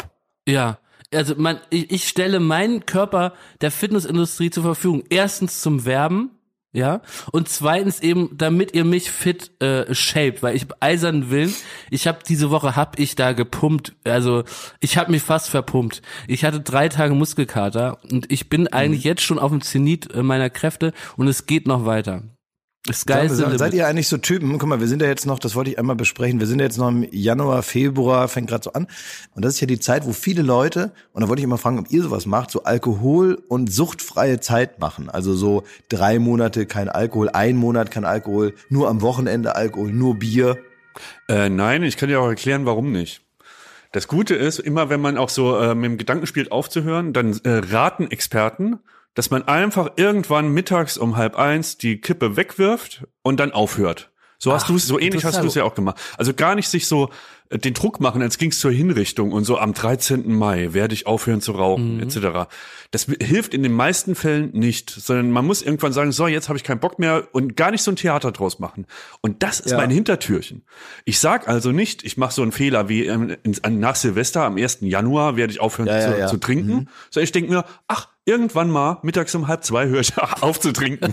Ja, 0.47 0.79
also 1.13 1.35
man, 1.37 1.61
ich, 1.71 1.91
ich 1.91 2.09
stelle 2.09 2.41
meinen 2.41 2.87
Körper 2.87 3.35
der 3.61 3.71
Fitnessindustrie 3.71 4.51
zur 4.51 4.65
Verfügung. 4.65 5.05
Erstens 5.09 5.61
zum 5.61 5.85
Werben, 5.85 6.31
ja, 6.75 7.03
und 7.31 7.49
zweitens 7.49 8.01
eben, 8.01 8.37
damit 8.37 8.75
ihr 8.75 8.85
mich 8.85 9.09
fit 9.13 9.53
äh, 9.63 9.95
shaped, 9.95 10.43
weil 10.43 10.57
ich 10.57 10.67
eisern 10.81 11.31
Willen. 11.31 11.55
Ich 11.89 12.09
habe 12.09 12.19
diese 12.29 12.51
Woche 12.51 12.75
hab 12.75 12.99
ich 12.99 13.15
da 13.15 13.33
gepumpt, 13.33 13.95
also 14.03 14.43
ich 14.81 14.99
habe 14.99 15.13
mich 15.13 15.23
fast 15.23 15.51
verpumpt. 15.51 16.03
Ich 16.27 16.45
hatte 16.45 16.61
drei 16.61 16.89
Tage 16.89 17.15
Muskelkater 17.15 17.99
und 18.11 18.31
ich 18.33 18.49
bin 18.49 18.67
eigentlich 18.67 19.05
mhm. 19.05 19.09
jetzt 19.09 19.23
schon 19.23 19.39
auf 19.39 19.53
dem 19.53 19.61
Zenit 19.61 20.13
äh, 20.13 20.25
meiner 20.25 20.51
Kräfte 20.51 20.93
und 21.17 21.29
es 21.29 21.47
geht 21.47 21.69
noch 21.69 21.87
weiter. 21.87 22.25
Sky 22.93 23.13
ja, 23.13 23.29
seid 23.29 23.73
ihr 23.73 23.87
eigentlich 23.87 24.09
so 24.09 24.19
Typen? 24.19 24.59
Guck 24.59 24.69
mal, 24.69 24.79
wir 24.79 24.89
sind 24.89 25.01
ja 25.01 25.09
jetzt 25.09 25.25
noch, 25.25 25.39
das 25.39 25.55
wollte 25.55 25.71
ich 25.71 25.79
einmal 25.79 25.97
besprechen, 25.97 26.39
wir 26.39 26.47
sind 26.47 26.59
ja 26.59 26.67
jetzt 26.67 26.77
noch 26.77 26.89
im 26.89 27.09
Januar, 27.11 27.63
Februar, 27.63 28.29
fängt 28.29 28.51
gerade 28.51 28.63
so 28.63 28.75
an. 28.75 28.89
Und 29.35 29.43
das 29.43 29.55
ist 29.55 29.61
ja 29.61 29.67
die 29.67 29.81
Zeit, 29.81 30.05
wo 30.05 30.13
viele 30.13 30.43
Leute, 30.43 30.93
und 31.15 31.23
da 31.23 31.29
wollte 31.29 31.41
ich 31.41 31.45
immer 31.45 31.57
fragen, 31.57 31.79
ob 31.79 31.91
ihr 31.91 32.03
sowas 32.03 32.27
macht, 32.27 32.51
so 32.51 32.65
Alkohol- 32.65 33.43
und 33.49 33.73
suchtfreie 33.73 34.39
Zeit 34.41 34.81
machen. 34.81 35.09
Also 35.09 35.35
so 35.35 35.65
drei 35.89 36.19
Monate 36.19 36.67
kein 36.67 36.91
Alkohol, 36.91 37.31
ein 37.31 37.57
Monat 37.57 37.91
kein 37.91 38.05
Alkohol, 38.05 38.55
nur 38.69 38.91
am 38.91 39.01
Wochenende 39.01 39.57
Alkohol, 39.57 39.91
nur 39.91 40.19
Bier. 40.19 40.59
Äh, 41.27 41.49
nein, 41.49 41.85
ich 41.85 41.97
kann 41.97 42.11
dir 42.11 42.21
auch 42.21 42.29
erklären, 42.29 42.67
warum 42.67 42.93
nicht. 42.93 43.23
Das 43.93 44.09
Gute 44.09 44.35
ist, 44.35 44.59
immer 44.59 44.91
wenn 44.91 45.01
man 45.01 45.17
auch 45.17 45.31
so 45.31 45.57
äh, 45.57 45.75
mit 45.75 45.85
dem 45.85 45.97
Gedanken 45.99 46.27
spielt, 46.27 46.53
aufzuhören, 46.53 47.15
dann 47.15 47.41
äh, 47.45 47.63
raten 47.71 48.11
Experten, 48.11 48.81
dass 49.15 49.31
man 49.31 49.43
einfach 49.45 49.93
irgendwann 49.97 50.49
mittags 50.49 50.99
um 50.99 51.17
halb 51.17 51.37
eins 51.37 51.79
die 51.79 52.01
Kippe 52.01 52.37
wegwirft 52.37 53.07
und 53.23 53.41
dann 53.41 53.53
aufhört. 53.53 54.11
So 54.39 54.53
hast 54.53 54.69
du 54.69 54.77
es, 54.77 54.87
so 54.87 54.99
ähnlich 54.99 55.25
hast 55.25 55.41
du 55.43 55.47
es 55.47 55.55
ja 55.55 55.65
auch 55.65 55.75
gemacht. 55.75 55.99
Also 56.19 56.35
gar 56.35 56.55
nicht 56.55 56.69
sich 56.69 56.87
so 56.87 57.09
äh, 57.49 57.59
den 57.59 57.73
Druck 57.73 57.99
machen, 58.01 58.21
als 58.21 58.37
ging 58.37 58.51
es 58.51 58.59
zur 58.59 58.73
Hinrichtung 58.73 59.33
und 59.33 59.45
so 59.45 59.57
am 59.57 59.73
13. 59.73 60.31
Mai 60.35 60.75
werde 60.75 60.93
ich 60.93 61.07
aufhören 61.07 61.41
zu 61.41 61.53
rauchen, 61.53 61.97
mhm. 61.97 62.03
etc. 62.03 62.51
Das 62.91 63.07
hilft 63.23 63.55
in 63.55 63.63
den 63.63 63.73
meisten 63.73 64.15
Fällen 64.15 64.51
nicht, 64.53 64.91
sondern 64.91 65.31
man 65.31 65.47
muss 65.47 65.63
irgendwann 65.63 65.95
sagen, 65.95 66.13
so, 66.13 66.27
jetzt 66.27 66.49
habe 66.49 66.59
ich 66.59 66.65
keinen 66.65 66.81
Bock 66.81 66.99
mehr 66.99 67.29
und 67.33 67.57
gar 67.57 67.71
nicht 67.71 67.83
so 67.83 67.91
ein 67.91 67.97
Theater 67.97 68.33
draus 68.33 68.59
machen. 68.59 68.87
Und 69.23 69.43
das 69.43 69.61
ist 69.61 69.73
ja. 69.73 69.79
mein 69.79 69.91
Hintertürchen. 69.91 70.63
Ich 71.07 71.21
sag 71.21 71.49
also 71.49 71.73
nicht, 71.73 72.05
ich 72.05 72.19
mache 72.19 72.35
so 72.35 72.43
einen 72.43 72.53
Fehler 72.53 72.91
wie 72.91 73.07
ähm, 73.07 73.37
nach 73.71 73.97
Silvester 73.97 74.43
am 74.43 74.59
1. 74.59 74.79
Januar 74.83 75.37
werde 75.37 75.53
ich 75.55 75.61
aufhören 75.61 75.89
ja, 75.89 76.27
zu, 76.27 76.35
zu, 76.35 76.37
trinken, 76.37 76.75
mhm. 76.75 76.89
sondern 77.11 77.25
ich 77.25 77.33
denke 77.33 77.51
mir, 77.51 77.65
ach, 77.89 78.09
Irgendwann 78.27 78.71
mal, 78.71 79.01
mittags 79.03 79.35
um 79.35 79.49
halb 79.49 79.65
zwei, 79.65 79.87
höre 79.87 80.01
ich 80.01 80.17
auf 80.41 80.59
zu 80.59 80.73
trinken. 80.73 81.13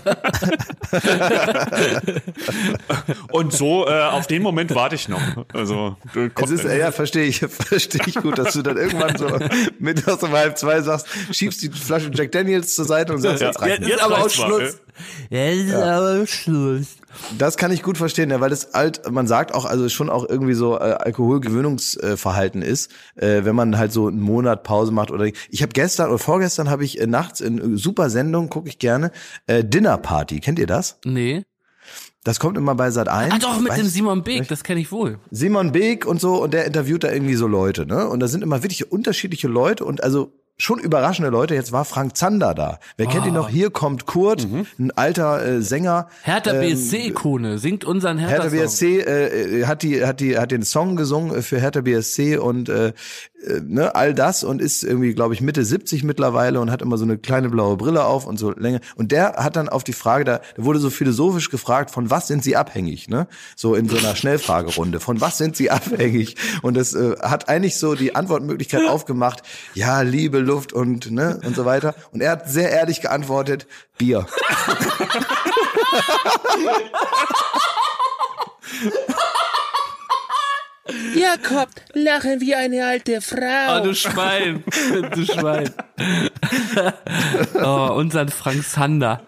und 3.32 3.52
so, 3.52 3.86
äh, 3.86 4.00
auf 4.04 4.26
den 4.26 4.42
Moment 4.42 4.74
warte 4.74 4.94
ich 4.94 5.10
noch. 5.10 5.20
Also, 5.52 5.96
es 6.42 6.50
ist, 6.50 6.64
ja, 6.64 6.90
verstehe 6.90 7.24
ich, 7.24 7.40
verstehe 7.48 8.00
ich 8.06 8.14
gut, 8.14 8.38
dass 8.38 8.54
du 8.54 8.62
dann 8.62 8.78
irgendwann 8.78 9.18
so 9.18 9.28
mittags 9.78 10.22
um 10.22 10.32
halb 10.32 10.56
zwei 10.56 10.80
sagst, 10.80 11.06
schiebst 11.30 11.62
die 11.62 11.68
Flasche 11.68 12.10
Jack 12.14 12.32
Daniels 12.32 12.74
zur 12.74 12.86
Seite 12.86 13.12
und 13.12 13.20
sagst, 13.20 13.42
ja, 13.42 13.48
jetzt 13.48 13.60
Jetzt, 13.60 13.88
jetzt 13.88 14.02
aber 14.02 14.30
Schluss. 14.30 14.80
Jetzt 15.28 15.68
ist 15.68 15.74
aber 15.74 16.26
Schluss. 16.26 16.96
Das 17.38 17.56
kann 17.56 17.70
ich 17.72 17.82
gut 17.82 17.98
verstehen, 17.98 18.30
ja, 18.30 18.40
weil 18.40 18.50
das 18.50 18.74
alt, 18.74 19.10
man 19.10 19.26
sagt 19.26 19.54
auch, 19.54 19.64
also 19.64 19.88
schon 19.88 20.10
auch 20.10 20.28
irgendwie 20.28 20.54
so 20.54 20.76
äh, 20.76 20.78
Alkoholgewöhnungsverhalten 20.78 22.62
ist, 22.62 22.90
äh, 23.16 23.44
wenn 23.44 23.54
man 23.54 23.78
halt 23.78 23.92
so 23.92 24.08
einen 24.08 24.20
Monat 24.20 24.62
Pause 24.62 24.92
macht 24.92 25.10
oder 25.10 25.26
ich 25.26 25.62
habe 25.62 25.72
gestern 25.72 26.08
oder 26.08 26.18
vorgestern 26.18 26.70
habe 26.70 26.84
ich 26.84 27.00
äh, 27.00 27.06
nachts 27.06 27.40
in 27.40 27.76
super 27.76 28.10
Sendung 28.10 28.48
gucke 28.48 28.68
ich 28.68 28.78
gerne 28.78 29.10
äh, 29.46 29.64
Dinner 29.64 29.98
Party. 29.98 30.40
Kennt 30.40 30.58
ihr 30.58 30.66
das? 30.66 30.98
Nee. 31.04 31.44
Das 32.24 32.38
kommt 32.38 32.56
immer 32.56 32.76
bei 32.76 32.90
Sat 32.92 33.08
1. 33.08 33.34
Ah 33.34 33.38
doch, 33.38 33.60
mit 33.60 33.76
dem 33.76 33.86
Simon 33.86 34.22
Beek, 34.22 34.46
das 34.46 34.62
kenne 34.62 34.80
ich 34.80 34.92
wohl. 34.92 35.18
Simon 35.32 35.72
Beek 35.72 36.06
und 36.06 36.20
so 36.20 36.40
und 36.40 36.54
der 36.54 36.66
interviewt 36.66 37.02
da 37.02 37.10
irgendwie 37.10 37.34
so 37.34 37.48
Leute, 37.48 37.84
ne? 37.84 38.08
Und 38.08 38.20
da 38.20 38.28
sind 38.28 38.42
immer 38.42 38.62
wirklich 38.62 38.92
unterschiedliche 38.92 39.48
Leute 39.48 39.84
und 39.84 40.04
also 40.04 40.32
schon 40.58 40.78
überraschende 40.78 41.30
Leute. 41.30 41.54
Jetzt 41.54 41.72
war 41.72 41.84
Frank 41.84 42.16
Zander 42.16 42.54
da. 42.54 42.78
Wer 42.96 43.08
oh. 43.08 43.10
kennt 43.10 43.26
ihn 43.26 43.34
noch? 43.34 43.48
Hier 43.48 43.70
kommt 43.70 44.06
Kurt, 44.06 44.48
mhm. 44.48 44.66
ein 44.78 44.90
alter 44.92 45.44
äh, 45.44 45.62
Sänger. 45.62 46.08
Hertha 46.22 46.52
BSC-Ikone, 46.52 47.58
singt 47.58 47.84
unseren 47.84 48.18
Hertha, 48.18 48.44
Hertha 48.44 48.56
BSC 48.56 49.00
äh, 49.00 49.60
äh, 49.60 49.66
hat 49.66 49.82
die 49.82 50.04
hat 50.04 50.20
die 50.20 50.38
hat 50.38 50.50
den 50.50 50.62
Song 50.62 50.96
gesungen 50.96 51.42
für 51.42 51.60
Hertha 51.60 51.80
BSC 51.80 52.36
und 52.36 52.68
äh, 52.68 52.92
äh, 53.44 53.60
ne, 53.60 53.94
all 53.94 54.14
das 54.14 54.44
und 54.44 54.62
ist 54.62 54.82
irgendwie, 54.82 55.14
glaube 55.14 55.34
ich, 55.34 55.40
Mitte 55.40 55.64
70 55.64 56.04
mittlerweile 56.04 56.60
und 56.60 56.70
hat 56.70 56.82
immer 56.82 56.96
so 56.96 57.04
eine 57.04 57.18
kleine 57.18 57.48
blaue 57.48 57.76
Brille 57.76 58.04
auf 58.04 58.26
und 58.26 58.38
so 58.38 58.52
länger. 58.52 58.80
Und 58.96 59.12
der 59.12 59.34
hat 59.36 59.56
dann 59.56 59.68
auf 59.68 59.84
die 59.84 59.92
Frage, 59.92 60.24
da, 60.24 60.40
da 60.56 60.64
wurde 60.64 60.78
so 60.78 60.90
philosophisch 60.90 61.50
gefragt, 61.50 61.90
von 61.90 62.10
was 62.10 62.28
sind 62.28 62.44
sie 62.44 62.56
abhängig, 62.56 63.08
ne? 63.08 63.26
So 63.56 63.74
in 63.74 63.88
so 63.88 63.96
einer 63.96 64.14
Schnellfragerunde. 64.14 65.00
Von 65.00 65.20
was 65.20 65.38
sind 65.38 65.56
sie 65.56 65.70
abhängig? 65.70 66.36
Und 66.62 66.76
das 66.76 66.94
äh, 66.94 67.16
hat 67.20 67.48
eigentlich 67.48 67.76
so 67.76 67.94
die 67.94 68.14
Antwortmöglichkeit 68.14 68.82
aufgemacht, 68.88 69.42
ja, 69.74 70.02
Liebe, 70.02 70.40
Luft 70.42 70.72
und 70.72 71.10
ne 71.10 71.40
und 71.44 71.56
so 71.56 71.64
weiter. 71.64 71.94
Und 72.12 72.20
er 72.20 72.32
hat 72.32 72.48
sehr 72.48 72.70
ehrlich 72.70 73.00
geantwortet, 73.00 73.66
Bier. 73.98 74.26
Jakob, 81.14 81.68
lachen 81.94 82.40
wie 82.40 82.54
eine 82.54 82.84
alte 82.84 83.20
Frau. 83.20 83.80
Oh, 83.80 83.84
du 83.84 83.94
Schwein. 83.94 84.64
du 85.14 85.24
Schwein. 85.24 85.70
oh, 87.54 87.92
unseren 87.94 88.28
Frank 88.28 88.64
Sander. 88.64 89.22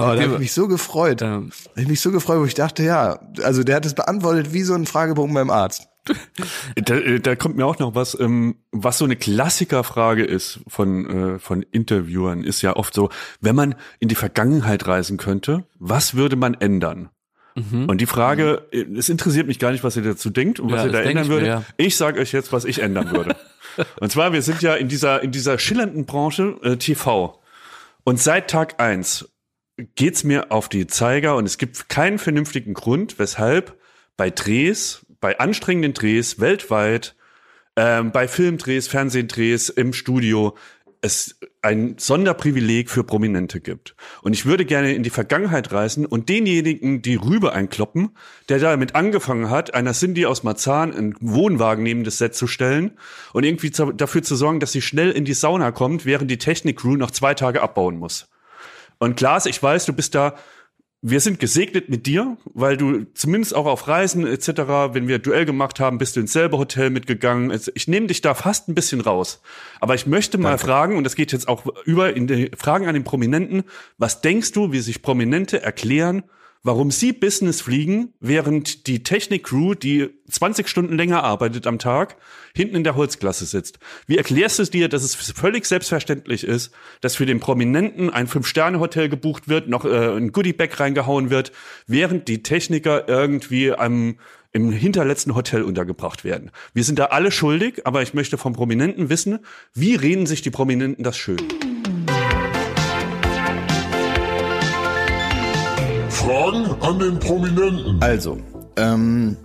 Oh, 0.00 0.16
da 0.16 0.22
habe 0.22 0.34
ich 0.34 0.38
mich 0.38 0.52
so 0.52 0.68
gefreut. 0.68 1.20
Ja. 1.20 1.42
Ich 1.76 1.88
mich 1.88 2.00
so 2.00 2.10
gefreut, 2.10 2.40
wo 2.40 2.44
ich 2.44 2.54
dachte, 2.54 2.82
ja, 2.82 3.20
also 3.42 3.64
der 3.64 3.76
hat 3.76 3.86
es 3.86 3.94
beantwortet 3.94 4.52
wie 4.52 4.62
so 4.62 4.74
ein 4.74 4.86
Fragebogen 4.86 5.34
beim 5.34 5.50
Arzt. 5.50 5.88
Da, 6.76 6.98
da 7.18 7.36
kommt 7.36 7.56
mir 7.56 7.66
auch 7.66 7.78
noch 7.78 7.94
was, 7.94 8.18
ähm, 8.18 8.56
was 8.72 8.98
so 8.98 9.04
eine 9.04 9.16
Klassikerfrage 9.16 10.24
ist 10.24 10.60
von, 10.66 11.34
äh, 11.34 11.38
von 11.38 11.62
Interviewern, 11.62 12.42
ist 12.42 12.62
ja 12.62 12.74
oft 12.76 12.94
so, 12.94 13.10
wenn 13.40 13.54
man 13.54 13.74
in 13.98 14.08
die 14.08 14.14
Vergangenheit 14.14 14.86
reisen 14.86 15.18
könnte, 15.18 15.64
was 15.78 16.14
würde 16.14 16.36
man 16.36 16.54
ändern? 16.54 17.10
Mhm. 17.54 17.86
Und 17.86 18.00
die 18.00 18.06
Frage, 18.06 18.68
es 18.72 19.08
interessiert 19.08 19.46
mich 19.46 19.58
gar 19.58 19.72
nicht, 19.72 19.84
was 19.84 19.96
ihr 19.96 20.02
dazu 20.02 20.30
denkt 20.30 20.60
und 20.60 20.70
was 20.70 20.80
ja, 20.80 20.86
ihr 20.86 20.92
da 20.92 21.00
ändern 21.00 21.28
würdet. 21.28 21.48
Ja. 21.48 21.64
Ich 21.76 21.96
sage 21.96 22.20
euch 22.20 22.32
jetzt, 22.32 22.52
was 22.52 22.64
ich 22.64 22.80
ändern 22.80 23.10
würde. 23.10 23.36
und 24.00 24.10
zwar, 24.10 24.32
wir 24.32 24.42
sind 24.42 24.62
ja 24.62 24.74
in 24.74 24.88
dieser, 24.88 25.22
in 25.22 25.32
dieser 25.32 25.58
schillernden 25.58 26.06
Branche 26.06 26.56
äh, 26.62 26.76
TV. 26.76 27.40
Und 28.04 28.20
seit 28.20 28.48
Tag 28.48 28.80
eins 28.80 29.28
geht's 29.94 30.24
mir 30.24 30.52
auf 30.52 30.68
die 30.68 30.86
Zeiger 30.86 31.36
und 31.36 31.46
es 31.46 31.58
gibt 31.58 31.88
keinen 31.88 32.18
vernünftigen 32.18 32.74
Grund, 32.74 33.18
weshalb 33.18 33.78
bei 34.16 34.30
Drehs, 34.30 35.06
bei 35.20 35.38
anstrengenden 35.38 35.94
Drehs 35.94 36.40
weltweit, 36.40 37.16
ähm, 37.76 38.12
bei 38.12 38.28
Filmdrehs, 38.28 38.88
Fernsehdrehs 38.88 39.68
im 39.68 39.92
Studio 39.92 40.56
es 41.02 41.38
ein 41.62 41.96
Sonderprivileg 41.98 42.90
für 42.90 43.04
Prominente 43.04 43.60
gibt. 43.60 43.94
Und 44.22 44.34
ich 44.34 44.44
würde 44.44 44.64
gerne 44.64 44.92
in 44.92 45.02
die 45.02 45.10
Vergangenheit 45.10 45.72
reisen 45.72 46.04
und 46.04 46.28
denjenigen 46.28 47.02
die 47.02 47.14
Rübe 47.14 47.52
einkloppen, 47.52 48.10
der 48.48 48.58
damit 48.58 48.94
angefangen 48.94 49.50
hat, 49.50 49.74
einer 49.74 49.92
Cindy 49.92 50.26
aus 50.26 50.42
Marzahn 50.42 50.94
einen 50.94 51.14
Wohnwagen 51.20 51.84
neben 51.84 52.04
das 52.04 52.18
Set 52.18 52.34
zu 52.34 52.46
stellen 52.46 52.98
und 53.32 53.44
irgendwie 53.44 53.70
dafür 53.70 54.22
zu 54.22 54.36
sorgen, 54.36 54.60
dass 54.60 54.72
sie 54.72 54.82
schnell 54.82 55.10
in 55.10 55.24
die 55.24 55.34
Sauna 55.34 55.70
kommt, 55.70 56.04
während 56.04 56.30
die 56.30 56.38
Technik-Crew 56.38 56.96
noch 56.96 57.10
zwei 57.10 57.34
Tage 57.34 57.62
abbauen 57.62 57.98
muss. 57.98 58.28
Und 59.00 59.16
Klaas, 59.16 59.46
ich 59.46 59.60
weiß, 59.60 59.86
du 59.86 59.92
bist 59.92 60.14
da 60.14 60.36
wir 61.02 61.20
sind 61.20 61.40
gesegnet 61.40 61.88
mit 61.88 62.04
dir, 62.06 62.36
weil 62.52 62.76
du 62.76 63.06
zumindest 63.14 63.54
auch 63.54 63.64
auf 63.64 63.88
Reisen 63.88 64.26
etc., 64.26 64.48
wenn 64.92 65.08
wir 65.08 65.18
Duell 65.18 65.46
gemacht 65.46 65.80
haben, 65.80 65.96
bist 65.96 66.16
du 66.16 66.20
ins 66.20 66.32
selbe 66.32 66.58
Hotel 66.58 66.90
mitgegangen. 66.90 67.58
Ich 67.74 67.88
nehme 67.88 68.06
dich 68.06 68.20
da 68.20 68.34
fast 68.34 68.68
ein 68.68 68.74
bisschen 68.74 69.00
raus. 69.00 69.40
Aber 69.80 69.94
ich 69.94 70.06
möchte 70.06 70.36
mal 70.36 70.50
Danke. 70.50 70.66
fragen, 70.66 70.96
und 70.98 71.04
das 71.04 71.14
geht 71.14 71.32
jetzt 71.32 71.48
auch 71.48 71.64
über 71.86 72.14
in 72.14 72.26
die 72.26 72.50
Fragen 72.54 72.86
an 72.86 72.94
den 72.94 73.04
Prominenten, 73.04 73.64
was 73.96 74.20
denkst 74.20 74.52
du, 74.52 74.72
wie 74.72 74.80
sich 74.80 75.00
Prominente 75.00 75.62
erklären, 75.62 76.22
warum 76.62 76.90
sie 76.90 77.12
Business 77.12 77.60
fliegen, 77.60 78.12
während 78.20 78.86
die 78.86 79.02
Technik-Crew, 79.02 79.74
die 79.74 80.10
20 80.28 80.68
Stunden 80.68 80.96
länger 80.96 81.24
arbeitet 81.24 81.66
am 81.66 81.78
Tag, 81.78 82.16
hinten 82.54 82.76
in 82.76 82.84
der 82.84 82.96
Holzklasse 82.96 83.46
sitzt. 83.46 83.78
Wie 84.06 84.18
erklärst 84.18 84.58
du 84.58 84.64
dir, 84.64 84.88
dass 84.88 85.02
es 85.02 85.14
völlig 85.14 85.64
selbstverständlich 85.64 86.44
ist, 86.44 86.72
dass 87.00 87.16
für 87.16 87.26
den 87.26 87.40
Prominenten 87.40 88.10
ein 88.10 88.26
Fünf-Sterne-Hotel 88.26 89.08
gebucht 89.08 89.48
wird, 89.48 89.68
noch 89.68 89.84
äh, 89.84 90.16
ein 90.16 90.32
Goodie-Bag 90.32 90.78
reingehauen 90.78 91.30
wird, 91.30 91.52
während 91.86 92.28
die 92.28 92.42
Techniker 92.42 93.08
irgendwie 93.08 93.72
am 93.72 94.18
im 94.52 94.72
hinterletzten 94.72 95.36
Hotel 95.36 95.62
untergebracht 95.62 96.24
werden. 96.24 96.50
Wir 96.74 96.82
sind 96.82 96.98
da 96.98 97.06
alle 97.06 97.30
schuldig, 97.30 97.86
aber 97.86 98.02
ich 98.02 98.14
möchte 98.14 98.36
vom 98.36 98.52
Prominenten 98.52 99.08
wissen, 99.08 99.38
wie 99.74 99.94
reden 99.94 100.26
sich 100.26 100.42
die 100.42 100.50
Prominenten 100.50 101.04
das 101.04 101.16
schön? 101.16 101.38
Fragen 106.30 106.80
an 106.80 106.98
den 107.00 107.18
Prominenten. 107.18 108.00
Also, 108.00 108.38
ähm, 108.76 109.36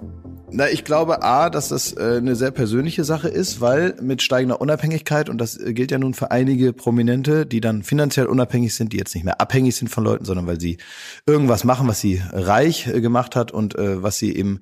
na, 0.51 0.69
ich 0.69 0.83
glaube 0.83 1.23
A, 1.23 1.49
dass 1.49 1.69
das 1.69 1.93
äh, 1.93 2.17
eine 2.17 2.35
sehr 2.35 2.51
persönliche 2.51 3.03
Sache 3.03 3.27
ist, 3.27 3.59
weil 3.59 3.95
mit 4.03 4.21
steigender 4.21 4.61
Unabhängigkeit, 4.61 5.27
und 5.27 5.39
das 5.39 5.57
äh, 5.57 5.73
gilt 5.73 5.89
ja 5.89 5.97
nun 5.97 6.13
für 6.13 6.29
einige 6.29 6.73
Prominente, 6.73 7.47
die 7.47 7.59
dann 7.59 7.81
finanziell 7.81 8.27
unabhängig 8.27 8.75
sind, 8.75 8.93
die 8.93 8.97
jetzt 8.97 9.15
nicht 9.15 9.23
mehr 9.23 9.41
abhängig 9.41 9.75
sind 9.75 9.87
von 9.87 10.03
Leuten, 10.03 10.25
sondern 10.25 10.45
weil 10.45 10.59
sie 10.59 10.77
irgendwas 11.25 11.63
machen, 11.63 11.87
was 11.87 12.01
sie 12.01 12.21
reich 12.31 12.85
äh, 12.85 13.01
gemacht 13.01 13.35
hat 13.35 13.51
und 13.51 13.73
äh, 13.73 14.03
was 14.03 14.19
sie 14.19 14.35
eben 14.35 14.59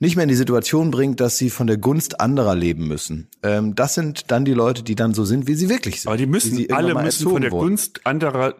nicht 0.00 0.16
mehr 0.16 0.22
in 0.22 0.30
die 0.30 0.34
Situation 0.34 0.90
bringt, 0.90 1.20
dass 1.20 1.36
sie 1.36 1.50
von 1.50 1.66
der 1.66 1.76
Gunst 1.76 2.20
anderer 2.20 2.54
leben 2.54 2.88
müssen. 2.88 3.28
Ähm, 3.42 3.74
das 3.74 3.94
sind 3.94 4.30
dann 4.30 4.46
die 4.46 4.54
Leute, 4.54 4.82
die 4.82 4.94
dann 4.94 5.12
so 5.12 5.26
sind, 5.26 5.46
wie 5.46 5.54
sie 5.54 5.68
wirklich 5.68 6.00
sind. 6.00 6.08
Aber 6.08 6.16
die 6.16 6.26
müssen, 6.26 6.70
alle 6.72 6.94
müssen 6.94 7.28
von 7.28 7.42
der 7.42 7.52
wurden. 7.52 7.68
Gunst 7.68 8.06
anderer 8.06 8.54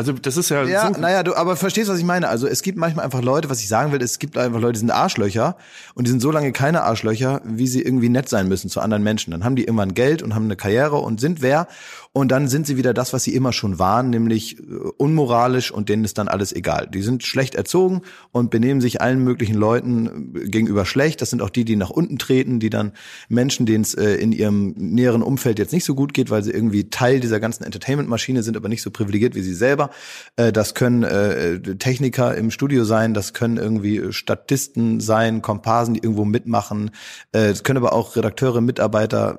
also 0.00 0.14
das 0.14 0.38
ist 0.38 0.48
ja. 0.48 0.64
Ja, 0.64 0.94
so 0.94 0.98
naja, 0.98 1.22
du 1.22 1.34
aber 1.36 1.56
verstehst, 1.56 1.90
was 1.90 1.98
ich 1.98 2.06
meine. 2.06 2.28
Also 2.28 2.46
es 2.46 2.62
gibt 2.62 2.78
manchmal 2.78 3.04
einfach 3.04 3.20
Leute, 3.20 3.50
was 3.50 3.60
ich 3.60 3.68
sagen 3.68 3.92
will, 3.92 4.00
es 4.00 4.18
gibt 4.18 4.38
einfach 4.38 4.58
Leute, 4.58 4.72
die 4.72 4.78
sind 4.78 4.90
Arschlöcher 4.90 5.56
und 5.94 6.06
die 6.06 6.10
sind 6.10 6.20
so 6.20 6.30
lange 6.30 6.52
keine 6.52 6.84
Arschlöcher, 6.84 7.42
wie 7.44 7.66
sie 7.66 7.82
irgendwie 7.82 8.08
nett 8.08 8.26
sein 8.26 8.48
müssen 8.48 8.70
zu 8.70 8.80
anderen 8.80 9.02
Menschen. 9.02 9.32
Dann 9.32 9.44
haben 9.44 9.56
die 9.56 9.64
irgendwann 9.64 9.92
Geld 9.92 10.22
und 10.22 10.34
haben 10.34 10.44
eine 10.44 10.56
Karriere 10.56 10.96
und 10.96 11.20
sind 11.20 11.42
wer 11.42 11.68
und 12.12 12.32
dann 12.32 12.48
sind 12.48 12.66
sie 12.66 12.76
wieder 12.76 12.92
das, 12.92 13.12
was 13.12 13.22
sie 13.22 13.36
immer 13.36 13.52
schon 13.52 13.78
waren, 13.78 14.10
nämlich 14.10 14.58
äh, 14.58 14.62
unmoralisch 14.96 15.70
und 15.70 15.88
denen 15.88 16.04
ist 16.04 16.18
dann 16.18 16.26
alles 16.26 16.52
egal. 16.52 16.88
Die 16.92 17.02
sind 17.02 17.22
schlecht 17.22 17.54
erzogen 17.54 18.02
und 18.32 18.50
benehmen 18.50 18.80
sich 18.80 19.00
allen 19.00 19.22
möglichen 19.22 19.54
Leuten 19.54 20.34
äh, 20.34 20.48
gegenüber 20.48 20.84
schlecht. 20.86 21.22
Das 21.22 21.30
sind 21.30 21.40
auch 21.40 21.50
die, 21.50 21.64
die 21.64 21.76
nach 21.76 21.90
unten 21.90 22.18
treten, 22.18 22.58
die 22.58 22.68
dann 22.68 22.92
Menschen, 23.28 23.64
denen 23.64 23.84
es 23.84 23.94
äh, 23.94 24.14
in 24.14 24.32
ihrem 24.32 24.74
näheren 24.76 25.22
Umfeld 25.22 25.60
jetzt 25.60 25.72
nicht 25.72 25.84
so 25.84 25.94
gut 25.94 26.12
geht, 26.12 26.30
weil 26.30 26.42
sie 26.42 26.50
irgendwie 26.50 26.90
Teil 26.90 27.20
dieser 27.20 27.38
ganzen 27.38 27.62
Entertainment-Maschine 27.62 28.42
sind, 28.42 28.56
aber 28.56 28.68
nicht 28.68 28.82
so 28.82 28.90
privilegiert 28.90 29.36
wie 29.36 29.42
sie 29.42 29.54
selber. 29.54 29.90
Das 30.36 30.74
können 30.74 31.78
Techniker 31.78 32.34
im 32.34 32.50
Studio 32.50 32.84
sein, 32.84 33.14
das 33.14 33.32
können 33.32 33.56
irgendwie 33.56 34.12
Statisten 34.12 35.00
sein, 35.00 35.42
Komparsen, 35.42 35.94
die 35.94 36.00
irgendwo 36.02 36.24
mitmachen. 36.24 36.90
Es 37.32 37.62
können 37.62 37.76
aber 37.78 37.92
auch 37.92 38.16
Redakteure, 38.16 38.60
Mitarbeiter, 38.60 39.38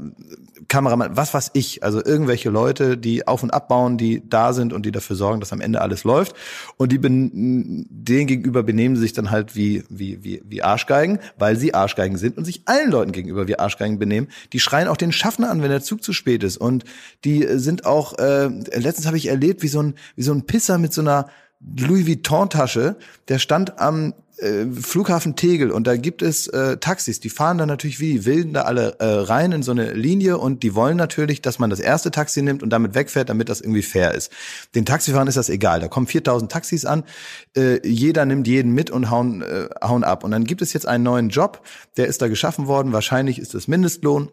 Kameramann, 0.71 1.17
was 1.17 1.33
weiß 1.33 1.51
ich, 1.53 1.83
also 1.83 2.01
irgendwelche 2.03 2.49
Leute, 2.49 2.97
die 2.97 3.27
auf 3.27 3.43
und 3.43 3.53
abbauen, 3.53 3.97
die 3.97 4.23
da 4.29 4.53
sind 4.53 4.71
und 4.71 4.85
die 4.85 4.93
dafür 4.93 5.17
sorgen, 5.17 5.41
dass 5.41 5.51
am 5.51 5.59
Ende 5.59 5.81
alles 5.81 6.05
läuft. 6.05 6.33
Und 6.77 6.93
die 6.93 6.97
denen 7.01 7.87
gegenüber 7.91 8.63
benehmen 8.63 8.95
sie 8.95 9.01
sich 9.01 9.11
dann 9.11 9.31
halt 9.31 9.53
wie, 9.57 9.83
wie, 9.89 10.23
wie, 10.23 10.41
wie 10.45 10.63
Arschgeigen, 10.63 11.19
weil 11.37 11.57
sie 11.57 11.73
Arschgeigen 11.73 12.17
sind 12.17 12.37
und 12.37 12.45
sich 12.45 12.61
allen 12.67 12.89
Leuten 12.89 13.11
gegenüber 13.11 13.49
wie 13.49 13.59
Arschgeigen 13.59 13.99
benehmen. 13.99 14.29
Die 14.53 14.61
schreien 14.61 14.87
auch 14.87 14.95
den 14.95 15.11
Schaffner 15.11 15.49
an, 15.51 15.61
wenn 15.61 15.71
der 15.71 15.81
Zug 15.81 16.05
zu 16.05 16.13
spät 16.13 16.41
ist. 16.41 16.55
Und 16.55 16.85
die 17.25 17.45
sind 17.59 17.85
auch, 17.85 18.17
äh, 18.17 18.47
letztens 18.47 19.07
habe 19.07 19.17
ich 19.17 19.27
erlebt, 19.27 19.63
wie 19.63 19.67
so 19.67 19.83
ein, 19.83 19.95
wie 20.15 20.23
so 20.23 20.31
ein 20.31 20.45
Pisser 20.45 20.77
mit 20.77 20.93
so 20.93 21.01
einer 21.01 21.27
Louis 21.59 22.07
Vuitton 22.07 22.49
Tasche, 22.49 22.95
der 23.27 23.39
stand 23.39 23.77
am 23.77 24.13
äh, 24.41 24.65
Flughafen 24.81 25.35
Tegel 25.35 25.71
und 25.71 25.87
da 25.87 25.95
gibt 25.95 26.21
es 26.21 26.47
äh, 26.47 26.77
Taxis, 26.77 27.19
die 27.19 27.29
fahren 27.29 27.57
dann 27.57 27.67
natürlich 27.67 27.99
wie 27.99 28.13
die 28.13 28.25
Wilden 28.25 28.53
da 28.53 28.63
alle 28.63 28.95
äh, 28.99 29.05
rein 29.05 29.51
in 29.51 29.63
so 29.63 29.71
eine 29.71 29.93
Linie 29.93 30.37
und 30.37 30.63
die 30.63 30.75
wollen 30.75 30.97
natürlich, 30.97 31.41
dass 31.41 31.59
man 31.59 31.69
das 31.69 31.79
erste 31.79 32.11
Taxi 32.11 32.41
nimmt 32.41 32.63
und 32.63 32.69
damit 32.69 32.95
wegfährt, 32.95 33.29
damit 33.29 33.49
das 33.49 33.61
irgendwie 33.61 33.81
fair 33.81 34.13
ist. 34.13 34.31
Den 34.75 34.85
Taxifahrern 34.85 35.27
ist 35.27 35.37
das 35.37 35.49
egal. 35.49 35.79
Da 35.79 35.87
kommen 35.87 36.07
4000 36.07 36.51
Taxis 36.51 36.85
an, 36.85 37.03
äh, 37.55 37.85
jeder 37.87 38.25
nimmt 38.25 38.47
jeden 38.47 38.73
mit 38.73 38.89
und 38.89 39.09
hauen, 39.09 39.41
äh, 39.41 39.69
hauen 39.83 40.03
ab. 40.03 40.23
Und 40.23 40.31
dann 40.31 40.43
gibt 40.43 40.61
es 40.61 40.73
jetzt 40.73 40.87
einen 40.87 41.03
neuen 41.03 41.29
Job, 41.29 41.61
der 41.97 42.07
ist 42.07 42.21
da 42.21 42.27
geschaffen 42.27 42.67
worden. 42.67 42.93
Wahrscheinlich 42.93 43.39
ist 43.39 43.55
es 43.55 43.67
Mindestlohn 43.67 44.31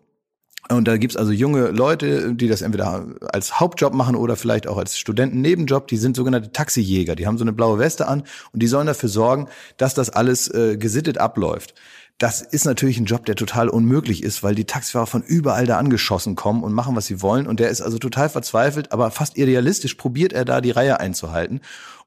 und 0.71 0.87
da 0.87 0.97
gibt's 0.97 1.17
also 1.17 1.33
junge 1.33 1.69
Leute, 1.69 2.35
die 2.35 2.49
das 2.49 2.63
entweder 2.63 3.07
als 3.33 3.59
Hauptjob 3.59 3.95
machen 3.95 4.17
oder 4.17 4.37
vielleicht 4.37 4.67
auch 4.67 4.77
als 4.77 4.99
Studenten-Nebenjob. 4.99 5.89
Die 5.89 5.97
sind 5.97 6.17
sogenannte 6.17 6.53
Taxijäger. 6.53 7.17
Die 7.17 7.27
haben 7.27 7.39
so 7.39 7.45
eine 7.45 7.53
blaue 7.53 7.79
Weste 7.79 8.07
an 8.07 8.25
und 8.53 8.63
die 8.63 8.67
sollen 8.67 8.87
dafür 8.87 9.09
sorgen, 9.09 9.49
dass 9.79 9.95
das 9.95 10.11
alles 10.11 10.49
äh, 10.49 10.77
gesittet 10.77 11.19
abläuft. 11.19 11.75
Das 12.19 12.43
ist 12.43 12.65
natürlich 12.65 12.99
ein 12.99 13.05
Job, 13.05 13.27
der 13.27 13.37
total 13.37 13.69
unmöglich 13.69 14.25
ist, 14.25 14.43
weil 14.43 14.57
die 14.57 14.65
Taxifahrer 14.65 15.07
von 15.07 15.23
überall 15.23 15.67
da 15.67 15.79
angeschossen 15.79 16.35
kommen 16.35 16.65
und 16.65 16.73
machen, 16.73 16.97
was 16.97 17.07
sie 17.07 17.23
wollen. 17.23 17.47
Und 17.47 17.61
der 17.61 17.71
ist 17.71 17.81
also 17.81 17.99
total 17.99 18.29
verzweifelt, 18.29 18.91
aber 18.91 19.13
fast 19.13 19.39
idealistisch 19.39 19.95
probiert 19.95 20.33
er 20.33 20.45
da 20.45 20.61
die 20.61 20.73
Reihe 20.73 20.99
einzuhalten 20.99 21.61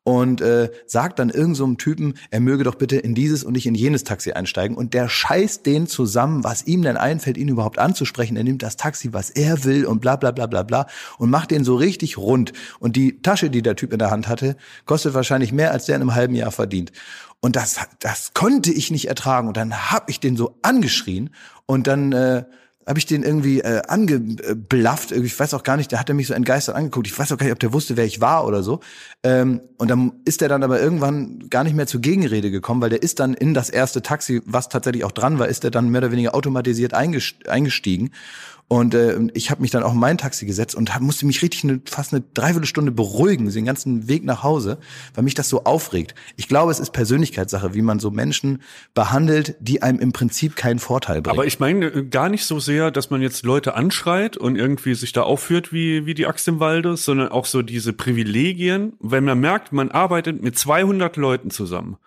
und 0.04 0.42
äh, 0.42 0.72
sagt 0.88 1.20
dann 1.20 1.30
irgendeinem 1.30 1.56
so 1.56 1.74
Typen, 1.76 2.16
er 2.32 2.40
möge 2.40 2.64
doch 2.64 2.76
bitte 2.76 2.98
in 2.98 3.14
dieses 3.14 3.44
und 3.44 3.54
nicht 3.54 3.68
in 3.68 3.76
jenes 3.76 4.04
Taxi 4.04 4.32
einsteigen. 4.32 4.76
Und 4.76 4.94
der 4.94 5.08
scheißt 5.08 5.66
den 5.66 5.86
zusammen, 5.86 6.44
was 6.44 6.66
ihm 6.66 6.82
denn 6.82 6.98
einfällt, 6.98 7.38
ihn 7.38 7.50
überhaupt 7.50 7.78
anzusprechen. 7.78 8.36
Er 8.36 8.44
nimmt 8.44 8.64
das 8.64 8.78
Taxi, 8.78 9.14
was 9.14 9.30
er 9.30 9.64
will 9.64 9.86
und 9.86 10.02
bla 10.02 10.16
bla 10.16 10.32
bla 10.32 10.48
bla 10.48 10.64
bla 10.64 10.88
und 11.20 11.30
macht 11.30 11.52
den 11.52 11.64
so 11.64 11.76
richtig 11.76 12.18
rund. 12.18 12.52
Und 12.80 12.96
die 12.96 13.22
Tasche, 13.22 13.52
die 13.52 13.62
der 13.62 13.76
Typ 13.76 13.94
in 13.94 14.00
der 14.00 14.10
Hand 14.10 14.28
hatte, 14.28 14.56
kostet 14.86 15.14
wahrscheinlich 15.14 15.52
mehr, 15.52 15.72
als 15.72 15.86
der 15.86 15.98
in 15.98 16.02
einem 16.02 16.16
halben 16.16 16.34
Jahr 16.36 16.52
verdient. 16.52 16.92
Und 17.40 17.56
das, 17.56 17.80
das 18.00 18.34
konnte 18.34 18.72
ich 18.72 18.92
nicht 18.92 19.08
ertragen. 19.08 19.48
Und 19.48 19.58
dann 19.58 19.92
hab 19.92 20.10
ich 20.10 20.20
den 20.20 20.36
so 20.36 20.58
angeschrien 20.62 21.30
und 21.66 21.88
dann 21.88 22.12
äh, 22.12 22.46
habe 22.88 23.00
ich 23.00 23.06
den 23.06 23.24
irgendwie 23.24 23.62
äh, 23.62 23.82
angeblafft. 23.88 25.12
Ich 25.12 25.40
weiß 25.40 25.54
auch 25.54 25.64
gar 25.64 25.78
nicht, 25.78 25.92
der 25.92 26.00
hat 26.00 26.10
er 26.10 26.16
mich 26.16 26.28
so 26.28 26.34
entgeistert 26.34 26.76
angeguckt. 26.76 27.08
Ich 27.08 27.18
weiß 27.18 27.32
auch 27.32 27.38
gar 27.38 27.46
nicht, 27.46 27.54
ob 27.54 27.60
der 27.60 27.74
wusste, 27.74 27.98
wer 27.98 28.06
ich 28.06 28.22
war 28.22 28.46
oder 28.46 28.64
so. 28.64 28.80
Ähm, 29.24 29.62
und 29.78 29.90
dann 29.90 30.14
ist 30.26 30.42
er 30.42 30.50
dann 30.50 30.64
aber 30.64 30.82
irgendwann 30.82 31.50
gar 31.50 31.64
nicht 31.64 31.76
mehr 31.76 31.88
zur 31.88 32.02
Gegenrede 32.02 32.52
gekommen, 32.52 32.82
weil 32.82 32.90
der 32.90 33.04
ist 33.04 33.20
dann 33.20 33.34
in 33.34 33.54
das 33.54 33.70
erste 33.70 34.02
Taxi, 34.02 34.42
was 34.46 34.70
tatsächlich 34.70 35.04
auch 35.04 35.12
dran 35.12 35.40
war, 35.40 35.48
ist 35.48 35.64
er 35.64 35.72
dann 35.72 35.90
mehr 35.90 36.00
oder 36.00 36.12
weniger 36.12 36.34
automatisiert 36.34 36.94
eingestiegen. 36.94 38.12
Und 38.72 38.94
äh, 38.94 39.20
ich 39.34 39.52
habe 39.52 39.62
mich 39.62 39.72
dann 39.72 39.84
auch 39.84 39.92
in 39.92 40.00
mein 40.00 40.18
Taxi 40.18 40.46
gesetzt 40.46 40.76
und 40.76 40.96
hab, 40.96 41.02
musste 41.02 41.26
mich 41.26 41.42
richtig 41.42 41.66
eine, 41.66 41.82
fast 41.84 42.14
eine 42.14 42.24
Dreiviertelstunde 42.34 42.94
beruhigen, 42.94 43.52
den 43.52 43.66
ganzen 43.66 44.08
Weg 44.08 44.24
nach 44.24 44.44
Hause, 44.44 44.78
weil 45.14 45.26
mich 45.26 45.34
das 45.34 45.50
so 45.50 45.66
aufregt. 45.66 46.16
Ich 46.38 46.48
glaube, 46.48 46.72
es 46.72 46.80
ist 46.80 46.92
Persönlichkeitssache, 46.92 47.74
wie 47.74 47.82
man 47.82 48.00
so 48.00 48.12
Menschen 48.12 48.62
behandelt, 48.94 49.58
die 49.60 49.82
einem 49.82 50.00
im 50.00 50.14
Prinzip 50.14 50.56
keinen 50.56 50.80
Vorteil 50.80 51.22
bringen. 51.22 51.38
Aber 51.38 51.46
ich 51.46 51.60
meine 51.60 51.88
äh, 51.88 52.06
gar 52.06 52.30
nicht 52.30 52.46
so 52.46 52.62
sehr, 52.62 52.92
dass 52.92 53.10
man 53.10 53.22
jetzt 53.22 53.44
Leute 53.44 53.74
anschreit 53.74 54.38
und 54.38 54.56
irgendwie 54.56 54.96
sich 54.96 55.12
da 55.12 55.24
aufführt 55.24 55.74
wie, 55.74 56.06
wie 56.06 56.14
die 56.14 56.26
Axt 56.26 56.48
im 56.48 56.62
Walde, 56.62 56.96
sondern 56.96 57.28
auch 57.28 57.48
so 57.48 57.64
diese 57.64 57.92
Privilegien, 57.92 58.94
wenn 59.02 59.26
man 59.26 59.38
merkt, 59.38 59.74
man 59.74 59.92
arbeitet 59.92 60.42
mit 60.42 60.58
200 60.58 61.18
Leuten 61.18 61.52
zusammen. 61.52 61.98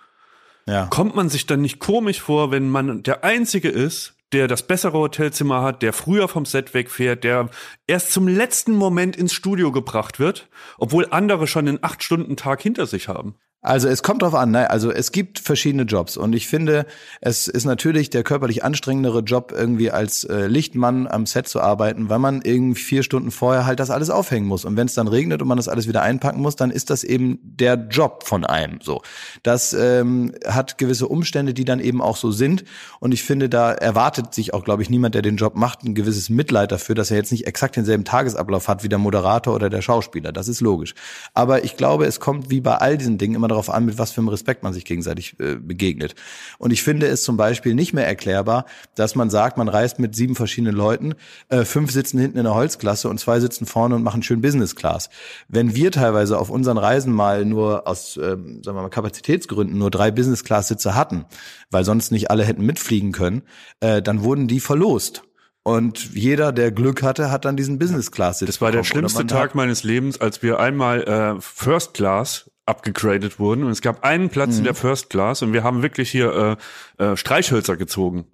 Ja. 0.67 0.87
Kommt 0.87 1.15
man 1.15 1.29
sich 1.29 1.45
dann 1.45 1.61
nicht 1.61 1.79
komisch 1.79 2.23
vor, 2.23 2.51
wenn 2.51 2.71
man 2.71 3.03
der 3.03 3.23
Einzige 3.23 3.69
ist, 3.69 4.14
der 4.35 4.49
das 4.49 4.67
bessere 4.67 4.99
Hotelzimmer 4.99 5.63
hat, 5.63 5.81
der 5.81 5.93
früher 5.93 6.27
vom 6.27 6.45
Set 6.45 6.75
wegfährt, 6.75 7.23
der 7.23 7.49
erst 7.87 8.13
zum 8.13 8.27
letzten 8.27 8.73
Moment 8.73 9.15
ins 9.17 9.33
Studio 9.33 9.71
gebracht 9.71 10.19
wird, 10.19 10.49
obwohl 10.77 11.07
andere 11.11 11.47
schon 11.47 11.69
einen 11.69 11.79
acht 11.83 12.03
Stunden 12.03 12.37
Tag 12.37 12.61
hinter 12.61 12.87
sich 12.87 13.09
haben. 13.09 13.37
Also 13.65 13.89
es 13.89 14.03
kommt 14.03 14.21
drauf 14.21 14.35
an, 14.35 14.51
ne? 14.51 14.69
also 14.69 14.93
es 14.93 15.11
gibt 15.11 15.39
verschiedene 15.39 15.85
Jobs 15.85 16.19
und 16.19 16.35
ich 16.35 16.47
finde, 16.47 16.85
es 17.23 17.49
ist 17.49 17.65
natürlich 17.65 18.11
der 18.11 18.23
körperlich 18.23 18.63
anstrengendere 18.63 19.21
Job, 19.21 19.55
irgendwie 19.57 19.91
als 19.91 20.25
äh, 20.25 20.49
Lichtmann 20.49 21.07
am 21.07 21.25
Set 21.25 21.49
zu 21.49 21.63
arbeiten, 21.63 22.11
weil 22.11 22.19
man 22.19 22.43
irgendwie 22.43 22.79
vier 22.79 23.03
Stunden 23.03 23.31
vorher 23.31 23.65
halt 23.65 23.81
das 23.81 23.89
alles 23.89 24.11
aufhängen 24.11 24.47
muss. 24.47 24.67
Und 24.67 24.77
wenn 24.77 24.87
es 24.87 24.93
dann 24.93 25.09
regnet 25.09 25.41
und 25.41 25.49
man 25.49 25.57
das 25.57 25.69
alles 25.69 25.89
wieder 25.89 26.03
einpacken 26.03 26.43
muss, 26.43 26.57
dann 26.57 26.71
ist 26.71 26.91
das 26.91 27.05
eben 27.05 27.39
der 27.43 27.77
Job 27.91 28.25
von 28.27 28.45
einem. 28.45 28.81
So, 28.83 29.01
das 29.43 29.73
ähm, 29.73 30.35
hat 30.47 30.77
gewisse 30.77 31.09
Umstände, 31.09 31.55
die 31.55 31.65
dann 31.65 31.81
eben 31.81 32.03
auch 32.03 32.19
so 32.19 32.33
sind. 32.33 32.65
Und 33.01 33.15
ich 33.15 33.23
finde, 33.23 33.49
da 33.49 33.73
erwartet 33.73 34.35
sich 34.35 34.53
auch, 34.53 34.65
glaube 34.65 34.83
ich, 34.83 34.91
niemand, 34.91 35.15
der 35.15 35.23
den 35.23 35.37
Job 35.37 35.55
macht, 35.55 35.85
ein 35.85 35.95
gewisses 35.95 36.29
Mitleid 36.29 36.71
dafür, 36.71 36.95
dass 36.95 37.11
er 37.11 37.17
jetzt 37.17 37.33
nicht 37.33 37.47
exakt 37.47 37.77
denselben 37.77 38.05
Tagesablauf 38.05 38.69
hat 38.69 38.85
wie 38.85 38.91
der 38.91 38.99
Moderator 38.99 39.55
oder 39.55 39.71
der 39.71 39.81
Schauspieler. 39.81 40.33
Das 40.33 40.49
ist 40.49 40.61
logisch. 40.61 40.95
Aber 41.33 41.65
ich 41.65 41.79
glaube, 41.79 42.05
es 42.05 42.21
kommt 42.21 42.51
wie 42.51 42.61
bei 42.61 42.77
all 42.77 42.99
diesen 42.99 43.17
Dingen 43.17 43.37
immer 43.37 43.49
darauf 43.55 43.71
an, 43.71 43.85
mit 43.85 43.99
was 43.99 44.13
für 44.13 44.21
einem 44.21 44.29
Respekt 44.29 44.63
man 44.63 44.73
sich 44.73 44.85
gegenseitig 44.85 45.39
äh, 45.41 45.57
begegnet. 45.57 46.15
Und 46.59 46.73
ich 46.73 46.83
finde 46.83 47.07
es 47.07 47.23
zum 47.23 47.37
Beispiel 47.37 47.75
nicht 47.75 47.93
mehr 47.95 48.07
erklärbar, 48.07 48.67
dass 48.95 49.15
man 49.15 49.31
sagt, 49.31 49.57
man 49.57 49.69
reist 49.69 49.99
mit 49.99 50.15
sieben 50.15 50.35
verschiedenen 50.35 50.75
Leuten, 50.75 51.15
äh, 51.49 51.65
fünf 51.65 51.91
sitzen 51.91 52.19
hinten 52.19 52.39
in 52.39 52.45
der 52.45 52.55
Holzklasse 52.55 53.09
und 53.09 53.19
zwei 53.19 53.41
sitzen 53.41 53.67
vorne 53.67 53.95
und 53.95 54.03
machen 54.03 54.23
schön 54.23 54.41
Business 54.41 54.77
Class. 54.77 55.09
Wenn 55.49 55.75
wir 55.75 55.91
teilweise 55.91 56.39
auf 56.39 56.51
unseren 56.51 56.79
Reisen 56.79 57.13
mal 57.13 57.45
nur 57.45 57.87
aus, 57.87 58.17
äh, 58.17 58.21
sagen 58.31 58.65
wir 58.65 58.73
mal, 58.75 58.91
Kapazitätsgründen 58.91 59.79
nur 59.79 59.91
drei 59.91 60.11
Business 60.11 60.45
Class 60.45 60.69
Sitze 60.69 60.95
hatten, 60.95 61.25
weil 61.71 61.85
sonst 61.85 62.13
nicht 62.13 62.31
alle 62.31 62.45
hätten 62.45 62.65
mitfliegen 62.65 63.13
können, 63.13 63.43
äh, 63.81 64.03
dann 64.03 64.23
wurden 64.23 64.49
die 64.49 64.61
verlost. 64.61 65.23
Und 65.67 66.15
jeder, 66.15 66.53
der 66.53 66.71
Glück 66.73 67.03
hatte, 67.03 67.31
hat 67.31 67.47
dann 67.47 67.57
diesen 67.57 67.79
Business 67.79 68.11
Class. 68.11 68.41
Das 68.41 68.61
war 68.61 68.71
der 68.71 68.85
schlimmste 68.85 69.27
Tag 69.27 69.55
meines 69.55 69.83
Lebens, 69.83 70.21
als 70.21 70.43
wir 70.43 70.61
einmal 70.61 71.03
äh, 71.05 71.41
First 71.41 71.95
Class 71.95 72.51
abgegradet 72.67 73.39
wurden 73.39 73.65
und 73.65 73.71
es 73.71 73.83
gab 73.83 74.05
einen 74.05 74.31
Platz 74.31 74.53
mhm. 74.53 74.59
in 74.59 74.65
der 74.65 74.75
First 74.75 75.11
Class 75.11 75.43
und 75.43 75.53
wir 75.53 75.63
haben 75.63 75.83
wirklich 75.83 76.11
hier 76.11 76.59
äh, 76.99 77.05
äh, 77.05 77.17
Streichhölzer 77.17 77.77
gezogen. 77.77 78.27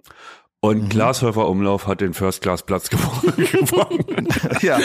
Und 0.63 0.83
mhm. 0.83 0.89
Glashäufer 0.89 1.49
Umlauf 1.49 1.87
hat 1.87 2.01
den 2.01 2.13
First 2.13 2.43
Class 2.43 2.61
Platz 2.61 2.87
gewonnen. 2.91 4.27
ja. 4.61 4.77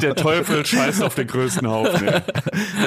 der 0.00 0.14
Teufel 0.14 0.64
scheißt 0.64 1.02
auf 1.02 1.14
den 1.14 1.26
größten 1.26 1.68
Haufen. 1.68 2.06
Ja. 2.06 2.22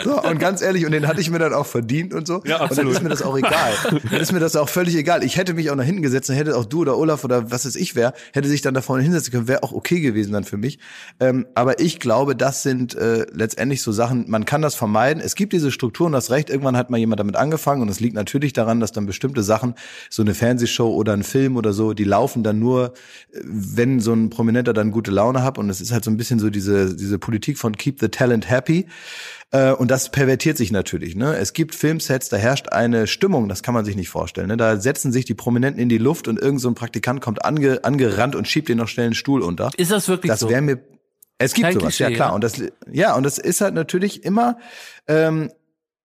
So, 0.03 0.19
und 0.19 0.39
ganz 0.39 0.63
ehrlich, 0.63 0.87
und 0.87 0.91
den 0.91 1.07
hatte 1.07 1.21
ich 1.21 1.29
mir 1.29 1.37
dann 1.37 1.53
auch 1.53 1.67
verdient 1.67 2.15
und 2.15 2.25
so. 2.25 2.41
Ja, 2.45 2.61
absolut. 2.61 2.69
Und 2.69 2.77
dann 2.77 2.87
ist 2.95 3.03
mir 3.03 3.09
das 3.09 3.21
auch 3.21 3.37
egal. 3.37 3.73
Dann 4.09 4.21
ist 4.21 4.31
mir 4.31 4.39
das 4.39 4.55
auch 4.55 4.69
völlig 4.69 4.95
egal. 4.95 5.23
Ich 5.23 5.37
hätte 5.37 5.53
mich 5.53 5.69
auch 5.69 5.75
nach 5.75 5.83
hinten 5.83 6.01
gesetzt, 6.01 6.29
dann 6.29 6.35
hätte 6.35 6.57
auch 6.57 6.65
du 6.65 6.81
oder 6.81 6.97
Olaf 6.97 7.23
oder 7.23 7.51
was 7.51 7.65
es 7.65 7.75
ich 7.75 7.93
wäre, 7.95 8.13
hätte 8.33 8.47
sich 8.47 8.63
dann 8.63 8.73
da 8.73 8.81
vorne 8.81 9.03
hinsetzen 9.03 9.31
können, 9.31 9.47
wäre 9.47 9.61
auch 9.61 9.71
okay 9.71 9.99
gewesen 9.99 10.33
dann 10.33 10.45
für 10.45 10.57
mich. 10.57 10.79
Ähm, 11.19 11.45
aber 11.53 11.79
ich 11.79 11.99
glaube, 11.99 12.35
das 12.35 12.63
sind 12.63 12.95
äh, 12.95 13.27
letztendlich 13.31 13.83
so 13.83 13.91
Sachen, 13.91 14.25
man 14.27 14.45
kann 14.45 14.63
das 14.63 14.73
vermeiden. 14.73 15.21
Es 15.23 15.35
gibt 15.35 15.53
diese 15.53 15.69
Strukturen, 15.69 16.11
das 16.11 16.31
Recht, 16.31 16.49
irgendwann 16.49 16.75
hat 16.75 16.89
mal 16.89 16.97
jemand 16.97 17.19
damit 17.19 17.35
angefangen 17.35 17.83
und 17.83 17.89
es 17.89 17.99
liegt 17.99 18.15
natürlich 18.15 18.53
daran, 18.53 18.79
dass 18.79 18.91
dann 18.91 19.05
bestimmte 19.05 19.43
Sachen, 19.43 19.75
so 20.09 20.23
eine 20.23 20.33
Fernsehshow 20.33 20.91
oder 20.91 21.13
ein 21.13 21.21
Film 21.21 21.55
oder 21.55 21.71
so, 21.71 21.93
die 21.99 22.05
laufen 22.05 22.43
dann 22.43 22.59
nur, 22.59 22.93
wenn 23.33 23.99
so 23.99 24.13
ein 24.13 24.29
Prominenter 24.29 24.73
dann 24.73 24.91
gute 24.91 25.11
Laune 25.11 25.43
hat. 25.43 25.57
Und 25.57 25.69
es 25.69 25.81
ist 25.81 25.91
halt 25.91 26.03
so 26.03 26.09
ein 26.09 26.17
bisschen 26.17 26.39
so 26.39 26.49
diese, 26.49 26.95
diese 26.95 27.19
Politik 27.19 27.57
von 27.57 27.75
Keep 27.75 27.99
the 27.99 28.09
Talent 28.09 28.49
Happy. 28.49 28.87
Äh, 29.51 29.73
und 29.73 29.91
das 29.91 30.09
pervertiert 30.09 30.57
sich 30.57 30.71
natürlich. 30.71 31.15
Ne? 31.15 31.35
Es 31.35 31.53
gibt 31.53 31.75
Filmsets, 31.75 32.29
da 32.29 32.37
herrscht 32.37 32.69
eine 32.69 33.07
Stimmung, 33.07 33.49
das 33.49 33.61
kann 33.61 33.73
man 33.73 33.85
sich 33.85 33.95
nicht 33.95 34.09
vorstellen. 34.09 34.47
Ne? 34.47 34.57
Da 34.57 34.79
setzen 34.79 35.11
sich 35.11 35.25
die 35.25 35.33
Prominenten 35.33 35.81
in 35.81 35.89
die 35.89 35.97
Luft 35.97 36.27
und 36.27 36.39
irgend 36.39 36.61
so 36.61 36.69
ein 36.69 36.75
Praktikant 36.75 37.21
kommt 37.21 37.45
ange, 37.45 37.83
angerannt 37.83 38.35
und 38.35 38.47
schiebt 38.47 38.69
den 38.69 38.77
noch 38.77 38.87
schnell 38.87 39.07
einen 39.07 39.15
Stuhl 39.15 39.41
unter. 39.41 39.69
Ist 39.77 39.91
das 39.91 40.07
wirklich 40.07 40.31
das 40.31 40.39
so? 40.39 40.47
Das 40.47 40.53
wäre 40.53 40.61
mir 40.61 40.79
es 41.41 41.53
gibt 41.53 41.65
Kein 41.65 41.73
sowas, 41.73 41.95
Klischee, 41.95 42.03
ja 42.03 42.11
klar. 42.11 42.29
Ja. 42.29 42.35
Und 42.35 42.43
das, 42.43 42.61
ja, 42.91 43.15
und 43.15 43.23
das 43.23 43.37
ist 43.37 43.61
halt 43.61 43.73
natürlich 43.73 44.25
immer 44.25 44.57
ähm, 45.07 45.49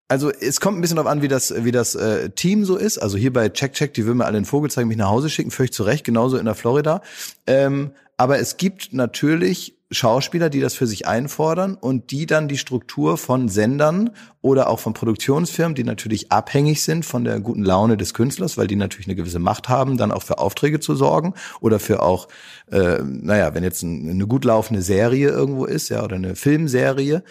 also 0.09 0.31
es 0.31 0.61
kommt 0.61 0.79
ein 0.79 0.81
bisschen 0.81 0.97
darauf 0.97 1.11
an, 1.11 1.23
wie 1.23 1.29
das, 1.29 1.65
wie 1.65 1.73
das 1.73 1.95
äh, 1.95 2.31
Team 2.31 2.65
so 2.65 2.77
ist. 2.77 2.99
Also 2.99 3.17
hier 3.17 3.33
bei 3.33 3.49
Check 3.49 3.73
Check, 3.73 3.95
die 3.95 4.05
würden 4.05 4.19
mir 4.19 4.27
alle 4.27 4.39
den 4.39 4.45
Vogel 4.45 4.71
zeigen, 4.71 4.89
mich 4.89 4.99
nach 4.99 5.09
Hause 5.09 5.31
schicken, 5.31 5.51
völlig 5.51 5.73
zurecht, 5.73 6.05
genauso 6.05 6.37
in 6.37 6.45
der 6.45 6.55
Florida. 6.55 7.01
Ähm, 7.47 7.93
aber 8.17 8.39
es 8.39 8.57
gibt 8.57 8.93
natürlich 8.93 9.77
Schauspieler, 9.91 10.51
die 10.51 10.61
das 10.61 10.75
für 10.75 10.87
sich 10.87 11.07
einfordern 11.07 11.75
und 11.75 12.11
die 12.11 12.27
dann 12.27 12.49
die 12.49 12.59
Struktur 12.59 13.17
von 13.17 13.49
Sendern 13.49 14.11
oder 14.41 14.69
auch 14.69 14.81
von 14.81 14.93
Produktionsfirmen, 14.93 15.75
die 15.75 15.85
natürlich 15.85 16.33
abhängig 16.33 16.83
sind 16.83 17.05
von 17.05 17.25
der 17.25 17.41
guten 17.41 17.65
Laune 17.65 17.97
des 17.97 18.13
Künstlers, 18.13 18.57
weil 18.57 18.67
die 18.67 18.77
natürlich 18.77 19.07
eine 19.07 19.15
gewisse 19.15 19.39
Macht 19.39 19.69
haben, 19.69 19.97
dann 19.97 20.13
auch 20.13 20.23
für 20.23 20.39
Aufträge 20.39 20.81
zu 20.81 20.95
sorgen 20.95 21.35
oder 21.61 21.79
für 21.79 22.03
auch, 22.03 22.29
äh, 22.71 22.99
naja, 23.03 23.55
wenn 23.55 23.63
jetzt 23.63 23.83
ein, 23.83 24.09
eine 24.09 24.27
gut 24.27 24.45
laufende 24.45 24.83
Serie 24.83 25.29
irgendwo 25.29 25.65
ist, 25.65 25.89
ja, 25.91 26.03
oder 26.03 26.17
eine 26.17 26.35
Filmserie, 26.35 27.23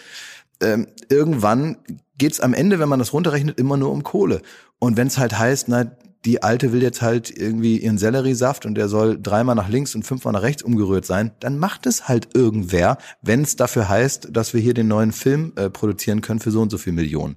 ähm, 0.60 0.86
irgendwann 1.08 1.78
geht's 2.18 2.40
am 2.40 2.54
Ende, 2.54 2.78
wenn 2.78 2.88
man 2.88 2.98
das 2.98 3.12
runterrechnet, 3.12 3.58
immer 3.58 3.76
nur 3.76 3.90
um 3.90 4.02
Kohle. 4.02 4.42
Und 4.78 4.96
wenn 4.96 5.08
es 5.08 5.18
halt 5.18 5.38
heißt, 5.38 5.68
na, 5.68 5.90
die 6.24 6.42
Alte 6.42 6.72
will 6.72 6.82
jetzt 6.82 7.02
halt 7.02 7.30
irgendwie 7.30 7.78
ihren 7.78 7.98
Selleriesaft 7.98 8.64
und 8.64 8.76
der 8.76 8.88
soll 8.88 9.20
dreimal 9.20 9.54
nach 9.54 9.68
links 9.68 9.94
und 9.94 10.04
fünfmal 10.04 10.32
nach 10.32 10.42
rechts 10.42 10.62
umgerührt 10.62 11.04
sein, 11.04 11.32
dann 11.40 11.58
macht 11.58 11.86
es 11.86 12.08
halt 12.08 12.28
irgendwer, 12.34 12.98
wenn 13.20 13.42
es 13.42 13.56
dafür 13.56 13.88
heißt, 13.88 14.28
dass 14.32 14.54
wir 14.54 14.60
hier 14.60 14.74
den 14.74 14.88
neuen 14.88 15.12
Film 15.12 15.52
äh, 15.56 15.68
produzieren 15.68 16.22
können 16.22 16.40
für 16.40 16.50
so 16.50 16.62
und 16.62 16.70
so 16.70 16.78
viel 16.78 16.94
Millionen 16.94 17.36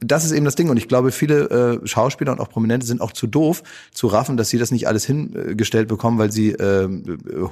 das 0.00 0.24
ist 0.24 0.32
eben 0.32 0.44
das 0.44 0.54
Ding. 0.54 0.70
Und 0.70 0.76
ich 0.76 0.86
glaube, 0.86 1.10
viele 1.10 1.80
äh, 1.82 1.86
Schauspieler 1.86 2.32
und 2.32 2.40
auch 2.40 2.48
Prominente 2.48 2.86
sind 2.86 3.00
auch 3.00 3.12
zu 3.12 3.26
doof, 3.26 3.62
zu 3.92 4.06
raffen, 4.06 4.36
dass 4.36 4.48
sie 4.48 4.58
das 4.58 4.70
nicht 4.70 4.86
alles 4.86 5.04
hingestellt 5.04 5.88
bekommen, 5.88 6.18
weil 6.18 6.30
sie 6.30 6.50
äh, 6.52 6.88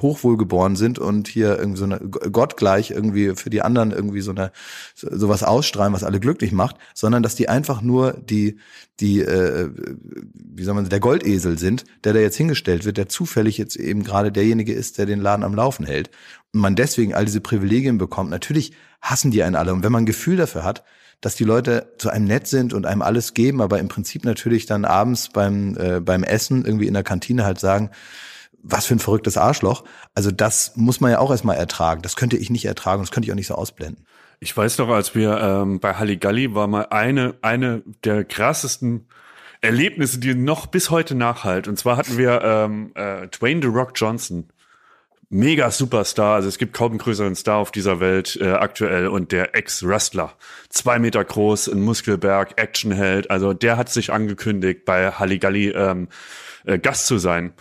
hochwohlgeboren 0.01 0.75
sind 0.75 0.97
und 0.97 1.27
hier 1.27 1.57
irgendwie 1.59 1.79
so 1.79 1.85
eine 1.85 1.99
gottgleich 1.99 2.91
irgendwie 2.91 3.35
für 3.35 3.49
die 3.49 3.61
anderen 3.61 3.91
irgendwie 3.91 4.21
so 4.21 4.31
eine 4.31 4.51
sowas 4.95 5.43
ausstrahlen, 5.43 5.93
was 5.93 6.03
alle 6.03 6.19
glücklich 6.19 6.53
macht, 6.53 6.77
sondern 6.93 7.21
dass 7.21 7.35
die 7.35 7.49
einfach 7.49 7.81
nur 7.81 8.13
die 8.13 8.57
die 8.99 9.21
äh, 9.21 9.69
wie 10.33 10.63
soll 10.63 10.73
man 10.73 10.87
der 10.87 10.99
Goldesel 10.99 11.57
sind, 11.57 11.83
der 12.03 12.13
da 12.13 12.19
jetzt 12.19 12.37
hingestellt 12.37 12.85
wird, 12.85 12.97
der 12.97 13.09
zufällig 13.09 13.57
jetzt 13.57 13.75
eben 13.75 14.03
gerade 14.03 14.31
derjenige 14.31 14.73
ist, 14.73 14.97
der 14.97 15.05
den 15.05 15.19
Laden 15.19 15.43
am 15.43 15.53
Laufen 15.53 15.85
hält 15.85 16.09
und 16.53 16.61
man 16.61 16.75
deswegen 16.75 17.13
all 17.13 17.25
diese 17.25 17.41
Privilegien 17.41 17.97
bekommt. 17.97 18.29
Natürlich 18.29 18.71
hassen 19.01 19.31
die 19.31 19.43
einen 19.43 19.55
alle 19.55 19.73
und 19.73 19.83
wenn 19.83 19.91
man 19.91 20.03
ein 20.03 20.07
Gefühl 20.07 20.37
dafür 20.37 20.63
hat, 20.63 20.83
dass 21.21 21.35
die 21.35 21.43
Leute 21.43 21.93
zu 21.97 22.09
einem 22.09 22.25
nett 22.25 22.47
sind 22.47 22.73
und 22.73 22.85
einem 22.85 23.01
alles 23.01 23.33
geben, 23.33 23.61
aber 23.61 23.79
im 23.79 23.87
Prinzip 23.87 24.23
natürlich 24.23 24.65
dann 24.65 24.85
abends 24.85 25.29
beim, 25.29 25.75
äh, 25.77 25.99
beim 25.99 26.23
Essen 26.23 26.65
irgendwie 26.65 26.87
in 26.87 26.93
der 26.93 27.03
Kantine 27.03 27.43
halt 27.43 27.59
sagen, 27.59 27.89
was 28.61 28.85
für 28.85 28.95
ein 28.95 28.99
verrücktes 28.99 29.37
Arschloch. 29.37 29.83
Also 30.13 30.31
das 30.31 30.73
muss 30.75 30.99
man 30.99 31.11
ja 31.11 31.19
auch 31.19 31.31
erstmal 31.31 31.57
ertragen. 31.57 32.01
Das 32.01 32.15
könnte 32.15 32.37
ich 32.37 32.49
nicht 32.49 32.65
ertragen, 32.65 33.01
das 33.01 33.11
könnte 33.11 33.27
ich 33.27 33.31
auch 33.31 33.37
nicht 33.37 33.47
so 33.47 33.55
ausblenden. 33.55 34.05
Ich 34.39 34.55
weiß 34.55 34.77
noch, 34.77 34.89
als 34.89 35.15
wir 35.15 35.39
ähm, 35.39 35.79
bei 35.79 35.95
Halligalli 35.95 36.53
war 36.53 36.67
mal 36.67 36.87
eine, 36.91 37.35
eine 37.41 37.81
der 38.03 38.23
krassesten 38.23 39.07
Erlebnisse, 39.61 40.19
die 40.19 40.35
noch 40.35 40.67
bis 40.67 40.91
heute 40.91 41.15
nachhalt. 41.15 41.67
Und 41.67 41.79
zwar 41.79 41.97
hatten 41.97 42.17
wir 42.17 42.41
ähm, 42.43 42.91
äh, 42.93 43.27
Dwayne 43.27 43.61
The 43.61 43.67
Rock 43.67 43.93
Johnson 43.95 44.49
mega 45.29 45.71
Superstar. 45.71 46.35
Also 46.35 46.47
es 46.47 46.57
gibt 46.57 46.73
kaum 46.73 46.91
einen 46.91 46.99
größeren 46.99 47.35
Star 47.35 47.57
auf 47.57 47.71
dieser 47.71 47.99
Welt 47.99 48.37
äh, 48.41 48.51
aktuell 48.51 49.07
und 49.07 49.31
der 49.31 49.55
Ex-Wrestler. 49.55 50.33
Zwei 50.69 50.99
Meter 50.99 51.23
groß, 51.23 51.67
ein 51.69 51.81
Muskelberg, 51.81 52.59
Actionheld. 52.59 53.29
Also 53.29 53.53
der 53.53 53.77
hat 53.77 53.89
sich 53.89 54.11
angekündigt, 54.11 54.85
bei 54.85 55.11
Halligalli 55.11 55.69
ähm, 55.69 56.07
äh, 56.65 56.79
Gast 56.79 57.07
zu 57.07 57.17
sein. 57.17 57.53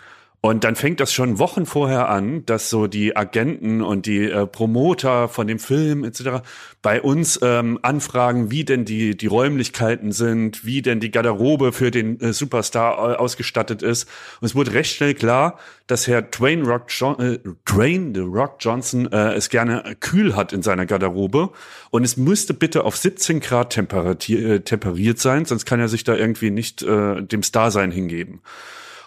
Und 0.47 0.63
dann 0.63 0.77
fängt 0.77 1.01
das 1.01 1.13
schon 1.13 1.41
Wochen 1.41 1.67
vorher 1.67 2.09
an, 2.09 2.47
dass 2.47 2.71
so 2.71 2.87
die 2.87 3.17
Agenten 3.17 3.83
und 3.83 4.07
die 4.07 4.31
äh, 4.31 4.47
Promoter 4.47 5.27
von 5.29 5.49
dem 5.49 5.59
Film 5.59 6.05
etc. 6.05 6.47
bei 6.83 7.03
uns 7.03 7.41
ähm, 7.43 7.81
anfragen, 7.83 8.49
wie 8.49 8.65
denn 8.65 8.85
die 8.85 9.17
die 9.17 9.27
Räumlichkeiten 9.27 10.13
sind, 10.13 10.65
wie 10.65 10.83
denn 10.83 11.01
die 11.01 11.11
Garderobe 11.11 11.73
für 11.73 11.91
den 11.91 12.21
äh, 12.21 12.33
Superstar 12.33 13.15
äh, 13.15 13.17
ausgestattet 13.17 13.83
ist. 13.83 14.09
Und 14.41 14.47
es 14.47 14.55
wurde 14.55 14.73
recht 14.73 14.95
schnell 14.95 15.15
klar, 15.15 15.59
dass 15.89 16.07
Herr 16.07 16.23
Dwayne 16.23 16.65
Rock 16.65 16.85
John, 16.91 17.19
äh, 17.19 17.39
Dwayne 17.69 18.13
The 18.15 18.21
Rock 18.21 18.59
Johnson 18.61 19.11
äh, 19.11 19.33
es 19.33 19.49
gerne 19.49 19.97
kühl 19.99 20.37
hat 20.37 20.53
in 20.53 20.63
seiner 20.63 20.87
Garderobe 20.87 21.51
und 21.91 22.05
es 22.05 22.17
müsste 22.17 22.55
bitte 22.55 22.85
auf 22.85 22.97
17 22.97 23.41
Grad 23.41 23.71
temperiert, 23.71 24.29
äh, 24.29 24.61
temperiert 24.61 25.19
sein, 25.19 25.45
sonst 25.45 25.65
kann 25.65 25.81
er 25.81 25.89
sich 25.89 26.05
da 26.05 26.15
irgendwie 26.15 26.53
nicht 26.53 26.85
äh, 26.85 27.21
dem 27.21 27.43
Starsein 27.43 27.91
hingeben. 27.91 28.43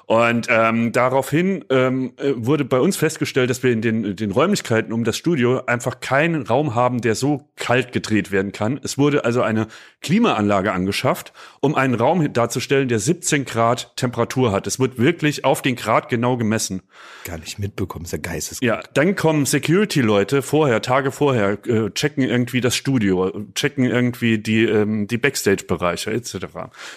Und 0.10 0.47
ähm, 0.49 0.91
daraufhin 0.91 1.64
ähm, 1.70 2.14
äh, 2.18 2.34
wurde 2.36 2.66
bei 2.66 2.80
uns 2.80 2.97
festgestellt, 2.97 3.51
dass 3.51 3.62
wir 3.62 3.72
in 3.72 3.84
den, 3.84 4.16
den 4.16 4.32
Räumlichkeiten 4.32 4.91
um 4.91 5.03
das 5.03 5.16
Studio 5.16 5.62
einfach 5.68 5.99
keinen 5.99 6.41
Raum 6.41 6.74
haben, 6.74 7.01
der 7.01 7.14
so 7.14 7.47
kalt 7.57 7.91
gedreht 7.91 8.32
werden 8.32 8.51
kann. 8.51 8.80
Es 8.82 8.97
wurde 8.97 9.24
also 9.24 9.43
eine 9.43 9.68
Klimaanlage 10.01 10.72
angeschafft, 10.72 11.32
um 11.60 11.76
einen 11.76 11.93
Raum 11.93 12.34
darzustellen, 12.34 12.88
der 12.88 12.97
17 12.97 13.45
Grad 13.45 13.95
Temperatur 13.97 14.51
hat. 14.51 14.66
Es 14.66 14.80
wird 14.80 14.97
wirklich 14.97 15.45
auf 15.45 15.62
den 15.62 15.76
Grad 15.76 16.10
genau 16.10 16.38
gemessen. 16.38 16.82
Gar 17.24 17.38
nicht 17.38 17.60
mitbekommen, 17.60 18.05
ist 18.05 18.12
ja 18.12 18.18
geisteskrank. 18.18 18.68
Ja, 18.68 18.82
dann 18.95 19.16
kommen 19.16 19.45
Security-Leute 19.45 20.41
vorher, 20.41 20.82
Tage 20.82 21.12
vorher, 21.12 21.60
äh, 21.68 21.91
checken 21.91 22.24
irgendwie 22.24 22.62
das 22.62 22.76
Studio, 22.76 23.32
checken 23.53 23.86
irgendwie 23.86 24.39
die, 24.39 24.66
ähm, 24.66 25.05
die 25.05 25.20
Backstage-Bereiche 25.20 26.10
etc. 26.10 26.47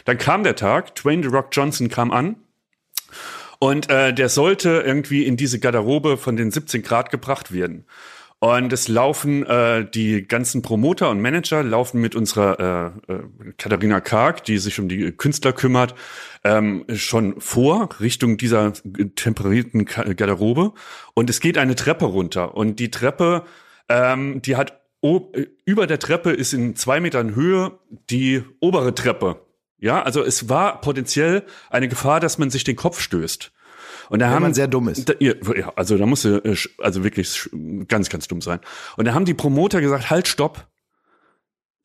Dann 0.06 0.16
kam 0.16 0.44
der 0.44 0.56
Tag, 0.56 0.94
Dwayne 0.94 1.22
The 1.22 1.28
Rock 1.28 1.48
Johnson 1.52 1.90
kam 1.90 2.10
an, 2.10 2.36
und 3.62 3.90
äh, 3.90 4.12
der 4.12 4.28
sollte 4.28 4.82
irgendwie 4.84 5.24
in 5.24 5.36
diese 5.36 5.60
Garderobe 5.60 6.16
von 6.16 6.34
den 6.34 6.50
17 6.50 6.82
Grad 6.82 7.12
gebracht 7.12 7.52
werden. 7.52 7.84
Und 8.40 8.72
es 8.72 8.88
laufen 8.88 9.46
äh, 9.46 9.88
die 9.88 10.26
ganzen 10.26 10.62
Promoter 10.62 11.10
und 11.10 11.20
Manager 11.20 11.62
laufen 11.62 12.00
mit 12.00 12.16
unserer 12.16 12.92
äh, 13.08 13.12
äh, 13.12 13.20
Katharina 13.58 14.00
Karg, 14.00 14.42
die 14.42 14.58
sich 14.58 14.80
um 14.80 14.88
die 14.88 15.12
Künstler 15.12 15.52
kümmert, 15.52 15.94
ähm, 16.42 16.84
schon 16.92 17.40
vor 17.40 17.90
Richtung 18.00 18.36
dieser 18.36 18.72
temperierten 19.14 19.84
Garderobe. 19.84 20.72
Und 21.14 21.30
es 21.30 21.38
geht 21.38 21.56
eine 21.56 21.76
Treppe 21.76 22.06
runter. 22.06 22.56
Und 22.56 22.80
die 22.80 22.90
Treppe, 22.90 23.44
ähm, 23.88 24.42
die 24.42 24.56
hat 24.56 24.80
über 25.64 25.86
der 25.86 26.00
Treppe 26.00 26.32
ist 26.32 26.52
in 26.52 26.74
zwei 26.74 26.98
Metern 26.98 27.36
Höhe 27.36 27.78
die 28.10 28.42
obere 28.58 28.92
Treppe. 28.92 29.40
Ja, 29.82 30.00
also 30.00 30.22
es 30.22 30.48
war 30.48 30.80
potenziell 30.80 31.44
eine 31.68 31.88
Gefahr, 31.88 32.20
dass 32.20 32.38
man 32.38 32.50
sich 32.50 32.62
den 32.62 32.76
Kopf 32.76 33.00
stößt. 33.00 33.50
Und 34.10 34.20
da 34.20 34.26
Wenn 34.26 34.34
haben, 34.34 34.42
man 34.42 34.54
sehr 34.54 34.68
dumm 34.68 34.88
ist. 34.88 35.08
Da, 35.08 35.14
ja, 35.18 35.34
also 35.74 35.98
da 35.98 36.06
musste 36.06 36.36
äh, 36.44 36.56
also 36.78 37.02
wirklich 37.02 37.50
ganz, 37.88 38.08
ganz 38.08 38.28
dumm 38.28 38.40
sein. 38.40 38.60
Und 38.96 39.06
da 39.06 39.14
haben 39.14 39.24
die 39.24 39.34
Promoter 39.34 39.80
gesagt, 39.80 40.08
halt, 40.08 40.28
stopp. 40.28 40.68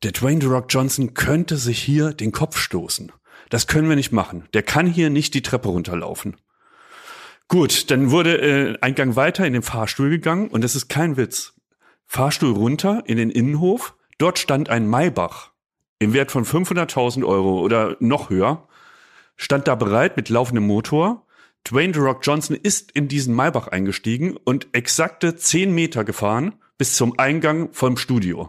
Der 0.04 0.12
Dwayne 0.12 0.40
The 0.40 0.46
Rock 0.46 0.66
Johnson 0.68 1.14
könnte 1.14 1.56
sich 1.56 1.82
hier 1.82 2.12
den 2.12 2.30
Kopf 2.30 2.56
stoßen. 2.56 3.10
Das 3.50 3.66
können 3.66 3.88
wir 3.88 3.96
nicht 3.96 4.12
machen. 4.12 4.44
Der 4.54 4.62
kann 4.62 4.86
hier 4.86 5.10
nicht 5.10 5.34
die 5.34 5.42
Treppe 5.42 5.68
runterlaufen. 5.68 6.36
Gut, 7.48 7.90
dann 7.90 8.12
wurde 8.12 8.40
äh, 8.40 8.78
ein 8.80 8.94
Gang 8.94 9.16
weiter 9.16 9.44
in 9.44 9.54
den 9.54 9.62
Fahrstuhl 9.62 10.08
gegangen 10.08 10.48
und 10.48 10.62
das 10.62 10.76
ist 10.76 10.88
kein 10.88 11.16
Witz. 11.16 11.54
Fahrstuhl 12.06 12.52
runter 12.52 13.02
in 13.06 13.16
den 13.16 13.30
Innenhof. 13.30 13.96
Dort 14.18 14.38
stand 14.38 14.68
ein 14.68 14.86
Maybach 14.86 15.50
im 15.98 16.12
Wert 16.12 16.30
von 16.30 16.44
500.000 16.44 17.24
Euro 17.26 17.60
oder 17.60 17.96
noch 18.00 18.30
höher. 18.30 18.66
Stand 19.36 19.68
da 19.68 19.74
bereit 19.74 20.16
mit 20.16 20.28
laufendem 20.28 20.66
Motor 20.66 21.24
Dwayne 21.70 21.92
The 21.92 22.00
Rock 22.00 22.20
Johnson 22.22 22.56
ist 22.56 22.92
in 22.92 23.08
diesen 23.08 23.34
Maybach 23.34 23.68
eingestiegen 23.68 24.38
und 24.42 24.68
exakte 24.72 25.36
zehn 25.36 25.74
Meter 25.74 26.02
gefahren 26.02 26.54
bis 26.78 26.96
zum 26.96 27.18
Eingang 27.18 27.68
vom 27.72 27.98
Studio. 27.98 28.48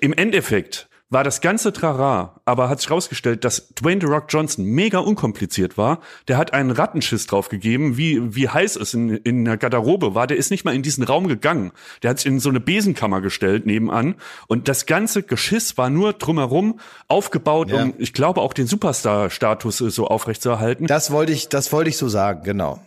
Im 0.00 0.12
Endeffekt 0.12 0.89
war 1.10 1.24
das 1.24 1.40
ganze 1.40 1.72
Trara, 1.72 2.40
aber 2.44 2.68
hat 2.68 2.80
sich 2.80 2.88
herausgestellt, 2.88 3.44
dass 3.44 3.74
Dwayne 3.74 4.00
The 4.00 4.06
Rock 4.06 4.26
Johnson 4.28 4.64
mega 4.64 4.98
unkompliziert 4.98 5.76
war. 5.76 5.98
Der 6.28 6.38
hat 6.38 6.54
einen 6.54 6.70
Rattenschiss 6.70 7.26
draufgegeben, 7.26 7.96
wie, 7.96 8.36
wie 8.36 8.48
heiß 8.48 8.76
es 8.76 8.94
in, 8.94 9.10
in 9.10 9.44
der 9.44 9.56
Garderobe 9.56 10.14
war. 10.14 10.28
Der 10.28 10.36
ist 10.36 10.52
nicht 10.52 10.64
mal 10.64 10.74
in 10.74 10.82
diesen 10.82 11.02
Raum 11.02 11.26
gegangen. 11.26 11.72
Der 12.04 12.10
hat 12.10 12.20
sich 12.20 12.26
in 12.26 12.38
so 12.38 12.48
eine 12.48 12.60
Besenkammer 12.60 13.20
gestellt 13.20 13.66
nebenan. 13.66 14.14
Und 14.46 14.68
das 14.68 14.86
ganze 14.86 15.24
Geschiss 15.24 15.76
war 15.76 15.90
nur 15.90 16.12
drumherum 16.12 16.78
aufgebaut, 17.08 17.70
ja. 17.70 17.82
um, 17.82 17.94
ich 17.98 18.12
glaube, 18.12 18.40
auch 18.40 18.52
den 18.52 18.68
Superstar-Status 18.68 19.78
so 19.78 20.06
aufrechtzuerhalten. 20.06 20.86
Das 20.86 21.10
wollte 21.10 21.32
ich, 21.32 21.48
das 21.48 21.72
wollte 21.72 21.90
ich 21.90 21.96
so 21.96 22.08
sagen, 22.08 22.44
genau. 22.44 22.80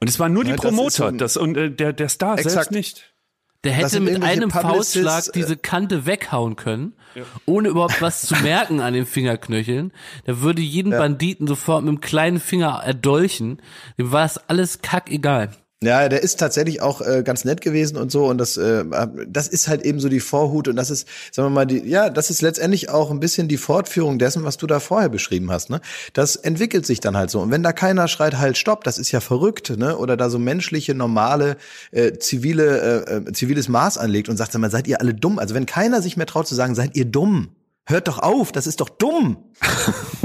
Und 0.00 0.08
es 0.08 0.18
waren 0.18 0.32
nur 0.32 0.42
die 0.42 0.50
ja, 0.50 0.56
Promoter, 0.56 1.12
das, 1.12 1.34
so 1.34 1.40
das 1.40 1.48
und 1.48 1.56
äh, 1.56 1.70
der, 1.70 1.92
der 1.92 2.08
Star 2.08 2.34
Exakt. 2.34 2.54
selbst 2.54 2.70
nicht. 2.72 3.14
Der 3.64 3.72
hätte 3.72 3.98
mit 3.98 4.22
einem 4.22 4.50
Faustschlag 4.50 5.26
äh, 5.28 5.32
diese 5.34 5.56
Kante 5.56 6.06
weghauen 6.06 6.54
können, 6.54 6.94
ja. 7.14 7.24
ohne 7.44 7.68
überhaupt 7.68 8.00
was 8.00 8.22
zu 8.22 8.36
merken 8.36 8.80
an 8.80 8.94
den 8.94 9.04
Fingerknöcheln. 9.04 9.92
Der 10.26 10.40
würde 10.40 10.62
jeden 10.62 10.92
ja. 10.92 10.98
Banditen 10.98 11.48
sofort 11.48 11.84
mit 11.84 11.92
dem 11.92 12.00
kleinen 12.00 12.38
Finger 12.38 12.82
erdolchen. 12.84 13.60
Dem 13.98 14.12
war 14.12 14.24
es 14.24 14.38
alles 14.48 14.80
kackegal. 14.80 15.50
Ja, 15.80 16.08
der 16.08 16.24
ist 16.24 16.40
tatsächlich 16.40 16.82
auch 16.82 17.00
äh, 17.00 17.22
ganz 17.22 17.44
nett 17.44 17.60
gewesen 17.60 17.96
und 17.98 18.10
so 18.10 18.26
und 18.26 18.38
das 18.38 18.56
äh, 18.56 18.84
das 19.28 19.46
ist 19.46 19.68
halt 19.68 19.82
eben 19.82 20.00
so 20.00 20.08
die 20.08 20.18
Vorhut 20.18 20.66
und 20.66 20.74
das 20.74 20.90
ist 20.90 21.06
sagen 21.30 21.46
wir 21.46 21.54
mal 21.54 21.66
die 21.66 21.88
ja, 21.88 22.10
das 22.10 22.30
ist 22.30 22.42
letztendlich 22.42 22.90
auch 22.90 23.12
ein 23.12 23.20
bisschen 23.20 23.46
die 23.46 23.58
Fortführung 23.58 24.18
dessen, 24.18 24.42
was 24.42 24.56
du 24.56 24.66
da 24.66 24.80
vorher 24.80 25.08
beschrieben 25.08 25.52
hast, 25.52 25.70
ne? 25.70 25.80
Das 26.14 26.34
entwickelt 26.34 26.84
sich 26.84 26.98
dann 26.98 27.16
halt 27.16 27.30
so 27.30 27.40
und 27.40 27.52
wenn 27.52 27.62
da 27.62 27.72
keiner 27.72 28.08
schreit 28.08 28.38
halt 28.38 28.58
stopp, 28.58 28.82
das 28.82 28.98
ist 28.98 29.12
ja 29.12 29.20
verrückt, 29.20 29.70
ne? 29.78 29.96
Oder 29.96 30.16
da 30.16 30.30
so 30.30 30.40
menschliche 30.40 30.96
normale 30.96 31.56
äh, 31.92 32.18
zivile 32.18 33.04
äh, 33.06 33.14
äh 33.28 33.32
ziviles 33.32 33.68
Maß 33.68 33.98
anlegt 33.98 34.28
und 34.28 34.36
sagt, 34.36 34.50
sag 34.50 34.60
mal, 34.60 34.72
seid 34.72 34.88
ihr 34.88 35.00
alle 35.00 35.14
dumm? 35.14 35.38
Also 35.38 35.54
wenn 35.54 35.66
keiner 35.66 36.02
sich 36.02 36.16
mehr 36.16 36.26
traut 36.26 36.48
zu 36.48 36.56
sagen, 36.56 36.74
seid 36.74 36.96
ihr 36.96 37.04
dumm? 37.04 37.50
Hört 37.86 38.08
doch 38.08 38.18
auf, 38.18 38.50
das 38.50 38.66
ist 38.66 38.80
doch 38.80 38.88
dumm. 38.88 39.36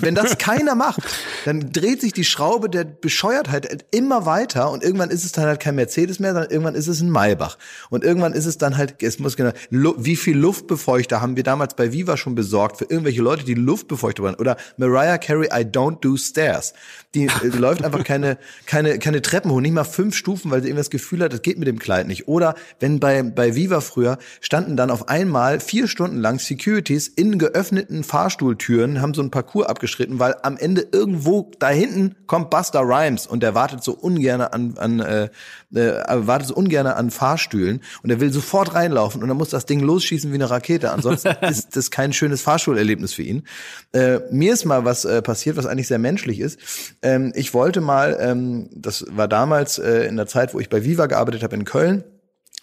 Wenn 0.00 0.14
das 0.14 0.38
keiner 0.38 0.74
macht, 0.74 1.00
dann 1.44 1.72
dreht 1.72 2.00
sich 2.00 2.12
die 2.12 2.24
Schraube 2.24 2.68
der 2.70 2.84
Bescheuertheit 2.84 3.84
immer 3.90 4.26
weiter 4.26 4.70
und 4.70 4.82
irgendwann 4.82 5.10
ist 5.10 5.24
es 5.24 5.32
dann 5.32 5.44
halt 5.46 5.60
kein 5.60 5.74
Mercedes 5.74 6.18
mehr, 6.18 6.32
sondern 6.32 6.50
irgendwann 6.50 6.74
ist 6.74 6.86
es 6.86 7.00
ein 7.00 7.10
Maybach. 7.10 7.58
Und 7.90 8.04
irgendwann 8.04 8.32
ist 8.32 8.46
es 8.46 8.58
dann 8.58 8.76
halt, 8.76 9.02
es 9.02 9.18
muss 9.18 9.36
genau, 9.36 9.52
wie 9.70 10.16
viel 10.16 10.36
Luftbefeuchter 10.36 11.20
haben 11.20 11.36
wir 11.36 11.42
damals 11.42 11.74
bei 11.74 11.92
Viva 11.92 12.16
schon 12.16 12.34
besorgt 12.34 12.78
für 12.78 12.84
irgendwelche 12.84 13.22
Leute, 13.22 13.44
die 13.44 13.54
Luftbefeuchter 13.54 14.22
waren? 14.22 14.34
Oder 14.36 14.56
Mariah 14.76 15.18
Carey, 15.18 15.48
I 15.48 15.64
don't 15.64 16.00
do 16.00 16.16
stairs. 16.16 16.72
Die, 17.14 17.26
äh, 17.26 17.48
läuft 17.48 17.84
einfach 17.84 18.04
keine, 18.04 18.38
keine, 18.66 18.98
keine 18.98 19.22
Treppen 19.22 19.50
hoch, 19.50 19.60
nicht 19.60 19.72
mal 19.72 19.84
fünf 19.84 20.14
Stufen, 20.14 20.50
weil 20.50 20.62
sie 20.62 20.68
irgendwie 20.68 20.80
das 20.80 20.90
Gefühl 20.90 21.22
hat, 21.22 21.32
das 21.32 21.42
geht 21.42 21.58
mit 21.58 21.68
dem 21.68 21.78
Kleid 21.78 22.06
nicht. 22.06 22.28
Oder 22.28 22.54
wenn 22.78 23.00
bei, 23.00 23.22
bei 23.22 23.54
Viva 23.54 23.80
früher 23.80 24.18
standen 24.40 24.76
dann 24.76 24.90
auf 24.90 25.08
einmal 25.08 25.60
vier 25.60 25.88
Stunden 25.88 26.18
lang 26.18 26.38
Securities 26.38 27.08
in 27.08 27.38
geöffneten 27.38 28.04
Fahrstuhltüren, 28.04 29.00
haben 29.00 29.14
so 29.14 29.22
ein 29.22 29.30
Parcours 29.30 29.59
abgeschritten, 29.64 30.18
weil 30.18 30.34
am 30.42 30.56
Ende 30.56 30.86
irgendwo 30.92 31.50
da 31.58 31.68
hinten 31.68 32.16
kommt 32.26 32.50
Buster 32.50 32.80
Rhymes 32.80 33.26
und 33.26 33.42
der 33.42 33.54
wartet 33.54 33.82
so 33.82 33.92
ungern 33.92 34.40
an, 34.40 34.74
an 34.76 35.00
äh, 35.00 35.28
äh, 35.74 35.92
wartet 36.08 36.48
so 36.48 36.54
ungern 36.54 36.86
an 36.86 37.10
Fahrstühlen 37.10 37.80
und 38.02 38.10
er 38.10 38.20
will 38.20 38.32
sofort 38.32 38.74
reinlaufen 38.74 39.22
und 39.22 39.28
dann 39.28 39.36
muss 39.36 39.50
das 39.50 39.66
Ding 39.66 39.80
losschießen 39.80 40.30
wie 40.30 40.36
eine 40.36 40.50
Rakete. 40.50 40.90
Ansonsten 40.90 41.28
ist 41.42 41.76
das 41.76 41.90
kein 41.90 42.12
schönes 42.12 42.42
Fahrstuhlerlebnis 42.42 43.14
für 43.14 43.22
ihn. 43.22 43.44
Äh, 43.92 44.20
mir 44.30 44.52
ist 44.52 44.64
mal 44.64 44.84
was 44.84 45.04
äh, 45.04 45.22
passiert, 45.22 45.56
was 45.56 45.66
eigentlich 45.66 45.88
sehr 45.88 45.98
menschlich 45.98 46.40
ist. 46.40 46.58
Ähm, 47.02 47.32
ich 47.34 47.54
wollte 47.54 47.80
mal, 47.80 48.18
ähm, 48.20 48.68
das 48.74 49.04
war 49.10 49.28
damals 49.28 49.78
äh, 49.78 50.06
in 50.06 50.16
der 50.16 50.26
Zeit, 50.26 50.54
wo 50.54 50.60
ich 50.60 50.68
bei 50.68 50.84
Viva 50.84 51.06
gearbeitet 51.06 51.42
habe 51.42 51.56
in 51.56 51.64
Köln, 51.64 52.04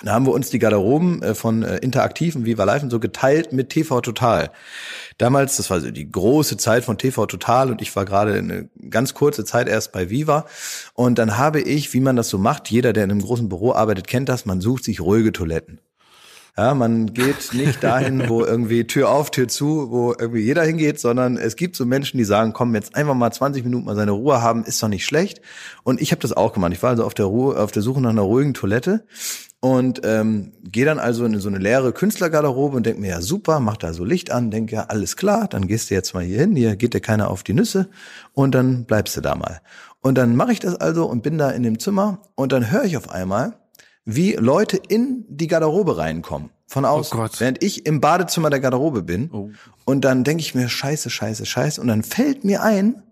da 0.03 0.13
haben 0.13 0.27
wir 0.27 0.33
uns 0.33 0.51
die 0.51 0.59
Garderoben 0.59 1.23
äh, 1.23 1.33
von 1.33 1.63
äh, 1.63 1.77
Interaktiv 1.77 2.35
und 2.35 2.45
Viva 2.45 2.63
Live 2.63 2.83
und 2.83 2.91
so 2.91 2.99
geteilt 2.99 3.51
mit 3.51 3.69
TV 3.69 4.01
Total. 4.01 4.51
Damals, 5.17 5.57
das 5.57 5.71
war 5.71 5.81
so 5.81 5.89
die 5.89 6.09
große 6.09 6.57
Zeit 6.57 6.85
von 6.85 6.99
TV 6.99 7.25
Total 7.25 7.71
und 7.71 7.81
ich 7.81 7.95
war 7.95 8.05
gerade 8.05 8.33
eine 8.35 8.69
ganz 8.89 9.15
kurze 9.15 9.43
Zeit 9.43 9.67
erst 9.67 9.91
bei 9.91 10.11
Viva. 10.11 10.45
Und 10.93 11.17
dann 11.17 11.37
habe 11.37 11.61
ich, 11.61 11.93
wie 11.93 11.99
man 11.99 12.15
das 12.15 12.29
so 12.29 12.37
macht, 12.37 12.69
jeder, 12.69 12.93
der 12.93 13.05
in 13.05 13.11
einem 13.11 13.21
großen 13.21 13.49
Büro 13.49 13.73
arbeitet, 13.73 14.07
kennt 14.07 14.29
das, 14.29 14.45
man 14.45 14.61
sucht 14.61 14.83
sich 14.83 15.01
ruhige 15.01 15.31
Toiletten. 15.31 15.81
Ja, 16.59 16.73
man 16.73 17.13
geht 17.13 17.53
nicht 17.53 17.83
dahin, 17.83 18.29
wo 18.29 18.43
irgendwie 18.43 18.87
Tür 18.87 19.09
auf, 19.09 19.29
Tür 19.29 19.47
zu, 19.47 19.91
wo 19.91 20.15
irgendwie 20.17 20.41
jeder 20.41 20.63
hingeht, 20.63 20.99
sondern 20.99 21.37
es 21.37 21.55
gibt 21.55 21.75
so 21.75 21.85
Menschen, 21.85 22.17
die 22.17 22.23
sagen, 22.23 22.51
komm, 22.51 22.73
jetzt 22.73 22.95
einfach 22.95 23.13
mal 23.13 23.31
20 23.31 23.63
Minuten 23.63 23.85
mal 23.85 23.95
seine 23.95 24.11
Ruhe 24.11 24.41
haben, 24.41 24.63
ist 24.63 24.81
doch 24.81 24.87
nicht 24.87 25.05
schlecht. 25.05 25.39
Und 25.83 26.01
ich 26.01 26.11
habe 26.11 26.21
das 26.21 26.33
auch 26.33 26.53
gemacht. 26.53 26.73
Ich 26.73 26.81
war 26.81 26.89
also 26.89 27.03
auf 27.03 27.13
der 27.13 27.27
Ruhe, 27.27 27.59
auf 27.59 27.71
der 27.71 27.83
Suche 27.83 28.01
nach 28.01 28.09
einer 28.09 28.23
ruhigen 28.23 28.55
Toilette 28.55 29.05
und 29.59 30.01
ähm, 30.03 30.53
gehe 30.63 30.85
dann 30.85 30.99
also 30.99 31.25
in 31.25 31.39
so 31.39 31.49
eine 31.49 31.57
leere 31.57 31.91
Künstlergarderobe 31.91 32.77
und 32.77 32.85
denk 32.85 32.99
mir, 32.99 33.09
ja 33.09 33.21
super, 33.21 33.59
mach 33.59 33.77
da 33.77 33.93
so 33.93 34.05
Licht 34.05 34.31
an, 34.31 34.51
denk 34.51 34.71
ja, 34.71 34.83
alles 34.83 35.17
klar, 35.17 35.47
dann 35.47 35.67
gehst 35.67 35.89
du 35.89 35.95
jetzt 35.95 36.13
mal 36.13 36.23
hier 36.23 36.39
hin, 36.39 36.55
hier 36.55 36.75
geht 36.75 36.93
dir 36.93 37.01
keiner 37.01 37.29
auf 37.29 37.43
die 37.43 37.53
Nüsse 37.53 37.89
und 38.33 38.53
dann 38.53 38.85
bleibst 38.85 39.17
du 39.17 39.21
da 39.21 39.35
mal. 39.35 39.61
Und 40.01 40.15
dann 40.15 40.35
mache 40.35 40.51
ich 40.51 40.59
das 40.59 40.75
also 40.75 41.05
und 41.05 41.23
bin 41.23 41.37
da 41.37 41.49
in 41.49 41.63
dem 41.63 41.79
Zimmer 41.79 42.21
und 42.35 42.51
dann 42.51 42.71
höre 42.71 42.83
ich 42.83 42.97
auf 42.97 43.09
einmal, 43.09 43.57
wie 44.05 44.33
Leute 44.33 44.77
in 44.77 45.25
die 45.27 45.47
Garderobe 45.47 45.97
reinkommen. 45.97 46.51
Von 46.67 46.85
oh 46.85 46.89
außen. 46.89 47.19
Oh 47.19 47.27
während 47.39 47.63
ich 47.63 47.85
im 47.85 47.99
Badezimmer 47.99 48.49
der 48.49 48.59
Garderobe 48.59 49.01
bin. 49.01 49.29
Oh. 49.31 49.49
Und 49.85 50.05
dann 50.05 50.23
denke 50.23 50.41
ich 50.41 50.53
mir, 50.53 50.69
scheiße, 50.69 51.09
scheiße, 51.09 51.45
scheiße. 51.45 51.81
Und 51.81 51.87
dann 51.87 52.03
fällt 52.03 52.43
mir 52.43 52.61
ein, 52.61 53.03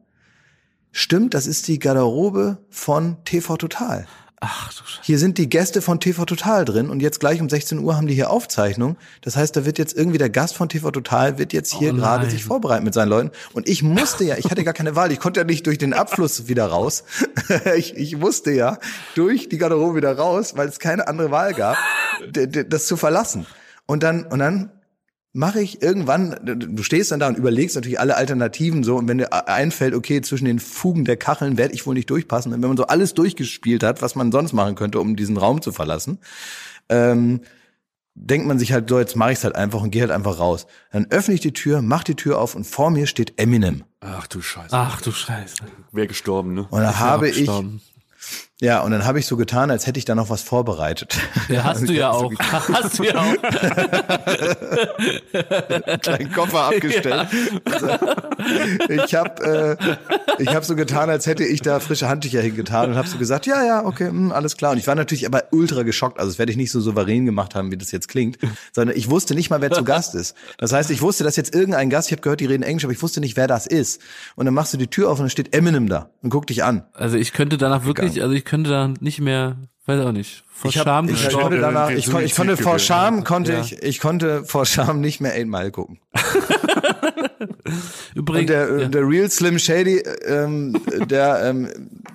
stimmt, 0.92 1.34
das 1.34 1.48
ist 1.48 1.68
die 1.68 1.80
Garderobe 1.80 2.60
von 2.70 3.18
TV 3.24 3.58
Total. 3.58 4.08
Ach 4.42 4.74
du 4.74 4.84
Scheiße. 4.86 5.02
Hier 5.04 5.18
sind 5.18 5.38
die 5.38 5.50
Gäste 5.50 5.82
von 5.82 6.00
TV 6.00 6.26
Total 6.26 6.66
drin 6.66 6.90
und 6.90 7.02
jetzt 7.02 7.20
gleich 7.20 7.40
um 7.42 7.50
16 7.50 7.80
Uhr 7.80 7.96
haben 7.96 8.08
die 8.08 8.14
hier 8.14 8.30
Aufzeichnung. 8.30 8.98
Das 9.22 9.38
heißt, 9.38 9.56
da 9.56 9.66
wird 9.66 9.78
jetzt 9.78 9.96
irgendwie 9.96 10.18
der 10.18 10.30
Gast 10.30 10.56
von 10.56 10.68
TV 10.68 10.92
Total 10.92 11.38
wird 11.38 11.54
jetzt 11.54 11.74
hier 11.74 11.94
oh 11.94 11.96
gerade 11.96 12.30
sich 12.30 12.44
vorbereiten 12.44 12.84
mit 12.84 12.94
seinen 12.94 13.10
Leuten. 13.10 13.32
Und 13.54 13.70
ich 13.70 13.82
musste 13.82 14.26
ja, 14.26 14.38
ich 14.38 14.52
hatte 14.52 14.64
gar 14.64 14.74
keine 14.74 14.96
Wahl, 14.96 15.12
ich 15.12 15.20
konnte 15.20 15.40
ja 15.40 15.46
nicht 15.46 15.66
durch 15.66 15.78
den 15.78 15.94
Abfluss 15.94 16.48
wieder 16.48 16.66
raus. 16.68 17.06
ich, 17.78 17.96
ich 17.96 18.18
musste 18.18 18.52
ja 18.52 18.78
durch 19.16 19.48
die 19.48 19.58
Garderobe 19.58 19.96
wieder 19.96 20.18
raus, 20.18 20.54
weil 20.58 20.68
es 20.68 20.80
keine 20.80 21.08
andere 21.08 21.32
Wahl 21.32 21.54
gab, 21.54 21.78
das 22.32 22.88
zu 22.88 22.98
verlassen. 22.98 23.46
Und 23.86 24.04
dann, 24.04 24.26
und 24.26 24.40
dann 24.40 24.72
mache 25.36 25.62
ich 25.62 25.82
irgendwann, 25.82 26.40
du 26.44 26.82
stehst 26.82 27.12
dann 27.12 27.20
da 27.20 27.28
und 27.28 27.38
überlegst 27.38 27.76
natürlich 27.76 28.00
alle 28.00 28.16
Alternativen 28.16 28.86
so 28.86 28.96
und 28.96 29.10
wenn 29.10 29.18
dir 29.18 29.50
einfällt, 29.50 29.94
okay, 29.94 30.22
zwischen 30.22 30.46
den 30.46 30.60
Fugen 30.60 31.04
der 31.04 31.18
Kacheln 31.18 31.58
werde 31.58 31.74
ich 31.74 31.86
wohl 31.86 31.94
nicht 31.94 32.10
durchpassen. 32.10 32.54
Und 32.54 32.62
wenn 32.62 32.70
man 32.70 32.78
so 32.78 32.88
alles 32.88 33.14
durchgespielt 33.14 33.84
hat, 33.84 34.02
was 34.02 34.16
man 34.16 34.32
sonst 34.32 34.54
machen 34.54 34.76
könnte, 34.76 35.02
um 35.02 35.18
diesen 35.18 35.36
Raum 35.36 35.62
zu 35.62 35.74
verlassen, 35.74 36.20
ähm, 36.88 37.42
denkt 38.14 38.48
man 38.48 38.58
sich 38.60 38.72
halt 38.72 38.90
so, 38.90 38.98
jetzt 38.98 39.18
mache 39.18 39.34
ich 39.34 39.40
es 39.40 39.44
halt 39.44 39.58
einfach 39.58 39.82
und 39.82 39.92
gehe 39.92 40.04
halt 40.04 40.12
einfach 40.12 40.40
raus. 40.40 40.68
Dann 40.94 41.08
öffne 41.10 41.34
ich 41.34 41.42
die 41.42 41.52
Tür, 41.52 41.82
mach 41.82 42.06
die 42.06 42.16
Tür 42.16 42.40
auf 42.40 42.56
und 42.56 42.64
vor 42.64 42.90
mir 42.90 43.06
steht 43.06 43.34
Eminem. 43.38 43.84
Ach 44.00 44.28
du 44.28 44.42
Scheiße. 44.42 44.70
Ach 44.72 45.02
du 45.02 45.12
Scheiße. 45.12 45.66
Wer 45.92 46.08
gestorben, 46.08 46.54
ne? 46.54 46.66
Und 46.70 46.82
da 46.82 46.98
habe 46.98 47.28
ich 47.28 47.50
Ja, 48.62 48.84
und 48.84 48.92
dann 48.92 49.04
habe 49.04 49.20
ich 49.20 49.26
so 49.26 49.36
getan, 49.36 49.70
als 49.70 49.86
hätte 49.86 50.00
ich 50.00 50.06
da 50.06 50.16
noch 50.16 50.30
was 50.30 50.42
vorbereitet. 50.42 51.18
Ja, 51.50 51.66
hast 51.66 51.90
du 51.90 51.94
ja 51.94 52.12
auch. 52.12 52.32
hast 52.40 52.98
du 52.98 53.04
ja 53.04 53.18
auch. 53.18 53.36
Kleinen 56.02 56.32
Koffer 56.32 56.64
abgestellt. 56.64 57.06
Ja. 57.06 57.28
Also, 57.66 57.90
ich 58.88 59.14
habe 59.14 59.78
äh, 59.78 59.98
ich 60.42 60.56
hab 60.56 60.64
so 60.64 60.78
getan, 60.78 61.10
als 61.10 61.28
hätte 61.28 61.44
ich 61.44 61.62
da 61.62 61.82
frische 61.82 62.08
Handtücher 62.08 62.40
hingetan 62.40 62.92
und 62.92 62.96
habe 62.96 63.10
so 63.10 63.18
gesagt, 63.18 63.46
ja, 63.46 63.62
ja, 63.66 63.86
okay, 63.86 64.06
mh, 64.06 64.12
hm, 64.12 64.32
alles 64.32 64.56
klar. 64.56 64.72
Und 64.72 64.78
ich 64.78 64.88
war 64.88 64.96
natürlich 64.96 65.26
aber 65.26 65.44
ultra 65.52 65.84
geschockt. 65.84 66.18
Also 66.18 66.32
das 66.32 66.40
werde 66.40 66.54
ich 66.54 66.58
nicht 66.58 66.72
so 66.72 66.80
souverän 66.80 67.26
gemacht 67.26 67.56
haben, 67.56 67.72
wie 67.72 67.78
das 67.78 67.92
jetzt 67.92 68.08
klingt, 68.08 68.38
sondern 68.72 68.96
ich 68.96 69.10
wusste 69.10 69.36
nicht 69.36 69.50
mal, 69.50 69.60
wer 69.60 69.72
zu 69.72 69.84
Gast 69.84 70.16
ist. 70.16 70.34
Das 70.58 70.72
heißt, 70.72 70.92
ich 70.92 71.02
wusste, 71.02 71.26
dass 71.26 71.36
jetzt 71.36 71.54
irgendein 71.54 71.90
Gast, 71.90 72.08
ich 72.08 72.14
habe 72.14 72.22
gehört, 72.22 72.40
die 72.40 72.46
reden 72.46 72.64
Englisch, 72.64 72.86
aber 72.86 72.94
ich 72.94 73.02
wusste 73.02 73.20
nicht, 73.20 73.36
wer 73.36 73.48
das 73.48 73.68
ist. 73.68 74.00
Und 74.38 74.46
dann 74.46 74.54
machst 74.54 74.74
du 74.74 74.78
die 74.78 74.88
Tür 74.88 75.12
auf 75.12 75.20
und 75.20 75.24
dann 75.24 75.30
steht 75.30 75.54
Eminem 75.54 75.90
da 75.90 76.10
und 76.22 76.30
guck 76.30 76.48
dich 76.48 76.64
an. 76.64 76.86
Also 76.94 77.18
ich 77.18 77.34
könnte 77.34 77.58
danach 77.58 77.84
wirklich, 77.84 78.22
also 78.22 78.34
ich 78.34 78.45
könnte 78.46 78.70
da 78.70 78.94
nicht 79.00 79.20
mehr, 79.20 79.58
weiß 79.86 80.06
auch 80.06 80.12
nicht, 80.12 80.44
vor 80.50 80.70
ich 80.70 80.78
hab, 80.78 80.86
Scham 80.86 81.10
ich, 81.10 81.26
ich 81.26 81.34
konnte 81.34 81.60
danach, 81.60 81.90
ich, 81.90 82.10
kon, 82.10 82.24
ich 82.24 82.36
konnte 82.36 82.58
vor 82.58 82.80
Scham 82.80 83.24
konnte 83.24 83.54
ja. 83.54 83.62
ich, 83.62 83.82
ich 83.84 84.00
konnte 84.00 84.46
vor 84.46 84.66
Scham 84.66 85.02
nicht 85.02 85.22
mehr 85.22 85.34
Mile 85.46 85.72
gucken. 85.72 86.00
Übrigens, 88.16 88.50
und 88.52 88.56
der, 88.56 88.80
ja. 88.80 88.88
der 88.88 89.08
Real 89.08 89.30
Slim 89.30 89.60
Shady, 89.60 90.04
ähm, 90.26 90.80
der, 91.10 91.44
ähm, 91.44 91.70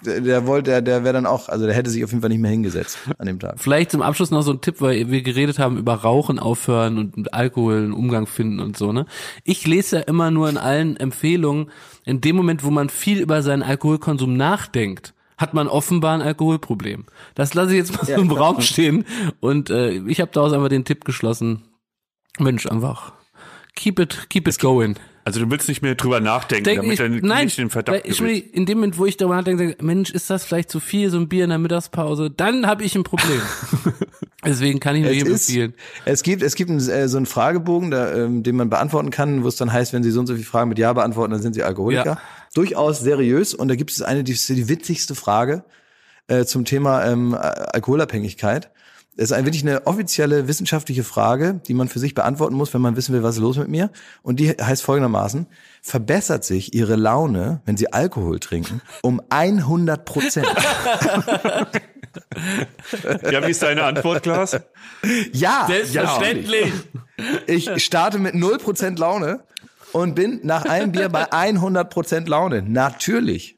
der, 0.05 0.20
der 0.20 0.47
wollte, 0.47 0.70
der, 0.70 0.82
der 0.82 1.05
wäre 1.05 1.15
dann 1.15 1.27
auch, 1.27 1.48
also 1.48 1.66
der 1.66 1.74
hätte 1.74 1.90
sich 1.90 2.02
auf 2.05 2.11
jeden 2.11 2.23
Fall 2.23 2.31
nicht 2.31 2.40
mehr 2.40 2.51
hingesetzt 2.51 2.98
an 3.19 3.27
dem 3.27 3.39
Tag. 3.39 3.55
Vielleicht 3.59 3.90
zum 3.90 4.02
Abschluss 4.02 4.31
noch 4.31 4.43
so 4.43 4.52
ein 4.52 4.61
Tipp, 4.61 4.77
weil 4.81 5.11
wir 5.11 5.23
geredet 5.23 5.59
haben 5.59 5.77
über 5.77 5.94
Rauchen 5.94 6.39
aufhören 6.39 6.98
und 6.98 7.16
mit 7.16 7.35
Alkohol 7.35 7.77
einen 7.77 7.93
Umgang 7.93 8.27
finden 8.27 8.61
und 8.61 8.77
so, 8.77 8.93
ne? 8.93 9.07
Ich 9.44 9.66
lese 9.66 9.97
ja 9.97 10.02
immer 10.02 10.31
nur 10.31 10.48
in 10.48 10.57
allen 10.57 10.97
Empfehlungen, 10.97 11.70
in 12.05 12.20
dem 12.20 12.36
Moment, 12.36 12.65
wo 12.65 12.70
man 12.70 12.89
viel 12.89 13.20
über 13.20 13.43
seinen 13.43 13.62
Alkoholkonsum 13.62 14.36
nachdenkt, 14.36 15.15
hat 15.41 15.55
man 15.55 15.69
offenbar 15.69 16.15
ein 16.15 16.23
Alkoholproblem. 16.23 17.07
Das 17.35 17.55
lasse 17.55 17.71
ich 17.71 17.79
jetzt 17.79 17.97
mal 17.97 18.07
ja, 18.07 18.17
so 18.17 18.23
im 18.23 18.31
Raum 18.31 18.61
stehen. 18.61 19.07
Und 19.41 19.71
äh, 19.71 19.93
ich 20.07 20.21
habe 20.21 20.31
daraus 20.33 20.53
einfach 20.53 20.69
den 20.69 20.85
Tipp 20.85 21.05
geschlossen. 21.05 21.62
Mensch, 22.39 22.67
einfach 22.67 23.12
keep 23.75 23.99
it, 23.99 24.29
keep 24.29 24.47
it 24.47 24.59
going. 24.59 24.97
Also 25.25 25.41
du 25.41 25.51
willst 25.51 25.69
nicht 25.69 25.83
mehr 25.83 25.95
drüber 25.95 26.21
nachdenken, 26.21 26.65
Denk, 26.65 26.83
damit 26.83 26.99
ich, 26.99 27.23
nein, 27.23 27.45
nicht 27.45 27.59
den 27.59 27.69
Verdacht 27.69 28.01
ich, 28.05 28.55
In 28.55 28.65
dem 28.65 28.79
Moment, 28.79 28.97
wo 28.97 29.05
ich 29.05 29.17
darüber 29.17 29.37
nachdenke, 29.37 29.77
Mensch, 29.83 30.11
ist 30.11 30.31
das 30.31 30.45
vielleicht 30.45 30.71
zu 30.71 30.81
viel, 30.81 31.11
so 31.11 31.19
ein 31.19 31.29
Bier 31.29 31.45
in 31.45 31.51
der 31.51 31.59
Mittagspause, 31.59 32.31
dann 32.31 32.67
habe 32.67 32.85
ich 32.85 32.95
ein 32.95 33.05
Problem. 33.05 33.41
Deswegen 34.45 34.81
kann 34.81 34.97
ich 34.97 35.03
nur 35.03 35.13
jedem 35.13 35.33
empfehlen. 35.33 35.75
Es 36.07 36.23
gibt, 36.23 36.43
es 36.43 36.55
gibt 36.55 36.71
einen, 36.71 36.81
äh, 36.89 37.09
so 37.09 37.19
einen 37.19 37.27
Fragebogen, 37.27 37.91
da, 37.91 38.15
ähm, 38.15 38.43
den 38.43 38.57
man 38.57 38.71
beantworten 38.71 39.11
kann, 39.11 39.45
wo 39.45 39.49
es 39.49 39.57
dann 39.57 39.71
heißt, 39.71 39.93
wenn 39.93 40.03
Sie 40.03 40.11
so 40.11 40.21
und 40.21 40.27
so 40.27 40.33
viele 40.33 40.47
Fragen 40.47 40.71
mit 40.71 40.79
Ja 40.79 40.93
beantworten, 40.95 41.33
dann 41.33 41.43
sind 41.43 41.53
Sie 41.55 41.63
Alkoholiker. 41.63 42.05
Ja. 42.05 42.21
Durchaus 42.55 43.01
seriös. 43.01 43.53
Und 43.53 43.69
da 43.69 43.75
gibt 43.75 43.91
es 43.91 44.01
eine, 44.01 44.25
die 44.25 44.33
ist 44.33 44.49
die 44.49 44.69
witzigste 44.69 45.15
Frage 45.15 45.65
äh, 46.29 46.47
zum 46.47 46.65
Thema 46.65 47.05
ähm, 47.05 47.35
Alkoholabhängigkeit. 47.35 48.71
Das 49.16 49.31
ist 49.31 49.32
ein, 49.32 49.45
wirklich 49.45 49.62
eine 49.62 49.87
offizielle 49.87 50.49
wissenschaftliche 50.49 51.05
Frage, 51.05 51.61
die 51.66 51.74
man 51.74 51.89
für 51.89 51.99
sich 51.99 52.15
beantworten 52.15 52.55
muss, 52.55 52.73
wenn 52.73 52.81
man 52.81 52.97
wissen 52.97 53.12
will, 53.15 53.23
was 53.23 53.35
ist 53.35 53.41
los 53.43 53.59
mit 53.59 53.69
mir. 53.69 53.91
Und 54.23 54.41
die 54.41 54.51
heißt 54.51 54.82
folgendermaßen, 54.82 55.47
verbessert 55.82 56.45
sich 56.45 56.74
Ihre 56.74 56.97
Laune, 56.97 57.61
wenn 57.66 57.77
Sie 57.77 57.93
Alkohol 57.93 58.39
trinken, 58.39 58.81
um 59.03 59.20
100 59.28 60.05
Prozent. 60.05 60.47
ja, 63.31 63.47
wie 63.47 63.51
ist 63.51 63.62
deine 63.62 63.85
Antwort, 63.85 64.23
Klaas? 64.23 64.57
Ja. 65.32 65.66
Selbstverständlich. 65.66 66.73
Ich 67.47 67.85
starte 67.85 68.19
mit 68.19 68.35
0 68.35 68.59
Prozent 68.59 68.99
Laune 68.99 69.45
und 69.93 70.15
bin 70.15 70.41
nach 70.45 70.65
einem 70.65 70.93
Bier 70.93 71.09
bei 71.09 71.32
100 71.32 71.91
Prozent 71.91 72.28
Laune. 72.28 72.62
Natürlich. 72.62 73.55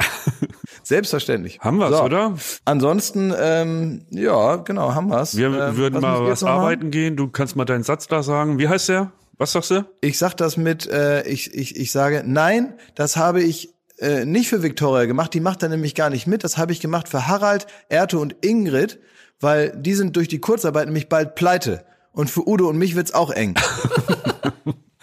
Selbstverständlich. 0.92 1.58
Haben 1.60 1.78
wir's, 1.78 1.96
so. 1.96 2.02
oder? 2.02 2.34
Ansonsten, 2.66 3.32
ähm, 3.34 4.04
ja, 4.10 4.56
genau, 4.56 4.94
haben 4.94 5.08
wir's. 5.08 5.34
Wir 5.38 5.46
ähm, 5.46 5.78
würden 5.78 5.94
was 5.94 6.02
mal 6.02 6.26
was 6.26 6.44
arbeiten 6.44 6.90
gehen. 6.90 7.16
Du 7.16 7.28
kannst 7.28 7.56
mal 7.56 7.64
deinen 7.64 7.82
Satz 7.82 8.08
da 8.08 8.22
sagen. 8.22 8.58
Wie 8.58 8.68
heißt 8.68 8.90
der? 8.90 9.10
Was 9.38 9.52
sagst 9.52 9.70
du? 9.70 9.86
Ich 10.02 10.18
sag 10.18 10.34
das 10.34 10.58
mit, 10.58 10.86
äh, 10.86 11.26
ich, 11.26 11.54
ich, 11.54 11.76
ich 11.76 11.92
sage, 11.92 12.22
nein, 12.26 12.74
das 12.94 13.16
habe 13.16 13.42
ich 13.42 13.70
äh, 14.00 14.26
nicht 14.26 14.50
für 14.50 14.62
Victoria 14.62 15.06
gemacht. 15.06 15.32
Die 15.32 15.40
macht 15.40 15.62
da 15.62 15.68
nämlich 15.68 15.94
gar 15.94 16.10
nicht 16.10 16.26
mit. 16.26 16.44
Das 16.44 16.58
habe 16.58 16.72
ich 16.72 16.80
gemacht 16.80 17.08
für 17.08 17.26
Harald, 17.26 17.66
Erte 17.88 18.18
und 18.18 18.36
Ingrid, 18.44 19.00
weil 19.40 19.72
die 19.74 19.94
sind 19.94 20.14
durch 20.16 20.28
die 20.28 20.40
Kurzarbeit 20.40 20.84
nämlich 20.84 21.08
bald 21.08 21.36
pleite. 21.36 21.86
Und 22.12 22.28
für 22.28 22.46
Udo 22.46 22.68
und 22.68 22.76
mich 22.76 22.96
wird's 22.96 23.14
auch 23.14 23.30
eng. 23.30 23.54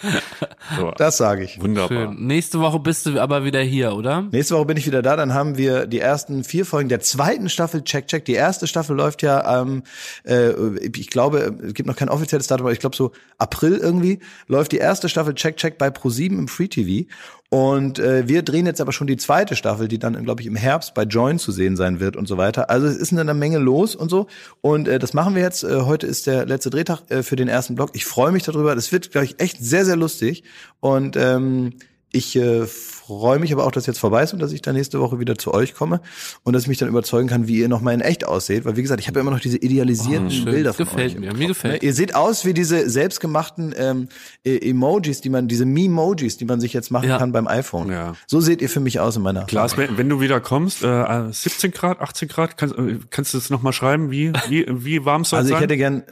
So. 0.78 0.92
Das 0.98 1.18
sage 1.18 1.44
ich. 1.44 1.60
Wunderbar. 1.60 1.88
Schön. 1.88 2.28
Nächste 2.28 2.60
Woche 2.60 2.80
bist 2.80 3.08
du 3.08 3.20
aber 3.20 3.44
wieder 3.44 3.62
hier, 3.62 3.94
oder? 3.94 4.28
Nächste 4.32 4.56
Woche 4.56 4.66
bin 4.66 4.78
ich 4.78 4.86
wieder 4.86 5.02
da. 5.02 5.16
Dann 5.16 5.34
haben 5.34 5.58
wir 5.58 5.88
die 5.88 6.00
ersten 6.00 6.44
vier 6.44 6.64
Folgen 6.64 6.90
der 6.90 7.00
zweiten 7.00 7.50
Staffel 7.50 7.84
Check 7.84 8.08
Check. 8.08 8.26
Die 8.26 8.34
erste 8.34 8.68
Staffel 8.68 8.96
läuft 8.96 9.24
ja, 9.24 9.62
ähm, 9.62 9.84
äh, 10.26 10.52
ich 10.96 11.10
glaube, 11.10 11.58
es 11.64 11.74
gibt 11.74 11.88
noch 11.88 11.96
kein 11.96 12.10
offizielles 12.10 12.48
Datum, 12.48 12.68
aber 12.68 12.74
ich 12.74 12.80
glaube 12.80 12.96
so 12.96 13.12
April 13.40 13.78
irgendwie 13.78 14.20
läuft 14.48 14.72
die 14.72 14.78
erste 14.78 15.10
Staffel 15.10 15.34
Check 15.34 15.58
Check 15.58 15.78
bei 15.80 15.88
Pro7 15.88 16.38
im 16.38 16.48
Free 16.48 16.68
TV. 16.68 17.08
Und 17.52 17.98
äh, 17.98 18.28
wir 18.28 18.44
drehen 18.44 18.68
jetzt 18.68 18.80
aber 18.80 18.92
schon 18.92 19.08
die 19.08 19.18
zweite 19.18 19.56
Staffel, 19.56 19.88
die 19.88 19.98
dann, 19.98 20.24
glaube 20.24 20.42
ich, 20.42 20.48
im 20.48 20.56
Herbst 20.56 20.94
bei 20.94 21.02
Join 21.02 21.40
zu 21.40 21.52
sehen 21.52 21.76
sein 21.76 22.00
wird 22.00 22.16
und 22.16 22.28
so 22.28 22.38
weiter. 22.38 22.70
Also 22.70 22.86
es 22.86 22.98
ist 22.98 23.12
eine 23.12 23.34
Menge 23.34 23.58
los 23.58 23.96
und 23.96 24.10
so. 24.10 24.28
Und 24.62 24.88
äh, 24.88 25.00
das 25.00 25.16
machen 25.16 25.34
wir 25.34 25.42
jetzt. 25.42 25.64
Äh, 25.64 25.82
heute 25.82 26.06
ist 26.06 26.28
der 26.28 26.46
letzte 26.46 26.70
Drehtag 26.70 27.10
äh, 27.10 27.24
für 27.24 27.36
den 27.36 27.48
ersten 27.48 27.74
Blog. 27.74 27.90
Ich 27.94 28.06
freue 28.06 28.32
mich 28.32 28.44
darüber. 28.44 28.76
Das 28.76 28.92
wird, 28.92 29.10
glaube 29.10 29.26
ich, 29.26 29.40
echt 29.40 29.58
sehr, 29.64 29.84
sehr 29.84 29.96
lustig. 29.96 30.44
Und 30.80 31.18
ähm, 31.18 31.74
ich 32.12 32.36
äh, 32.36 32.66
freue 32.66 33.40
mich 33.40 33.52
aber 33.52 33.66
auch, 33.66 33.72
dass 33.72 33.86
jetzt 33.86 34.00
vorbei 34.00 34.24
ist 34.24 34.34
und 34.34 34.40
dass 34.40 34.52
ich 34.52 34.62
dann 34.62 34.76
nächste 34.76 35.00
Woche 35.00 35.20
wieder 35.20 35.36
zu 35.36 35.54
euch 35.54 35.74
komme 35.74 36.02
und 36.44 36.54
dass 36.54 36.64
ich 36.64 36.68
mich 36.68 36.78
dann 36.78 36.90
überzeugen 36.90 37.28
kann, 37.28 37.48
wie 37.48 37.60
ihr 37.60 37.68
noch 37.68 37.82
mal 37.82 37.94
in 37.94 38.02
echt 38.02 38.26
ausseht. 38.26 38.66
Weil 38.66 38.78
wie 38.78 38.82
gesagt, 38.82 39.00
ich 39.00 39.08
habe 39.08 39.20
ja 39.20 39.22
immer 39.22 39.32
noch 39.32 39.40
diese 39.40 39.58
idealisierten 39.58 40.30
oh, 40.42 40.46
Bilder 40.46 40.74
von 40.74 40.86
gefällt 40.86 41.14
euch. 41.14 41.20
Mir, 41.20 41.34
mir 41.34 41.48
gefällt. 41.48 41.84
Ihr 41.84 41.94
seht 41.94 42.16
aus 42.16 42.46
wie 42.46 42.54
diese 42.54 42.90
selbstgemachten 42.90 43.74
ähm, 43.78 44.10
e 44.44 44.58
Emojis, 44.70 45.22
die 45.22 45.30
man, 45.30 45.48
diese 45.48 45.66
Memojis, 45.66 46.38
die 46.38 46.46
man 46.46 46.60
sich 46.62 46.74
jetzt 46.74 46.92
machen 46.92 47.10
ja. 47.10 47.18
kann 47.18 47.32
beim 47.32 47.48
iPhone. 47.48 47.92
Ja. 47.92 48.14
So 48.28 48.42
seht 48.42 48.62
ihr 48.62 48.70
für 48.70 48.80
mich 48.80 49.00
aus 49.00 49.16
in 49.16 49.24
meiner. 49.24 49.46
Klar, 49.46 49.70
wenn 49.76 50.10
du 50.10 50.22
wieder 50.22 50.40
kommst, 50.40 50.84
äh, 50.84 51.32
17 51.32 51.72
Grad, 51.72 52.00
18 52.02 52.28
Grad, 52.28 52.58
kannst, 52.58 52.76
äh, 52.78 53.00
kannst 53.10 53.34
du 53.34 53.38
es 53.38 53.50
noch 53.50 53.62
mal 53.62 53.74
schreiben, 53.74 54.12
wie 54.12 54.34
wie 54.50 54.66
wie 54.68 55.06
warm 55.06 55.26
soll 55.26 55.40
also 55.40 55.50
sein? 55.50 55.56
Also 55.56 55.56
ich 55.56 55.62
hätte 55.64 55.78
gern 55.78 56.04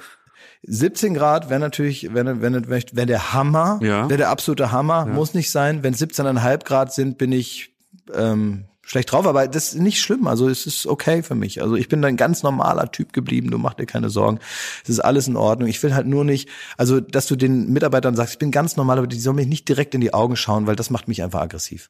17 0.64 1.14
Grad 1.14 1.50
wäre 1.50 1.60
natürlich, 1.60 2.14
wenn 2.14 2.42
wenn 2.42 2.68
wenn 2.68 3.08
der 3.08 3.34
Hammer, 3.34 3.80
ja. 3.82 4.10
wäre 4.10 4.18
der 4.18 4.30
absolute 4.30 4.72
Hammer, 4.72 5.06
ja. 5.08 5.14
muss 5.14 5.34
nicht 5.34 5.52
sein. 5.52 5.84
Wenn 5.84 5.94
17,5 5.94 6.64
Grad 6.66 6.94
sind, 6.94 7.18
bin 7.18 7.32
ich 7.32 7.76
ähm, 8.14 8.66
schlecht 8.88 9.12
drauf, 9.12 9.28
aber 9.28 9.48
das 9.48 9.74
ist 9.74 9.80
nicht 9.80 10.00
schlimm. 10.00 10.28
Also 10.28 10.48
es 10.48 10.66
ist 10.66 10.88
okay 10.88 11.22
für 11.22 11.36
mich. 11.36 11.62
Also 11.62 11.76
ich 11.76 11.90
bin 11.90 12.04
ein 12.06 12.18
ganz 12.18 12.42
normaler 12.42 12.92
Typ 12.92 13.14
geblieben. 13.14 13.52
Du 13.52 13.58
mach 13.58 13.74
dir 13.74 13.86
keine 13.86 14.10
Sorgen. 14.10 14.40
Es 14.84 14.90
ist 14.90 15.00
alles 15.00 15.28
in 15.28 15.36
Ordnung. 15.36 15.68
Ich 15.68 15.82
will 15.84 15.94
halt 15.94 16.08
nur 16.08 16.24
nicht, 16.24 16.50
also 16.78 17.00
dass 17.02 17.28
du 17.28 17.36
den 17.36 17.72
Mitarbeitern 17.72 18.16
sagst, 18.16 18.34
ich 18.34 18.40
bin 18.40 18.52
ganz 18.52 18.78
normal, 18.78 18.98
aber 18.98 19.08
die 19.08 19.20
sollen 19.20 19.36
mich 19.36 19.48
nicht 19.48 19.68
direkt 19.68 19.94
in 19.94 20.02
die 20.02 20.14
Augen 20.14 20.38
schauen, 20.38 20.68
weil 20.68 20.76
das 20.76 20.90
macht 20.90 21.08
mich 21.08 21.22
einfach 21.22 21.42
aggressiv. 21.42 21.90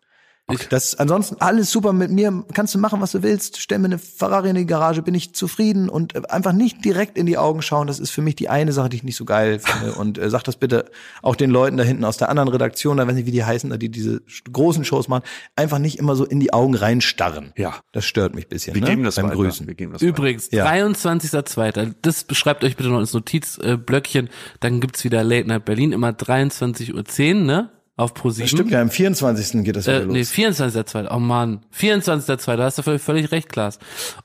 Okay. 0.49 0.67
Das 0.69 0.95
ansonsten 0.95 1.35
alles 1.41 1.71
super 1.71 1.91
mit 1.91 2.09
mir, 2.09 2.45
kannst 2.53 2.73
du 2.73 2.79
machen, 2.79 3.01
was 3.01 3.11
du 3.11 3.21
willst. 3.21 3.59
Stell 3.59 3.79
mir 3.79 3.87
eine 3.87 3.97
Ferrari 3.99 4.49
in 4.49 4.55
die 4.55 4.65
Garage, 4.65 5.01
bin 5.01 5.13
ich 5.13 5.33
zufrieden 5.33 5.89
und 5.89 6.15
äh, 6.15 6.21
einfach 6.29 6.53
nicht 6.53 6.85
direkt 6.85 7.17
in 7.17 7.25
die 7.25 7.37
Augen 7.37 7.61
schauen. 7.61 7.85
Das 7.85 7.99
ist 7.99 8.11
für 8.11 8.21
mich 8.21 8.37
die 8.37 8.47
eine 8.47 8.71
Sache, 8.71 8.87
die 8.87 8.95
ich 8.95 9.03
nicht 9.03 9.17
so 9.17 9.25
geil 9.25 9.59
finde. 9.59 9.95
Und 9.95 10.17
äh, 10.17 10.29
sag 10.29 10.43
das 10.43 10.55
bitte 10.55 10.85
auch 11.21 11.35
den 11.35 11.51
Leuten 11.51 11.75
da 11.75 11.83
hinten 11.83 12.05
aus 12.05 12.15
der 12.15 12.29
anderen 12.29 12.47
Redaktion, 12.47 12.95
da 12.95 13.05
weiß 13.05 13.15
nicht, 13.15 13.25
wie 13.25 13.31
die 13.31 13.43
heißen, 13.43 13.77
die 13.77 13.89
diese 13.89 14.21
großen 14.49 14.85
Shows 14.85 15.09
machen, 15.09 15.23
einfach 15.57 15.79
nicht 15.79 15.99
immer 15.99 16.15
so 16.15 16.23
in 16.23 16.39
die 16.39 16.53
Augen 16.53 16.75
reinstarren. 16.75 17.51
Ja, 17.57 17.81
das 17.91 18.05
stört 18.05 18.33
mich 18.33 18.47
bisschen. 18.47 18.73
Wir 18.73 18.81
ne? 18.81 18.87
geben 18.87 19.03
das 19.03 19.17
beim 19.17 19.25
weiter. 19.25 19.35
Grüßen. 19.35 19.67
Wir 19.67 19.75
geben 19.75 19.91
das 19.91 20.01
Übrigens, 20.01 20.49
ja. 20.51 20.65
23.02. 20.65 21.95
Das 22.01 22.23
beschreibt 22.23 22.63
euch 22.63 22.77
bitte 22.77 22.87
noch 22.87 23.01
ins 23.01 23.11
Notizblöckchen. 23.11 24.29
Dann 24.61 24.79
gibt's 24.79 25.03
wieder 25.03 25.25
Late 25.25 25.49
Night 25.49 25.65
Berlin 25.65 25.91
immer 25.91 26.11
23.10 26.11 26.93
Uhr, 26.93 27.43
ne? 27.43 27.76
Auf 27.97 28.13
Pro7. 28.13 28.41
Das 28.41 28.49
stimmt 28.51 28.71
ja, 28.71 28.79
am 28.79 28.91
24. 28.91 29.63
geht 29.63 29.75
das 29.75 29.87
wieder 29.87 30.01
äh, 30.01 30.03
los. 30.03 30.13
Nee, 30.13 30.21
24.2. 30.21 31.07
Oh 31.11 31.19
man, 31.19 31.61
24.2. 31.75 32.55
Da 32.55 32.63
hast 32.63 32.77
du 32.77 32.83
völlig, 32.83 33.01
völlig 33.01 33.31
recht, 33.31 33.49
Klaas. 33.49 33.79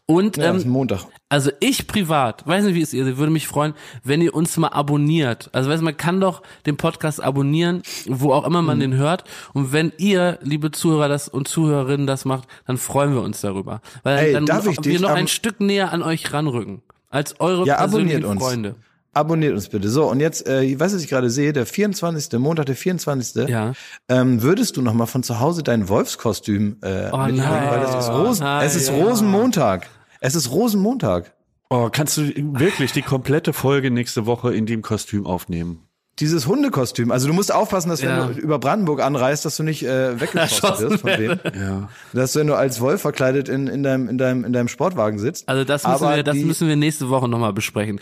Und 0.04 0.36
ja, 0.36 0.50
ähm, 0.50 0.56
ist 0.56 0.66
Montag. 0.66 1.06
Also 1.30 1.50
ich 1.60 1.86
privat, 1.86 2.46
weiß 2.46 2.64
nicht, 2.64 2.74
wie 2.74 2.82
es 2.82 2.92
ihr, 2.92 3.16
würde 3.16 3.32
mich 3.32 3.48
freuen, 3.48 3.72
wenn 4.04 4.20
ihr 4.20 4.34
uns 4.34 4.58
mal 4.58 4.68
abonniert. 4.68 5.48
Also 5.52 5.70
weißt 5.70 5.80
du, 5.80 5.84
man 5.86 5.96
kann 5.96 6.20
doch 6.20 6.42
den 6.66 6.76
Podcast 6.76 7.22
abonnieren, 7.22 7.82
wo 8.06 8.34
auch 8.34 8.46
immer 8.46 8.60
man 8.60 8.76
mhm. 8.76 8.82
den 8.82 8.94
hört. 8.96 9.24
Und 9.54 9.72
wenn 9.72 9.90
ihr, 9.96 10.38
liebe 10.42 10.70
Zuhörer 10.70 11.08
das 11.08 11.28
und 11.28 11.48
Zuhörerinnen, 11.48 12.06
das 12.06 12.26
macht, 12.26 12.48
dann 12.66 12.76
freuen 12.76 13.14
wir 13.14 13.22
uns 13.22 13.40
darüber. 13.40 13.80
Weil 14.02 14.18
Ey, 14.18 14.32
dann 14.34 14.44
darf 14.44 14.66
wir 14.66 14.72
ich 14.72 15.00
noch 15.00 15.10
ein 15.10 15.28
Stück 15.28 15.60
näher 15.60 15.92
an 15.92 16.02
euch 16.02 16.30
ranrücken. 16.34 16.82
Als 17.08 17.40
eure 17.40 17.66
ja, 17.66 17.78
persönlichen 17.78 18.26
uns. 18.26 18.42
Freunde. 18.42 18.74
Abonniert 19.14 19.52
uns 19.52 19.68
bitte. 19.68 19.90
So, 19.90 20.10
und 20.10 20.20
jetzt, 20.20 20.48
äh, 20.48 20.62
ich 20.62 20.80
weiß, 20.80 20.94
was 20.94 21.02
ich 21.02 21.08
gerade 21.08 21.28
sehe, 21.28 21.52
der 21.52 21.66
24., 21.66 22.38
Montag, 22.38 22.66
der 22.66 22.76
24. 22.76 23.48
Ja. 23.48 23.74
Ähm, 24.08 24.42
würdest 24.42 24.76
du 24.76 24.82
noch 24.82 24.94
mal 24.94 25.06
von 25.06 25.22
zu 25.22 25.38
Hause 25.38 25.62
dein 25.62 25.88
Wolfskostüm 25.88 26.78
äh, 26.82 27.10
oh, 27.12 27.18
mitbringen? 27.18 27.36
Nein. 27.38 27.70
Weil 27.70 27.80
das 27.80 28.06
ist 28.06 28.10
Rosen, 28.10 28.44
nein, 28.44 28.66
es 28.66 28.74
ist 28.74 28.88
ja. 28.88 28.94
Rosenmontag. 28.94 29.86
Es 30.20 30.34
ist 30.34 30.50
Rosenmontag. 30.50 31.34
Oh, 31.68 31.90
kannst 31.92 32.16
du 32.16 32.22
wirklich 32.58 32.92
die 32.92 33.02
komplette 33.02 33.52
Folge 33.52 33.90
nächste 33.90 34.24
Woche 34.24 34.54
in 34.54 34.66
dem 34.66 34.82
Kostüm 34.82 35.26
aufnehmen? 35.26 35.86
dieses 36.20 36.46
Hundekostüm. 36.46 37.10
Also 37.10 37.26
du 37.26 37.32
musst 37.32 37.52
aufpassen, 37.52 37.88
dass 37.88 38.02
ja. 38.02 38.28
wenn 38.28 38.36
du 38.36 38.40
über 38.40 38.58
Brandenburg 38.58 39.00
anreist, 39.00 39.44
dass 39.44 39.56
du 39.56 39.62
nicht 39.62 39.82
äh, 39.82 40.20
weggeschossen 40.20 40.90
wirst 40.90 41.00
von 41.00 41.10
wem. 41.10 41.40
Ja. 41.58 41.88
Dass 42.12 42.32
du, 42.32 42.40
wenn 42.40 42.46
du 42.46 42.54
als 42.54 42.80
Wolf 42.80 43.00
verkleidet 43.00 43.48
in, 43.48 43.66
in 43.66 43.82
deinem 43.82 44.08
in 44.08 44.18
deinem 44.18 44.44
in 44.44 44.52
deinem 44.52 44.68
Sportwagen 44.68 45.18
sitzt. 45.18 45.48
Also 45.48 45.64
das 45.64 45.84
müssen 45.84 46.04
aber 46.04 46.16
wir 46.16 46.22
das 46.22 46.36
müssen 46.36 46.68
wir 46.68 46.76
nächste 46.76 47.08
Woche 47.08 47.28
nochmal 47.28 47.52
besprechen. 47.52 48.00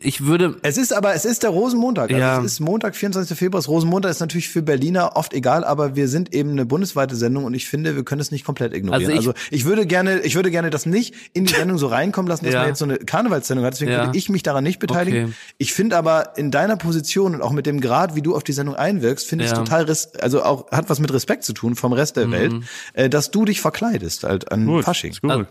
Ich 0.00 0.24
würde 0.24 0.58
Es 0.62 0.76
ist 0.78 0.92
aber 0.92 1.12
es 1.14 1.24
ist 1.24 1.42
der 1.42 1.50
Rosenmontag. 1.50 2.10
Also 2.10 2.20
ja. 2.20 2.38
es 2.38 2.52
ist 2.52 2.60
Montag 2.60 2.94
24. 2.94 3.36
Februar. 3.36 3.60
Rosenmontag 3.64 4.12
ist 4.12 4.20
natürlich 4.20 4.48
für 4.48 4.62
Berliner 4.62 5.16
oft 5.16 5.34
egal, 5.34 5.64
aber 5.64 5.96
wir 5.96 6.06
sind 6.06 6.32
eben 6.32 6.52
eine 6.52 6.64
bundesweite 6.66 7.16
Sendung 7.16 7.44
und 7.44 7.54
ich 7.54 7.66
finde, 7.66 7.96
wir 7.96 8.04
können 8.04 8.20
es 8.20 8.30
nicht 8.30 8.44
komplett 8.44 8.72
ignorieren. 8.72 9.10
Also 9.10 9.12
ich, 9.12 9.28
also 9.28 9.34
ich 9.50 9.64
würde 9.64 9.86
gerne 9.86 10.20
ich 10.20 10.36
würde 10.36 10.52
gerne 10.52 10.70
das 10.70 10.86
nicht 10.86 11.16
in 11.32 11.46
die 11.46 11.54
Sendung 11.54 11.78
so 11.78 11.88
reinkommen 11.88 12.28
lassen, 12.28 12.44
dass 12.44 12.54
ja. 12.54 12.60
man 12.60 12.68
jetzt 12.68 12.78
so 12.78 12.84
eine 12.84 12.98
Karnevalssendung 12.98 13.66
hat. 13.66 13.74
Deswegen 13.74 13.90
ja. 13.90 14.06
würde 14.06 14.16
ich 14.16 14.28
mich 14.28 14.44
daran 14.44 14.62
nicht 14.62 14.78
beteiligen. 14.78 15.24
Okay. 15.24 15.34
Ich 15.58 15.72
finde 15.72 15.96
aber 15.96 16.36
in 16.36 16.52
deiner 16.52 16.76
Position 16.76 17.34
und 17.34 17.42
auch 17.42 17.52
mit 17.52 17.66
dem 17.66 17.80
Grad, 17.80 18.14
wie 18.14 18.22
du 18.22 18.36
auf 18.36 18.44
die 18.44 18.52
Sendung 18.52 18.76
einwirkst, 18.76 19.26
finde 19.26 19.46
ich 19.46 19.50
ja. 19.50 19.56
total, 19.56 19.84
also 20.20 20.44
auch 20.44 20.70
hat 20.70 20.88
was 20.88 21.00
mit 21.00 21.12
Respekt 21.12 21.42
zu 21.42 21.54
tun 21.54 21.74
vom 21.74 21.92
Rest 21.92 22.16
der 22.16 22.28
mhm. 22.28 22.32
Welt, 22.32 22.54
äh, 22.92 23.10
dass 23.10 23.32
du 23.32 23.44
dich 23.44 23.60
verkleidest 23.60 24.22
halt 24.22 24.52
an 24.52 24.66
gut, 24.66 24.84
Fasching. 24.84 25.10
Ist 25.10 25.22
gut. 25.22 25.30
Also, 25.32 25.46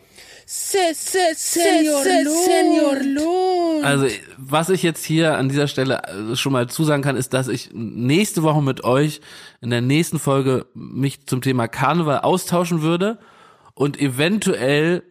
Senior 2.44 2.96
Lohn. 3.04 3.86
Also, 3.86 4.08
was 4.36 4.72
ich 4.72 4.82
jetzt 4.82 5.06
hier 5.06 5.38
an 5.38 5.48
dieser 5.48 5.68
Stelle 5.68 6.02
äh, 6.02 6.36
schon 6.36 6.54
mal 6.54 6.68
zusagen 6.68 7.04
kann, 7.04 7.16
ist, 7.16 7.36
dass 7.36 7.48
ich 7.48 7.70
nächste 7.72 8.42
Woche 8.42 8.64
mit 8.64 8.84
euch 8.84 9.22
in 9.62 9.70
der 9.70 9.82
nächsten 9.82 10.18
Folge 10.18 10.66
mich 10.74 11.28
zum 11.28 11.42
Thema 11.42 11.68
Karneval 11.68 12.22
austauschen 12.22 12.82
würde 12.82 13.20
und 13.76 14.02
eventuell 14.02 15.04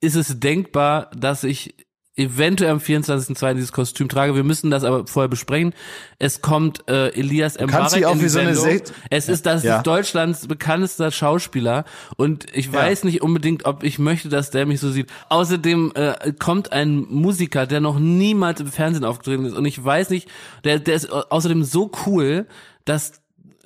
ist 0.00 0.16
es 0.16 0.40
denkbar, 0.40 1.08
dass 1.16 1.44
ich 1.44 1.76
eventuell 2.16 2.70
am 2.70 2.78
24.2. 2.78 3.54
dieses 3.54 3.72
Kostüm 3.72 4.08
trage. 4.08 4.34
Wir 4.34 4.44
müssen 4.44 4.70
das 4.70 4.84
aber 4.84 5.06
vorher 5.06 5.28
besprechen. 5.28 5.74
Es 6.18 6.42
kommt 6.42 6.88
äh, 6.88 7.08
Elias 7.08 7.58
Mbarek 7.58 8.02
in 8.12 8.18
die 8.18 8.28
so 8.28 8.38
Sendung. 8.38 8.80
Es 9.10 9.28
ist 9.28 9.46
das 9.46 9.64
ja. 9.64 9.78
ist 9.78 9.86
Deutschlands 9.86 10.46
bekanntester 10.46 11.10
Schauspieler 11.10 11.84
und 12.16 12.46
ich 12.54 12.72
weiß 12.72 13.02
ja. 13.02 13.06
nicht 13.06 13.22
unbedingt, 13.22 13.64
ob 13.64 13.82
ich 13.82 13.98
möchte, 13.98 14.28
dass 14.28 14.50
der 14.50 14.66
mich 14.66 14.80
so 14.80 14.90
sieht. 14.90 15.10
Außerdem 15.28 15.92
äh, 15.94 16.32
kommt 16.38 16.72
ein 16.72 17.06
Musiker, 17.08 17.66
der 17.66 17.80
noch 17.80 17.98
niemals 17.98 18.60
im 18.60 18.68
Fernsehen 18.68 19.04
aufgetreten 19.04 19.46
ist 19.46 19.54
und 19.54 19.64
ich 19.64 19.82
weiß 19.82 20.10
nicht, 20.10 20.28
der 20.62 20.78
der 20.78 20.94
ist 20.94 21.10
außerdem 21.10 21.64
so 21.64 21.90
cool, 22.06 22.46
dass 22.84 23.24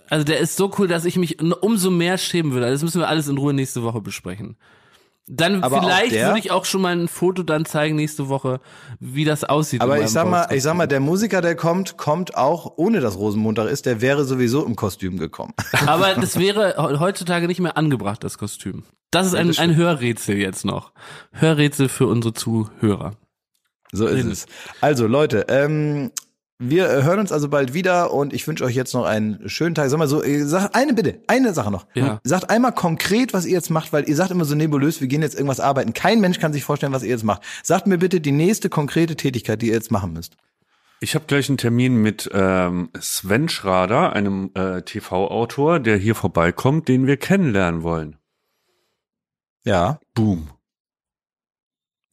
also 0.09 0.25
der 0.25 0.39
ist 0.39 0.57
so 0.57 0.73
cool, 0.79 0.89
dass 0.89 1.05
ich 1.05 1.17
mich 1.17 1.43
umso 1.43 1.91
mehr 1.91 2.17
schämen 2.17 2.53
würde. 2.53 2.71
Das 2.71 2.83
müssen 2.83 3.01
wir 3.01 3.09
alles 3.09 3.29
in 3.29 3.37
Ruhe 3.37 3.53
nächste 3.53 3.83
Woche 3.83 4.01
besprechen. 4.01 4.57
Dann 5.31 5.63
aber 5.63 5.83
vielleicht 5.83 6.13
würde 6.13 6.39
ich 6.39 6.51
auch 6.51 6.65
schon 6.65 6.81
mal 6.81 6.97
ein 6.97 7.07
Foto 7.07 7.43
dann 7.43 7.67
zeigen 7.67 7.97
nächste 7.97 8.29
Woche, 8.29 8.61
wie 8.99 9.25
das 9.25 9.45
aussieht. 9.45 9.83
Aber 9.83 10.01
ich 10.01 10.09
sag 10.09 10.29
mal, 10.29 10.49
ich 10.51 10.63
sag 10.63 10.75
mal, 10.75 10.87
der 10.87 11.01
Musiker, 11.01 11.43
der 11.43 11.55
kommt, 11.55 11.99
kommt 11.99 12.37
auch 12.37 12.73
ohne 12.77 13.01
dass 13.01 13.19
Rosenmontag 13.19 13.69
ist, 13.69 13.85
der 13.87 14.01
wäre 14.01 14.25
sowieso 14.25 14.65
im 14.65 14.75
Kostüm 14.75 15.19
gekommen. 15.19 15.53
Aber 15.87 16.15
das 16.15 16.39
wäre 16.39 16.99
heutzutage 16.99 17.47
nicht 17.47 17.61
mehr 17.61 17.77
angebracht, 17.77 18.25
das 18.25 18.39
Kostüm. 18.39 18.85
Das 19.11 19.27
ist 19.27 19.35
ein, 19.35 19.57
ein 19.59 19.77
Hörrätsel 19.77 20.37
jetzt 20.37 20.65
noch. 20.65 20.93
Hörrätsel 21.33 21.89
für 21.89 22.07
unsere 22.07 22.35
Zuhörer. 22.35 23.13
So 23.93 24.07
ist 24.07 24.27
es. 24.27 24.47
Also 24.81 25.07
Leute, 25.07 25.47
ähm, 25.49 26.11
wir 26.61 26.89
hören 27.05 27.21
uns 27.21 27.31
also 27.31 27.49
bald 27.49 27.73
wieder 27.73 28.13
und 28.13 28.33
ich 28.33 28.47
wünsche 28.49 28.65
euch 28.65 28.75
jetzt 28.75 28.93
noch 28.93 29.05
einen 29.05 29.49
schönen 29.49 29.77
Tag. 29.77 29.89
Sag 29.91 29.99
mal 29.99 30.09
so, 30.09 30.23
sag 30.45 30.75
eine 30.75 30.93
bitte, 30.93 31.21
eine 31.29 31.55
Sache 31.55 31.71
noch. 31.71 31.87
Ja. 31.95 32.21
Sagt 32.25 32.51
einmal 32.51 32.73
konkret, 32.73 33.33
was 33.33 33.47
ihr 33.47 33.53
jetzt 33.53 33.71
macht, 33.71 33.93
weil 33.93 34.09
ihr 34.09 34.17
sagt 34.17 34.33
immer 34.33 34.45
so 34.45 34.57
nebulös, 34.57 35.01
wir 35.01 35.07
gehen 35.07 35.23
jetzt 35.23 35.35
irgendwas 35.35 35.61
arbeiten. 35.61 35.93
Kein 35.93 36.21
Mensch 36.21 36.41
kann 36.41 36.53
sich 36.53 36.65
vorstellen, 36.65 36.93
was 36.93 37.05
ihr 37.05 37.11
jetzt 37.11 37.25
macht. 37.25 37.43
Sagt 37.63 37.87
mir 37.87 37.99
bitte 37.99 38.21
die 38.21 38.33
nächste 38.33 38.69
konkrete 38.69 39.15
Tätigkeit, 39.15 39.63
die 39.63 39.69
ihr 39.69 39.75
jetzt 39.75 39.93
machen 39.93 40.13
müsst. 40.13 40.37
Ich 41.01 41.15
habe 41.15 41.27
gleich 41.29 41.49
einen 41.49 41.59
Termin 41.59 41.95
mit 42.03 42.29
ähm, 42.33 42.91
Sven 42.99 43.49
Schrader, 43.49 44.15
einem 44.15 44.51
äh, 44.55 44.83
TV-Autor, 44.83 45.79
der 45.79 45.97
hier 45.97 46.17
vorbeikommt, 46.17 46.89
den 46.89 47.07
wir 47.07 47.17
kennenlernen 47.17 47.85
wollen. 47.85 48.17
Ja. 49.65 50.01
Boom. 50.15 50.49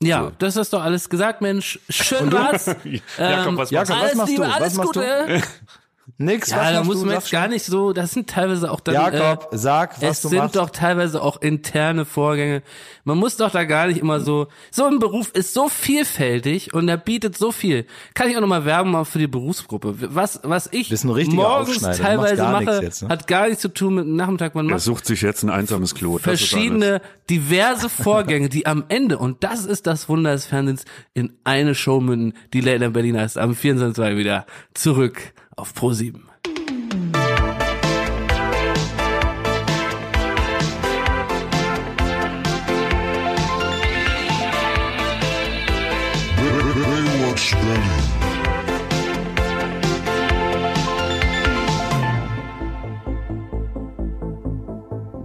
Ja, 0.04 0.24
so. 0.24 0.32
das 0.38 0.56
ist 0.56 0.74
doch 0.74 0.82
alles 0.82 1.10
gesagt, 1.10 1.42
Mensch. 1.42 1.80
Schön 1.90 2.32
war's. 2.32 2.66
Jakob, 3.18 3.58
was, 3.58 3.72
ähm, 3.72 3.76
Jakob, 3.76 3.96
was 4.02 4.16
machst 4.16 4.38
du? 4.38 4.44
Alles 4.44 4.78
was 4.78 4.86
Gute. 4.86 5.42
Nix, 6.18 6.50
ja, 6.52 6.58
was 6.58 6.72
da 6.72 6.84
muss 6.86 7.04
man 7.04 7.16
jetzt 7.16 7.30
gar 7.30 7.50
nicht 7.50 7.66
so, 7.66 7.92
das 7.92 8.12
sind 8.12 8.30
teilweise 8.30 8.72
auch 8.72 8.80
dann, 8.80 8.94
Jakob, 8.96 9.52
äh, 9.52 9.58
sag, 9.58 10.02
was 10.02 10.12
es 10.18 10.22
du 10.22 10.30
sind 10.30 10.38
machst. 10.38 10.56
doch 10.56 10.70
teilweise 10.70 11.22
auch 11.22 11.42
interne 11.42 12.06
Vorgänge. 12.06 12.64
Man 13.04 13.18
muss 13.18 13.36
doch 13.36 13.52
da 13.52 13.66
gar 13.66 13.88
nicht 13.88 14.00
immer 14.00 14.22
so, 14.22 14.48
so 14.72 14.86
ein 14.86 15.00
Beruf 15.00 15.32
ist 15.32 15.54
so 15.54 15.68
vielfältig 15.68 16.74
und 16.74 16.88
er 16.88 16.96
bietet 16.96 17.38
so 17.38 17.52
viel. 17.52 17.86
Kann 18.14 18.30
ich 18.30 18.38
auch 18.38 18.42
nochmal 18.42 18.64
werben 18.64 18.92
mal 18.92 19.04
für 19.04 19.20
die 19.20 19.28
Berufsgruppe. 19.28 19.94
Was, 20.16 20.40
was 20.44 20.70
ich 20.72 20.90
morgens 21.04 21.82
teilweise 21.82 22.44
mache, 22.44 22.82
jetzt, 22.82 23.04
ne? 23.04 23.10
hat 23.10 23.28
gar 23.28 23.48
nichts 23.48 23.62
zu 23.62 23.74
tun 23.74 23.96
mit 23.96 24.06
dem 24.06 24.16
Nachmittag. 24.16 24.56
Man 24.56 24.70
er 24.70 24.80
sucht 24.80 25.06
sich 25.06 25.22
jetzt 25.22 25.44
ein 25.44 25.50
einsames 25.50 25.96
Klo. 25.96 26.18
Verschiedene, 26.18 27.02
diverse 27.30 27.90
Vorgänge, 27.90 28.48
die 28.48 28.66
am 28.66 28.86
Ende, 28.88 29.18
und 29.18 29.44
das 29.44 29.66
ist 29.66 29.86
das 29.86 30.08
Wunder 30.08 30.32
des 30.32 30.46
Fernsehens, 30.46 30.86
in 31.14 31.34
eine 31.44 31.76
Show 31.76 32.00
münden, 32.00 32.38
die 32.54 32.62
Late 32.62 32.90
Berliner 32.92 33.26
ist 33.26 33.38
am 33.38 33.54
24. 33.54 34.16
wieder 34.16 34.46
zurück 34.74 35.34
auf 35.56 35.73
Pro7. 35.73 36.22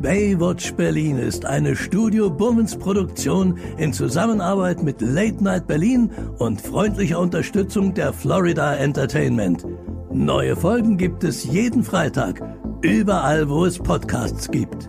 Baywatch 0.01 0.73
Berlin 0.73 1.19
ist 1.19 1.45
eine 1.45 1.77
Studio 1.77 2.31
Bummens 2.31 2.77
Produktion 2.77 3.59
in 3.77 3.93
Zusammenarbeit 3.93 4.83
mit 4.83 5.01
Late 5.01 5.45
Night 5.45 5.67
Berlin 5.67 6.11
und 6.39 6.61
freundlicher 6.61 7.21
Unterstützung 7.21 7.95
der 7.95 8.13
Florida 8.13 8.75
Entertainment. 8.75 9.65
Neue 10.13 10.57
Folgen 10.57 10.97
gibt 10.97 11.23
es 11.23 11.45
jeden 11.45 11.85
Freitag, 11.85 12.43
überall 12.83 13.49
wo 13.49 13.65
es 13.65 13.79
Podcasts 13.79 14.51
gibt. 14.51 14.89